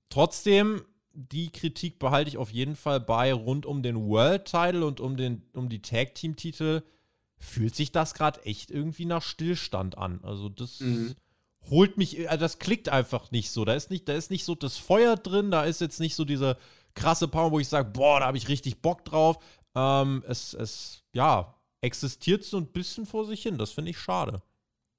trotzdem, 0.10 0.82
die 1.14 1.52
Kritik 1.52 2.00
behalte 2.00 2.30
ich 2.30 2.38
auf 2.38 2.52
jeden 2.52 2.76
Fall 2.76 3.00
bei 3.00 3.32
rund 3.32 3.68
um 3.68 3.84
den 3.84 4.08
World 4.08 4.46
Title 4.46 4.86
und 4.86 5.00
um, 5.00 5.16
den, 5.16 5.44
um 5.54 5.70
die 5.70 5.82
Tag 5.82 6.16
Team 6.16 6.36
Titel. 6.36 6.82
Fühlt 7.38 7.76
sich 7.76 7.92
das 7.92 8.16
gerade 8.16 8.44
echt 8.44 8.72
irgendwie 8.72 9.06
nach 9.06 9.22
Stillstand 9.22 9.98
an. 9.98 10.20
Also 10.24 10.50
das. 10.50 10.80
Mhm 10.80 11.16
holt 11.70 11.98
mich, 11.98 12.30
also 12.30 12.42
das 12.42 12.60
klickt 12.60 12.90
einfach 12.90 13.32
nicht 13.32 13.52
so. 13.52 13.66
Da 13.66 13.74
ist 13.74 13.90
nicht, 13.90 14.08
da 14.08 14.14
ist 14.14 14.32
nicht 14.32 14.46
so 14.46 14.56
das 14.56 14.78
Feuer 14.78 15.16
drin, 15.16 15.52
da 15.52 15.64
ist 15.64 15.82
jetzt 15.82 16.00
nicht 16.00 16.16
so 16.16 16.26
diese 16.26 16.58
krasse 16.96 17.28
Power, 17.28 17.52
wo 17.52 17.60
ich 17.60 17.68
sage, 17.68 17.90
boah, 17.92 18.20
da 18.20 18.28
habe 18.28 18.38
ich 18.38 18.50
richtig 18.50 18.82
Bock 18.82 19.06
drauf. 19.06 19.38
Ähm, 19.76 20.24
es, 20.28 20.54
es, 20.54 21.04
ja, 21.14 21.56
existiert 21.82 22.44
so 22.44 22.58
ein 22.58 22.68
bisschen 22.68 23.06
vor 23.06 23.26
sich 23.26 23.42
hin. 23.44 23.58
Das 23.58 23.72
finde 23.72 23.92
ich 23.92 24.00
schade. 24.00 24.42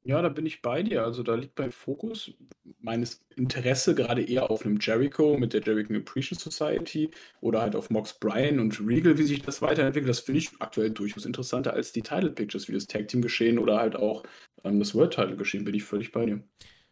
Ja, 0.02 0.22
da 0.22 0.30
bin 0.30 0.46
ich 0.46 0.62
bei 0.62 0.82
dir. 0.82 1.04
Also 1.04 1.22
da 1.22 1.34
liegt 1.34 1.58
mein 1.58 1.72
Fokus 1.72 2.32
meines 2.80 3.20
Interesse 3.36 3.94
gerade 3.94 4.22
eher 4.22 4.50
auf 4.50 4.64
einem 4.64 4.78
Jericho 4.80 5.36
mit 5.36 5.52
der 5.52 5.60
Jericho 5.60 5.94
Appreciation 5.94 6.50
Society 6.50 7.10
oder 7.42 7.60
halt 7.60 7.76
auf 7.76 7.90
Mox 7.90 8.18
Bryan 8.18 8.60
und 8.60 8.80
Regal, 8.80 9.18
wie 9.18 9.24
sich 9.24 9.42
das 9.42 9.60
weiterentwickelt. 9.60 10.08
Das 10.08 10.20
finde 10.20 10.38
ich 10.38 10.50
aktuell 10.58 10.90
durchaus 10.90 11.26
interessanter 11.26 11.74
als 11.74 11.92
die 11.92 12.00
Title 12.00 12.30
Pictures, 12.30 12.66
wie 12.68 12.72
das 12.72 12.86
Tag 12.86 13.08
Team 13.08 13.20
geschehen 13.20 13.58
oder 13.58 13.78
halt 13.78 13.94
auch 13.94 14.22
ähm, 14.64 14.78
das 14.78 14.94
World 14.94 15.14
Title 15.14 15.36
geschehen. 15.36 15.64
Bin 15.64 15.74
ich 15.74 15.84
völlig 15.84 16.12
bei 16.12 16.26
dir. 16.26 16.42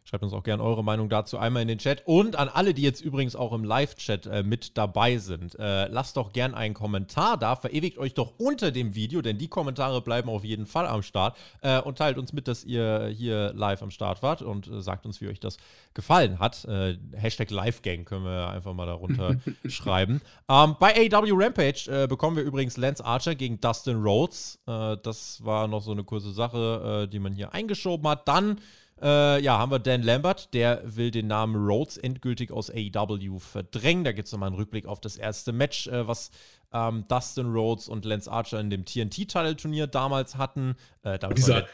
Schreibt 0.09 0.23
uns 0.23 0.33
auch 0.33 0.41
gerne 0.41 0.63
eure 0.63 0.83
Meinung 0.83 1.07
dazu 1.07 1.37
einmal 1.37 1.61
in 1.61 1.67
den 1.67 1.77
Chat. 1.77 2.01
Und 2.07 2.35
an 2.35 2.49
alle, 2.49 2.73
die 2.73 2.81
jetzt 2.81 2.99
übrigens 2.99 3.35
auch 3.35 3.53
im 3.53 3.63
Live-Chat 3.63 4.25
äh, 4.25 4.41
mit 4.41 4.75
dabei 4.75 5.19
sind, 5.19 5.53
äh, 5.59 5.87
lasst 5.87 6.17
doch 6.17 6.33
gerne 6.33 6.57
einen 6.57 6.73
Kommentar 6.73 7.37
da. 7.37 7.55
Verewigt 7.55 7.99
euch 7.99 8.15
doch 8.15 8.33
unter 8.39 8.71
dem 8.71 8.95
Video, 8.95 9.21
denn 9.21 9.37
die 9.37 9.49
Kommentare 9.49 10.01
bleiben 10.01 10.27
auf 10.27 10.43
jeden 10.43 10.65
Fall 10.65 10.87
am 10.87 11.03
Start. 11.03 11.37
Äh, 11.61 11.79
und 11.81 11.99
teilt 11.99 12.17
uns 12.17 12.33
mit, 12.33 12.47
dass 12.47 12.63
ihr 12.63 13.13
hier 13.15 13.53
live 13.53 13.83
am 13.83 13.91
Start 13.91 14.23
wart 14.23 14.41
und 14.41 14.67
äh, 14.67 14.81
sagt 14.81 15.05
uns, 15.05 15.21
wie 15.21 15.27
euch 15.27 15.39
das 15.39 15.57
gefallen 15.93 16.39
hat. 16.39 16.65
Äh, 16.65 16.97
Hashtag 17.13 17.51
LiveGang 17.51 18.05
können 18.05 18.25
wir 18.25 18.49
einfach 18.49 18.73
mal 18.73 18.87
darunter 18.87 19.35
schreiben. 19.67 20.21
Ähm, 20.49 20.75
bei 20.79 20.95
AW 20.95 21.29
Rampage 21.33 21.87
äh, 21.87 22.07
bekommen 22.07 22.35
wir 22.35 22.41
übrigens 22.41 22.77
Lance 22.77 23.05
Archer 23.05 23.35
gegen 23.35 23.61
Dustin 23.61 24.01
Rhodes. 24.01 24.57
das 24.65 25.45
war 25.45 25.67
noch 25.67 25.83
so 25.83 25.91
eine 25.91 26.03
kurze 26.03 26.31
Sache, 26.31 27.07
die 27.11 27.19
man 27.19 27.33
hier 27.33 27.53
eingeschoben 27.53 28.07
hat. 28.07 28.27
Dann 28.27 28.59
äh, 29.01 29.41
ja, 29.41 29.57
haben 29.57 29.71
wir 29.71 29.79
Dan 29.79 30.03
Lambert, 30.03 30.53
der 30.53 30.81
will 30.85 31.11
den 31.11 31.27
Namen 31.27 31.55
Rhodes 31.55 31.97
endgültig 31.97 32.51
aus 32.51 32.69
AEW 32.69 33.39
verdrängen. 33.39 34.03
Da 34.03 34.11
gibt 34.11 34.27
es 34.27 34.31
nochmal 34.31 34.47
einen 34.47 34.57
Rückblick 34.57 34.85
auf 34.85 34.99
das 34.99 35.17
erste 35.17 35.51
Match, 35.51 35.87
äh, 35.87 36.07
was 36.07 36.31
ähm, 36.73 37.05
Dustin 37.07 37.51
Rhodes 37.51 37.87
und 37.87 38.05
Lance 38.05 38.31
Archer 38.31 38.59
in 38.59 38.69
dem 38.69 38.85
TNT-Title-Turnier 38.85 39.87
damals 39.87 40.37
hatten. 40.37 40.75
Äh, 41.03 41.17
dieser, 41.33 41.67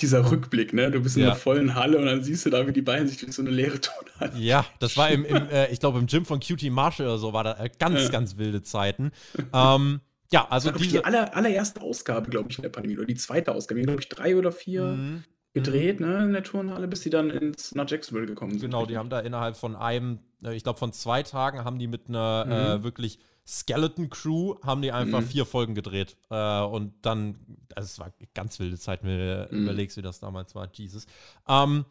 dieser 0.00 0.30
Rückblick, 0.30 0.72
ne? 0.72 0.90
Du 0.90 1.00
bist 1.00 1.16
in 1.16 1.24
der 1.24 1.36
vollen 1.36 1.74
Halle 1.74 1.98
und 1.98 2.06
dann 2.06 2.24
siehst 2.24 2.46
du 2.46 2.50
da, 2.50 2.66
wie 2.66 2.72
die 2.72 2.82
beiden 2.82 3.08
sich 3.08 3.18
durch 3.18 3.32
so 3.32 3.42
eine 3.42 3.50
leere 3.50 3.80
Tonhalle. 3.80 4.38
Ja, 4.38 4.64
das 4.80 4.96
war 4.96 5.10
im, 5.10 5.24
im 5.24 5.48
äh, 5.50 5.70
ich 5.70 5.80
glaube, 5.80 5.98
im 5.98 6.06
Gym 6.06 6.24
von 6.24 6.40
QT 6.40 6.62
Marshall 6.70 7.06
oder 7.06 7.18
so, 7.18 7.32
war 7.32 7.44
da 7.44 7.58
äh, 7.58 7.70
ganz, 7.78 8.02
ja. 8.02 8.08
ganz 8.08 8.36
wilde 8.36 8.62
Zeiten. 8.62 9.12
ähm, 9.52 10.00
ja, 10.32 10.48
also 10.48 10.72
diese. 10.72 10.98
Die 10.98 11.04
aller, 11.04 11.36
allererste 11.36 11.80
Ausgabe, 11.80 12.30
glaube 12.30 12.50
ich, 12.50 12.56
in 12.58 12.62
der 12.62 12.70
Pandemie, 12.70 12.96
oder 12.96 13.06
die 13.06 13.14
zweite 13.14 13.52
Ausgabe, 13.52 13.82
glaube 13.82 14.00
ich, 14.00 14.08
drei 14.08 14.36
oder 14.36 14.50
vier. 14.50 14.84
Mhm 14.84 15.24
gedreht, 15.54 16.00
mhm. 16.00 16.06
ne, 16.06 16.24
in 16.24 16.32
der 16.32 16.42
Turnhalle, 16.42 16.88
bis 16.88 17.02
sie 17.02 17.10
dann 17.10 17.30
ins, 17.30 17.74
nach 17.74 17.88
Jacksonville 17.88 18.26
gekommen 18.26 18.58
sind. 18.58 18.70
Genau, 18.70 18.84
die 18.84 18.98
haben 18.98 19.08
da 19.08 19.20
innerhalb 19.20 19.56
von 19.56 19.76
einem, 19.76 20.18
äh, 20.44 20.54
ich 20.54 20.64
glaube 20.64 20.78
von 20.78 20.92
zwei 20.92 21.22
Tagen, 21.22 21.64
haben 21.64 21.78
die 21.78 21.86
mit 21.86 22.08
einer 22.08 22.44
mhm. 22.44 22.52
äh, 22.52 22.82
wirklich 22.84 23.20
Skeleton 23.46 24.10
Crew, 24.10 24.56
haben 24.62 24.82
die 24.82 24.90
einfach 24.90 25.20
mhm. 25.20 25.26
vier 25.26 25.46
Folgen 25.46 25.74
gedreht. 25.74 26.16
Äh, 26.28 26.60
und 26.62 26.92
dann, 27.02 27.38
also 27.74 27.86
es 27.86 27.98
war 27.98 28.12
ganz 28.34 28.58
wilde 28.58 28.78
Zeit, 28.78 29.04
wenn 29.04 29.16
du 29.16 29.48
mhm. 29.50 29.62
überlegst, 29.62 29.96
wie 29.96 30.02
das 30.02 30.18
damals 30.18 30.54
war, 30.54 30.68
Jesus. 30.72 31.06
Ähm, 31.48 31.84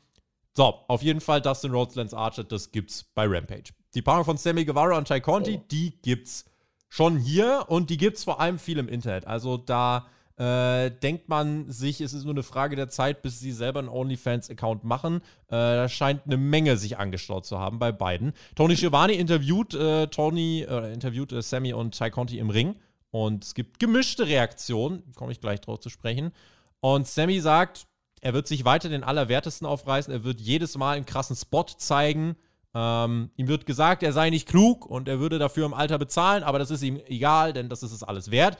so, 0.56 0.66
auf 0.88 1.02
jeden 1.02 1.22
Fall 1.22 1.42
Dustin 1.42 1.72
Rhodes, 1.72 1.96
Lance 1.96 2.16
Archer, 2.16 2.44
das 2.44 2.72
gibt's 2.72 3.04
bei 3.16 3.26
Rampage. 3.26 3.72
Die 3.96 4.02
Paarung 4.02 4.26
von 4.26 4.38
Sammy 4.38 4.66
Guevara 4.66 4.98
und 4.98 5.08
Ty 5.08 5.22
Conti, 5.22 5.60
oh. 5.62 5.66
die 5.72 6.02
gibt's 6.02 6.46
schon 6.90 7.18
hier 7.18 7.66
und 7.70 7.90
die 7.90 7.98
gibt's 7.98 8.26
vor 8.26 8.42
allem 8.42 8.60
viel 8.60 8.78
im 8.78 8.90
Internet. 8.90 9.26
Also 9.26 9.58
da 9.58 10.08
äh, 10.38 10.90
denkt 10.90 11.30
man 11.30 11.70
sich, 11.70 12.02
es 12.02 12.14
ist 12.14 12.24
nur 12.24 12.34
eine 12.34 12.44
Frage 12.44 12.76
der 12.76 12.90
Zeit, 12.90 13.22
bis 13.22 13.40
sie 13.40 13.52
selber 13.52 13.80
einen 13.80 13.90
OnlyFans-Account 13.90 14.84
machen. 14.84 15.18
Äh, 15.48 15.52
da 15.52 15.90
scheint 15.90 16.22
eine 16.26 16.38
Menge 16.38 16.78
sich 16.78 16.98
angestaut 16.98 17.46
zu 17.46 17.60
haben 17.60 17.78
bei 17.78 17.92
beiden. 17.92 18.34
Tony 18.56 18.76
Schiavone 18.76 19.14
interviewt 19.14 19.76
äh, 19.76 20.08
Tony, 20.08 20.62
interviewt 20.62 21.32
äh, 21.34 21.42
Sammy 21.42 21.74
und 21.74 21.98
Ty 21.98 22.10
Conti 22.10 22.40
im 22.40 22.50
Ring 22.50 22.76
und 23.12 23.44
es 23.44 23.54
gibt 23.54 23.80
gemischte 23.80 24.26
Reaktionen, 24.26 25.04
komme 25.16 25.32
ich 25.32 25.40
gleich 25.40 25.62
drauf 25.62 25.80
zu 25.80 25.90
sprechen. 25.90 26.32
Und 26.80 27.08
Sammy 27.08 27.40
sagt, 27.40 27.86
er 28.22 28.34
wird 28.34 28.48
sich 28.48 28.66
weiter 28.66 28.90
den 28.90 29.04
Allerwertesten 29.04 29.68
aufreißen, 29.68 30.12
er 30.12 30.24
wird 30.24 30.42
jedes 30.42 30.76
Mal 30.78 30.96
einen 30.96 31.06
krassen 31.06 31.36
Spot 31.36 31.66
zeigen. 31.78 32.36
Ähm, 32.74 33.30
ihm 33.36 33.48
wird 33.48 33.68
gesagt, 33.68 34.02
er 34.02 34.14
sei 34.14 34.32
nicht 34.32 34.48
klug 34.48 34.88
und 34.88 35.08
er 35.08 35.20
würde 35.20 35.38
dafür 35.38 35.68
im 35.68 35.76
Alter 35.76 36.00
bezahlen, 36.00 36.42
aber 36.42 36.58
das 36.58 36.72
ist 36.72 36.82
ihm 36.82 37.00
egal, 37.06 37.54
denn 37.54 37.70
das 37.70 37.84
ist 37.84 37.92
es 37.92 38.02
alles 38.02 38.32
wert 38.32 38.58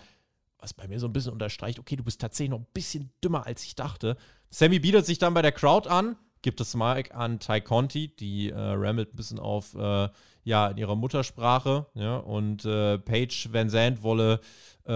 was 0.64 0.74
bei 0.74 0.88
mir 0.88 1.00
so 1.00 1.08
ein 1.08 1.14
bisschen 1.14 1.34
unterstreicht, 1.34 1.78
okay, 1.78 1.98
du 1.98 2.04
bist 2.04 2.22
tatsächlich 2.22 2.52
noch 2.52 2.60
ein 2.60 2.68
bisschen 2.74 3.12
dümmer, 3.24 3.46
als 3.46 3.64
ich 3.66 3.76
dachte. 3.76 4.16
Sammy 4.50 4.80
bietet 4.80 5.06
sich 5.06 5.20
dann 5.20 5.34
bei 5.34 5.42
der 5.42 5.52
Crowd 5.52 5.90
an, 5.90 6.16
gibt 6.42 6.60
das 6.60 6.74
Mic 6.74 7.14
an 7.14 7.40
Ty 7.40 7.62
Conti, 7.62 8.16
die 8.16 8.50
äh, 8.50 8.58
rammelt 8.58 9.14
ein 9.14 9.16
bisschen 9.18 9.40
auf, 9.40 9.76
äh, 9.76 10.08
ja, 10.46 10.68
in 10.68 10.78
ihrer 10.78 10.96
Muttersprache, 10.96 11.88
ja, 11.96 12.18
und 12.18 12.64
äh, 12.64 12.98
Paige 12.98 13.50
Van 13.52 13.70
Zandt 13.70 14.04
wolle, 14.04 14.40
äh, 14.86 14.92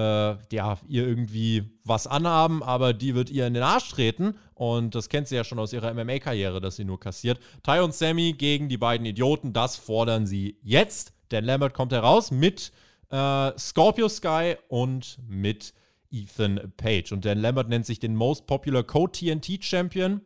ja, 0.53 0.77
ihr 0.87 1.05
irgendwie 1.05 1.69
was 1.83 2.07
anhaben, 2.07 2.63
aber 2.63 2.93
die 2.93 3.13
wird 3.13 3.29
ihr 3.29 3.45
in 3.45 3.53
den 3.53 3.63
Arsch 3.63 3.89
treten 3.89 4.35
und 4.53 4.95
das 4.95 5.09
kennt 5.09 5.27
sie 5.27 5.35
ja 5.35 5.43
schon 5.43 5.59
aus 5.59 5.73
ihrer 5.73 5.93
MMA-Karriere, 5.93 6.61
dass 6.61 6.77
sie 6.77 6.85
nur 6.85 6.99
kassiert. 6.99 7.39
Ty 7.63 7.79
und 7.79 7.93
Sammy 7.93 8.33
gegen 8.33 8.69
die 8.69 8.77
beiden 8.77 9.05
Idioten, 9.05 9.51
das 9.51 9.75
fordern 9.75 10.27
sie 10.27 10.57
jetzt. 10.61 11.13
Dan 11.29 11.43
Lambert 11.43 11.73
kommt 11.73 11.91
heraus 11.91 12.31
mit 12.31 12.71
äh, 13.09 13.57
Scorpio 13.57 14.09
Sky 14.09 14.55
und 14.67 15.19
mit 15.27 15.73
Ethan 16.11 16.73
Page. 16.77 17.11
Und 17.11 17.25
Dan 17.25 17.39
Lambert 17.39 17.69
nennt 17.69 17.85
sich 17.85 17.99
den 17.99 18.15
Most 18.15 18.47
Popular 18.47 18.83
Co-TNT 18.83 19.63
Champion. 19.63 20.21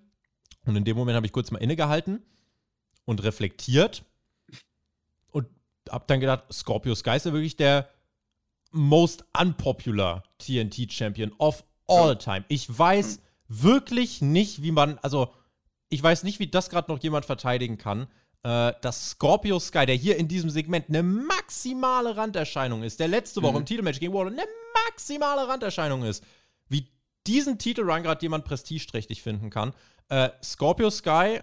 Und 0.66 0.76
in 0.76 0.86
dem 0.86 0.96
Moment 0.96 1.16
habe 1.16 1.26
ich 1.26 1.32
kurz 1.32 1.52
mal 1.52 1.60
innegehalten 1.60 2.22
und 3.06 3.24
reflektiert 3.24 4.04
und 5.32 5.48
habe 5.90 6.06
dann 6.08 6.20
gedacht, 6.20 6.52
Scorpio 6.52 6.94
Sky 6.94 7.16
ist 7.16 7.26
ja 7.26 7.34
wirklich 7.34 7.56
der 7.56 7.90
Most 8.72 9.26
Unpopular 9.40 10.24
TNT 10.38 10.92
Champion 10.92 11.34
of 11.40 11.64
all 11.88 12.18
time. 12.18 12.46
Ich 12.48 12.78
weiß 12.78 13.22
wirklich 13.48 14.22
nicht, 14.22 14.62
wie 14.62 14.72
man, 14.72 14.98
also 15.00 15.34
ich 15.90 16.02
weiß 16.02 16.24
nicht, 16.24 16.40
wie 16.40 16.48
das 16.48 16.70
gerade 16.70 16.92
noch 16.92 17.02
jemand 17.04 17.26
verteidigen 17.26 17.78
kann 17.78 18.08
äh, 18.44 18.74
dass 18.82 19.12
Scorpio 19.12 19.60
Sky, 19.60 19.86
der 19.86 19.96
hier 19.96 20.18
in 20.18 20.28
diesem 20.28 20.50
Segment 20.50 20.90
eine 20.90 21.04
maximale 21.04 22.16
Randerscheinung 22.18 22.84
ist, 22.84 23.00
der 23.00 23.08
letzte 23.08 23.42
Woche 23.42 23.54
mhm. 23.54 23.60
im 23.60 23.66
Titelmatch 23.66 24.00
gegen 24.00 24.14
Waller 24.14 24.32
eine 24.32 24.46
maximale 24.88 25.48
Randerscheinung 25.48 26.04
ist, 26.04 26.24
wie 26.68 26.88
diesen 27.28 27.58
Titelrun 27.58 28.04
gerade 28.04 28.22
jemand 28.22 28.46
prestigeträchtig 28.46 29.22
finden 29.22 29.50
kann. 29.50 29.74
Äh, 30.10 30.30
Scorpio 30.44 30.90
Sky, 30.90 31.40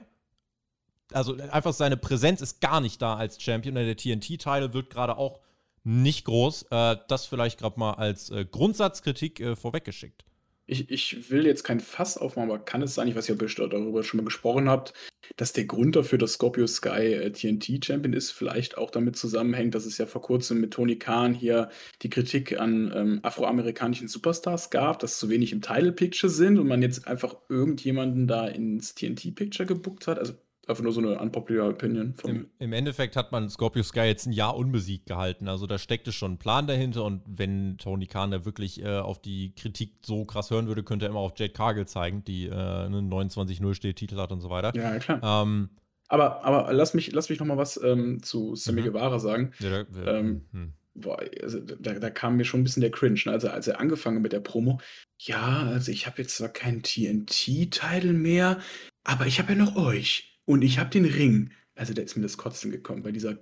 also 1.12 1.36
einfach 1.51 1.72
seine 1.72 1.96
Präsenz 1.96 2.40
ist 2.40 2.61
gar 2.61 2.80
nicht 2.80 3.01
da 3.01 3.16
als 3.16 3.40
Champion. 3.40 3.74
Der 3.76 3.96
TNT-Title 3.96 4.74
wird 4.74 4.90
gerade 4.90 5.16
auch 5.16 5.40
nicht 5.84 6.24
groß. 6.24 6.64
Äh, 6.70 6.96
das 7.09 7.26
vielleicht 7.26 7.59
gerade 7.59 7.78
mal 7.78 7.92
als 7.92 8.30
äh, 8.30 8.44
Grundsatzkritik 8.44 9.40
äh, 9.40 9.57
vorweggeschickt. 9.57 10.24
Ich, 10.71 10.91
ich 10.91 11.31
will 11.31 11.47
jetzt 11.47 11.64
kein 11.64 11.81
Fass 11.81 12.19
aufmachen, 12.19 12.51
aber 12.51 12.59
kann 12.62 12.83
es 12.83 12.95
sein, 12.95 13.09
ich 13.09 13.16
weiß 13.16 13.27
nicht, 13.27 13.41
ob 13.41 13.49
ihr 13.49 13.69
darüber 13.69 14.03
schon 14.03 14.19
mal 14.19 14.25
gesprochen 14.25 14.69
habt, 14.69 14.93
dass 15.37 15.55
der 15.55 15.64
Grund 15.64 15.97
dafür, 15.97 16.19
dass 16.19 16.35
Scorpio 16.35 16.66
Sky 16.66 17.14
äh, 17.14 17.33
TNT-Champion 17.33 18.12
ist, 18.12 18.33
vielleicht 18.33 18.77
auch 18.77 18.91
damit 18.91 19.16
zusammenhängt, 19.16 19.75
dass 19.75 19.87
es 19.87 19.97
ja 19.97 20.05
vor 20.05 20.21
kurzem 20.21 20.61
mit 20.61 20.75
Tony 20.75 20.97
Khan 20.97 21.33
hier 21.33 21.71
die 22.03 22.11
Kritik 22.11 22.61
an 22.61 22.93
ähm, 22.95 23.21
afroamerikanischen 23.23 24.09
Superstars 24.09 24.69
gab, 24.69 24.99
dass 24.99 25.19
zu 25.19 25.31
wenig 25.31 25.53
im 25.53 25.62
Title-Picture 25.62 26.31
sind 26.31 26.59
und 26.59 26.69
man 26.69 26.83
jetzt 26.83 27.09
einfach 27.09 27.37
irgendjemanden 27.49 28.27
da 28.27 28.47
ins 28.47 28.95
TNT-Picture 28.95 29.66
gebuckt 29.66 30.07
hat. 30.07 30.19
Also 30.19 30.35
Einfach 30.69 30.83
nur 30.83 30.93
so 30.93 31.01
eine 31.01 31.19
unpopular 31.19 31.71
Opinion 31.71 32.12
von 32.14 32.31
Im, 32.31 32.51
Im, 32.59 32.73
Endeffekt 32.75 33.16
hat 33.16 33.33
man 33.33 33.49
Scorpio 33.49 33.83
Sky 33.83 34.01
jetzt 34.01 34.27
ein 34.27 34.33
Jahr 34.33 34.55
unbesiegt 34.55 35.07
gehalten. 35.07 35.49
Also 35.49 35.66
da 35.66 35.79
steckte 35.79 36.12
schon 36.12 36.33
ein 36.33 36.39
Plan 36.39 36.66
dahinter 36.66 37.05
und 37.05 37.23
wenn 37.27 37.79
Tony 37.79 38.07
Khan 38.07 38.31
da 38.31 38.45
wirklich 38.45 38.85
äh, 38.85 38.99
auf 38.99 39.19
die 39.19 39.55
Kritik 39.55 39.95
so 40.05 40.27
krass 40.27 40.51
hören 40.51 40.66
würde, 40.66 40.83
könnte 40.83 41.07
er 41.07 41.09
immer 41.09 41.21
auf 41.21 41.33
Jade 41.37 41.55
Cargill 41.55 41.87
zeigen, 41.87 42.23
die 42.23 42.49
äh, 42.49 42.53
29-0 42.53 43.73
steht, 43.73 43.97
Titel 43.97 44.19
hat 44.19 44.31
und 44.31 44.43
so 44.43 44.51
weiter. 44.51 44.73
Ja, 44.77 44.99
klar. 44.99 45.21
Ähm, 45.23 45.71
aber, 46.09 46.45
aber 46.45 46.71
lass 46.75 46.93
mich, 46.93 47.12
lass 47.12 47.31
mich 47.31 47.39
noch 47.41 47.47
mal 47.47 47.57
was 47.57 47.81
ähm, 47.83 48.23
zu 48.23 48.55
Sammy 48.55 48.83
mhm. 48.83 48.87
Guevara 48.87 49.19
sagen. 49.19 49.53
Ja, 49.61 49.85
da, 49.85 50.19
ähm, 50.19 50.47
mhm. 50.53 50.75
boah, 50.95 51.19
also 51.43 51.61
da, 51.61 51.95
da, 51.95 52.11
kam 52.11 52.37
mir 52.37 52.45
schon 52.45 52.61
ein 52.61 52.64
bisschen 52.64 52.83
der 52.83 52.91
Cringe, 52.91 53.21
ne? 53.25 53.33
also 53.33 53.49
als 53.49 53.69
er 53.69 53.81
angefangen 53.81 54.21
mit 54.21 54.35
der 54.35 54.41
Promo. 54.41 54.81
Ja, 55.19 55.62
also 55.66 55.91
ich 55.93 56.07
habe 56.07 56.21
jetzt 56.21 56.37
zwar 56.37 56.51
keinen 56.51 56.83
TNT-Title 56.83 58.12
mehr, 58.12 58.59
aber 59.05 59.27
ich 59.27 59.39
habe 59.39 59.53
ja 59.53 59.59
noch 59.59 59.77
euch. 59.77 60.28
Und 60.49 60.62
ich 60.62 60.78
habe 60.78 60.88
den 60.88 61.05
Ring, 61.05 61.51
also 61.74 61.92
da 61.92 62.01
ist 62.01 62.16
mir 62.16 62.22
das 62.22 62.38
Kotzen 62.38 62.70
gekommen 62.70 63.03
bei 63.03 63.12
dieser 63.12 63.36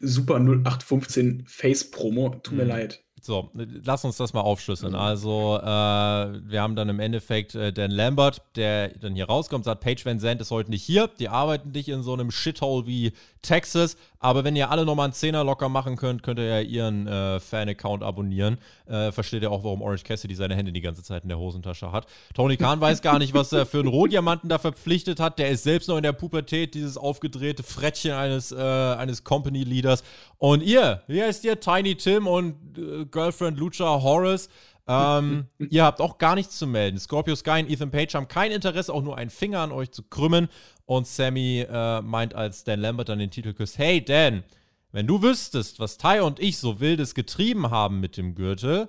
Super 0.00 0.38
0815 0.38 1.44
Face-Promo. 1.46 2.28
Tut 2.42 2.58
mir 2.58 2.64
mhm. 2.64 2.68
leid. 2.68 3.02
So, 3.22 3.50
lass 3.54 4.04
uns 4.04 4.18
das 4.18 4.34
mal 4.34 4.42
aufschlüsseln. 4.42 4.94
Also, 4.94 5.58
äh, 5.58 5.64
wir 5.64 6.60
haben 6.60 6.76
dann 6.76 6.90
im 6.90 7.00
Endeffekt 7.00 7.54
äh, 7.54 7.72
Dan 7.72 7.90
Lambert, 7.90 8.42
der 8.54 8.90
dann 8.90 9.14
hier 9.14 9.24
rauskommt, 9.24 9.64
sagt, 9.64 9.80
Paige 9.80 10.04
Van 10.04 10.20
Zandt 10.20 10.42
ist 10.42 10.50
heute 10.50 10.68
nicht 10.70 10.82
hier. 10.82 11.08
Die 11.18 11.30
arbeiten 11.30 11.70
nicht 11.70 11.88
in 11.88 12.02
so 12.02 12.12
einem 12.12 12.30
Shithole 12.30 12.86
wie 12.86 13.14
Texas. 13.40 13.96
Aber 14.26 14.42
wenn 14.42 14.56
ihr 14.56 14.72
alle 14.72 14.84
nochmal 14.84 15.04
einen 15.04 15.12
Zehner 15.12 15.44
locker 15.44 15.68
machen 15.68 15.94
könnt, 15.94 16.24
könnt 16.24 16.40
ihr 16.40 16.46
ja 16.46 16.60
ihren 16.60 17.06
äh, 17.06 17.38
Fan-Account 17.38 18.02
abonnieren. 18.02 18.58
Äh, 18.88 19.12
versteht 19.12 19.42
ihr 19.42 19.52
auch, 19.52 19.62
warum 19.62 19.82
Orange 19.82 20.02
Cassidy 20.02 20.34
seine 20.34 20.56
Hände 20.56 20.72
die 20.72 20.80
ganze 20.80 21.04
Zeit 21.04 21.22
in 21.22 21.28
der 21.28 21.38
Hosentasche 21.38 21.92
hat. 21.92 22.08
Tony 22.34 22.56
Khan 22.56 22.80
weiß 22.80 23.02
gar 23.02 23.20
nicht, 23.20 23.34
was 23.34 23.52
er 23.52 23.66
für 23.66 23.78
einen 23.78 23.86
Rohdiamanten 23.86 24.48
da 24.48 24.58
verpflichtet 24.58 25.20
hat. 25.20 25.38
Der 25.38 25.50
ist 25.50 25.62
selbst 25.62 25.88
noch 25.88 25.96
in 25.96 26.02
der 26.02 26.12
Pubertät, 26.12 26.74
dieses 26.74 26.96
aufgedrehte 26.96 27.62
Frettchen 27.62 28.14
eines, 28.14 28.50
äh, 28.50 28.56
eines 28.56 29.22
Company-Leaders. 29.22 30.02
Und 30.38 30.60
ihr, 30.64 31.02
hier 31.06 31.28
ist 31.28 31.44
ihr 31.44 31.60
Tiny 31.60 31.94
Tim 31.94 32.26
und 32.26 32.56
äh, 32.76 33.04
Girlfriend 33.04 33.60
Lucha 33.60 34.02
Horace. 34.02 34.48
Ähm, 34.88 35.46
ihr 35.58 35.84
habt 35.84 36.00
auch 36.00 36.18
gar 36.18 36.36
nichts 36.36 36.58
zu 36.58 36.66
melden. 36.66 36.98
Scorpio 36.98 37.34
Sky 37.34 37.62
und 37.62 37.70
Ethan 37.70 37.90
Page 37.90 38.14
haben 38.14 38.28
kein 38.28 38.52
Interesse, 38.52 38.92
auch 38.92 39.02
nur 39.02 39.16
einen 39.16 39.30
Finger 39.30 39.60
an 39.60 39.72
euch 39.72 39.90
zu 39.90 40.04
krümmen. 40.04 40.48
Und 40.86 41.06
Sammy 41.06 41.66
äh, 41.68 42.00
meint, 42.00 42.34
als 42.34 42.64
Dan 42.64 42.80
Lambert 42.80 43.08
dann 43.08 43.18
den 43.18 43.30
Titel 43.30 43.52
küsst: 43.52 43.78
Hey 43.78 44.02
Dan, 44.04 44.44
wenn 44.92 45.06
du 45.06 45.22
wüsstest, 45.22 45.78
was 45.78 45.98
Ty 45.98 46.20
und 46.20 46.40
ich 46.40 46.58
so 46.58 46.80
wildes 46.80 47.14
getrieben 47.14 47.70
haben 47.70 48.00
mit 48.00 48.16
dem 48.16 48.34
Gürtel, 48.34 48.88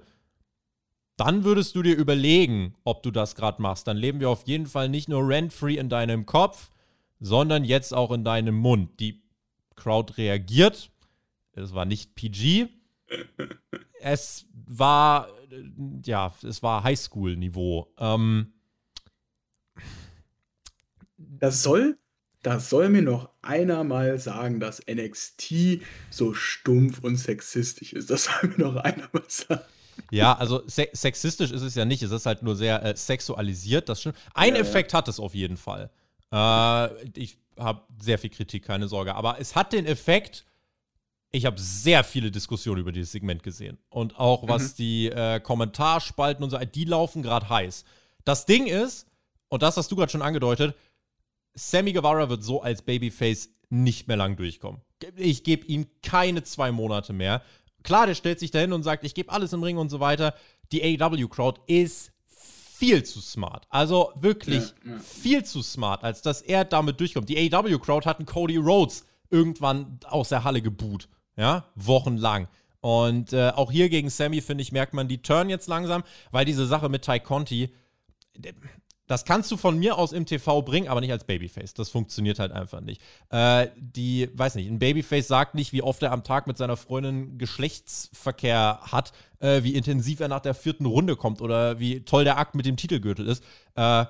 dann 1.18 1.44
würdest 1.44 1.76
du 1.76 1.82
dir 1.82 1.96
überlegen, 1.96 2.76
ob 2.84 3.02
du 3.04 3.12
das 3.12 3.36
gerade 3.36 3.62
machst. 3.62 3.88
Dann 3.88 3.98
leben 3.98 4.20
wir 4.20 4.30
auf 4.30 4.48
jeden 4.48 4.68
Fall 4.68 4.88
nicht 4.88 5.10
nur 5.10 5.28
rent-free 5.28 5.78
in 5.78 5.90
deinem 5.90 6.26
Kopf, 6.28 6.70
sondern 7.20 7.66
jetzt 7.66 7.94
auch 7.94 8.12
in 8.12 8.24
deinem 8.24 8.56
Mund. 8.56 9.00
Die 9.00 9.24
Crowd 9.76 10.14
reagiert. 10.18 10.92
Es 11.54 11.74
war 11.74 11.86
nicht 11.86 12.14
PG. 12.14 12.68
es 14.00 14.46
war, 14.54 15.28
ja, 16.06 16.34
es 16.44 16.62
war 16.62 16.84
Highschool-Niveau. 16.84 17.92
Ähm, 17.98 18.54
das 21.18 21.64
soll, 21.64 21.98
das 22.44 22.70
soll 22.70 22.90
mir 22.90 23.02
noch 23.02 23.30
einer 23.42 23.84
mal 23.84 24.20
sagen, 24.20 24.60
dass 24.60 24.82
NXT 24.88 25.82
so 26.10 26.34
stumpf 26.34 27.00
und 27.04 27.18
sexistisch 27.18 27.94
ist. 27.94 28.10
Das 28.10 28.26
soll 28.26 28.50
mir 28.50 28.66
noch 28.66 28.76
einer 28.78 29.10
mal 29.12 29.24
sagen. 29.28 29.62
Ja, 30.12 30.38
also 30.38 30.64
se 30.68 30.88
sexistisch 30.94 31.52
ist 31.52 31.64
es 31.64 31.76
ja 31.76 31.86
nicht. 31.86 32.04
Es 32.04 32.12
ist 32.12 32.26
halt 32.26 32.44
nur 32.44 32.56
sehr 32.56 32.84
äh, 32.84 32.96
sexualisiert. 32.96 33.90
Das 33.90 34.02
schon. 34.02 34.14
Ein 34.34 34.54
ja, 34.54 34.62
Effekt 34.62 34.94
ja. 34.94 35.00
hat 35.00 35.08
es 35.08 35.20
auf 35.20 35.34
jeden 35.34 35.58
Fall. 35.58 35.90
Äh, 36.32 37.10
ich 37.20 37.38
habe 37.58 37.82
sehr 38.02 38.20
viel 38.20 38.30
Kritik, 38.30 38.66
keine 38.66 38.88
Sorge. 38.88 39.16
Aber 39.16 39.40
es 39.40 39.56
hat 39.56 39.74
den 39.74 39.86
Effekt, 39.86 40.46
ich 41.32 41.46
habe 41.46 41.60
sehr 41.60 42.04
viele 42.04 42.32
Diskussionen 42.32 42.82
über 42.82 42.92
dieses 42.92 43.12
Segment 43.12 43.44
gesehen. 43.44 43.78
Und 43.90 44.18
auch 44.20 44.48
was 44.48 44.74
mhm. 44.74 44.76
die 44.78 45.08
äh, 45.08 45.40
Kommentarspalten 45.40 46.44
und 46.44 46.52
so, 46.52 46.58
die 46.58 46.86
laufen 46.86 47.24
gerade 47.24 47.50
heiß. 47.50 47.84
Das 48.24 48.46
Ding 48.46 48.68
ist, 48.68 49.08
und 49.50 49.64
das 49.64 49.78
hast 49.78 49.92
du 49.92 49.96
gerade 49.96 50.12
schon 50.12 50.22
angedeutet, 50.22 50.76
Sammy 51.58 51.94
Guevara 51.94 52.30
wird 52.30 52.44
so 52.44 52.62
als 52.62 52.82
Babyface 52.82 53.50
nicht 53.70 54.08
mehr 54.08 54.18
lang 54.18 54.36
durchkommen. 54.36 54.82
Ich 55.16 55.44
gebe 55.44 55.66
ihm 55.66 55.88
keine 56.02 56.44
zwei 56.44 56.72
Monate 56.72 57.14
mehr. 57.14 57.42
Klar, 57.84 58.08
der 58.08 58.16
stellt 58.16 58.40
sich 58.40 58.52
dahin 58.52 58.74
und 58.74 58.84
sagt, 58.84 59.04
ich 59.04 59.14
gebe 59.14 59.32
alles 59.32 59.54
im 59.54 59.64
Ring 59.64 59.78
und 59.78 59.90
so 59.90 60.00
weiter. 60.00 60.34
Die 60.72 60.84
AEW-Crowd 60.84 61.62
ist 61.68 62.12
viel 62.28 63.04
zu 63.04 63.22
smart. 63.22 63.66
Also 63.70 64.12
wirklich 64.16 64.74
ja, 64.86 64.92
ja. 64.92 65.00
viel 65.00 65.44
zu 65.44 65.62
smart, 65.64 66.04
als 66.04 66.22
dass 66.22 66.42
er 66.42 66.64
damit 66.64 67.00
durchkommt. 67.00 67.28
Die 67.30 67.38
AEW-Crowd 67.38 68.08
hatten 68.08 68.26
Cody 68.26 68.58
Rhodes 68.58 69.06
irgendwann 69.30 70.00
aus 70.06 70.30
der 70.30 70.44
Halle 70.44 70.62
geboot. 70.62 71.10
Ja, 71.36 71.66
wochenlang. 71.76 72.48
Und 72.82 73.34
äh, 73.34 73.50
auch 73.50 73.72
hier 73.72 73.90
gegen 73.90 74.10
Sammy, 74.10 74.42
finde 74.42 74.62
ich, 74.62 74.72
merkt 74.72 74.94
man 74.94 75.08
die 75.08 75.22
Turn 75.22 75.50
jetzt 75.50 75.68
langsam, 75.68 76.04
weil 76.32 76.46
diese 76.46 76.68
Sache 76.68 76.90
mit 76.90 77.04
Ty 77.04 77.20
Conti, 77.20 77.74
das 79.08 79.26
kannst 79.26 79.50
du 79.52 79.58
von 79.58 79.80
mir 79.80 79.98
aus 79.98 80.12
im 80.12 80.26
TV 80.26 80.62
bringen, 80.62 80.90
aber 80.90 81.02
nicht 81.02 81.12
als 81.12 81.24
Babyface. 81.24 81.74
Das 81.74 81.90
funktioniert 81.90 82.40
halt 82.40 82.52
einfach 82.52 82.82
nicht. 82.82 83.02
Äh, 83.30 83.68
die, 83.78 84.30
weiß 84.34 84.56
nicht, 84.56 84.70
ein 84.70 84.80
Babyface 84.80 85.28
sagt 85.28 85.56
nicht, 85.56 85.74
wie 85.74 85.82
oft 85.82 86.04
er 86.04 86.12
am 86.12 86.24
Tag 86.24 86.46
mit 86.46 86.58
seiner 86.58 86.78
Freundin 86.78 87.38
Geschlechtsverkehr 87.38 88.80
hat, 88.82 89.14
äh, 89.40 89.64
wie 89.64 89.76
intensiv 89.76 90.20
er 90.20 90.28
nach 90.28 90.42
der 90.42 90.54
vierten 90.54 90.86
Runde 90.86 91.16
kommt 91.16 91.42
oder 91.42 91.80
wie 91.80 92.02
toll 92.02 92.26
der 92.26 92.38
Akt 92.38 92.54
mit 92.56 92.66
dem 92.66 92.76
Titelgürtel 92.76 93.28
ist. 93.28 93.44
Äh, 93.76 94.06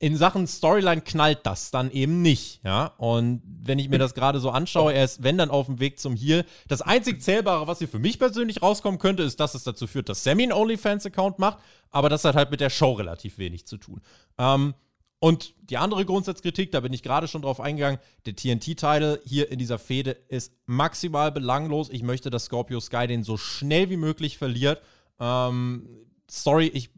in 0.00 0.16
Sachen 0.16 0.46
Storyline 0.46 1.02
knallt 1.02 1.40
das 1.44 1.70
dann 1.70 1.90
eben 1.90 2.22
nicht, 2.22 2.64
ja. 2.64 2.94
Und 2.96 3.42
wenn 3.44 3.78
ich 3.78 3.90
mir 3.90 3.98
das 3.98 4.14
gerade 4.14 4.40
so 4.40 4.50
anschaue, 4.50 4.94
er 4.94 5.04
ist, 5.04 5.22
wenn 5.22 5.36
dann 5.36 5.50
auf 5.50 5.66
dem 5.66 5.78
Weg 5.78 6.00
zum 6.00 6.16
Heal. 6.16 6.46
Das 6.68 6.80
einzig 6.80 7.22
Zählbare, 7.22 7.66
was 7.66 7.78
hier 7.78 7.88
für 7.88 7.98
mich 7.98 8.18
persönlich 8.18 8.62
rauskommen 8.62 8.98
könnte, 8.98 9.22
ist, 9.22 9.38
dass 9.40 9.54
es 9.54 9.62
dazu 9.62 9.86
führt, 9.86 10.08
dass 10.08 10.24
Sammy 10.24 10.44
einen 10.44 10.52
OnlyFans-Account 10.52 11.38
macht, 11.38 11.58
aber 11.90 12.08
das 12.08 12.24
hat 12.24 12.34
halt 12.34 12.50
mit 12.50 12.60
der 12.60 12.70
Show 12.70 12.92
relativ 12.92 13.36
wenig 13.36 13.66
zu 13.66 13.76
tun. 13.76 14.00
Ähm, 14.38 14.72
und 15.18 15.52
die 15.68 15.76
andere 15.76 16.06
Grundsatzkritik, 16.06 16.72
da 16.72 16.80
bin 16.80 16.94
ich 16.94 17.02
gerade 17.02 17.28
schon 17.28 17.42
drauf 17.42 17.60
eingegangen, 17.60 18.00
der 18.24 18.34
TNT-Title 18.34 19.20
hier 19.26 19.52
in 19.52 19.58
dieser 19.58 19.78
Fehde 19.78 20.12
ist 20.28 20.54
maximal 20.64 21.30
belanglos. 21.30 21.90
Ich 21.90 22.02
möchte, 22.02 22.30
dass 22.30 22.46
Scorpio 22.46 22.80
Sky 22.80 23.06
den 23.06 23.22
so 23.22 23.36
schnell 23.36 23.90
wie 23.90 23.98
möglich 23.98 24.38
verliert. 24.38 24.80
Ähm, 25.20 25.90
sorry, 26.26 26.68
ich 26.68 26.88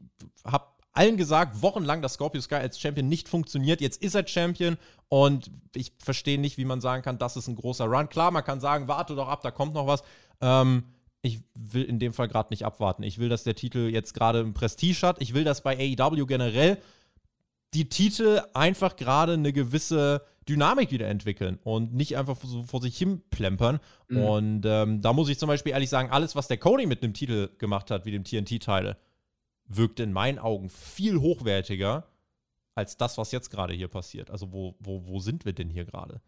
habe 0.45 0.67
allen 0.93 1.17
gesagt, 1.17 1.63
wochenlang, 1.63 2.03
dass 2.03 2.15
Scorpio 2.15 2.41
Sky 2.41 2.57
als 2.57 2.79
Champion 2.79 3.09
nicht 3.09 3.29
funktioniert. 3.29 3.81
Jetzt 3.81 4.03
ist 4.03 4.15
er 4.15 4.27
Champion 4.27 4.77
und 5.09 5.51
ich 5.75 5.93
verstehe 5.99 6.39
nicht, 6.39 6.59
wie 6.59 6.65
man 6.65 6.81
sagen 6.81 7.03
kann, 7.03 7.19
das 7.19 7.37
ist 7.37 7.49
ein 7.49 7.57
großer 7.57 7.87
Run. 7.87 8.09
Klar, 8.09 8.31
man 8.31 8.45
kann 8.45 8.61
sagen, 8.61 8.89
warte 8.89 9.15
doch 9.15 9.29
ab, 9.29 9.43
da 9.43 9.51
kommt 9.51 9.75
noch 9.75 9.87
was. 9.87 10.03
Ähm, 10.41 10.85
ich 11.23 11.41
will 11.55 11.85
in 11.85 11.99
dem 11.99 12.13
Fall 12.13 12.29
gerade 12.29 12.49
nicht 12.51 12.65
abwarten. 12.65 13.05
Ich 13.05 13.19
will, 13.19 13.29
dass 13.29 13.45
der 13.45 13.55
Titel 13.55 13.89
jetzt 13.93 14.13
gerade 14.13 14.41
ein 14.41 14.55
Prestige 14.55 15.07
hat. 15.07 15.21
Ich 15.21 15.35
will, 15.35 15.45
dass 15.45 15.63
bei 15.63 15.77
AEW 15.79 16.27
generell 16.27 16.79
die 17.75 17.89
Titel 17.89 18.43
einfach 18.53 18.97
gerade 18.97 19.35
eine 19.35 19.53
gewisse 19.53 20.23
Dynamik 20.49 20.91
wieder 20.91 21.09
entwickeln 21.09 21.59
und 21.63 21.95
nicht 21.95 22.17
einfach 22.17 22.37
so 22.43 22.65
vor 22.65 22.83
sich 22.83 22.99
hin 22.99 23.23
plempern. 23.31 23.79
Mhm. 24.09 24.19
Und 24.19 24.67
ähm, 24.67 25.01
da 25.01 25.13
muss 25.13 25.29
ich 25.29 25.39
zum 25.39 25.47
Beispiel 25.47 25.73
ehrlich 25.73 25.89
sagen, 25.89 26.11
alles, 26.11 26.35
was 26.35 26.49
der 26.49 26.59
Cody 26.59 26.87
mit 26.87 27.03
einem 27.03 27.15
Titel 27.15 27.49
gemacht 27.59 27.91
hat, 27.91 28.05
wie 28.05 28.11
dem 28.11 28.25
TNT-Teil, 28.25 28.97
wirkt 29.67 30.01
in 30.01 30.13
meinen 30.13 30.39
Augen 30.39 30.71
viel 30.71 31.19
hochwertiger 31.19 32.07
als 32.75 32.97
das, 32.97 33.19
was 33.19 33.33
jetzt 33.33 33.51
gerade 33.51 33.75
hier 33.75 33.89
passiert. 33.89 34.31
Also 34.31 34.53
wo, 34.53 34.77
wo, 34.81 35.07
wo 35.07 35.21
sind 35.21 35.45
wir 35.45 35.53
denn 35.53 35.69
hier 35.69 35.85
gerade? 35.85 36.21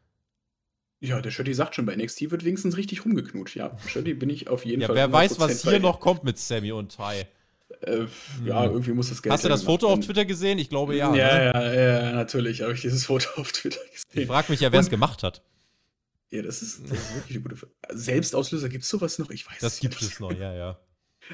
Ja, 1.00 1.20
der 1.20 1.30
Shirley 1.30 1.52
sagt 1.52 1.74
schon, 1.74 1.86
bei 1.86 1.94
NXT 1.96 2.30
wird 2.30 2.44
wenigstens 2.44 2.76
richtig 2.76 3.04
rumgeknutscht. 3.04 3.56
Ja, 3.56 3.76
Shirley 3.86 4.14
bin 4.14 4.30
ich 4.30 4.48
auf 4.48 4.64
jeden 4.64 4.80
ja, 4.80 4.86
Fall. 4.86 4.96
Wer 4.96 5.12
weiß, 5.12 5.38
was 5.38 5.62
hier 5.62 5.80
noch 5.80 6.00
kommt 6.00 6.24
mit 6.24 6.38
Sammy 6.38 6.72
und 6.72 6.96
Ty. 6.96 7.26
Äh, 7.80 8.06
ja, 8.44 8.64
hm. 8.64 8.72
irgendwie 8.72 8.92
muss 8.92 9.08
das 9.08 9.22
Geld. 9.22 9.32
Hast 9.32 9.44
du 9.44 9.48
das 9.48 9.62
Foto 9.62 9.88
auf 9.88 10.00
Twitter 10.00 10.24
gesehen? 10.24 10.58
Ich 10.58 10.70
glaube 10.70 10.96
ja. 10.96 11.14
Ja, 11.14 11.34
ne? 11.38 11.74
ja, 11.74 12.02
ja, 12.04 12.12
natürlich 12.12 12.62
habe 12.62 12.72
ich 12.72 12.80
dieses 12.80 13.04
Foto 13.06 13.28
auf 13.40 13.52
Twitter 13.52 13.80
gesehen. 13.80 14.22
Ich 14.22 14.26
frage 14.26 14.50
mich 14.50 14.60
ja, 14.60 14.72
wer 14.72 14.80
es 14.80 14.90
gemacht 14.90 15.22
hat. 15.22 15.42
Ja, 16.30 16.42
das 16.42 16.62
ist, 16.62 16.82
das 16.84 16.98
ist 16.98 17.14
wirklich 17.14 17.36
eine 17.36 17.42
gute 17.42 17.56
Frage. 17.56 17.72
Selbstauslöser 17.90 18.68
gibt 18.68 18.84
es 18.84 18.90
sowas 18.90 19.18
noch? 19.18 19.30
Ich 19.30 19.46
weiß 19.46 19.58
Das 19.60 19.78
gibt 19.80 20.00
es 20.00 20.20
noch, 20.20 20.32
ja, 20.32 20.52
ja. 20.54 20.78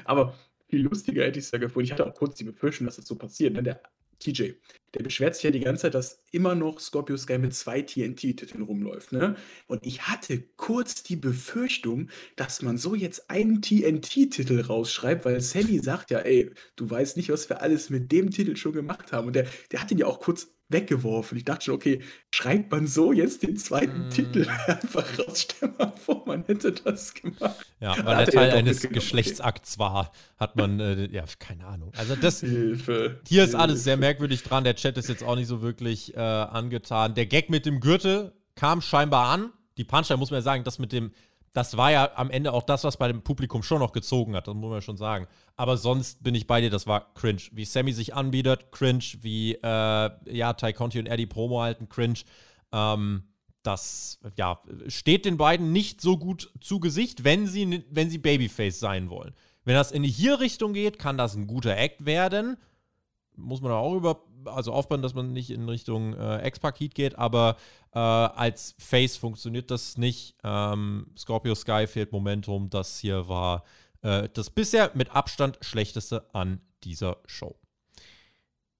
Aber 0.05 0.35
viel 0.71 0.81
lustiger 0.83 1.25
hätte 1.25 1.37
ich 1.37 1.45
es 1.45 1.51
ja 1.51 1.59
gefunden. 1.59 1.85
Ich 1.85 1.91
hatte 1.91 2.07
auch 2.07 2.15
kurz 2.15 2.35
die 2.35 2.45
Befürchtung, 2.45 2.87
dass 2.87 2.95
das 2.95 3.05
so 3.05 3.15
passiert. 3.15 3.53
Ne? 3.53 3.61
Der 3.61 3.81
TJ, 4.19 4.53
der 4.93 5.03
beschwert 5.03 5.35
sich 5.35 5.43
ja 5.43 5.51
die 5.51 5.59
ganze 5.59 5.83
Zeit, 5.83 5.95
dass 5.95 6.23
immer 6.31 6.55
noch 6.55 6.79
Scorpio 6.79 7.17
Sky 7.17 7.37
mit 7.37 7.53
zwei 7.53 7.81
TNT-Titeln 7.81 8.63
rumläuft. 8.63 9.11
Ne? 9.11 9.35
Und 9.67 9.85
ich 9.85 10.07
hatte 10.07 10.41
kurz 10.55 11.03
die 11.03 11.17
Befürchtung, 11.17 12.09
dass 12.37 12.61
man 12.61 12.77
so 12.77 12.95
jetzt 12.95 13.29
einen 13.29 13.61
TNT-Titel 13.61 14.61
rausschreibt, 14.61 15.25
weil 15.25 15.41
Sammy 15.41 15.79
sagt 15.79 16.11
ja, 16.11 16.19
ey, 16.19 16.51
du 16.77 16.89
weißt 16.89 17.17
nicht, 17.17 17.29
was 17.29 17.49
wir 17.49 17.61
alles 17.61 17.89
mit 17.89 18.11
dem 18.11 18.31
Titel 18.31 18.55
schon 18.55 18.73
gemacht 18.73 19.11
haben. 19.11 19.27
Und 19.27 19.35
der, 19.35 19.47
der 19.71 19.81
hat 19.81 19.91
ihn 19.91 19.97
ja 19.97 20.05
auch 20.05 20.21
kurz 20.21 20.55
weggeworfen. 20.71 21.37
Ich 21.37 21.45
dachte 21.45 21.65
schon, 21.65 21.75
okay, 21.75 22.01
schreibt 22.31 22.71
man 22.71 22.87
so 22.87 23.11
jetzt 23.11 23.43
den 23.43 23.57
zweiten 23.57 24.07
mm. 24.07 24.09
Titel 24.09 24.47
einfach 24.67 25.05
raus? 25.19 25.47
Stell 25.49 25.73
mal 25.77 25.91
vor, 25.91 26.23
man 26.25 26.43
hätte 26.45 26.71
das 26.71 27.13
gemacht. 27.13 27.65
Ja, 27.79 27.95
weil 28.05 28.25
der 28.25 28.33
Teil 28.33 28.51
eines 28.51 28.81
Geschlechtsakts 28.81 29.79
war, 29.79 30.11
hat 30.37 30.55
man, 30.55 30.79
äh, 30.79 31.07
ja, 31.11 31.23
keine 31.39 31.65
Ahnung. 31.65 31.91
Also 31.97 32.15
das, 32.15 32.41
Hilfe, 32.41 33.19
hier 33.27 33.43
ist 33.43 33.55
alles 33.55 33.83
sehr 33.83 33.97
merkwürdig 33.97 34.43
dran. 34.43 34.63
Der 34.63 34.75
Chat 34.75 34.97
ist 34.97 35.09
jetzt 35.09 35.23
auch 35.23 35.35
nicht 35.35 35.47
so 35.47 35.61
wirklich 35.61 36.15
äh, 36.15 36.19
angetan. 36.19 37.15
Der 37.15 37.25
Gag 37.25 37.49
mit 37.49 37.65
dem 37.65 37.79
Gürtel 37.79 38.33
kam 38.55 38.81
scheinbar 38.81 39.29
an. 39.29 39.51
Die 39.77 39.83
Punchline 39.83 40.19
muss 40.19 40.31
man 40.31 40.39
ja 40.39 40.43
sagen, 40.43 40.63
das 40.63 40.79
mit 40.79 40.91
dem, 40.91 41.11
das 41.53 41.75
war 41.75 41.91
ja 41.91 42.11
am 42.15 42.29
Ende 42.29 42.53
auch 42.53 42.63
das, 42.63 42.83
was 42.83 42.97
bei 42.97 43.07
dem 43.07 43.23
Publikum 43.23 43.61
schon 43.61 43.79
noch 43.79 43.91
gezogen 43.91 44.35
hat, 44.35 44.47
das 44.47 44.55
muss 44.55 44.69
man 44.69 44.81
schon 44.81 44.97
sagen. 44.97 45.27
Aber 45.57 45.75
sonst 45.77 46.23
bin 46.23 46.33
ich 46.33 46.47
bei 46.47 46.61
dir, 46.61 46.69
das 46.69 46.87
war 46.87 47.13
cringe. 47.13 47.41
Wie 47.51 47.65
Sammy 47.65 47.91
sich 47.91 48.15
anbietet, 48.15 48.71
cringe. 48.71 49.03
Wie, 49.19 49.55
äh, 49.55 50.09
ja, 50.33 50.53
Ty 50.53 50.73
Conti 50.73 50.99
und 50.99 51.07
Eddie 51.07 51.25
Promo 51.25 51.61
halten, 51.61 51.89
cringe. 51.89 52.21
Ähm, 52.71 53.23
das, 53.63 54.19
ja, 54.37 54.61
steht 54.87 55.25
den 55.25 55.37
beiden 55.37 55.71
nicht 55.71 56.01
so 56.01 56.17
gut 56.17 56.51
zu 56.61 56.79
Gesicht, 56.79 57.23
wenn 57.23 57.47
sie, 57.47 57.83
wenn 57.91 58.09
sie 58.09 58.17
Babyface 58.17 58.79
sein 58.79 59.09
wollen. 59.09 59.35
Wenn 59.65 59.75
das 59.75 59.91
in 59.91 60.03
die 60.03 60.09
hier 60.09 60.39
Richtung 60.39 60.73
geht, 60.73 60.97
kann 60.97 61.17
das 61.17 61.35
ein 61.35 61.47
guter 61.47 61.77
Act 61.77 62.05
werden. 62.05 62.57
Muss 63.35 63.61
man 63.61 63.71
auch 63.71 63.93
über, 63.93 64.23
also 64.45 64.73
aufbauen, 64.73 65.01
dass 65.01 65.13
man 65.13 65.33
nicht 65.33 65.49
in 65.49 65.67
Richtung 65.67 66.13
äh, 66.13 66.47
X-Paket 66.47 66.95
geht, 66.95 67.17
aber 67.17 67.57
äh, 67.93 67.99
als 67.99 68.75
Face 68.79 69.17
funktioniert 69.17 69.71
das 69.71 69.97
nicht. 69.97 70.35
Ähm, 70.43 71.07
Scorpio 71.17 71.55
Sky 71.55 71.87
fehlt 71.87 72.11
Momentum. 72.11 72.69
Das 72.69 72.99
hier 72.99 73.27
war 73.27 73.63
äh, 74.01 74.29
das 74.33 74.49
bisher 74.49 74.91
mit 74.93 75.15
Abstand 75.15 75.57
schlechteste 75.61 76.25
an 76.33 76.61
dieser 76.83 77.17
Show. 77.25 77.55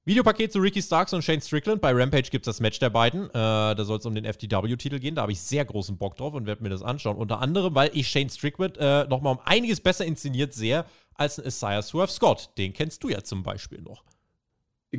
Videopaket 0.04 0.52
zu 0.52 0.60
Ricky 0.60 0.82
Starks 0.82 1.14
und 1.14 1.22
Shane 1.22 1.42
Strickland. 1.42 1.80
Bei 1.80 1.92
Rampage 1.94 2.32
gibt 2.32 2.48
es 2.48 2.56
das 2.56 2.60
Match 2.60 2.80
der 2.80 2.90
beiden. 2.90 3.30
Äh, 3.30 3.34
da 3.34 3.84
soll 3.84 4.00
es 4.00 4.06
um 4.08 4.16
den 4.16 4.26
FTW-Titel 4.26 4.98
gehen. 4.98 5.14
Da 5.14 5.22
habe 5.22 5.32
ich 5.32 5.40
sehr 5.40 5.64
großen 5.64 5.96
Bock 5.98 6.16
drauf 6.16 6.34
und 6.34 6.48
werde 6.48 6.64
mir 6.64 6.70
das 6.70 6.82
anschauen. 6.82 7.18
Unter 7.18 7.40
anderem, 7.40 7.76
weil 7.76 7.92
ich 7.94 8.08
Shane 8.08 8.30
Strickland 8.30 8.78
äh, 8.80 9.06
nochmal 9.06 9.34
um 9.34 9.40
einiges 9.46 9.80
besser 9.80 10.06
inszeniert 10.06 10.54
sehe 10.54 10.86
als 11.14 11.40
ein 11.40 11.46
Isaiah 11.46 11.84
Swerve 11.84 12.12
Scott. 12.12 12.50
Den 12.58 12.74
kennst 12.74 13.04
du 13.04 13.10
ja 13.10 13.24
zum 13.24 13.44
Beispiel 13.44 13.82
noch. 13.82 14.04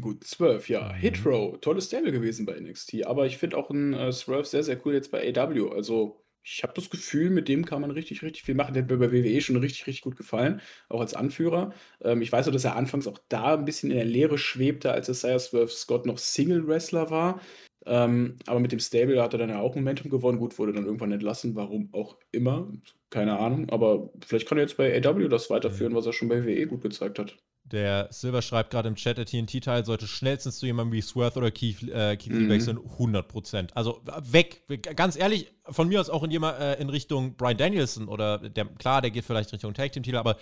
Gut, 0.00 0.24
Swerve, 0.24 0.72
ja. 0.72 0.88
Mhm. 0.92 0.96
Hitro, 0.96 1.56
tolles 1.60 1.86
Stable 1.86 2.12
gewesen 2.12 2.46
bei 2.46 2.58
NXT. 2.58 3.04
Aber 3.04 3.26
ich 3.26 3.36
finde 3.36 3.58
auch 3.58 3.68
ein 3.70 3.92
äh, 3.92 4.10
Swerve 4.12 4.44
sehr, 4.44 4.62
sehr 4.62 4.84
cool 4.86 4.94
jetzt 4.94 5.10
bei 5.10 5.28
AW. 5.36 5.70
Also, 5.70 6.24
ich 6.42 6.62
habe 6.62 6.72
das 6.74 6.88
Gefühl, 6.88 7.28
mit 7.30 7.46
dem 7.48 7.64
kann 7.66 7.82
man 7.82 7.90
richtig, 7.90 8.22
richtig 8.22 8.42
viel 8.42 8.54
machen. 8.54 8.72
Der 8.72 8.82
hat 8.82 8.90
mir 8.90 8.96
bei 8.96 9.12
WWE 9.12 9.40
schon 9.42 9.56
richtig, 9.56 9.86
richtig 9.86 10.02
gut 10.02 10.16
gefallen, 10.16 10.60
auch 10.88 11.00
als 11.00 11.14
Anführer. 11.14 11.74
Ähm, 12.00 12.22
ich 12.22 12.32
weiß 12.32 12.48
auch, 12.48 12.52
dass 12.52 12.64
er 12.64 12.74
anfangs 12.76 13.06
auch 13.06 13.18
da 13.28 13.54
ein 13.54 13.66
bisschen 13.66 13.90
in 13.90 13.96
der 13.96 14.06
Leere 14.06 14.38
schwebte, 14.38 14.92
als 14.92 15.08
Isaiah 15.10 15.38
Swerve 15.38 15.68
Scott 15.68 16.06
noch 16.06 16.18
Single-Wrestler 16.18 17.10
war. 17.10 17.40
Ähm, 17.84 18.36
aber 18.46 18.60
mit 18.60 18.72
dem 18.72 18.78
Stable 18.80 19.20
hat 19.22 19.34
er 19.34 19.38
dann 19.40 19.50
ja 19.50 19.60
auch 19.60 19.74
Momentum 19.74 20.10
gewonnen. 20.10 20.38
Gut, 20.38 20.58
wurde 20.58 20.72
dann 20.72 20.86
irgendwann 20.86 21.12
entlassen, 21.12 21.54
warum 21.54 21.90
auch 21.92 22.16
immer. 22.30 22.72
Keine 23.10 23.38
Ahnung. 23.38 23.68
Aber 23.70 24.10
vielleicht 24.26 24.48
kann 24.48 24.56
er 24.58 24.62
jetzt 24.62 24.76
bei 24.78 24.96
AW 25.04 25.28
das 25.28 25.50
weiterführen, 25.50 25.94
was 25.94 26.06
er 26.06 26.12
schon 26.14 26.28
bei 26.28 26.44
WWE 26.44 26.66
gut 26.66 26.80
gezeigt 26.82 27.18
hat. 27.18 27.36
Der 27.64 28.08
Silver 28.10 28.42
schreibt 28.42 28.70
gerade 28.70 28.88
im 28.88 28.96
Chat, 28.96 29.18
der 29.18 29.24
TNT-Teil 29.24 29.84
sollte 29.84 30.06
schnellstens 30.06 30.58
zu 30.58 30.66
jemandem 30.66 30.92
wie 30.92 31.00
Sworth 31.00 31.36
oder 31.36 31.50
Keith, 31.50 31.82
äh, 31.84 32.16
Keith 32.16 32.32
mhm. 32.32 32.48
wechseln. 32.48 32.78
100%. 32.78 33.70
Also 33.74 34.02
weg. 34.30 34.62
Ganz 34.96 35.16
ehrlich, 35.16 35.52
von 35.68 35.88
mir 35.88 36.00
aus 36.00 36.10
auch 36.10 36.22
in, 36.22 36.30
jemand, 36.30 36.58
äh, 36.58 36.74
in 36.80 36.90
Richtung 36.90 37.36
Brian 37.36 37.56
Danielson 37.56 38.08
oder 38.08 38.38
der, 38.38 38.66
klar, 38.66 39.00
der 39.00 39.10
geht 39.10 39.24
vielleicht 39.24 39.52
Richtung 39.52 39.74
Tag 39.74 39.92
Team-Titel, 39.92 40.16
aber 40.16 40.36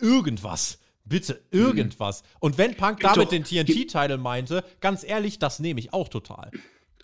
irgendwas. 0.00 0.78
Bitte, 1.04 1.40
irgendwas. 1.50 2.22
Mhm. 2.22 2.28
Und 2.40 2.58
wenn 2.58 2.74
Punk 2.74 3.00
damit 3.00 3.16
doch, 3.16 3.28
den 3.28 3.44
TNT-Titel 3.44 4.18
meinte, 4.18 4.64
ganz 4.80 5.04
ehrlich, 5.04 5.38
das 5.38 5.60
nehme 5.60 5.80
ich 5.80 5.92
auch 5.92 6.08
total. 6.08 6.50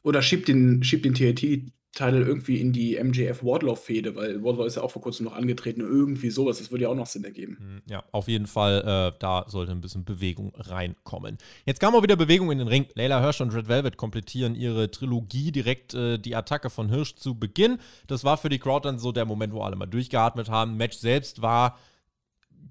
Oder 0.02 0.22
schiebt 0.22 0.48
den, 0.48 0.82
schiebt 0.82 1.04
den 1.04 1.14
TNT 1.14 1.72
Teil 1.94 2.22
irgendwie 2.22 2.58
in 2.58 2.72
die 2.72 2.98
MJF 3.02 3.44
Wardlaw-Fehde, 3.44 4.16
weil 4.16 4.42
Wardlaw 4.42 4.66
ist 4.66 4.76
ja 4.76 4.82
auch 4.82 4.90
vor 4.90 5.02
kurzem 5.02 5.24
noch 5.24 5.34
angetreten, 5.34 5.82
irgendwie 5.82 6.30
sowas. 6.30 6.58
Das 6.58 6.70
würde 6.70 6.84
ja 6.84 6.88
auch 6.88 6.94
noch 6.94 7.06
Sinn 7.06 7.24
ergeben. 7.24 7.58
Hm, 7.60 7.82
ja, 7.86 8.02
auf 8.12 8.28
jeden 8.28 8.46
Fall, 8.46 8.80
äh, 8.80 9.18
da 9.18 9.44
sollte 9.48 9.72
ein 9.72 9.82
bisschen 9.82 10.04
Bewegung 10.04 10.54
reinkommen. 10.56 11.36
Jetzt 11.66 11.80
kam 11.80 11.94
auch 11.94 12.02
wieder 12.02 12.16
Bewegung 12.16 12.50
in 12.50 12.58
den 12.58 12.68
Ring. 12.68 12.86
Layla 12.94 13.20
Hirsch 13.20 13.42
und 13.42 13.54
Red 13.54 13.68
Velvet 13.68 13.98
komplettieren 13.98 14.54
ihre 14.54 14.90
Trilogie 14.90 15.52
direkt 15.52 15.92
äh, 15.92 16.18
die 16.18 16.34
Attacke 16.34 16.70
von 16.70 16.88
Hirsch 16.88 17.16
zu 17.16 17.34
Beginn. 17.34 17.76
Das 18.06 18.24
war 18.24 18.38
für 18.38 18.48
die 18.48 18.58
Crowd 18.58 18.88
dann 18.88 18.98
so 18.98 19.12
der 19.12 19.26
Moment, 19.26 19.52
wo 19.52 19.60
alle 19.60 19.76
mal 19.76 19.86
durchgeatmet 19.86 20.48
haben. 20.48 20.78
Match 20.78 20.96
selbst 20.96 21.42
war 21.42 21.78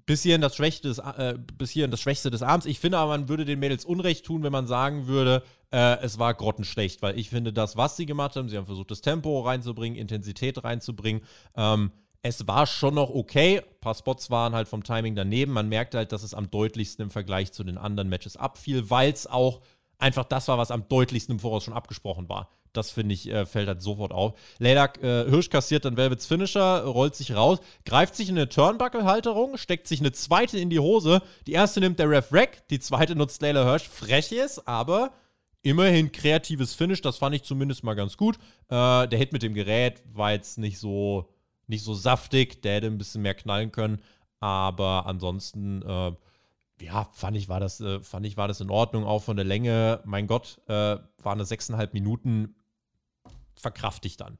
bis 0.06 0.22
hierhin 0.22 0.40
das 0.40 0.56
Schwächste 0.56 0.88
des, 0.88 0.98
äh, 0.98 1.38
bis 1.58 1.70
hierhin 1.70 1.90
das 1.90 2.00
Schwächste 2.00 2.30
des 2.30 2.42
Abends. 2.42 2.66
Ich 2.66 2.80
finde 2.80 2.98
aber, 2.98 3.10
man 3.10 3.28
würde 3.28 3.44
den 3.44 3.58
Mädels 3.58 3.84
Unrecht 3.84 4.24
tun, 4.24 4.42
wenn 4.42 4.52
man 4.52 4.66
sagen 4.66 5.06
würde, 5.06 5.42
äh, 5.70 5.98
es 6.00 6.18
war 6.18 6.34
grottenschlecht, 6.34 7.02
weil 7.02 7.18
ich 7.18 7.30
finde, 7.30 7.52
das, 7.52 7.76
was 7.76 7.96
sie 7.96 8.06
gemacht 8.06 8.36
haben, 8.36 8.48
sie 8.48 8.56
haben 8.56 8.66
versucht, 8.66 8.90
das 8.90 9.00
Tempo 9.00 9.40
reinzubringen, 9.40 9.98
Intensität 9.98 10.62
reinzubringen. 10.64 11.22
Ähm, 11.56 11.92
es 12.22 12.46
war 12.46 12.66
schon 12.66 12.94
noch 12.94 13.10
okay. 13.10 13.58
Ein 13.58 13.80
paar 13.80 13.94
Spots 13.94 14.30
waren 14.30 14.54
halt 14.54 14.68
vom 14.68 14.84
Timing 14.84 15.16
daneben. 15.16 15.52
Man 15.52 15.68
merkte 15.68 15.98
halt, 15.98 16.12
dass 16.12 16.22
es 16.22 16.34
am 16.34 16.50
deutlichsten 16.50 17.04
im 17.04 17.10
Vergleich 17.10 17.52
zu 17.52 17.64
den 17.64 17.78
anderen 17.78 18.08
Matches 18.08 18.36
abfiel, 18.36 18.90
weil 18.90 19.12
es 19.12 19.26
auch 19.26 19.60
einfach 20.02 20.24
das 20.24 20.48
war, 20.48 20.58
was 20.58 20.70
am 20.70 20.88
deutlichsten 20.88 21.36
im 21.36 21.38
Voraus 21.38 21.64
schon 21.64 21.74
abgesprochen 21.74 22.28
war. 22.28 22.50
Das 22.72 22.90
finde 22.90 23.14
ich, 23.14 23.28
äh, 23.28 23.46
fällt 23.46 23.68
halt 23.68 23.82
sofort 23.82 24.12
auf. 24.12 24.34
Layla 24.58 24.86
äh, 25.00 25.28
Hirsch 25.28 25.50
kassiert 25.50 25.84
dann 25.84 25.96
Velvets 25.96 26.26
Finisher, 26.26 26.84
rollt 26.84 27.14
sich 27.14 27.34
raus, 27.34 27.60
greift 27.84 28.16
sich 28.16 28.28
in 28.28 28.36
eine 28.36 28.48
Turnbuckle-Halterung, 28.48 29.58
steckt 29.58 29.86
sich 29.86 30.00
eine 30.00 30.12
zweite 30.12 30.58
in 30.58 30.70
die 30.70 30.78
Hose. 30.78 31.22
Die 31.46 31.52
erste 31.52 31.80
nimmt 31.80 31.98
der 31.98 32.10
Ref 32.10 32.32
Rack, 32.32 32.66
die 32.68 32.80
zweite 32.80 33.14
nutzt 33.14 33.42
Layla 33.42 33.64
Hirsch. 33.64 33.88
Frech 33.88 34.32
ist, 34.32 34.66
aber 34.66 35.12
immerhin 35.62 36.12
kreatives 36.12 36.74
Finish, 36.74 37.02
das 37.02 37.18
fand 37.18 37.34
ich 37.34 37.42
zumindest 37.42 37.84
mal 37.84 37.94
ganz 37.94 38.16
gut. 38.16 38.36
Äh, 38.68 39.08
der 39.08 39.18
Hit 39.18 39.32
mit 39.32 39.42
dem 39.42 39.54
Gerät 39.54 40.02
war 40.12 40.32
jetzt 40.32 40.58
nicht 40.58 40.78
so, 40.78 41.28
nicht 41.66 41.84
so 41.84 41.94
saftig, 41.94 42.62
der 42.62 42.76
hätte 42.76 42.86
ein 42.86 42.98
bisschen 42.98 43.22
mehr 43.22 43.34
knallen 43.34 43.70
können. 43.70 44.00
Aber 44.40 45.06
ansonsten 45.06 45.82
äh, 45.82 46.12
ja, 46.80 47.08
fand 47.12 47.36
ich, 47.36 47.48
war 47.48 47.60
das, 47.60 47.80
äh, 47.80 48.00
fand 48.00 48.26
ich, 48.26 48.36
war 48.36 48.48
das 48.48 48.60
in 48.60 48.70
Ordnung, 48.70 49.04
auch 49.04 49.22
von 49.22 49.36
der 49.36 49.44
Länge. 49.44 50.00
Mein 50.04 50.26
Gott, 50.26 50.60
äh, 50.66 50.72
war 50.72 51.32
eine 51.32 51.44
sechseinhalb 51.44 51.94
Minuten, 51.94 52.56
verkraft 53.54 54.04
ich 54.06 54.16
dann. 54.16 54.38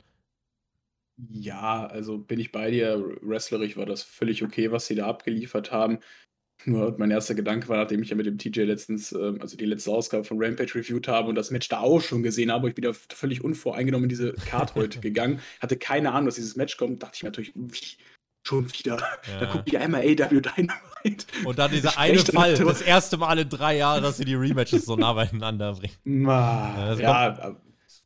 Ja, 1.16 1.86
also 1.86 2.18
bin 2.18 2.40
ich 2.40 2.52
bei 2.52 2.70
dir. 2.70 2.98
Wrestlerisch 3.20 3.76
war 3.76 3.86
das 3.86 4.02
völlig 4.02 4.42
okay, 4.42 4.72
was 4.72 4.86
sie 4.86 4.94
da 4.94 5.06
abgeliefert 5.06 5.70
haben. 5.70 5.98
Nur 6.64 6.96
mein 6.98 7.10
erster 7.10 7.34
Gedanke 7.34 7.68
war, 7.68 7.76
nachdem 7.76 8.02
ich 8.02 8.10
ja 8.10 8.16
mit 8.16 8.26
dem 8.26 8.38
TJ 8.38 8.60
letztens, 8.62 9.12
äh, 9.12 9.34
also 9.40 9.56
die 9.56 9.64
letzte 9.64 9.90
Ausgabe 9.90 10.24
von 10.24 10.38
Rampage 10.40 10.74
reviewed 10.74 11.08
habe 11.08 11.28
und 11.28 11.34
das 11.34 11.50
Match 11.50 11.68
da 11.68 11.80
auch 11.80 12.00
schon 12.00 12.22
gesehen 12.22 12.52
habe, 12.52 12.68
ich 12.68 12.74
bin 12.74 12.84
da 12.84 12.92
völlig 12.92 13.42
unvoreingenommen 13.42 14.04
in 14.04 14.08
diese 14.08 14.32
Card 14.32 14.74
heute 14.76 15.00
gegangen, 15.00 15.40
hatte 15.60 15.76
keine 15.76 16.12
Ahnung, 16.12 16.26
dass 16.26 16.36
dieses 16.36 16.56
Match 16.56 16.76
kommt, 16.76 17.02
dachte 17.02 17.16
ich 17.16 17.22
mir 17.24 17.30
natürlich, 17.30 17.52
wie, 17.54 17.96
Schon 18.42 18.72
wieder. 18.72 18.98
Ja. 18.98 19.40
Da 19.40 19.46
gucke 19.46 19.64
ich 19.66 19.78
einmal 19.78 20.02
AW 20.02 20.40
Dynamite. 20.40 21.26
Und 21.44 21.58
dann 21.58 21.70
dieser 21.70 21.98
eine 21.98 22.18
Fall, 22.18 22.54
das 22.54 22.82
erste 22.82 23.16
Mal 23.16 23.38
in 23.38 23.48
drei 23.48 23.76
Jahren, 23.76 24.02
dass 24.02 24.16
sie 24.16 24.24
die 24.24 24.34
Rematches 24.34 24.84
so 24.84 24.96
nah 24.96 25.12
beieinander 25.12 25.74
bringen. 25.74 25.94
Ma, 26.04 26.94
ja, 26.94 26.94
ja 26.94 27.56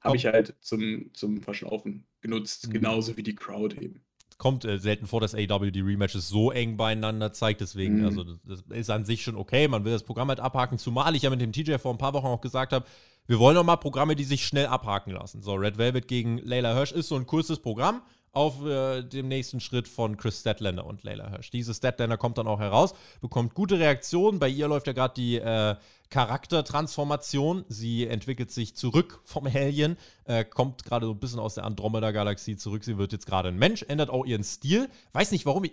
habe 0.07 0.17
ich 0.17 0.27
halt 0.27 0.55
zum, 0.61 1.11
zum 1.13 1.43
Verschnaufen 1.43 2.07
genutzt, 2.21 2.69
mhm. 2.69 2.73
genauso 2.73 3.17
wie 3.17 3.23
die 3.23 3.35
Crowd 3.35 3.77
eben. 3.81 4.03
Kommt 4.39 4.67
äh, 4.67 4.79
selten 4.79 5.07
vor, 5.07 5.21
dass 5.21 5.35
AW 5.35 5.71
die 5.71 5.81
Rematches 5.81 6.29
so 6.29 6.51
eng 6.51 6.77
beieinander 6.77 7.33
zeigt, 7.33 7.63
deswegen, 7.63 8.01
mhm. 8.01 8.07
also 8.07 8.25
das, 8.45 8.63
ist 8.69 8.91
an 8.91 9.05
sich 9.05 9.23
schon 9.23 9.37
okay. 9.37 9.67
Man 9.67 9.85
will 9.85 9.93
das 9.93 10.03
Programm 10.03 10.29
halt 10.29 10.41
abhaken, 10.41 10.79
zumal 10.79 11.17
ich 11.17 11.23
ja 11.23 11.31
mit 11.31 11.41
dem 11.41 11.53
TJ 11.53 11.77
vor 11.77 11.93
ein 11.93 11.99
paar 11.99 12.13
Wochen 12.13 12.27
auch 12.27 12.41
gesagt 12.41 12.73
habe, 12.73 12.85
wir 13.27 13.39
wollen 13.39 13.57
auch 13.57 13.65
mal 13.65 13.77
Programme, 13.77 14.15
die 14.15 14.25
sich 14.25 14.47
schnell 14.47 14.67
abhaken 14.67 15.13
lassen. 15.13 15.43
So, 15.43 15.55
Red 15.55 15.79
Velvet 15.79 16.07
gegen 16.07 16.39
Layla 16.39 16.75
Hirsch 16.75 16.93
ist 16.93 17.09
so 17.09 17.17
ein 17.17 17.27
kurzes 17.27 17.59
Programm 17.59 18.03
auf 18.37 18.63
äh, 18.67 19.03
dem 19.03 19.29
nächsten 19.29 19.61
Schritt 19.61 19.89
von 19.89 20.19
Chris 20.19 20.41
Statlander 20.41 20.85
und 20.85 21.03
Layla 21.03 21.31
Hirsch. 21.31 21.51
Diese 21.51 21.73
Statlander 21.73 22.19
kommt 22.19 22.37
dann 22.37 22.47
auch 22.47 22.61
heraus, 22.61 22.93
bekommt 23.23 23.55
gute 23.55 23.79
Reaktionen. 23.79 24.39
Bei 24.39 24.47
ihr 24.47 24.69
läuft 24.69 24.87
ja 24.87 24.93
gerade 24.93 25.15
die 25.15 25.37
äh, 25.37 25.75
Charaktertransformation. 26.11 27.65
Sie 27.69 28.07
entwickelt 28.07 28.51
sich 28.51 28.77
zurück 28.77 29.23
vom 29.25 29.47
Helien, 29.47 29.97
äh, 30.25 30.45
kommt 30.45 30.85
gerade 30.85 31.07
so 31.07 31.13
ein 31.13 31.19
bisschen 31.19 31.39
aus 31.39 31.55
der 31.55 31.65
Andromeda-Galaxie 31.65 32.59
zurück. 32.59 32.85
Sie 32.85 32.99
wird 32.99 33.13
jetzt 33.13 33.25
gerade 33.25 33.49
ein 33.49 33.57
Mensch, 33.57 33.83
ändert 33.89 34.11
auch 34.11 34.27
ihren 34.27 34.45
Stil. 34.45 34.91
Weiß 35.15 35.31
nicht 35.31 35.47
warum. 35.47 35.65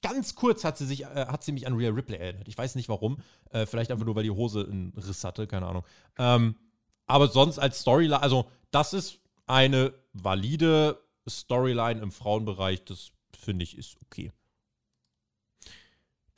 Ganz 0.00 0.34
kurz 0.34 0.64
hat 0.64 0.78
sie, 0.78 0.86
sich, 0.86 1.02
äh, 1.02 1.26
hat 1.26 1.44
sie 1.44 1.52
mich 1.52 1.66
an 1.66 1.74
Rhea 1.74 1.90
Ripley 1.90 2.16
erinnert. 2.16 2.48
Ich 2.48 2.56
weiß 2.56 2.76
nicht 2.76 2.88
warum. 2.88 3.18
Äh, 3.50 3.66
vielleicht 3.66 3.90
einfach 3.90 4.06
nur, 4.06 4.14
weil 4.14 4.24
die 4.24 4.30
Hose 4.30 4.66
einen 4.66 4.94
Riss 4.96 5.22
hatte, 5.22 5.46
keine 5.46 5.66
Ahnung. 5.66 5.84
Ähm, 6.18 6.54
aber 7.06 7.28
sonst 7.28 7.58
als 7.58 7.80
Storyline, 7.80 8.22
also 8.22 8.46
das 8.70 8.94
ist 8.94 9.18
eine 9.46 9.92
valide 10.14 10.98
Storyline 11.28 12.00
im 12.00 12.12
Frauenbereich, 12.12 12.84
das 12.84 13.12
finde 13.36 13.64
ich 13.64 13.76
ist 13.76 13.96
okay. 14.02 14.32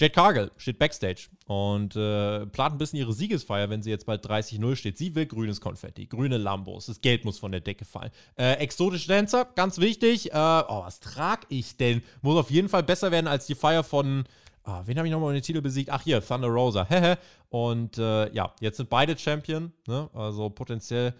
Jade 0.03 0.15
Cargill 0.15 0.51
steht 0.57 0.81
backstage 0.81 1.29
und 1.47 1.95
äh, 1.95 2.47
plant 2.47 2.75
ein 2.75 2.79
bisschen 2.79 2.99
ihre 2.99 3.13
Siegesfeier, 3.13 3.71
wenn 3.71 3.83
sie 3.83 3.91
jetzt 3.91 4.07
bald 4.07 4.27
30-0 4.27 4.75
steht. 4.75 4.99
Sie 4.99 5.15
will 5.15 5.27
grünes 5.27 5.61
Konfetti, 5.61 6.07
grüne 6.07 6.39
Lambos, 6.39 6.87
das 6.87 7.01
Geld 7.01 7.25
muss 7.25 7.39
von 7.39 7.53
der 7.53 7.61
Decke 7.61 7.85
fallen. 7.85 8.11
Äh, 8.37 8.55
exotische 8.55 9.07
Dancer, 9.07 9.45
ganz 9.55 9.79
wichtig. 9.79 10.33
Äh, 10.33 10.35
oh, 10.35 10.83
was 10.83 10.99
trage 10.99 11.47
ich 11.51 11.77
denn? 11.77 12.03
Muss 12.21 12.37
auf 12.37 12.51
jeden 12.51 12.69
Fall 12.69 12.83
besser 12.83 13.13
werden 13.13 13.29
als 13.29 13.47
die 13.47 13.55
Feier 13.55 13.85
von, 13.85 14.25
ah, 14.65 14.83
wen 14.87 14.99
habe 14.99 15.07
ich 15.07 15.13
nochmal 15.13 15.31
in 15.31 15.37
den 15.37 15.45
Titel 15.45 15.61
besiegt? 15.61 15.91
Ach 15.91 16.03
hier, 16.03 16.21
Thunder 16.21 16.49
Rosa. 16.49 16.89
und 17.51 17.97
äh, 17.99 18.33
ja, 18.33 18.53
jetzt 18.61 18.79
sind 18.79 18.91
beide 18.91 19.17
Champion, 19.17 19.73
ne? 19.87 20.11
also 20.15 20.51
potenziell 20.51 21.15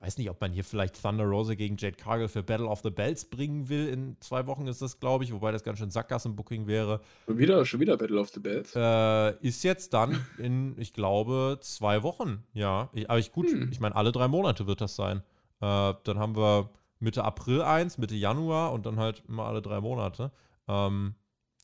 weiß 0.00 0.18
nicht, 0.18 0.30
ob 0.30 0.40
man 0.40 0.52
hier 0.52 0.64
vielleicht 0.64 1.00
Thunder 1.02 1.24
Rosa 1.24 1.54
gegen 1.54 1.76
Jade 1.76 1.96
Cargill 1.96 2.28
für 2.28 2.42
Battle 2.42 2.66
of 2.66 2.80
the 2.82 2.90
Bells 2.90 3.24
bringen 3.24 3.68
will. 3.68 3.88
In 3.88 4.16
zwei 4.20 4.46
Wochen 4.46 4.66
ist 4.66 4.80
das, 4.80 5.00
glaube 5.00 5.24
ich, 5.24 5.32
wobei 5.32 5.50
das 5.50 5.64
ganz 5.64 5.78
schön 5.78 5.90
Sackgassen-Booking 5.90 6.66
wäre. 6.66 7.00
Schon 7.26 7.38
wieder, 7.38 7.66
schon 7.66 7.80
wieder 7.80 7.96
Battle 7.96 8.20
of 8.20 8.28
the 8.28 8.40
Bells? 8.40 8.74
Äh, 8.76 9.36
ist 9.44 9.64
jetzt 9.64 9.92
dann 9.94 10.24
in, 10.38 10.78
ich 10.78 10.92
glaube, 10.92 11.58
zwei 11.60 12.02
Wochen. 12.02 12.44
Ja, 12.52 12.90
ich, 12.92 13.10
aber 13.10 13.18
ich 13.18 13.32
gut, 13.32 13.50
hm. 13.50 13.70
ich 13.72 13.80
meine, 13.80 13.96
alle 13.96 14.12
drei 14.12 14.28
Monate 14.28 14.66
wird 14.66 14.80
das 14.80 14.94
sein. 14.94 15.18
Äh, 15.60 15.94
dann 16.04 16.18
haben 16.18 16.36
wir 16.36 16.70
Mitte 17.00 17.24
April 17.24 17.62
eins, 17.62 17.98
Mitte 17.98 18.14
Januar 18.14 18.72
und 18.72 18.86
dann 18.86 18.98
halt 18.98 19.24
immer 19.28 19.46
alle 19.46 19.62
drei 19.62 19.80
Monate. 19.80 20.30
Ähm, 20.68 21.14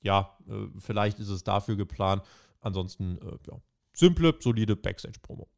ja, 0.03 0.37
äh, 0.49 0.67
vielleicht 0.79 1.21
ist 1.21 1.29
es 1.29 1.45
dafür 1.45 1.77
geplant. 1.77 2.23
Ansonsten, 2.61 3.19
äh, 3.19 3.39
ja, 3.49 3.61
simple, 3.93 4.35
solide 4.41 4.75
Backstage-Promo. 4.75 5.49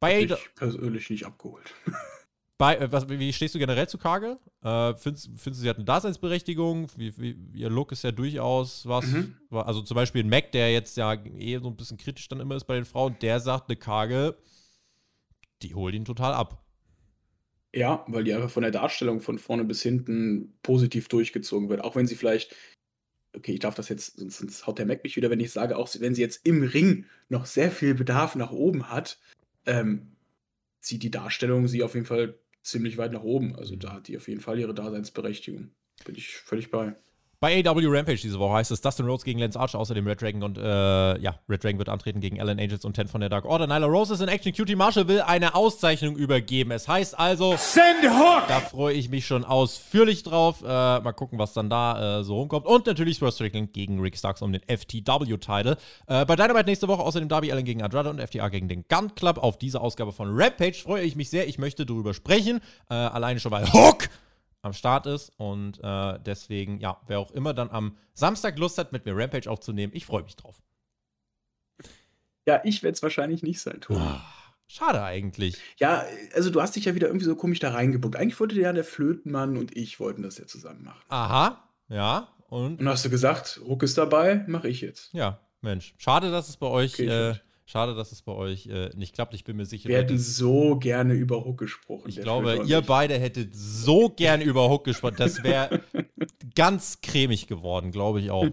Bei 0.00 0.26
Hab 0.26 0.38
ich 0.38 0.54
persönlich 0.54 1.10
nicht 1.10 1.26
abgeholt. 1.26 1.74
Bei, 2.58 2.76
äh, 2.76 2.90
was, 2.90 3.08
wie 3.08 3.32
stehst 3.32 3.54
du 3.54 3.60
generell 3.60 3.88
zu 3.88 3.98
Kagel? 3.98 4.36
Äh, 4.62 4.94
findest, 4.96 5.26
findest 5.36 5.46
du, 5.46 5.52
sie 5.54 5.68
hat 5.68 5.76
eine 5.76 5.84
Daseinsberechtigung? 5.84 6.88
Wie, 6.96 7.16
wie, 7.16 7.36
ihr 7.54 7.70
Look 7.70 7.92
ist 7.92 8.02
ja 8.02 8.10
durchaus 8.10 8.86
was. 8.86 9.06
Mhm. 9.06 9.36
Also 9.50 9.80
zum 9.82 9.94
Beispiel 9.94 10.24
ein 10.24 10.28
Mac, 10.28 10.50
der 10.50 10.72
jetzt 10.72 10.96
ja 10.96 11.14
eh 11.14 11.58
so 11.58 11.68
ein 11.68 11.76
bisschen 11.76 11.98
kritisch 11.98 12.28
dann 12.28 12.40
immer 12.40 12.56
ist 12.56 12.64
bei 12.64 12.74
den 12.74 12.84
Frauen, 12.84 13.16
der 13.22 13.38
sagt, 13.38 13.68
eine 13.68 13.76
Kagel, 13.76 14.36
die 15.62 15.76
holt 15.76 15.94
ihn 15.94 16.04
total 16.04 16.34
ab. 16.34 16.64
Ja, 17.72 18.04
weil 18.08 18.24
die 18.24 18.34
einfach 18.34 18.50
von 18.50 18.62
der 18.62 18.72
Darstellung 18.72 19.20
von 19.20 19.38
vorne 19.38 19.64
bis 19.64 19.82
hinten 19.82 20.58
positiv 20.62 21.06
durchgezogen 21.06 21.68
wird. 21.68 21.84
Auch 21.84 21.94
wenn 21.94 22.08
sie 22.08 22.16
vielleicht, 22.16 22.56
okay, 23.36 23.52
ich 23.52 23.60
darf 23.60 23.76
das 23.76 23.88
jetzt, 23.88 24.18
sonst, 24.18 24.38
sonst 24.38 24.66
haut 24.66 24.80
der 24.80 24.86
Mac 24.86 25.04
mich 25.04 25.14
wieder, 25.14 25.30
wenn 25.30 25.38
ich 25.38 25.52
sage, 25.52 25.76
auch 25.76 25.88
wenn 26.00 26.14
sie 26.14 26.22
jetzt 26.22 26.44
im 26.44 26.64
Ring 26.64 27.04
noch 27.28 27.46
sehr 27.46 27.70
viel 27.70 27.94
Bedarf 27.94 28.34
nach 28.34 28.50
oben 28.50 28.90
hat, 28.90 29.20
ähm, 29.68 30.16
sieht 30.80 31.02
die 31.02 31.10
Darstellung 31.10 31.68
sie 31.68 31.82
auf 31.82 31.94
jeden 31.94 32.06
Fall 32.06 32.38
ziemlich 32.62 32.98
weit 32.98 33.12
nach 33.12 33.22
oben. 33.22 33.54
Also 33.56 33.76
da 33.76 33.92
hat 33.94 34.08
die 34.08 34.16
auf 34.16 34.28
jeden 34.28 34.40
Fall 34.40 34.58
ihre 34.58 34.74
Daseinsberechtigung. 34.74 35.70
Bin 36.04 36.14
ich 36.14 36.36
völlig 36.36 36.70
bei. 36.70 36.96
Bei 37.40 37.64
AW 37.64 37.86
Rampage 37.86 38.20
diese 38.20 38.40
Woche 38.40 38.54
heißt 38.54 38.72
es 38.72 38.80
Dustin 38.80 39.06
Rhodes 39.06 39.22
gegen 39.22 39.38
Lance 39.38 39.58
Archer, 39.58 39.78
außerdem 39.78 40.04
Red 40.08 40.20
Dragon 40.20 40.42
und 40.42 40.58
äh, 40.58 41.20
ja, 41.20 41.38
Red 41.48 41.62
Dragon 41.62 41.78
wird 41.78 41.88
antreten 41.88 42.20
gegen 42.20 42.40
Alan 42.40 42.58
Angels 42.58 42.84
und 42.84 42.94
Ten 42.94 43.06
von 43.06 43.20
der 43.20 43.30
Dark 43.30 43.44
Order. 43.44 43.68
Nyla 43.68 43.86
Rose 43.86 44.12
ist 44.12 44.20
in 44.20 44.26
Action. 44.26 44.52
Cutie 44.52 44.74
Marshall 44.74 45.06
will 45.06 45.20
eine 45.20 45.54
Auszeichnung 45.54 46.16
übergeben. 46.16 46.72
Es 46.72 46.88
heißt 46.88 47.16
also, 47.16 47.54
Send 47.56 48.02
Hook! 48.02 48.48
Da 48.48 48.58
freue 48.58 48.94
ich 48.94 49.08
mich 49.08 49.24
schon 49.24 49.44
ausführlich 49.44 50.24
drauf. 50.24 50.62
Äh, 50.62 50.66
mal 50.66 51.12
gucken, 51.12 51.38
was 51.38 51.52
dann 51.52 51.70
da 51.70 52.18
äh, 52.18 52.24
so 52.24 52.38
rumkommt. 52.38 52.66
Und 52.66 52.86
natürlich 52.86 53.18
Swerve 53.18 53.32
Strickland 53.32 53.72
gegen 53.72 54.00
Rick 54.00 54.18
Starks 54.18 54.42
um 54.42 54.50
den 54.50 54.62
FTW-Title. 54.62 55.76
Äh, 56.08 56.26
bei 56.26 56.34
Dynamite 56.34 56.66
nächste 56.66 56.88
Woche 56.88 57.02
außerdem 57.02 57.28
Darby 57.28 57.52
Allen 57.52 57.64
gegen 57.64 57.84
Andrade 57.84 58.10
und 58.10 58.20
FTA 58.20 58.48
gegen 58.48 58.66
den 58.66 58.84
Gun 58.88 59.14
Club. 59.14 59.38
Auf 59.38 59.58
diese 59.58 59.80
Ausgabe 59.80 60.10
von 60.10 60.28
Rampage 60.32 60.78
freue 60.82 61.04
ich 61.04 61.14
mich 61.14 61.30
sehr. 61.30 61.46
Ich 61.46 61.58
möchte 61.58 61.86
darüber 61.86 62.14
sprechen. 62.14 62.60
Äh, 62.90 62.94
alleine 62.94 63.38
schon, 63.38 63.52
weil 63.52 63.72
Hook 63.72 64.08
am 64.68 64.72
Start 64.72 65.06
ist. 65.06 65.32
Und 65.36 65.80
äh, 65.82 66.18
deswegen, 66.24 66.78
ja, 66.78 67.00
wer 67.06 67.18
auch 67.18 67.32
immer 67.32 67.54
dann 67.54 67.70
am 67.70 67.96
Samstag 68.14 68.58
Lust 68.58 68.78
hat, 68.78 68.92
mit 68.92 69.04
mir 69.04 69.16
Rampage 69.16 69.50
aufzunehmen, 69.50 69.92
ich 69.94 70.06
freue 70.06 70.22
mich 70.22 70.36
drauf. 70.36 70.62
Ja, 72.46 72.62
ich 72.64 72.82
werde 72.82 72.94
es 72.94 73.02
wahrscheinlich 73.02 73.42
nicht 73.42 73.60
sein, 73.60 73.80
Tobi. 73.80 74.00
Oh, 74.00 74.20
schade 74.68 75.02
eigentlich. 75.02 75.58
Ja, 75.78 76.04
also 76.34 76.48
du 76.50 76.62
hast 76.62 76.76
dich 76.76 76.86
ja 76.86 76.94
wieder 76.94 77.08
irgendwie 77.08 77.26
so 77.26 77.36
komisch 77.36 77.58
da 77.58 77.72
reingebuckt. 77.72 78.16
Eigentlich 78.16 78.40
wollte 78.40 78.58
ja 78.58 78.72
der 78.72 78.84
Flötenmann 78.84 79.58
und 79.58 79.76
ich 79.76 80.00
wollten 80.00 80.22
das 80.22 80.38
ja 80.38 80.46
zusammen 80.46 80.84
machen. 80.84 81.02
Aha, 81.08 81.68
ja. 81.88 82.28
Und, 82.48 82.80
und 82.80 82.88
hast 82.88 83.04
du 83.04 83.10
gesagt, 83.10 83.60
Ruck 83.62 83.82
ist 83.82 83.98
dabei, 83.98 84.44
mache 84.46 84.68
ich 84.68 84.80
jetzt. 84.80 85.12
Ja, 85.12 85.40
Mensch. 85.60 85.94
Schade, 85.98 86.30
dass 86.30 86.48
es 86.48 86.56
bei 86.56 86.68
euch 86.68 86.94
okay, 86.94 87.30
äh, 87.30 87.34
Schade, 87.70 87.94
dass 87.94 88.12
es 88.12 88.22
bei 88.22 88.32
euch 88.32 88.66
äh, 88.68 88.88
nicht 88.96 89.14
klappt. 89.14 89.34
Ich 89.34 89.44
bin 89.44 89.58
mir 89.58 89.66
sicher. 89.66 89.90
Wir 89.90 89.98
hätten 89.98 90.18
so 90.18 90.76
gerne 90.76 91.12
über 91.12 91.44
Hook 91.44 91.58
gesprochen. 91.58 92.08
Ich 92.08 92.18
glaube, 92.18 92.62
ihr 92.64 92.80
beide 92.80 93.18
hättet 93.18 93.54
so 93.54 94.08
gerne 94.08 94.42
über 94.42 94.70
Hook 94.70 94.84
gesprochen. 94.84 95.16
Das 95.18 95.42
wäre 95.42 95.82
ganz 96.54 97.02
cremig 97.02 97.46
geworden, 97.46 97.92
glaube 97.92 98.20
ich 98.20 98.30
auch. 98.30 98.48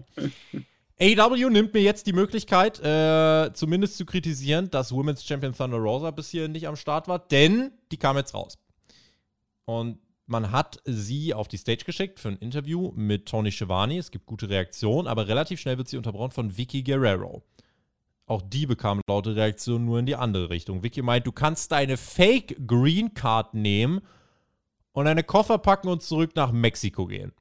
AW 1.00 1.48
nimmt 1.48 1.72
mir 1.72 1.80
jetzt 1.80 2.06
die 2.06 2.12
Möglichkeit, 2.12 2.78
äh, 2.80 3.54
zumindest 3.54 3.96
zu 3.96 4.04
kritisieren, 4.04 4.68
dass 4.70 4.92
Women's 4.92 5.24
Champion 5.24 5.54
Thunder 5.54 5.78
Rosa 5.78 6.10
bis 6.10 6.28
hier 6.28 6.48
nicht 6.48 6.68
am 6.68 6.76
Start 6.76 7.08
war, 7.08 7.18
denn 7.18 7.72
die 7.92 7.96
kam 7.96 8.18
jetzt 8.18 8.34
raus. 8.34 8.58
Und 9.64 9.98
man 10.26 10.52
hat 10.52 10.82
sie 10.84 11.32
auf 11.32 11.48
die 11.48 11.56
Stage 11.56 11.84
geschickt 11.86 12.20
für 12.20 12.28
ein 12.28 12.36
Interview 12.36 12.92
mit 12.94 13.24
Tony 13.24 13.50
Schiavone. 13.50 13.96
Es 13.96 14.10
gibt 14.10 14.26
gute 14.26 14.50
Reaktionen, 14.50 15.08
aber 15.08 15.26
relativ 15.26 15.58
schnell 15.58 15.78
wird 15.78 15.88
sie 15.88 15.96
unterbrochen 15.96 16.32
von 16.32 16.58
Vicky 16.58 16.82
Guerrero. 16.82 17.42
Auch 18.26 18.42
die 18.42 18.66
bekam 18.66 19.00
laute 19.08 19.36
Reaktionen 19.36 19.84
nur 19.84 20.00
in 20.00 20.06
die 20.06 20.16
andere 20.16 20.50
Richtung. 20.50 20.82
Vicky 20.82 21.00
meint, 21.02 21.26
du 21.26 21.32
kannst 21.32 21.70
deine 21.70 21.96
Fake 21.96 22.66
Green 22.66 23.14
Card 23.14 23.54
nehmen 23.54 24.00
und 24.92 25.04
deine 25.04 25.22
Koffer 25.22 25.58
packen 25.58 25.88
und 25.88 26.02
zurück 26.02 26.32
nach 26.34 26.50
Mexiko 26.50 27.06
gehen. 27.06 27.32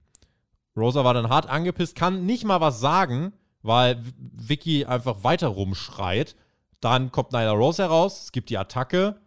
Rosa 0.78 1.04
war 1.04 1.14
dann 1.14 1.30
hart 1.30 1.50
angepisst, 1.50 1.96
kann 1.96 2.26
nicht 2.26 2.44
mal 2.44 2.62
was 2.62 2.80
sagen, 2.80 3.34
weil 3.64 4.04
Vicky 4.18 4.86
einfach 4.86 5.24
weiter 5.24 5.48
rumschreit. 5.48 6.36
Dann 6.82 7.12
kommt 7.12 7.32
Nyla 7.32 7.54
Rose 7.54 7.82
heraus, 7.82 8.24
es 8.26 8.32
gibt 8.32 8.50
die 8.50 8.58
Attacke 8.58 9.20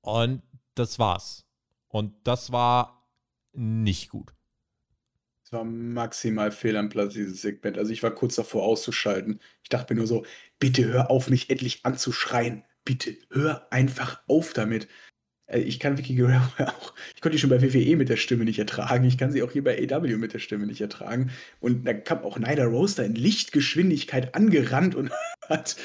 und 0.00 0.42
das 0.74 0.98
war's. 0.98 1.44
Und 1.88 2.14
das 2.24 2.50
war 2.50 3.06
nicht 3.52 4.08
gut. 4.08 4.33
Es 5.54 5.58
war 5.58 5.64
maximal 5.64 6.50
fehl 6.50 6.76
am 6.76 6.88
Platz, 6.88 7.14
dieses 7.14 7.40
Segment. 7.40 7.78
Also 7.78 7.92
ich 7.92 8.02
war 8.02 8.10
kurz 8.10 8.34
davor 8.34 8.64
auszuschalten. 8.64 9.38
Ich 9.62 9.68
dachte 9.68 9.94
mir 9.94 9.98
nur 9.98 10.08
so, 10.08 10.26
bitte 10.58 10.84
hör 10.86 11.12
auf, 11.12 11.30
mich 11.30 11.48
endlich 11.48 11.86
anzuschreien. 11.86 12.64
Bitte 12.84 13.16
hör 13.30 13.72
einfach 13.72 14.20
auf 14.26 14.52
damit. 14.52 14.88
Äh, 15.46 15.60
ich 15.60 15.78
kann 15.78 15.96
Vicky 15.96 16.16
Guerrero 16.16 16.42
auch, 16.58 16.92
ich 17.14 17.20
konnte 17.20 17.36
die 17.36 17.38
schon 17.38 17.50
bei 17.50 17.62
WWE 17.62 17.94
mit 17.94 18.08
der 18.08 18.16
Stimme 18.16 18.44
nicht 18.44 18.58
ertragen. 18.58 19.04
Ich 19.04 19.16
kann 19.16 19.30
sie 19.30 19.44
auch 19.44 19.52
hier 19.52 19.62
bei 19.62 19.78
AW 19.78 20.16
mit 20.16 20.34
der 20.34 20.40
Stimme 20.40 20.66
nicht 20.66 20.80
ertragen. 20.80 21.30
Und 21.60 21.86
da 21.86 21.94
kam 21.94 22.24
auch 22.24 22.36
Nyla 22.36 22.64
Rose 22.64 22.96
da 22.96 23.04
in 23.04 23.14
Lichtgeschwindigkeit 23.14 24.34
angerannt 24.34 24.96
und 24.96 25.12
hat, 25.48 25.76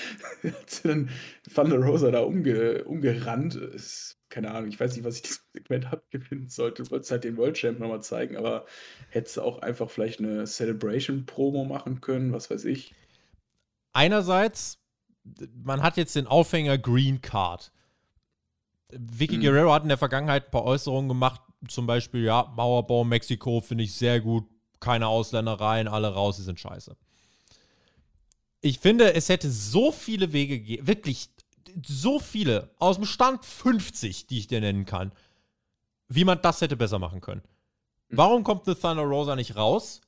hat 0.44 0.82
dann 0.84 1.12
Thunder 1.54 1.78
Rosa 1.78 2.10
da 2.10 2.22
umge, 2.22 2.86
umgerannt. 2.86 3.54
Ist, 3.54 4.19
keine 4.30 4.52
Ahnung, 4.52 4.70
ich 4.70 4.80
weiß 4.80 4.96
nicht, 4.96 5.04
was 5.04 5.16
ich 5.16 5.22
dieses 5.24 5.46
Segment 5.54 5.86
abgewinnen 5.92 6.50
sollte. 6.50 6.84
Du 6.84 6.92
wolltest 6.92 7.12
halt 7.12 7.24
den 7.24 7.38
World 7.38 7.58
Champ 7.58 7.80
nochmal 7.80 8.02
zeigen, 8.02 8.38
aber 8.38 8.66
hättest 9.10 9.38
du 9.38 9.42
auch 9.42 9.60
einfach 9.60 9.90
vielleicht 9.90 10.20
eine 10.20 10.46
Celebration-Promo 10.46 11.66
machen 11.66 12.02
können, 12.02 12.32
was 12.32 12.50
weiß 12.50 12.66
ich. 12.66 12.94
Einerseits, 13.94 14.80
man 15.64 15.82
hat 15.82 15.98
jetzt 15.98 16.16
den 16.16 16.28
Aufhänger 16.28 16.78
Green 16.78 17.22
Card 17.22 17.72
Vicky 18.92 19.38
mhm. 19.38 19.42
Guerrero 19.42 19.74
hat 19.74 19.84
in 19.84 19.90
der 19.90 19.98
Vergangenheit 19.98 20.46
ein 20.46 20.52
paar 20.52 20.64
Äußerungen 20.64 21.08
gemacht, 21.08 21.42
zum 21.68 21.86
Beispiel, 21.86 22.24
ja, 22.24 22.52
Mauerbau 22.56 23.04
Mexiko 23.04 23.62
finde 23.62 23.84
ich 23.84 23.94
sehr 23.94 24.20
gut, 24.22 24.46
keine 24.80 25.08
Ausländereien, 25.08 25.88
alle 25.88 26.14
raus, 26.14 26.38
sie 26.38 26.44
sind 26.44 26.60
scheiße. 26.60 26.96
Ich 28.62 28.80
finde, 28.80 29.14
es 29.14 29.30
hätte 29.30 29.50
so 29.50 29.92
viele 29.92 30.34
Wege 30.34 30.60
gegeben, 30.60 30.88
wirklich 30.88 31.30
so 31.86 32.20
viele, 32.20 32.70
aus 32.80 32.98
dem 32.98 33.06
Stand 33.06 33.46
50, 33.46 34.28
die 34.28 34.40
ich 34.40 34.48
dir 34.48 34.62
nennen 34.62 34.86
kann, 34.86 35.12
wie 36.08 36.26
man 36.26 36.42
das 36.42 36.62
hätte 36.62 36.76
besser 36.76 37.00
machen 37.00 37.22
können. 37.22 37.42
Mhm. 38.10 38.18
Warum 38.18 38.44
kommt 38.44 38.66
The 38.66 38.76
Thunder 38.76 39.04
Rosa 39.04 39.36
nicht 39.36 39.56
raus? 39.56 40.02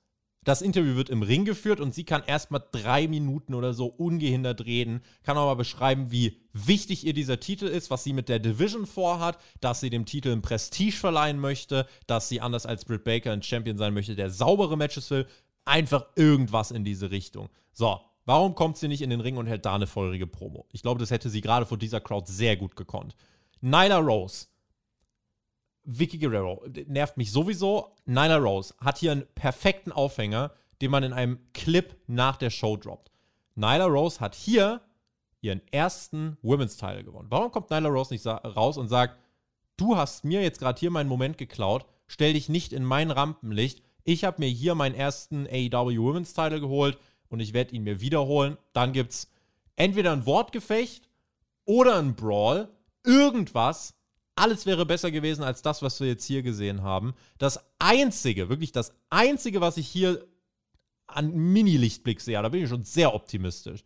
Das 0.44 0.64
Interview 0.64 0.96
wird 0.96 1.12
im 1.12 1.22
Ring 1.22 1.46
geführt 1.46 1.80
und 1.80 1.94
sie 1.94 2.04
kann 2.04 2.24
erstmal 2.26 2.64
drei 2.72 3.08
Minuten 3.08 3.54
oder 3.54 3.76
so 3.76 3.86
ungehindert 3.86 4.66
reden, 4.66 5.04
kann 5.22 5.38
auch 5.38 5.46
mal 5.46 5.54
beschreiben, 5.54 6.10
wie 6.10 6.40
wichtig 6.52 7.06
ihr 7.06 7.14
dieser 7.14 7.40
Titel 7.40 7.66
ist, 7.66 7.92
was 7.92 8.04
sie 8.04 8.12
mit 8.12 8.28
der 8.28 8.40
Division 8.40 8.88
vorhat, 8.88 9.38
dass 9.60 9.82
sie 9.82 9.92
dem 9.92 10.08
Titel 10.08 10.30
ein 10.30 10.42
Prestige 10.42 10.98
verleihen 10.98 11.40
möchte, 11.40 11.86
dass 12.08 12.28
sie 12.28 12.42
anders 12.42 12.66
als 12.66 12.86
Britt 12.86 13.04
Baker 13.04 13.32
ein 13.32 13.44
Champion 13.44 13.78
sein 13.78 13.94
möchte, 13.94 14.16
der 14.16 14.32
saubere 14.32 14.78
Matches 14.78 15.12
will. 15.12 15.28
Einfach 15.64 16.08
irgendwas 16.16 16.72
in 16.72 16.84
diese 16.84 17.12
Richtung. 17.12 17.50
So, 17.72 18.02
warum 18.32 18.56
kommt 18.56 18.78
sie 18.78 18.88
nicht 18.88 19.02
in 19.02 19.10
den 19.10 19.20
Ring 19.20 19.36
und 19.36 19.48
hält 19.48 19.66
da 19.66 19.76
eine 19.76 19.88
feurige 19.88 20.26
Promo? 20.26 20.66
Ich 20.72 20.84
glaube, 20.84 21.02
das 21.02 21.12
hätte 21.12 21.30
sie 21.30 21.42
gerade 21.42 21.66
vor 21.66 21.78
dieser 21.78 22.00
Crowd 22.00 22.32
sehr 22.32 22.56
gut 22.56 22.78
gekonnt. 22.78 23.14
Nyla 23.60 23.98
Rose 23.98 24.48
Vicky 25.84 26.18
Guerrero 26.18 26.64
nervt 26.88 27.18
mich 27.18 27.34
sowieso. 27.34 27.94
Nyla 28.06 28.38
Rose 28.38 28.74
hat 28.80 29.00
hier 29.00 29.12
einen 29.12 29.26
perfekten 29.36 29.92
Aufhänger, 29.92 30.54
den 30.82 30.92
man 30.92 31.04
in 31.04 31.12
einem 31.12 31.40
Clip 31.54 31.94
nach 32.08 32.38
der 32.38 32.52
Show 32.52 32.78
droppt. 32.78 33.12
Nyla 33.56 33.86
Rose 33.86 34.22
hat 34.22 34.34
hier 34.34 34.80
ihren 35.42 35.62
ersten 35.70 36.38
Women's 36.42 36.78
Title 36.78 37.04
gewonnen. 37.04 37.28
Warum 37.30 37.52
kommt 37.52 37.70
Nyla 37.70 37.90
Rose 37.90 38.14
nicht 38.14 38.26
raus 38.26 38.78
und 38.78 38.88
sagt, 38.88 39.18
du 39.76 39.98
hast 39.98 40.24
mir 40.24 40.42
jetzt 40.42 40.60
gerade 40.60 40.80
hier 40.80 40.92
meinen 40.92 41.10
Moment 41.10 41.38
geklaut, 41.38 41.86
stell 42.08 42.32
dich 42.32 42.48
nicht 42.48 42.72
in 42.72 42.86
mein 42.86 43.12
Rampenlicht. 43.12 43.84
Ich 44.06 44.24
habe 44.24 44.40
mir 44.40 44.48
hier 44.48 44.74
meinen 44.74 44.96
ersten 44.96 45.48
AEW 45.48 45.98
Women's 45.98 46.34
Title 46.34 46.62
geholt 46.62 46.98
und 47.32 47.40
ich 47.40 47.54
werde 47.54 47.74
ihn 47.76 47.84
mir 47.84 48.02
wiederholen. 48.02 48.58
Dann 48.74 48.94
gibt 48.94 49.12
es 49.12 49.32
entweder 49.76 50.12
ein 50.12 50.26
Wortgefecht 50.26 51.10
oder 51.66 51.98
ein 51.98 52.16
Brawl, 52.16 52.70
irgendwas, 53.04 53.96
alles 54.36 54.66
wäre 54.66 54.86
besser 54.86 55.12
gewesen 55.12 55.44
als 55.44 55.62
das, 55.62 55.82
was 55.82 56.00
wir 56.00 56.08
jetzt 56.08 56.26
hier 56.26 56.42
gesehen 56.42 56.84
haben. 56.84 57.14
Das 57.38 57.60
Einzige, 57.80 58.50
wirklich 58.50 58.72
das 58.72 58.94
Einzige, 59.10 59.62
was 59.62 59.78
ich 59.78 59.88
hier 59.88 60.26
an 61.08 61.32
Mini-Lichtblick 61.32 62.22
sehe, 62.22 62.42
da 62.42 62.50
bin 62.50 62.64
ich 62.64 62.70
schon 62.70 62.84
sehr 62.84 63.14
optimistisch. 63.14 63.84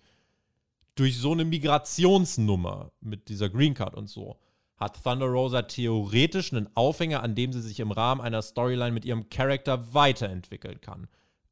Durch 0.95 1.17
so 1.17 1.33
eine 1.33 1.45
Migrationsnummer 1.45 2.91
mit 3.01 3.27
dieser 3.27 3.49
Green 3.49 3.73
Card 3.73 3.95
und 3.95 4.07
so, 4.07 4.39
hat 4.77 5.03
Thunder 5.03 5.27
Rosa 5.27 5.63
theoretisch 5.63 6.53
einen 6.53 6.69
Aufhänger, 6.75 7.23
an 7.23 7.35
dem 7.35 7.51
sie 7.53 7.61
sich 7.61 7.79
im 7.79 7.91
Rahmen 7.91 8.21
einer 8.21 8.41
Storyline 8.41 8.91
mit 8.91 9.05
ihrem 9.05 9.29
Charakter 9.29 9.93
weiterentwickeln 9.93 10.81
kann. 10.81 11.07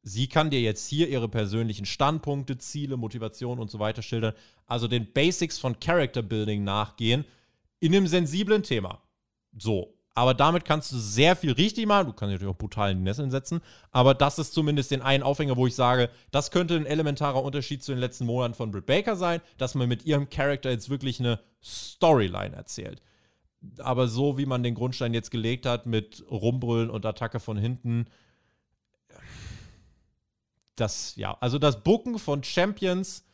Sie 0.06 0.28
kann 0.28 0.50
dir 0.50 0.60
jetzt 0.60 0.86
hier 0.86 1.08
ihre 1.08 1.30
persönlichen 1.30 1.86
Standpunkte, 1.86 2.58
Ziele, 2.58 2.98
Motivation 2.98 3.58
und 3.58 3.70
so 3.70 3.78
weiter 3.78 4.02
schildern, 4.02 4.34
also 4.66 4.86
den 4.86 5.10
Basics 5.10 5.58
von 5.58 5.80
Character 5.80 6.20
Building 6.20 6.62
nachgehen, 6.62 7.24
in 7.80 7.94
einem 7.94 8.06
sensiblen 8.06 8.62
Thema. 8.62 9.00
So. 9.56 9.94
Aber 10.16 10.34
damit 10.34 10.64
kannst 10.64 10.92
du 10.92 10.96
sehr 10.96 11.34
viel 11.34 11.52
richtig 11.52 11.86
machen. 11.86 12.06
Du 12.06 12.12
kannst 12.12 12.32
natürlich 12.32 12.54
auch 12.54 12.58
brutal 12.58 12.92
in 12.92 12.98
die 12.98 13.02
Nesseln 13.04 13.30
setzen. 13.30 13.62
Aber 13.90 14.14
das 14.14 14.38
ist 14.38 14.52
zumindest 14.52 14.90
den 14.90 15.02
einen 15.02 15.24
Aufhänger, 15.24 15.56
wo 15.56 15.66
ich 15.66 15.74
sage, 15.74 16.10
das 16.30 16.50
könnte 16.50 16.76
ein 16.76 16.86
elementarer 16.86 17.42
Unterschied 17.42 17.82
zu 17.82 17.90
den 17.90 17.98
letzten 17.98 18.26
Monaten 18.26 18.54
von 18.54 18.70
Britt 18.70 18.86
Baker 18.86 19.16
sein, 19.16 19.40
dass 19.58 19.74
man 19.74 19.88
mit 19.88 20.04
ihrem 20.04 20.28
Charakter 20.28 20.70
jetzt 20.70 20.88
wirklich 20.88 21.18
eine 21.18 21.40
Storyline 21.62 22.54
erzählt. 22.54 23.02
Aber 23.78 24.06
so 24.06 24.38
wie 24.38 24.46
man 24.46 24.62
den 24.62 24.74
Grundstein 24.74 25.14
jetzt 25.14 25.30
gelegt 25.30 25.66
hat, 25.66 25.86
mit 25.86 26.22
Rumbrüllen 26.30 26.90
und 26.90 27.06
Attacke 27.06 27.40
von 27.40 27.56
hinten, 27.56 28.06
das, 30.76 31.16
ja, 31.16 31.36
also 31.40 31.58
das 31.58 31.82
Bucken 31.82 32.18
von 32.18 32.42
Champions 32.42 33.24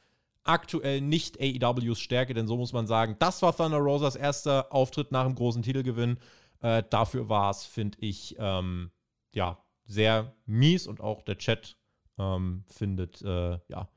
aktuell 0.44 1.00
nicht 1.00 1.40
AEWs 1.40 2.00
Stärke, 2.00 2.34
denn 2.34 2.46
so 2.46 2.56
muss 2.56 2.72
man 2.72 2.86
sagen, 2.86 3.16
das 3.18 3.42
war 3.42 3.56
Thunder 3.56 3.78
Rosas 3.78 4.16
erster 4.16 4.72
Auftritt 4.72 5.12
nach 5.12 5.24
dem 5.24 5.34
großen 5.34 5.62
Titelgewinn. 5.62 6.18
Äh, 6.60 6.82
dafür 6.88 7.28
war 7.28 7.50
es, 7.50 7.64
finde 7.64 7.98
ich, 8.00 8.36
ähm, 8.38 8.90
ja, 9.32 9.62
sehr 9.84 10.34
mies 10.46 10.86
und 10.86 11.00
auch 11.00 11.22
der 11.22 11.38
Chat 11.38 11.76
ähm, 12.18 12.64
findet, 12.68 13.22
äh, 13.22 13.58
ja, 13.68 13.88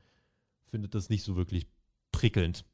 findet 0.69 0.95
das 0.95 1.09
nicht 1.09 1.23
so 1.23 1.35
wirklich 1.35 1.67
prickelnd. 2.11 2.65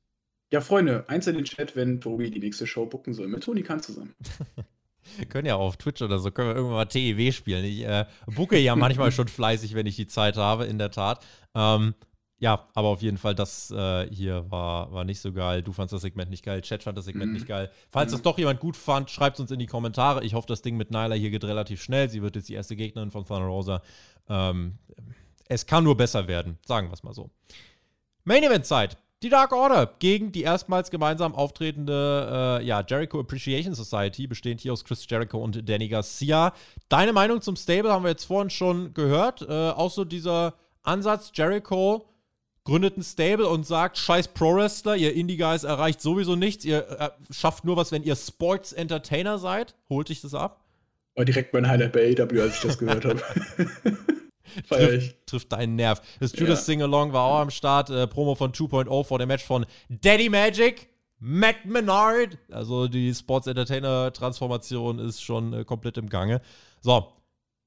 Ja, 0.52 0.62
Freunde, 0.62 1.08
eins 1.08 1.28
in 1.28 1.36
den 1.36 1.46
Chat, 1.46 1.76
wenn 1.76 2.02
Tobi 2.02 2.32
die 2.32 2.40
nächste 2.40 2.66
Show 2.66 2.86
bucken 2.86 3.14
soll. 3.14 3.28
Mit 3.28 3.44
Toni 3.44 3.62
Kahn 3.62 3.82
zusammen. 3.82 4.16
können 5.30 5.48
ja 5.48 5.56
auf 5.56 5.78
Twitch 5.78 6.02
oder 6.02 6.20
so, 6.20 6.32
können 6.32 6.50
wir 6.50 6.56
irgendwann 6.56 6.78
mal 6.78 6.86
TEW 6.86 7.32
spielen. 7.32 7.66
Ich 7.66 7.86
äh, 7.86 8.06
bucke 8.28 8.58
ja 8.58 8.76
manchmal 8.76 9.12
schon 9.12 9.28
fleißig, 9.28 9.76
wenn 9.76 9.86
ich 9.86 9.96
die 9.96 10.08
Zeit 10.08 10.38
habe, 10.38 10.66
in 10.66 10.78
der 10.78 10.92
Tat. 10.92 11.26
Ähm, 11.56 11.94
ja, 12.42 12.70
aber 12.74 12.88
auf 12.88 13.02
jeden 13.02 13.18
Fall, 13.18 13.36
das 13.36 13.70
äh, 13.70 14.08
hier 14.14 14.50
war, 14.50 14.92
war 14.94 15.04
nicht 15.04 15.20
so 15.20 15.34
geil. 15.34 15.62
Du 15.62 15.74
fandest 15.74 15.96
das 15.96 16.02
Segment 16.04 16.30
nicht 16.30 16.46
geil, 16.46 16.62
Chat 16.62 16.84
fand 16.84 16.98
das 16.98 17.06
Segment 17.06 17.32
mhm. 17.32 17.34
nicht 17.34 17.48
geil. 17.48 17.70
Falls 17.90 18.12
mhm. 18.12 18.16
das 18.16 18.22
doch 18.22 18.38
jemand 18.38 18.62
gut 18.62 18.78
fand, 18.78 19.12
schreibt 19.12 19.36
es 19.36 19.42
uns 19.42 19.52
in 19.52 19.60
die 19.60 19.66
Kommentare. 19.66 20.24
Ich 20.24 20.34
hoffe, 20.34 20.48
das 20.48 20.62
Ding 20.62 20.78
mit 20.78 20.90
Nyla 20.90 21.16
hier 21.16 21.32
geht 21.32 21.44
relativ 21.44 21.84
schnell. 21.84 22.10
Sie 22.10 22.22
wird 22.22 22.38
jetzt 22.38 22.48
die 22.48 22.54
erste 22.54 22.78
Gegnerin 22.78 23.12
von 23.12 23.26
Thunder 23.26 23.48
Rosa. 23.48 23.82
Ähm, 24.30 24.78
es 25.50 25.66
kann 25.66 25.84
nur 25.84 25.98
besser 25.98 26.28
werden, 26.28 26.58
sagen 26.66 26.88
wir 26.88 26.94
es 26.94 27.04
mal 27.04 27.14
so. 27.14 27.30
Main 28.24 28.44
Event 28.44 28.66
Zeit. 28.66 28.98
Die 29.22 29.28
Dark 29.28 29.52
Order 29.52 29.96
gegen 30.00 30.32
die 30.32 30.44
erstmals 30.44 30.90
gemeinsam 30.90 31.36
auftretende 31.36 32.60
äh, 32.62 32.66
ja, 32.66 32.82
Jericho 32.88 33.20
Appreciation 33.20 33.76
Society, 33.76 34.28
bestehend 34.28 34.62
hier 34.62 34.72
aus 34.72 34.86
Chris 34.86 35.06
Jericho 35.10 35.40
und 35.40 35.68
Danny 35.68 35.90
Garcia. 35.90 36.54
Deine 36.88 37.12
Meinung 37.12 37.42
zum 37.42 37.58
Stable 37.58 37.92
haben 37.92 38.04
wir 38.04 38.12
jetzt 38.12 38.24
vorhin 38.24 38.50
schon 38.50 38.94
gehört. 38.94 39.42
Äh, 39.42 39.72
auch 39.72 39.92
so 39.92 40.06
dieser 40.06 40.54
Ansatz, 40.84 41.32
Jericho 41.34 42.06
gründet 42.64 42.96
ein 42.96 43.04
Stable 43.04 43.50
und 43.50 43.66
sagt, 43.66 43.98
scheiß 43.98 44.30
Pro-Wrestler, 44.30 44.96
ihr 44.96 45.14
Indie-Guys 45.14 45.66
erreicht 45.66 46.00
sowieso 46.00 46.38
nichts, 46.38 46.64
ihr 46.64 46.88
äh, 46.88 47.10
schafft 47.30 47.66
nur 47.66 47.76
was, 47.76 47.92
wenn 47.92 48.04
ihr 48.04 48.16
Sports-Entertainer 48.16 49.38
seid. 49.38 49.76
Holt 49.90 50.08
sich 50.08 50.22
das 50.22 50.34
ab? 50.34 50.64
War 51.16 51.26
direkt 51.26 51.54
mein 51.54 51.68
Highlight 51.68 51.92
bei 51.92 52.16
AW, 52.18 52.42
als 52.42 52.56
ich 52.56 52.62
das 52.62 52.78
gehört 52.78 53.04
habe. 53.04 53.22
trifft, 54.68 55.28
trifft 55.28 55.52
deinen 55.52 55.76
Nerv. 55.76 56.02
Das 56.20 56.38
Judas 56.38 56.60
ja. 56.60 56.66
Sing-Along 56.66 57.14
war 57.14 57.24
auch 57.26 57.40
am 57.40 57.50
Start. 57.50 57.90
Äh, 57.90 58.08
Promo 58.08 58.36
von 58.36 58.52
2.0 58.52 59.04
vor 59.04 59.20
dem 59.20 59.28
Match 59.28 59.44
von 59.44 59.66
Daddy 59.90 60.30
Magic, 60.30 60.90
Matt 61.20 61.66
Menard. 61.66 62.38
Also 62.52 62.88
die 62.88 63.14
Sports-Entertainer-Transformation 63.14 65.00
ist 65.00 65.22
schon 65.22 65.54
äh, 65.54 65.64
komplett 65.66 65.98
im 65.98 66.10
Gange. 66.10 66.42
So, 66.82 67.14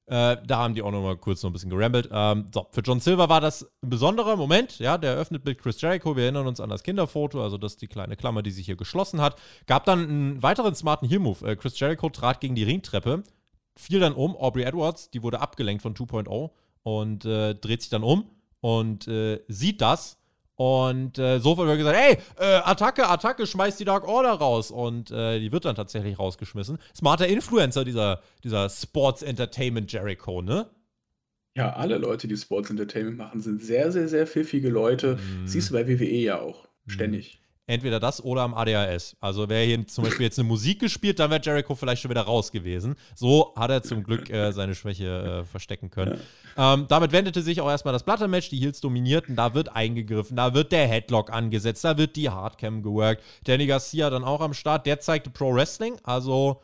äh, 0.05 0.37
da 0.45 0.57
haben 0.57 0.75
die 0.75 0.81
auch 0.81 0.91
noch 0.91 1.01
mal 1.01 1.15
kurz 1.15 1.43
noch 1.43 1.49
ein 1.49 1.53
bisschen 1.53 1.69
gerambelt. 1.69 2.09
Ähm, 2.11 2.45
so, 2.53 2.67
für 2.71 2.81
John 2.81 2.99
Silver 2.99 3.29
war 3.29 3.39
das 3.39 3.63
ein 3.81 3.89
besonderer 3.89 4.35
Moment. 4.35 4.79
Ja, 4.79 4.97
der 4.97 5.11
eröffnet 5.13 5.45
mit 5.45 5.61
Chris 5.61 5.79
Jericho. 5.79 6.15
Wir 6.17 6.23
erinnern 6.23 6.47
uns 6.47 6.59
an 6.59 6.69
das 6.69 6.83
Kinderfoto, 6.83 7.41
also 7.41 7.57
das 7.57 7.73
ist 7.73 7.81
die 7.81 7.87
kleine 7.87 8.17
Klammer, 8.17 8.43
die 8.43 8.51
sich 8.51 8.65
hier 8.65 8.75
geschlossen 8.75 9.21
hat. 9.21 9.39
Gab 9.65 9.85
dann 9.85 9.99
einen 10.03 10.43
weiteren 10.43 10.75
smarten 10.75 11.07
Heel-Move. 11.07 11.47
Äh, 11.49 11.55
Chris 11.55 11.79
Jericho 11.79 12.09
trat 12.09 12.41
gegen 12.41 12.55
die 12.55 12.63
Ringtreppe, 12.63 13.23
fiel 13.77 14.01
dann 14.01 14.13
um. 14.13 14.35
Aubrey 14.35 14.63
Edwards, 14.63 15.09
die 15.09 15.23
wurde 15.23 15.39
abgelenkt 15.39 15.81
von 15.81 15.95
2.0 15.95 16.49
und 16.83 17.25
äh, 17.25 17.55
dreht 17.55 17.81
sich 17.81 17.89
dann 17.89 18.03
um 18.03 18.29
und 18.61 19.07
äh, 19.07 19.41
sieht 19.47 19.81
das 19.81 20.17
und 20.55 21.17
äh, 21.17 21.39
sofort 21.39 21.67
wird 21.67 21.79
gesagt, 21.79 21.97
ey, 21.97 22.17
äh, 22.37 22.61
Attacke, 22.63 23.09
Attacke, 23.09 23.47
schmeißt 23.47 23.79
die 23.79 23.85
Dark 23.85 24.07
Order 24.07 24.33
raus. 24.33 24.69
Und 24.69 25.09
äh, 25.09 25.39
die 25.39 25.51
wird 25.51 25.65
dann 25.65 25.75
tatsächlich 25.75 26.19
rausgeschmissen. 26.19 26.77
Smarter 26.95 27.27
Influencer, 27.27 27.83
dieser, 27.83 28.21
dieser 28.43 28.69
Sports 28.69 29.23
Entertainment 29.23 29.91
Jericho, 29.91 30.41
ne? 30.41 30.69
Ja, 31.55 31.73
alle 31.73 31.97
Leute, 31.97 32.27
die 32.27 32.37
Sports 32.37 32.69
Entertainment 32.69 33.17
machen, 33.17 33.41
sind 33.41 33.61
sehr, 33.61 33.91
sehr, 33.91 34.07
sehr 34.07 34.25
pfiffige 34.25 34.69
Leute. 34.69 35.17
Mhm. 35.17 35.47
Siehst 35.47 35.69
du 35.69 35.73
bei 35.73 35.87
WWE 35.87 36.05
ja 36.05 36.39
auch. 36.39 36.67
Ständig. 36.87 37.41
Entweder 37.65 38.01
das 38.01 38.21
oder 38.21 38.41
am 38.41 38.53
ADHS. 38.53 39.15
Also 39.21 39.47
wäre 39.47 39.63
hier 39.63 39.87
zum 39.87 40.03
Beispiel 40.03 40.25
jetzt 40.25 40.37
eine 40.37 40.47
Musik 40.47 40.79
gespielt, 40.79 41.19
dann 41.19 41.31
wäre 41.31 41.41
Jericho 41.41 41.75
vielleicht 41.75 42.01
schon 42.01 42.11
wieder 42.11 42.23
raus 42.23 42.51
gewesen. 42.51 42.95
So 43.15 43.53
hat 43.55 43.71
er 43.71 43.81
zum 43.83 44.03
Glück 44.03 44.29
äh, 44.29 44.51
seine 44.51 44.75
Schwäche 44.75 45.43
äh, 45.43 45.45
verstecken 45.45 45.89
können. 45.89 46.19
Ähm, 46.57 46.85
damit 46.89 47.13
wendete 47.13 47.41
sich 47.41 47.61
auch 47.61 47.69
erstmal 47.69 47.93
das 47.93 48.03
Platte-Match. 48.03 48.49
Die 48.49 48.57
Heels 48.57 48.81
dominierten, 48.81 49.37
da 49.37 49.53
wird 49.53 49.73
eingegriffen, 49.73 50.35
da 50.35 50.53
wird 50.53 50.73
der 50.73 50.87
Headlock 50.87 51.31
angesetzt, 51.31 51.85
da 51.85 51.97
wird 51.97 52.17
die 52.17 52.29
Hardcam 52.29 52.83
geworkt. 52.83 53.23
Danny 53.45 53.65
Garcia 53.65 54.09
dann 54.09 54.25
auch 54.25 54.41
am 54.41 54.53
Start, 54.53 54.85
der 54.85 54.99
zeigte 54.99 55.29
Pro 55.29 55.55
Wrestling. 55.55 55.95
Also 56.03 56.61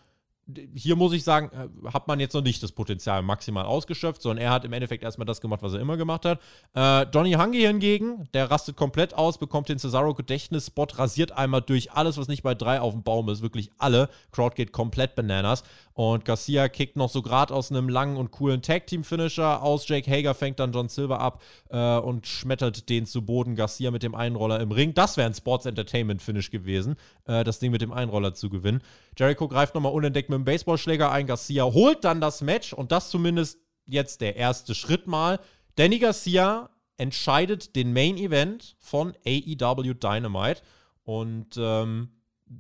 hier 0.74 0.95
muss 0.95 1.14
ich 1.14 1.24
sagen, 1.24 1.52
äh, 1.54 1.91
hat 1.91 2.08
man 2.08 2.20
jetzt 2.20 2.34
noch 2.34 2.41
nicht 2.41 2.62
das 2.64 2.72
Potenzial 2.72 3.22
maximal 3.22 3.66
ausgeschöpft, 3.66 4.22
sondern 4.22 4.43
er 4.43 4.52
hat 4.52 4.66
im 4.66 4.74
Endeffekt 4.74 5.04
erstmal 5.04 5.26
das 5.26 5.41
gemacht, 5.41 5.62
was 5.62 5.74
er 5.74 5.80
immer 5.80 5.97
gemacht 5.97 6.26
hat. 6.26 6.39
Äh, 6.76 7.04
Johnny 7.14 7.34
Hangi 7.34 7.62
hingegen, 7.62 8.28
der 8.34 8.50
rastet 8.50 8.76
komplett 8.76 9.14
aus, 9.14 9.38
bekommt 9.38 9.70
den 9.70 9.80
Cesaro 9.80 10.14
Gedächtnisspot, 10.14 10.97
rasiert 10.97 11.32
einmal 11.32 11.62
durch 11.62 11.91
alles, 11.91 12.18
was 12.18 12.28
nicht 12.28 12.43
bei 12.43 12.56
drei 12.56 12.82
auf 12.82 12.93
dem 12.93 13.04
Baum 13.04 13.30
ist, 13.30 13.41
wirklich 13.41 13.72
alle. 13.78 14.10
Crowd 14.32 14.56
geht 14.56 14.72
komplett 14.72 15.16
bananas. 15.16 15.64
Und 16.00 16.24
Garcia 16.24 16.70
kickt 16.70 16.95
noch 16.95 17.10
so 17.10 17.22
gerade 17.22 17.54
aus 17.54 17.72
einem 17.72 17.89
langen 17.89 18.16
und 18.16 18.32
coolen 18.32 18.62
Tag-Team-Finisher 18.62 19.62
aus. 19.62 19.86
Jake 19.86 20.10
Hager 20.10 20.34
fängt 20.34 20.58
dann 20.62 20.72
John 20.72 20.88
Silver 20.88 21.20
ab 21.20 21.41
äh, 21.70 21.97
und 21.97 22.26
schmettert 22.26 22.88
den 22.88 23.06
zu 23.06 23.26
Boden. 23.26 23.58
Garcia 23.58 23.91
mit 23.91 24.02
dem 24.02 24.16
Einroller 24.16 24.62
im 24.62 24.72
Ring. 24.72 24.93
Das 24.93 25.18
wäre 25.18 25.28
ein 25.28 25.34
Sports 25.34 25.66
Entertainment-Finish 25.66 26.52
gewesen, 26.52 26.95
äh, 27.26 27.43
das 27.43 27.60
Ding 27.60 27.74
mit 27.74 27.82
dem 27.82 27.91
Einroller 27.91 28.34
zu 28.34 28.50
gewinnen. 28.50 28.82
Jericho 29.20 29.49
greift 29.49 29.76
nochmal 29.76 29.91
unentdeckt 29.91 30.30
mit 30.30 30.38
dem 30.38 30.45
Baseballschläger 30.45 31.11
ein. 31.11 31.28
Garcia 31.28 31.65
holt 31.65 32.05
dann 32.05 32.22
das 32.22 32.41
Match 32.41 32.72
und 32.72 32.93
das 32.93 33.09
zumindest 33.09 33.59
jetzt 33.86 34.22
der 34.22 34.38
erste 34.38 34.74
Schritt 34.74 35.07
mal. 35.07 35.39
Danny 35.76 35.99
Garcia 35.99 36.70
entscheidet 36.95 37.76
den 37.76 37.91
Main 37.91 38.17
Event 38.17 38.78
von 38.80 39.13
AEW 39.26 39.93
Dynamite 39.93 40.61
und 41.03 41.57
ähm, 41.57 42.09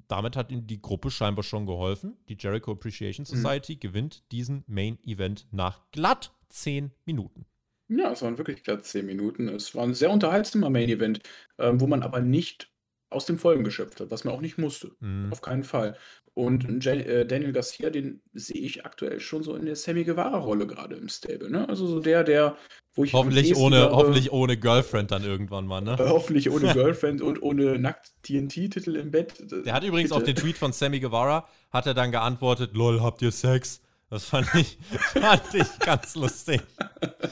damit 0.09 0.35
hat 0.35 0.51
ihm 0.51 0.67
die 0.67 0.81
Gruppe 0.81 1.11
scheinbar 1.11 1.43
schon 1.43 1.65
geholfen. 1.65 2.17
Die 2.27 2.37
Jericho 2.37 2.73
Appreciation 2.73 3.25
Society 3.25 3.75
mhm. 3.75 3.79
gewinnt 3.79 4.31
diesen 4.31 4.65
Main 4.67 4.99
Event 5.05 5.47
nach 5.51 5.89
glatt 5.91 6.33
10 6.49 6.91
Minuten. 7.05 7.45
Ja, 7.87 8.11
es 8.11 8.21
waren 8.21 8.37
wirklich 8.37 8.63
glatt 8.63 8.85
10 8.85 9.05
Minuten. 9.05 9.47
Es 9.47 9.73
war 9.75 9.83
ein 9.83 9.93
sehr 9.93 10.11
unterhaltsamer 10.11 10.69
Main 10.69 10.89
Event, 10.89 11.21
ähm, 11.57 11.79
wo 11.79 11.87
man 11.87 12.03
aber 12.03 12.19
nicht 12.19 12.69
aus 13.09 13.25
dem 13.25 13.39
Vollen 13.39 13.63
geschöpft 13.63 13.99
hat, 13.99 14.11
was 14.11 14.23
man 14.23 14.33
auch 14.33 14.41
nicht 14.41 14.57
musste. 14.57 14.91
Mhm. 14.99 15.31
Auf 15.31 15.41
keinen 15.41 15.63
Fall. 15.63 15.97
Und 16.39 16.85
äh, 16.87 17.25
Daniel 17.25 17.51
Garcia, 17.51 17.89
den 17.89 18.21
sehe 18.33 18.61
ich 18.61 18.85
aktuell 18.85 19.19
schon 19.19 19.43
so 19.43 19.57
in 19.57 19.65
der 19.65 19.75
Sammy 19.75 20.05
Guevara-Rolle 20.05 20.67
gerade 20.67 20.95
im 20.95 21.09
Stable. 21.09 21.49
Ne? 21.51 21.67
Also 21.67 21.85
so 21.85 21.99
der, 21.99 22.23
der, 22.23 22.55
wo 22.93 23.03
ich. 23.03 23.11
Hoffentlich 23.11 23.57
ohne, 23.57 23.75
glaube, 23.75 23.95
hoffentlich 23.97 24.31
ohne 24.31 24.55
Girlfriend 24.55 25.11
dann 25.11 25.25
irgendwann 25.25 25.67
mal, 25.67 25.81
ne? 25.81 25.97
Äh, 25.99 26.03
hoffentlich 26.07 26.49
ohne 26.49 26.71
Girlfriend 26.73 27.21
und 27.21 27.43
ohne 27.43 27.77
nackt 27.77 28.13
TNT-Titel 28.23 28.95
im 28.95 29.11
Bett. 29.11 29.33
Der 29.65 29.73
hat 29.73 29.83
übrigens 29.83 30.11
Bitte. 30.11 30.15
auf 30.15 30.23
den 30.23 30.37
Tweet 30.37 30.57
von 30.57 30.71
Sammy 30.71 31.01
Guevara, 31.01 31.45
hat 31.71 31.87
er 31.87 31.93
dann 31.93 32.09
geantwortet: 32.09 32.71
LOL, 32.73 33.01
habt 33.01 33.21
ihr 33.21 33.31
Sex? 33.31 33.81
Das 34.09 34.23
fand 34.23 34.47
ich, 34.55 34.77
fand 34.91 35.53
ich 35.53 35.79
ganz 35.79 36.15
lustig. 36.15 36.61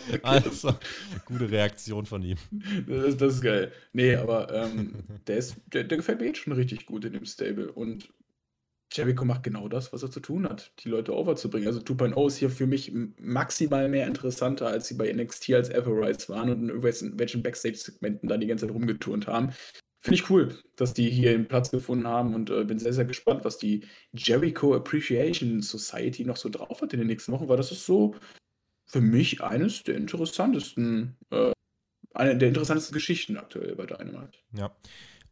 Okay. 0.10 0.20
Also, 0.22 0.76
gute 1.26 1.50
Reaktion 1.50 2.06
von 2.06 2.22
ihm. 2.22 2.38
Das, 2.86 3.16
das 3.16 3.36
ist 3.36 3.42
geil. 3.42 3.72
Nee, 3.94 4.16
aber 4.16 4.54
ähm, 4.54 4.96
der, 5.28 5.38
ist, 5.38 5.56
der, 5.68 5.86
der 5.86 5.98
gefällt 5.98 6.20
mir 6.20 6.28
jetzt 6.28 6.40
schon 6.40 6.54
richtig 6.54 6.86
gut 6.86 7.06
in 7.06 7.14
dem 7.14 7.26
Stable. 7.26 7.72
Und 7.72 8.10
Jericho 8.92 9.26
macht 9.26 9.44
genau 9.44 9.68
das, 9.68 9.92
was 9.92 10.04
er 10.04 10.12
zu 10.12 10.20
tun 10.20 10.48
hat, 10.48 10.72
die 10.80 10.90
Leute 10.90 11.14
overzubringen. 11.14 11.68
Also 11.68 11.82
2.0 11.82 12.28
ist 12.28 12.38
hier 12.38 12.50
für 12.50 12.68
mich 12.68 12.94
maximal 13.20 13.90
mehr 13.90 14.08
interessanter, 14.08 14.68
als 14.68 14.88
sie 14.88 14.96
bei 14.96 15.12
NXT 15.12 15.52
als 15.54 15.70
Everrise 15.70 16.30
waren 16.30 16.50
und 16.50 16.62
in 16.62 16.70
irgendwelchen 16.70 17.44
Backstage-Segmenten 17.44 18.30
da 18.30 18.38
die 18.38 18.48
ganze 18.48 18.66
Zeit 18.66 18.74
rumgeturnt 18.74 19.28
haben. 19.28 19.52
Finde 20.00 20.16
ich 20.16 20.30
cool, 20.30 20.56
dass 20.76 20.94
die 20.94 21.10
hier 21.10 21.32
einen 21.32 21.48
Platz 21.48 21.72
gefunden 21.72 22.08
haben 22.08 22.34
und 22.34 22.50
äh, 22.50 22.64
bin 22.64 22.80
sehr, 22.80 22.94
sehr 22.94 23.06
gespannt, 23.06 23.44
was 23.44 23.58
die 23.58 23.86
Jericho 24.14 24.76
Appreciation 24.76 25.62
Society 25.62 26.24
noch 26.24 26.38
so 26.38 26.50
drauf 26.50 26.82
hat 26.82 26.94
in 26.94 27.00
den 27.00 27.08
nächsten 27.08 27.32
Wochen, 27.34 27.50
weil 27.50 27.58
das 27.58 27.72
ist 27.72 27.86
so 27.86 28.16
für 28.86 29.02
mich 29.02 29.44
eines 29.44 29.84
der 29.84 29.96
interessantesten, 29.96 31.18
äh, 31.30 31.52
eine 32.14 32.38
der 32.38 32.48
interessantesten 32.48 32.94
Geschichten 32.94 33.38
aktuell 33.38 33.76
bei 33.76 33.86
Dynamite. 33.86 34.38
Ja. 34.54 34.72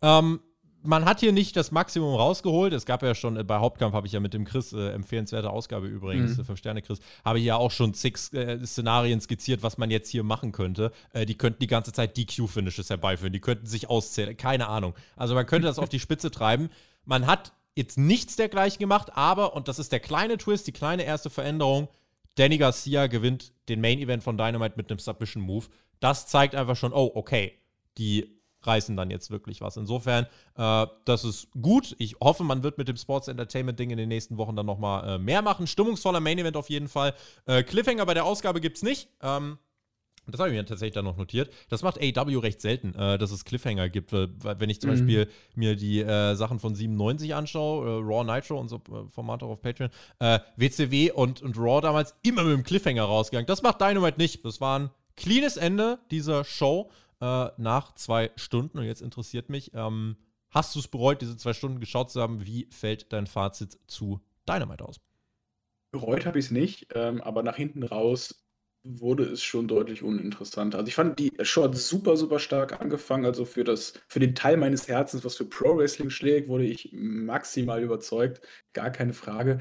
Ähm, 0.01 0.41
man 0.86 1.05
hat 1.05 1.19
hier 1.19 1.31
nicht 1.31 1.55
das 1.55 1.71
Maximum 1.71 2.15
rausgeholt. 2.15 2.73
Es 2.73 2.86
gab 2.86 3.03
ja 3.03 3.15
schon 3.15 3.38
äh, 3.38 3.43
bei 3.43 3.57
Hauptkampf, 3.57 3.93
habe 3.93 4.07
ich 4.07 4.13
ja 4.13 4.19
mit 4.19 4.33
dem 4.33 4.45
Chris, 4.45 4.73
äh, 4.73 4.89
empfehlenswerte 4.89 5.49
Ausgabe 5.49 5.88
übrigens, 5.88 6.38
mhm. 6.38 6.45
5 6.45 6.59
Sterne 6.59 6.81
Chris, 6.81 6.99
habe 7.23 7.39
ich 7.39 7.45
ja 7.45 7.55
auch 7.55 7.71
schon 7.71 7.93
sechs 7.93 8.31
äh, 8.33 8.65
Szenarien 8.65 9.21
skizziert, 9.21 9.63
was 9.63 9.77
man 9.77 9.91
jetzt 9.91 10.09
hier 10.09 10.23
machen 10.23 10.51
könnte. 10.51 10.91
Äh, 11.13 11.25
die 11.25 11.38
könnten 11.38 11.59
die 11.59 11.67
ganze 11.67 11.91
Zeit 11.91 12.17
DQ-Finishes 12.17 12.89
herbeiführen, 12.89 13.33
die 13.33 13.41
könnten 13.41 13.65
sich 13.65 13.89
auszählen, 13.89 14.36
keine 14.38 14.67
Ahnung. 14.67 14.93
Also 15.15 15.36
man 15.36 15.45
könnte 15.45 15.67
das 15.67 15.79
auf 15.79 15.89
die 15.89 15.99
Spitze 15.99 16.31
treiben. 16.31 16.69
Man 17.03 17.27
hat 17.27 17.53
jetzt 17.75 17.97
nichts 17.97 18.36
dergleichen 18.36 18.79
gemacht, 18.79 19.15
aber, 19.15 19.55
und 19.55 19.67
das 19.67 19.79
ist 19.79 19.91
der 19.91 19.99
kleine 19.99 20.38
Twist, 20.38 20.67
die 20.67 20.71
kleine 20.71 21.03
erste 21.03 21.29
Veränderung, 21.29 21.89
Danny 22.36 22.57
Garcia 22.57 23.07
gewinnt 23.07 23.53
den 23.69 23.81
Main 23.81 23.99
Event 23.99 24.23
von 24.23 24.38
Dynamite 24.38 24.75
mit 24.75 24.89
einem 24.89 24.99
Submission 24.99 25.41
Move. 25.41 25.65
Das 25.99 26.27
zeigt 26.27 26.53
einfach 26.53 26.75
schon, 26.75 26.93
oh, 26.93 27.11
okay, 27.15 27.53
die 27.97 28.36
reißen 28.66 28.95
dann 28.95 29.09
jetzt 29.09 29.32
wirklich 29.32 29.61
was. 29.61 29.78
Insofern, 29.78 30.26
äh, 30.57 30.88
das 31.05 31.24
ist 31.24 31.49
gut. 31.61 31.95
Ich 31.99 32.16
hoffe, 32.22 32.43
man 32.43 32.63
wird 32.63 32.78
mit 32.78 32.88
dem 32.88 32.97
Sports 32.97 33.28
Entertainment 33.28 33.80
Ding 33.80 33.89
in 33.89 33.97
den 33.97 34.09
nächsten 34.09 34.38
Wochen 34.38 34.55
dann 34.55 34.66
nochmal 34.66 35.16
äh, 35.16 35.18
mehr 35.18 35.41
machen. 35.41 35.68
Stimmungsvoller 35.68 36.20
Main 36.20 36.39
Event 36.39 36.57
auf 36.57 36.70
jeden 36.70 36.88
Fall. 36.88 37.13
Äh, 37.45 37.63
Cliffhanger 37.63 38.05
bei 38.05 38.13
der 38.13 38.26
Ausgabe 38.26 38.61
gibt 38.61 38.78
es 38.78 38.84
nicht. 38.84 39.09
Ähm, 39.22 39.57
das 40.28 40.39
habe 40.39 40.49
ich 40.49 40.55
mir 40.55 40.66
tatsächlich 40.66 40.95
dann 40.95 41.05
noch 41.05 41.18
notiert. 41.18 41.51
Das 41.70 41.84
macht 41.84 41.99
AW 41.99 42.38
recht 42.38 42.59
selten, 42.59 42.95
äh, 42.95 43.18
dass 43.18 43.32
es 43.32 43.45
Cliffhanger 43.45 43.89
gibt. 43.89 44.11
wenn 44.11 44.70
ich 44.70 44.82
zum 44.82 44.89
mhm. 44.89 44.93
Beispiel 44.93 45.30
mir 45.55 45.76
die 45.76 46.01
äh, 46.01 46.36
Sachen 46.36 46.59
von 46.59 46.74
97 46.74 47.36
anschaue, 47.36 47.88
äh, 47.88 48.03
Raw 48.03 48.24
Nitro, 48.24 48.59
unser 48.59 48.78
äh, 48.78 49.07
Format 49.09 49.43
auch 49.43 49.49
auf 49.49 49.61
Patreon, 49.61 49.89
WCW 50.57 51.07
äh, 51.07 51.11
und, 51.11 51.41
und 51.41 51.57
Raw 51.57 51.82
damals 51.82 52.16
immer 52.24 52.43
mit 52.43 52.53
dem 52.53 52.63
Cliffhanger 52.63 53.03
rausgegangen. 53.03 53.47
Das 53.47 53.61
macht 53.61 53.82
Dynamite 53.82 54.18
nicht. 54.18 54.43
Das 54.45 54.59
war 54.61 54.80
ein 54.80 54.89
cleanes 55.16 55.57
Ende 55.57 55.99
dieser 56.11 56.43
Show 56.43 56.89
äh, 57.22 57.47
nach 57.57 57.93
zwei 57.95 58.32
Stunden. 58.36 58.78
Und 58.78 58.86
jetzt 58.86 59.01
interessiert 59.01 59.49
mich, 59.49 59.72
ähm, 59.74 60.18
hast 60.49 60.76
du 60.76 60.80
es 60.80 60.88
bereut, 60.88 61.22
diese 61.22 61.38
zwei 61.38 61.53
Stunden 61.53 61.80
geschaut 61.80 62.11
zu 62.11 62.22
haben? 62.22 62.45
Wie 62.45 62.68
fällt 62.72 63.11
dein 63.13 63.28
Fazit 63.28 63.78
zu 63.88 64.22
Dynamite 64.47 64.86
aus? 64.86 64.99
Bereut 65.91 66.26
habe 66.26 66.39
ich 66.39 66.45
es 66.45 66.51
nicht, 66.51 66.88
ähm, 66.93 67.22
aber 67.22 67.41
nach 67.43 67.55
hinten 67.55 67.84
raus 67.84 68.45
wurde 68.86 69.24
es 69.24 69.41
schon 69.41 69.68
deutlich 69.68 70.03
uninteressanter. 70.03 70.78
Also 70.78 70.89
ich 70.89 70.95
fand 70.95 71.18
die 71.18 71.32
Show 71.41 71.72
super, 71.74 72.18
super 72.18 72.39
stark 72.39 72.80
angefangen. 72.80 73.26
Also 73.26 73.43
für 73.43 73.63
das, 73.63 73.93
für 74.07 74.20
den 74.20 74.36
Teil 74.36 74.57
meines 74.57 74.88
Herzens, 74.88 75.26
was 75.26 75.36
für 75.36 75.45
Pro 75.45 75.78
Wrestling 75.78 76.11
schlägt, 76.11 76.47
wurde 76.47 76.66
ich 76.66 76.89
maximal 76.93 77.82
überzeugt. 77.82 78.41
Gar 78.74 78.91
keine 78.91 79.13
Frage. 79.13 79.59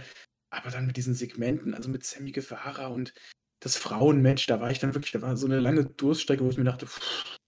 Aber 0.51 0.71
dann 0.71 0.87
mit 0.87 0.97
diesen 0.97 1.15
Segmenten, 1.15 1.75
also 1.75 1.89
mit 1.89 2.05
Sammy 2.05 2.33
Guevara 2.33 2.89
und 2.89 3.15
das 3.61 3.77
Frauenmatch, 3.77 4.47
da 4.47 4.61
war 4.61 4.71
ich 4.71 4.79
dann 4.79 4.95
wirklich, 4.95 5.13
da 5.13 5.23
war 5.23 5.37
so 5.37 5.47
eine 5.47 5.59
lange 5.59 5.87
Durststrecke, 5.87 6.45
wo 6.45 6.51
ich 6.51 6.59
mir 6.59 6.65
dachte, 6.65 6.87
pff, 6.87 7.39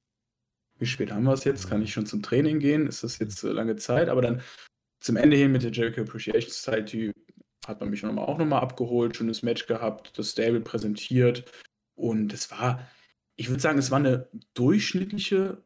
wie 0.79 0.87
spät 0.87 1.11
haben 1.11 1.24
wir 1.24 1.33
es 1.33 1.45
jetzt? 1.45 1.68
Kann 1.68 1.83
ich 1.83 1.93
schon 1.93 2.07
zum 2.07 2.22
Training 2.22 2.59
gehen? 2.59 2.87
Ist 2.87 3.03
das 3.03 3.18
jetzt 3.18 3.43
lange 3.43 3.77
Zeit? 3.77 4.09
Aber 4.09 4.22
dann 4.22 4.43
zum 5.01 5.16
Ende 5.16 5.37
hin 5.37 5.53
mit 5.53 5.62
der 5.62 5.70
Jericho 5.70 6.03
Appreciation 6.03 6.51
Society 6.51 7.12
hat 7.66 7.81
man 7.81 7.91
mich 7.91 8.03
noch 8.03 8.16
auch 8.16 8.39
nochmal 8.39 8.62
abgeholt, 8.62 9.16
schönes 9.16 9.43
Match 9.43 9.66
gehabt, 9.66 10.18
das 10.18 10.33
Stable 10.33 10.61
präsentiert. 10.61 11.51
Und 11.95 12.33
es 12.33 12.51
war, 12.51 12.87
ich 13.37 13.49
würde 13.49 13.61
sagen, 13.61 13.79
es 13.79 13.91
war 13.91 13.99
eine 13.99 14.29
durchschnittliche 14.55 15.62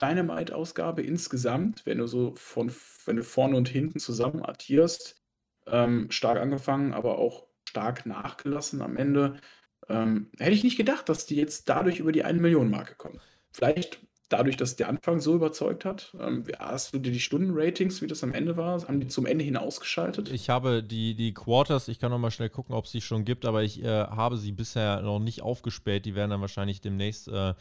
Dynamite-Ausgabe 0.00 1.02
insgesamt, 1.02 1.84
wenn 1.86 1.98
du 1.98 2.06
so 2.06 2.34
von, 2.36 2.72
wenn 3.04 3.16
du 3.16 3.24
vorne 3.24 3.56
und 3.56 3.68
hinten 3.68 3.98
zusammen 3.98 4.42
addierst. 4.44 5.20
Ähm, 5.66 6.10
stark 6.10 6.38
angefangen, 6.38 6.92
aber 6.92 7.18
auch 7.18 7.46
stark 7.68 8.06
nachgelassen 8.06 8.82
am 8.82 8.96
Ende. 8.96 9.38
Ähm, 9.88 10.30
hätte 10.38 10.52
ich 10.52 10.64
nicht 10.64 10.76
gedacht, 10.76 11.08
dass 11.08 11.26
die 11.26 11.36
jetzt 11.36 11.68
dadurch 11.68 11.98
über 12.00 12.12
die 12.12 12.24
1 12.24 12.40
Million 12.40 12.70
Marke 12.70 12.94
kommen. 12.96 13.20
Vielleicht 13.50 14.00
dadurch, 14.28 14.56
dass 14.56 14.76
der 14.76 14.88
Anfang 14.88 15.20
so 15.20 15.34
überzeugt 15.34 15.84
hat? 15.84 16.14
Ähm, 16.20 16.44
hast 16.58 16.94
du 16.94 16.98
dir 16.98 17.12
die 17.12 17.20
Stundenratings, 17.20 18.02
wie 18.02 18.06
das 18.06 18.22
am 18.22 18.32
Ende 18.32 18.56
war? 18.56 18.82
Haben 18.86 19.00
die 19.00 19.08
zum 19.08 19.26
Ende 19.26 19.44
hin? 19.44 19.56
Ich 20.28 20.50
habe 20.50 20.82
die, 20.82 21.14
die 21.14 21.34
Quarters, 21.34 21.88
ich 21.88 21.98
kann 21.98 22.10
noch 22.10 22.18
mal 22.18 22.30
schnell 22.30 22.50
gucken, 22.50 22.74
ob 22.74 22.86
es 22.86 22.92
sie 22.92 23.00
schon 23.00 23.24
gibt, 23.24 23.44
aber 23.44 23.62
ich 23.62 23.82
äh, 23.82 23.88
habe 23.88 24.36
sie 24.36 24.52
bisher 24.52 25.02
noch 25.02 25.18
nicht 25.18 25.42
aufgespäht. 25.42 26.04
Die 26.04 26.14
werden 26.14 26.30
dann 26.30 26.40
wahrscheinlich 26.40 26.80
demnächst 26.80 27.28
äh, 27.28 27.54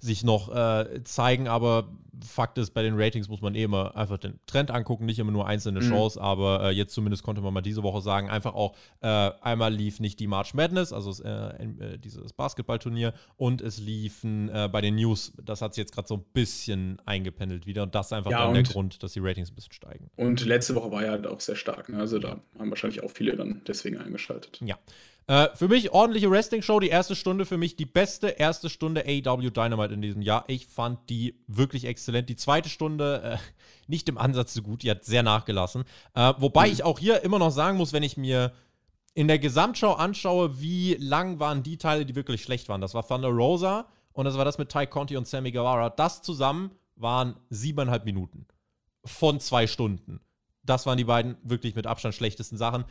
sich 0.00 0.24
noch 0.24 0.54
äh, 0.54 1.04
zeigen, 1.04 1.48
aber 1.48 1.88
Fakt 2.24 2.58
ist, 2.58 2.70
bei 2.70 2.82
den 2.82 2.94
Ratings 2.96 3.28
muss 3.28 3.40
man 3.40 3.54
eh 3.54 3.62
immer 3.62 3.96
einfach 3.96 4.18
den 4.18 4.38
Trend 4.46 4.70
angucken, 4.70 5.06
nicht 5.06 5.18
immer 5.18 5.32
nur 5.32 5.46
einzelne 5.46 5.80
mhm. 5.80 5.88
Shows, 5.88 6.18
aber 6.18 6.64
äh, 6.64 6.70
jetzt 6.70 6.92
zumindest 6.92 7.22
konnte 7.22 7.40
man 7.40 7.52
mal 7.54 7.60
diese 7.60 7.82
Woche 7.82 8.00
sagen, 8.00 8.28
einfach 8.28 8.54
auch 8.54 8.76
äh, 9.00 9.30
einmal 9.40 9.72
lief 9.72 10.00
nicht 10.00 10.20
die 10.20 10.26
March 10.26 10.54
Madness, 10.54 10.92
also 10.92 11.22
äh, 11.22 11.64
äh, 11.64 11.98
dieses 11.98 12.32
Basketballturnier 12.32 13.14
und 13.36 13.62
es 13.62 13.78
liefen 13.78 14.48
äh, 14.50 14.68
bei 14.70 14.80
den 14.80 14.96
News, 14.96 15.32
das 15.42 15.62
hat 15.62 15.74
sich 15.74 15.82
jetzt 15.82 15.94
gerade 15.94 16.08
so 16.08 16.16
ein 16.16 16.24
bisschen 16.32 17.00
eingependelt 17.06 17.66
wieder 17.66 17.82
und 17.82 17.94
das 17.94 18.06
ist 18.06 18.12
einfach 18.12 18.30
ja, 18.30 18.44
dann 18.44 18.54
der 18.54 18.64
Grund, 18.64 19.02
dass 19.02 19.12
die 19.12 19.20
Ratings 19.20 19.50
ein 19.50 19.54
bisschen 19.54 19.72
steigen. 19.72 20.10
Und 20.16 20.44
letzte 20.44 20.74
Woche 20.74 20.90
war 20.90 21.04
ja 21.04 21.10
halt 21.10 21.26
auch 21.26 21.40
sehr 21.40 21.56
stark, 21.56 21.88
ne? 21.88 21.98
also 21.98 22.18
da 22.18 22.40
haben 22.58 22.70
wahrscheinlich 22.70 23.02
auch 23.02 23.10
viele 23.10 23.36
dann 23.36 23.62
deswegen 23.66 23.98
eingeschaltet. 23.98 24.60
Ja. 24.64 24.76
Äh, 25.26 25.48
für 25.54 25.68
mich 25.68 25.92
ordentliche 25.92 26.30
Wrestling-Show. 26.30 26.80
Die 26.80 26.88
erste 26.88 27.14
Stunde 27.14 27.46
für 27.46 27.56
mich 27.56 27.76
die 27.76 27.86
beste 27.86 28.28
erste 28.28 28.68
Stunde 28.68 29.04
AW 29.06 29.50
Dynamite 29.50 29.94
in 29.94 30.02
diesem 30.02 30.22
Jahr. 30.22 30.44
Ich 30.48 30.66
fand 30.66 31.08
die 31.08 31.40
wirklich 31.46 31.84
exzellent. 31.84 32.28
Die 32.28 32.36
zweite 32.36 32.68
Stunde 32.68 33.22
äh, 33.22 33.38
nicht 33.86 34.08
im 34.08 34.18
Ansatz 34.18 34.54
so 34.54 34.62
gut. 34.62 34.82
Die 34.82 34.90
hat 34.90 35.04
sehr 35.04 35.22
nachgelassen. 35.22 35.84
Äh, 36.14 36.34
wobei 36.38 36.66
mhm. 36.66 36.72
ich 36.72 36.82
auch 36.82 36.98
hier 36.98 37.22
immer 37.22 37.38
noch 37.38 37.50
sagen 37.50 37.76
muss, 37.76 37.92
wenn 37.92 38.02
ich 38.02 38.16
mir 38.16 38.52
in 39.14 39.28
der 39.28 39.38
Gesamtschau 39.38 39.94
anschaue, 39.94 40.60
wie 40.60 40.94
lang 40.94 41.40
waren 41.40 41.62
die 41.62 41.78
Teile, 41.78 42.06
die 42.06 42.14
wirklich 42.14 42.42
schlecht 42.42 42.68
waren. 42.68 42.80
Das 42.80 42.94
war 42.94 43.06
Thunder 43.06 43.28
Rosa 43.28 43.86
und 44.12 44.24
das 44.24 44.36
war 44.36 44.44
das 44.44 44.58
mit 44.58 44.70
Ty 44.70 44.86
Conti 44.86 45.16
und 45.16 45.26
Sammy 45.26 45.52
Guevara. 45.52 45.90
Das 45.90 46.22
zusammen 46.22 46.72
waren 46.96 47.36
siebeneinhalb 47.50 48.04
Minuten 48.04 48.46
von 49.04 49.40
zwei 49.40 49.66
Stunden. 49.66 50.20
Das 50.62 50.86
waren 50.86 50.98
die 50.98 51.04
beiden 51.04 51.36
wirklich 51.42 51.74
mit 51.74 51.86
Abstand 51.86 52.14
schlechtesten 52.14 52.56
Sachen. 52.56 52.84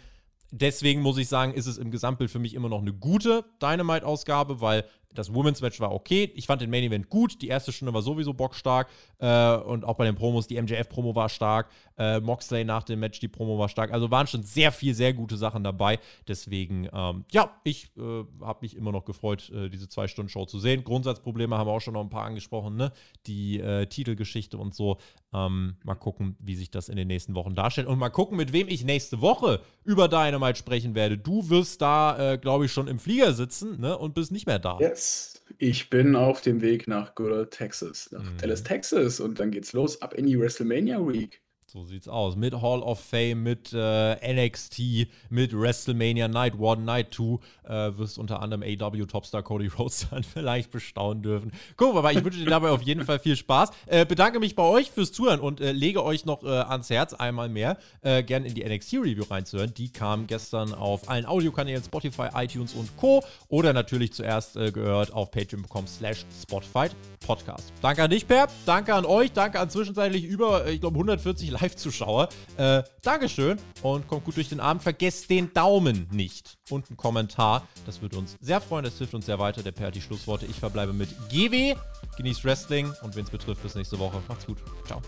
Deswegen 0.51 1.01
muss 1.01 1.17
ich 1.17 1.27
sagen, 1.27 1.53
ist 1.53 1.67
es 1.67 1.77
im 1.77 1.91
Gesamtbild 1.91 2.31
für 2.31 2.39
mich 2.39 2.55
immer 2.55 2.69
noch 2.69 2.81
eine 2.81 2.93
gute 2.93 3.45
Dynamite-Ausgabe, 3.61 4.61
weil 4.61 4.83
das 5.13 5.33
Women's 5.33 5.61
Match 5.61 5.79
war 5.79 5.91
okay. 5.91 6.31
Ich 6.35 6.45
fand 6.45 6.61
den 6.61 6.69
Main 6.69 6.83
Event 6.83 7.09
gut. 7.09 7.41
Die 7.41 7.47
erste 7.47 7.71
Stunde 7.71 7.93
war 7.93 8.01
sowieso 8.01 8.33
bockstark. 8.33 8.87
Äh, 9.17 9.55
und 9.57 9.83
auch 9.83 9.95
bei 9.95 10.05
den 10.05 10.15
Promos, 10.15 10.47
die 10.47 10.61
MJF-Promo 10.61 11.15
war 11.15 11.29
stark. 11.29 11.69
Äh, 11.97 12.19
Moxley 12.19 12.63
nach 12.63 12.83
dem 12.83 12.99
Match, 12.99 13.19
die 13.19 13.27
Promo 13.27 13.57
war 13.57 13.69
stark. 13.69 13.91
Also 13.91 14.11
waren 14.11 14.27
schon 14.27 14.43
sehr 14.43 14.71
viel, 14.71 14.93
sehr 14.93 15.13
gute 15.13 15.35
Sachen 15.35 15.63
dabei. 15.63 15.99
Deswegen, 16.27 16.87
ähm, 16.93 17.25
ja, 17.31 17.51
ich 17.63 17.91
äh, 17.97 18.23
habe 18.41 18.59
mich 18.61 18.75
immer 18.75 18.91
noch 18.91 19.05
gefreut, 19.05 19.49
äh, 19.49 19.69
diese 19.69 19.89
Zwei-Stunden-Show 19.89 20.45
zu 20.45 20.59
sehen. 20.59 20.83
Grundsatzprobleme 20.83 21.57
haben 21.57 21.67
wir 21.67 21.73
auch 21.73 21.81
schon 21.81 21.95
noch 21.95 22.03
ein 22.03 22.09
paar 22.09 22.25
angesprochen, 22.25 22.75
ne? 22.75 22.91
Die 23.25 23.59
äh, 23.59 23.87
Titelgeschichte 23.87 24.57
und 24.57 24.75
so. 24.75 24.97
Ähm, 25.33 25.75
mal 25.83 25.95
gucken, 25.95 26.35
wie 26.39 26.55
sich 26.55 26.71
das 26.71 26.89
in 26.89 26.95
den 26.95 27.07
nächsten 27.07 27.35
Wochen 27.35 27.55
darstellt. 27.55 27.87
Und 27.87 27.99
mal 27.99 28.09
gucken, 28.09 28.37
mit 28.37 28.53
wem 28.53 28.67
ich 28.67 28.83
nächste 28.83 29.21
Woche 29.21 29.61
über 29.83 30.07
Dynamite 30.07 30.57
sprechen 30.57 30.95
werde. 30.95 31.17
Du 31.17 31.49
wirst 31.49 31.81
da, 31.81 32.33
äh, 32.33 32.37
glaube 32.37 32.65
ich, 32.65 32.71
schon 32.71 32.87
im 32.87 32.99
Flieger 32.99 33.33
sitzen 33.33 33.79
ne? 33.79 33.97
und 33.97 34.13
bist 34.13 34.31
nicht 34.31 34.47
mehr 34.47 34.59
da. 34.59 34.77
Yes. 34.99 35.41
Ich 35.57 35.89
bin 35.89 36.15
auf 36.15 36.41
dem 36.41 36.61
Weg 36.61 36.87
nach 36.87 37.15
Good 37.15 37.31
Old 37.31 37.51
Texas, 37.51 38.11
nach 38.11 38.23
mhm. 38.23 38.37
Dallas, 38.37 38.63
Texas 38.63 39.19
und 39.19 39.39
dann 39.39 39.49
geht's 39.49 39.73
los 39.73 40.01
ab 40.01 40.13
in 40.13 40.25
die 40.25 40.37
WrestleMania 40.37 40.99
Week. 40.99 41.41
So 41.71 41.83
sieht's 41.83 42.07
aus. 42.07 42.35
Mit 42.35 42.59
Hall 42.63 42.81
of 42.81 42.99
Fame, 42.99 43.43
mit 43.43 43.71
äh, 43.73 44.33
NXT, 44.33 45.07
mit 45.29 45.53
WrestleMania 45.53 46.27
Night 46.27 46.55
1, 46.59 46.79
Night 46.79 47.13
2 47.13 47.37
äh, 47.63 47.95
wirst 47.95 48.17
unter 48.17 48.41
anderem 48.41 48.63
AW 48.63 49.05
Topstar 49.05 49.43
Cody 49.43 49.67
Rhodes 49.67 50.07
dann 50.11 50.23
vielleicht 50.23 50.71
bestaunen 50.71 51.21
dürfen. 51.21 51.51
Guck 51.77 51.93
mal, 51.93 52.17
ich 52.17 52.25
wünsche 52.25 52.39
dir 52.39 52.49
dabei 52.49 52.71
auf 52.71 52.81
jeden 52.81 53.05
Fall 53.05 53.19
viel 53.19 53.35
Spaß. 53.35 53.69
Äh, 53.85 54.07
bedanke 54.07 54.39
mich 54.39 54.55
bei 54.55 54.63
euch 54.63 54.89
fürs 54.89 55.11
Zuhören 55.11 55.39
und 55.39 55.61
äh, 55.61 55.71
lege 55.71 56.03
euch 56.03 56.25
noch 56.25 56.43
äh, 56.43 56.47
ans 56.47 56.89
Herz, 56.89 57.13
einmal 57.13 57.49
mehr 57.49 57.77
äh, 58.01 58.23
gerne 58.23 58.47
in 58.47 58.55
die 58.55 58.63
NXT 58.63 58.93
Review 58.93 59.25
reinzuhören. 59.29 59.71
Die 59.75 59.91
kam 59.91 60.25
gestern 60.25 60.73
auf 60.73 61.07
allen 61.07 61.27
Audiokanälen 61.27 61.83
Spotify, 61.83 62.29
iTunes 62.33 62.73
und 62.73 62.97
Co. 62.97 63.23
Oder 63.47 63.73
natürlich 63.73 64.13
zuerst 64.13 64.57
äh, 64.57 64.71
gehört 64.71 65.13
auf 65.13 65.29
patreon.com 65.29 65.85
slash 65.85 66.25
Spotify 66.41 66.87
Podcast. 67.29 67.71
Danke 67.83 68.01
an 68.01 68.09
dich, 68.09 68.25
Per. 68.25 68.47
Danke 68.65 68.95
an 68.95 69.05
euch. 69.05 69.31
Danke 69.31 69.59
an 69.59 69.69
zwischenzeitlich 69.69 70.23
über, 70.23 70.65
ich 70.65 70.81
glaube, 70.81 70.95
140 70.95 71.51
Live-Zuschauer. 71.61 72.27
Äh, 72.57 72.81
Dankeschön 73.03 73.59
und 73.83 74.07
kommt 74.07 74.25
gut 74.25 74.35
durch 74.35 74.49
den 74.49 74.59
Abend. 74.59 74.81
Vergesst 74.81 75.29
den 75.29 75.53
Daumen 75.53 76.07
nicht 76.11 76.57
und 76.71 76.89
einen 76.89 76.97
Kommentar. 76.97 77.67
Das 77.85 78.01
würde 78.01 78.17
uns 78.17 78.35
sehr 78.41 78.59
freuen. 78.59 78.83
Das 78.83 78.97
hilft 78.97 79.13
uns 79.13 79.27
sehr 79.27 79.37
weiter. 79.37 79.61
Der 79.61 79.73
Per 79.73 79.87
hat 79.87 79.95
die 79.95 80.01
Schlussworte. 80.01 80.47
Ich 80.47 80.59
verbleibe 80.59 80.91
mit 80.91 81.09
GW. 81.29 81.75
Genießt 82.17 82.43
Wrestling 82.45 82.91
und 83.03 83.15
wenn 83.15 83.25
es 83.25 83.29
betrifft, 83.29 83.61
bis 83.61 83.75
nächste 83.75 83.99
Woche. 83.99 84.23
Macht's 84.27 84.47
gut. 84.47 84.57
Ciao. 84.87 84.99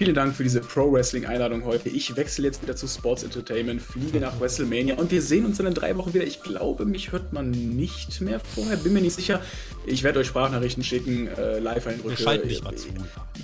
Vielen 0.00 0.14
Dank 0.14 0.34
für 0.34 0.44
diese 0.44 0.62
Pro-Wrestling-Einladung 0.62 1.66
heute. 1.66 1.90
Ich 1.90 2.16
wechsle 2.16 2.46
jetzt 2.46 2.62
wieder 2.62 2.74
zu 2.74 2.88
Sports 2.88 3.22
Entertainment, 3.22 3.82
fliege 3.82 4.18
nach 4.18 4.40
WrestleMania 4.40 4.94
und 4.94 5.10
wir 5.10 5.20
sehen 5.20 5.44
uns 5.44 5.58
dann 5.58 5.66
in 5.66 5.74
drei 5.74 5.94
Wochen 5.98 6.14
wieder. 6.14 6.24
Ich 6.24 6.42
glaube, 6.42 6.86
mich 6.86 7.12
hört 7.12 7.34
man 7.34 7.50
nicht 7.50 8.18
mehr 8.22 8.40
vorher, 8.40 8.78
bin 8.78 8.94
mir 8.94 9.02
nicht 9.02 9.14
sicher. 9.14 9.42
Ich 9.84 10.02
werde 10.02 10.20
euch 10.20 10.28
Sprachnachrichten 10.28 10.82
schicken, 10.82 11.28
äh, 11.28 11.58
Live-Eindrücke. 11.58 12.14
Ihr 12.14 12.16
schaltet 12.16 12.46
nicht 12.46 12.64
mal 12.64 12.74
zu. 12.74 12.88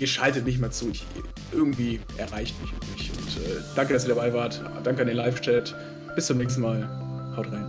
Ihr 0.00 0.06
schaltet 0.06 0.46
nicht 0.46 0.58
mal 0.58 0.70
zu. 0.70 0.88
Ich, 0.88 1.04
irgendwie 1.52 2.00
erreicht 2.16 2.54
mich 2.62 2.72
nicht. 2.94 3.10
Und 3.10 3.36
äh, 3.44 3.60
danke, 3.74 3.92
dass 3.92 4.04
ihr 4.04 4.14
dabei 4.14 4.32
wart. 4.32 4.62
Danke 4.82 5.02
an 5.02 5.08
den 5.08 5.16
Live-Chat. 5.18 5.74
Bis 6.14 6.24
zum 6.24 6.38
nächsten 6.38 6.62
Mal. 6.62 6.88
Haut 7.36 7.48
rein. 7.52 7.66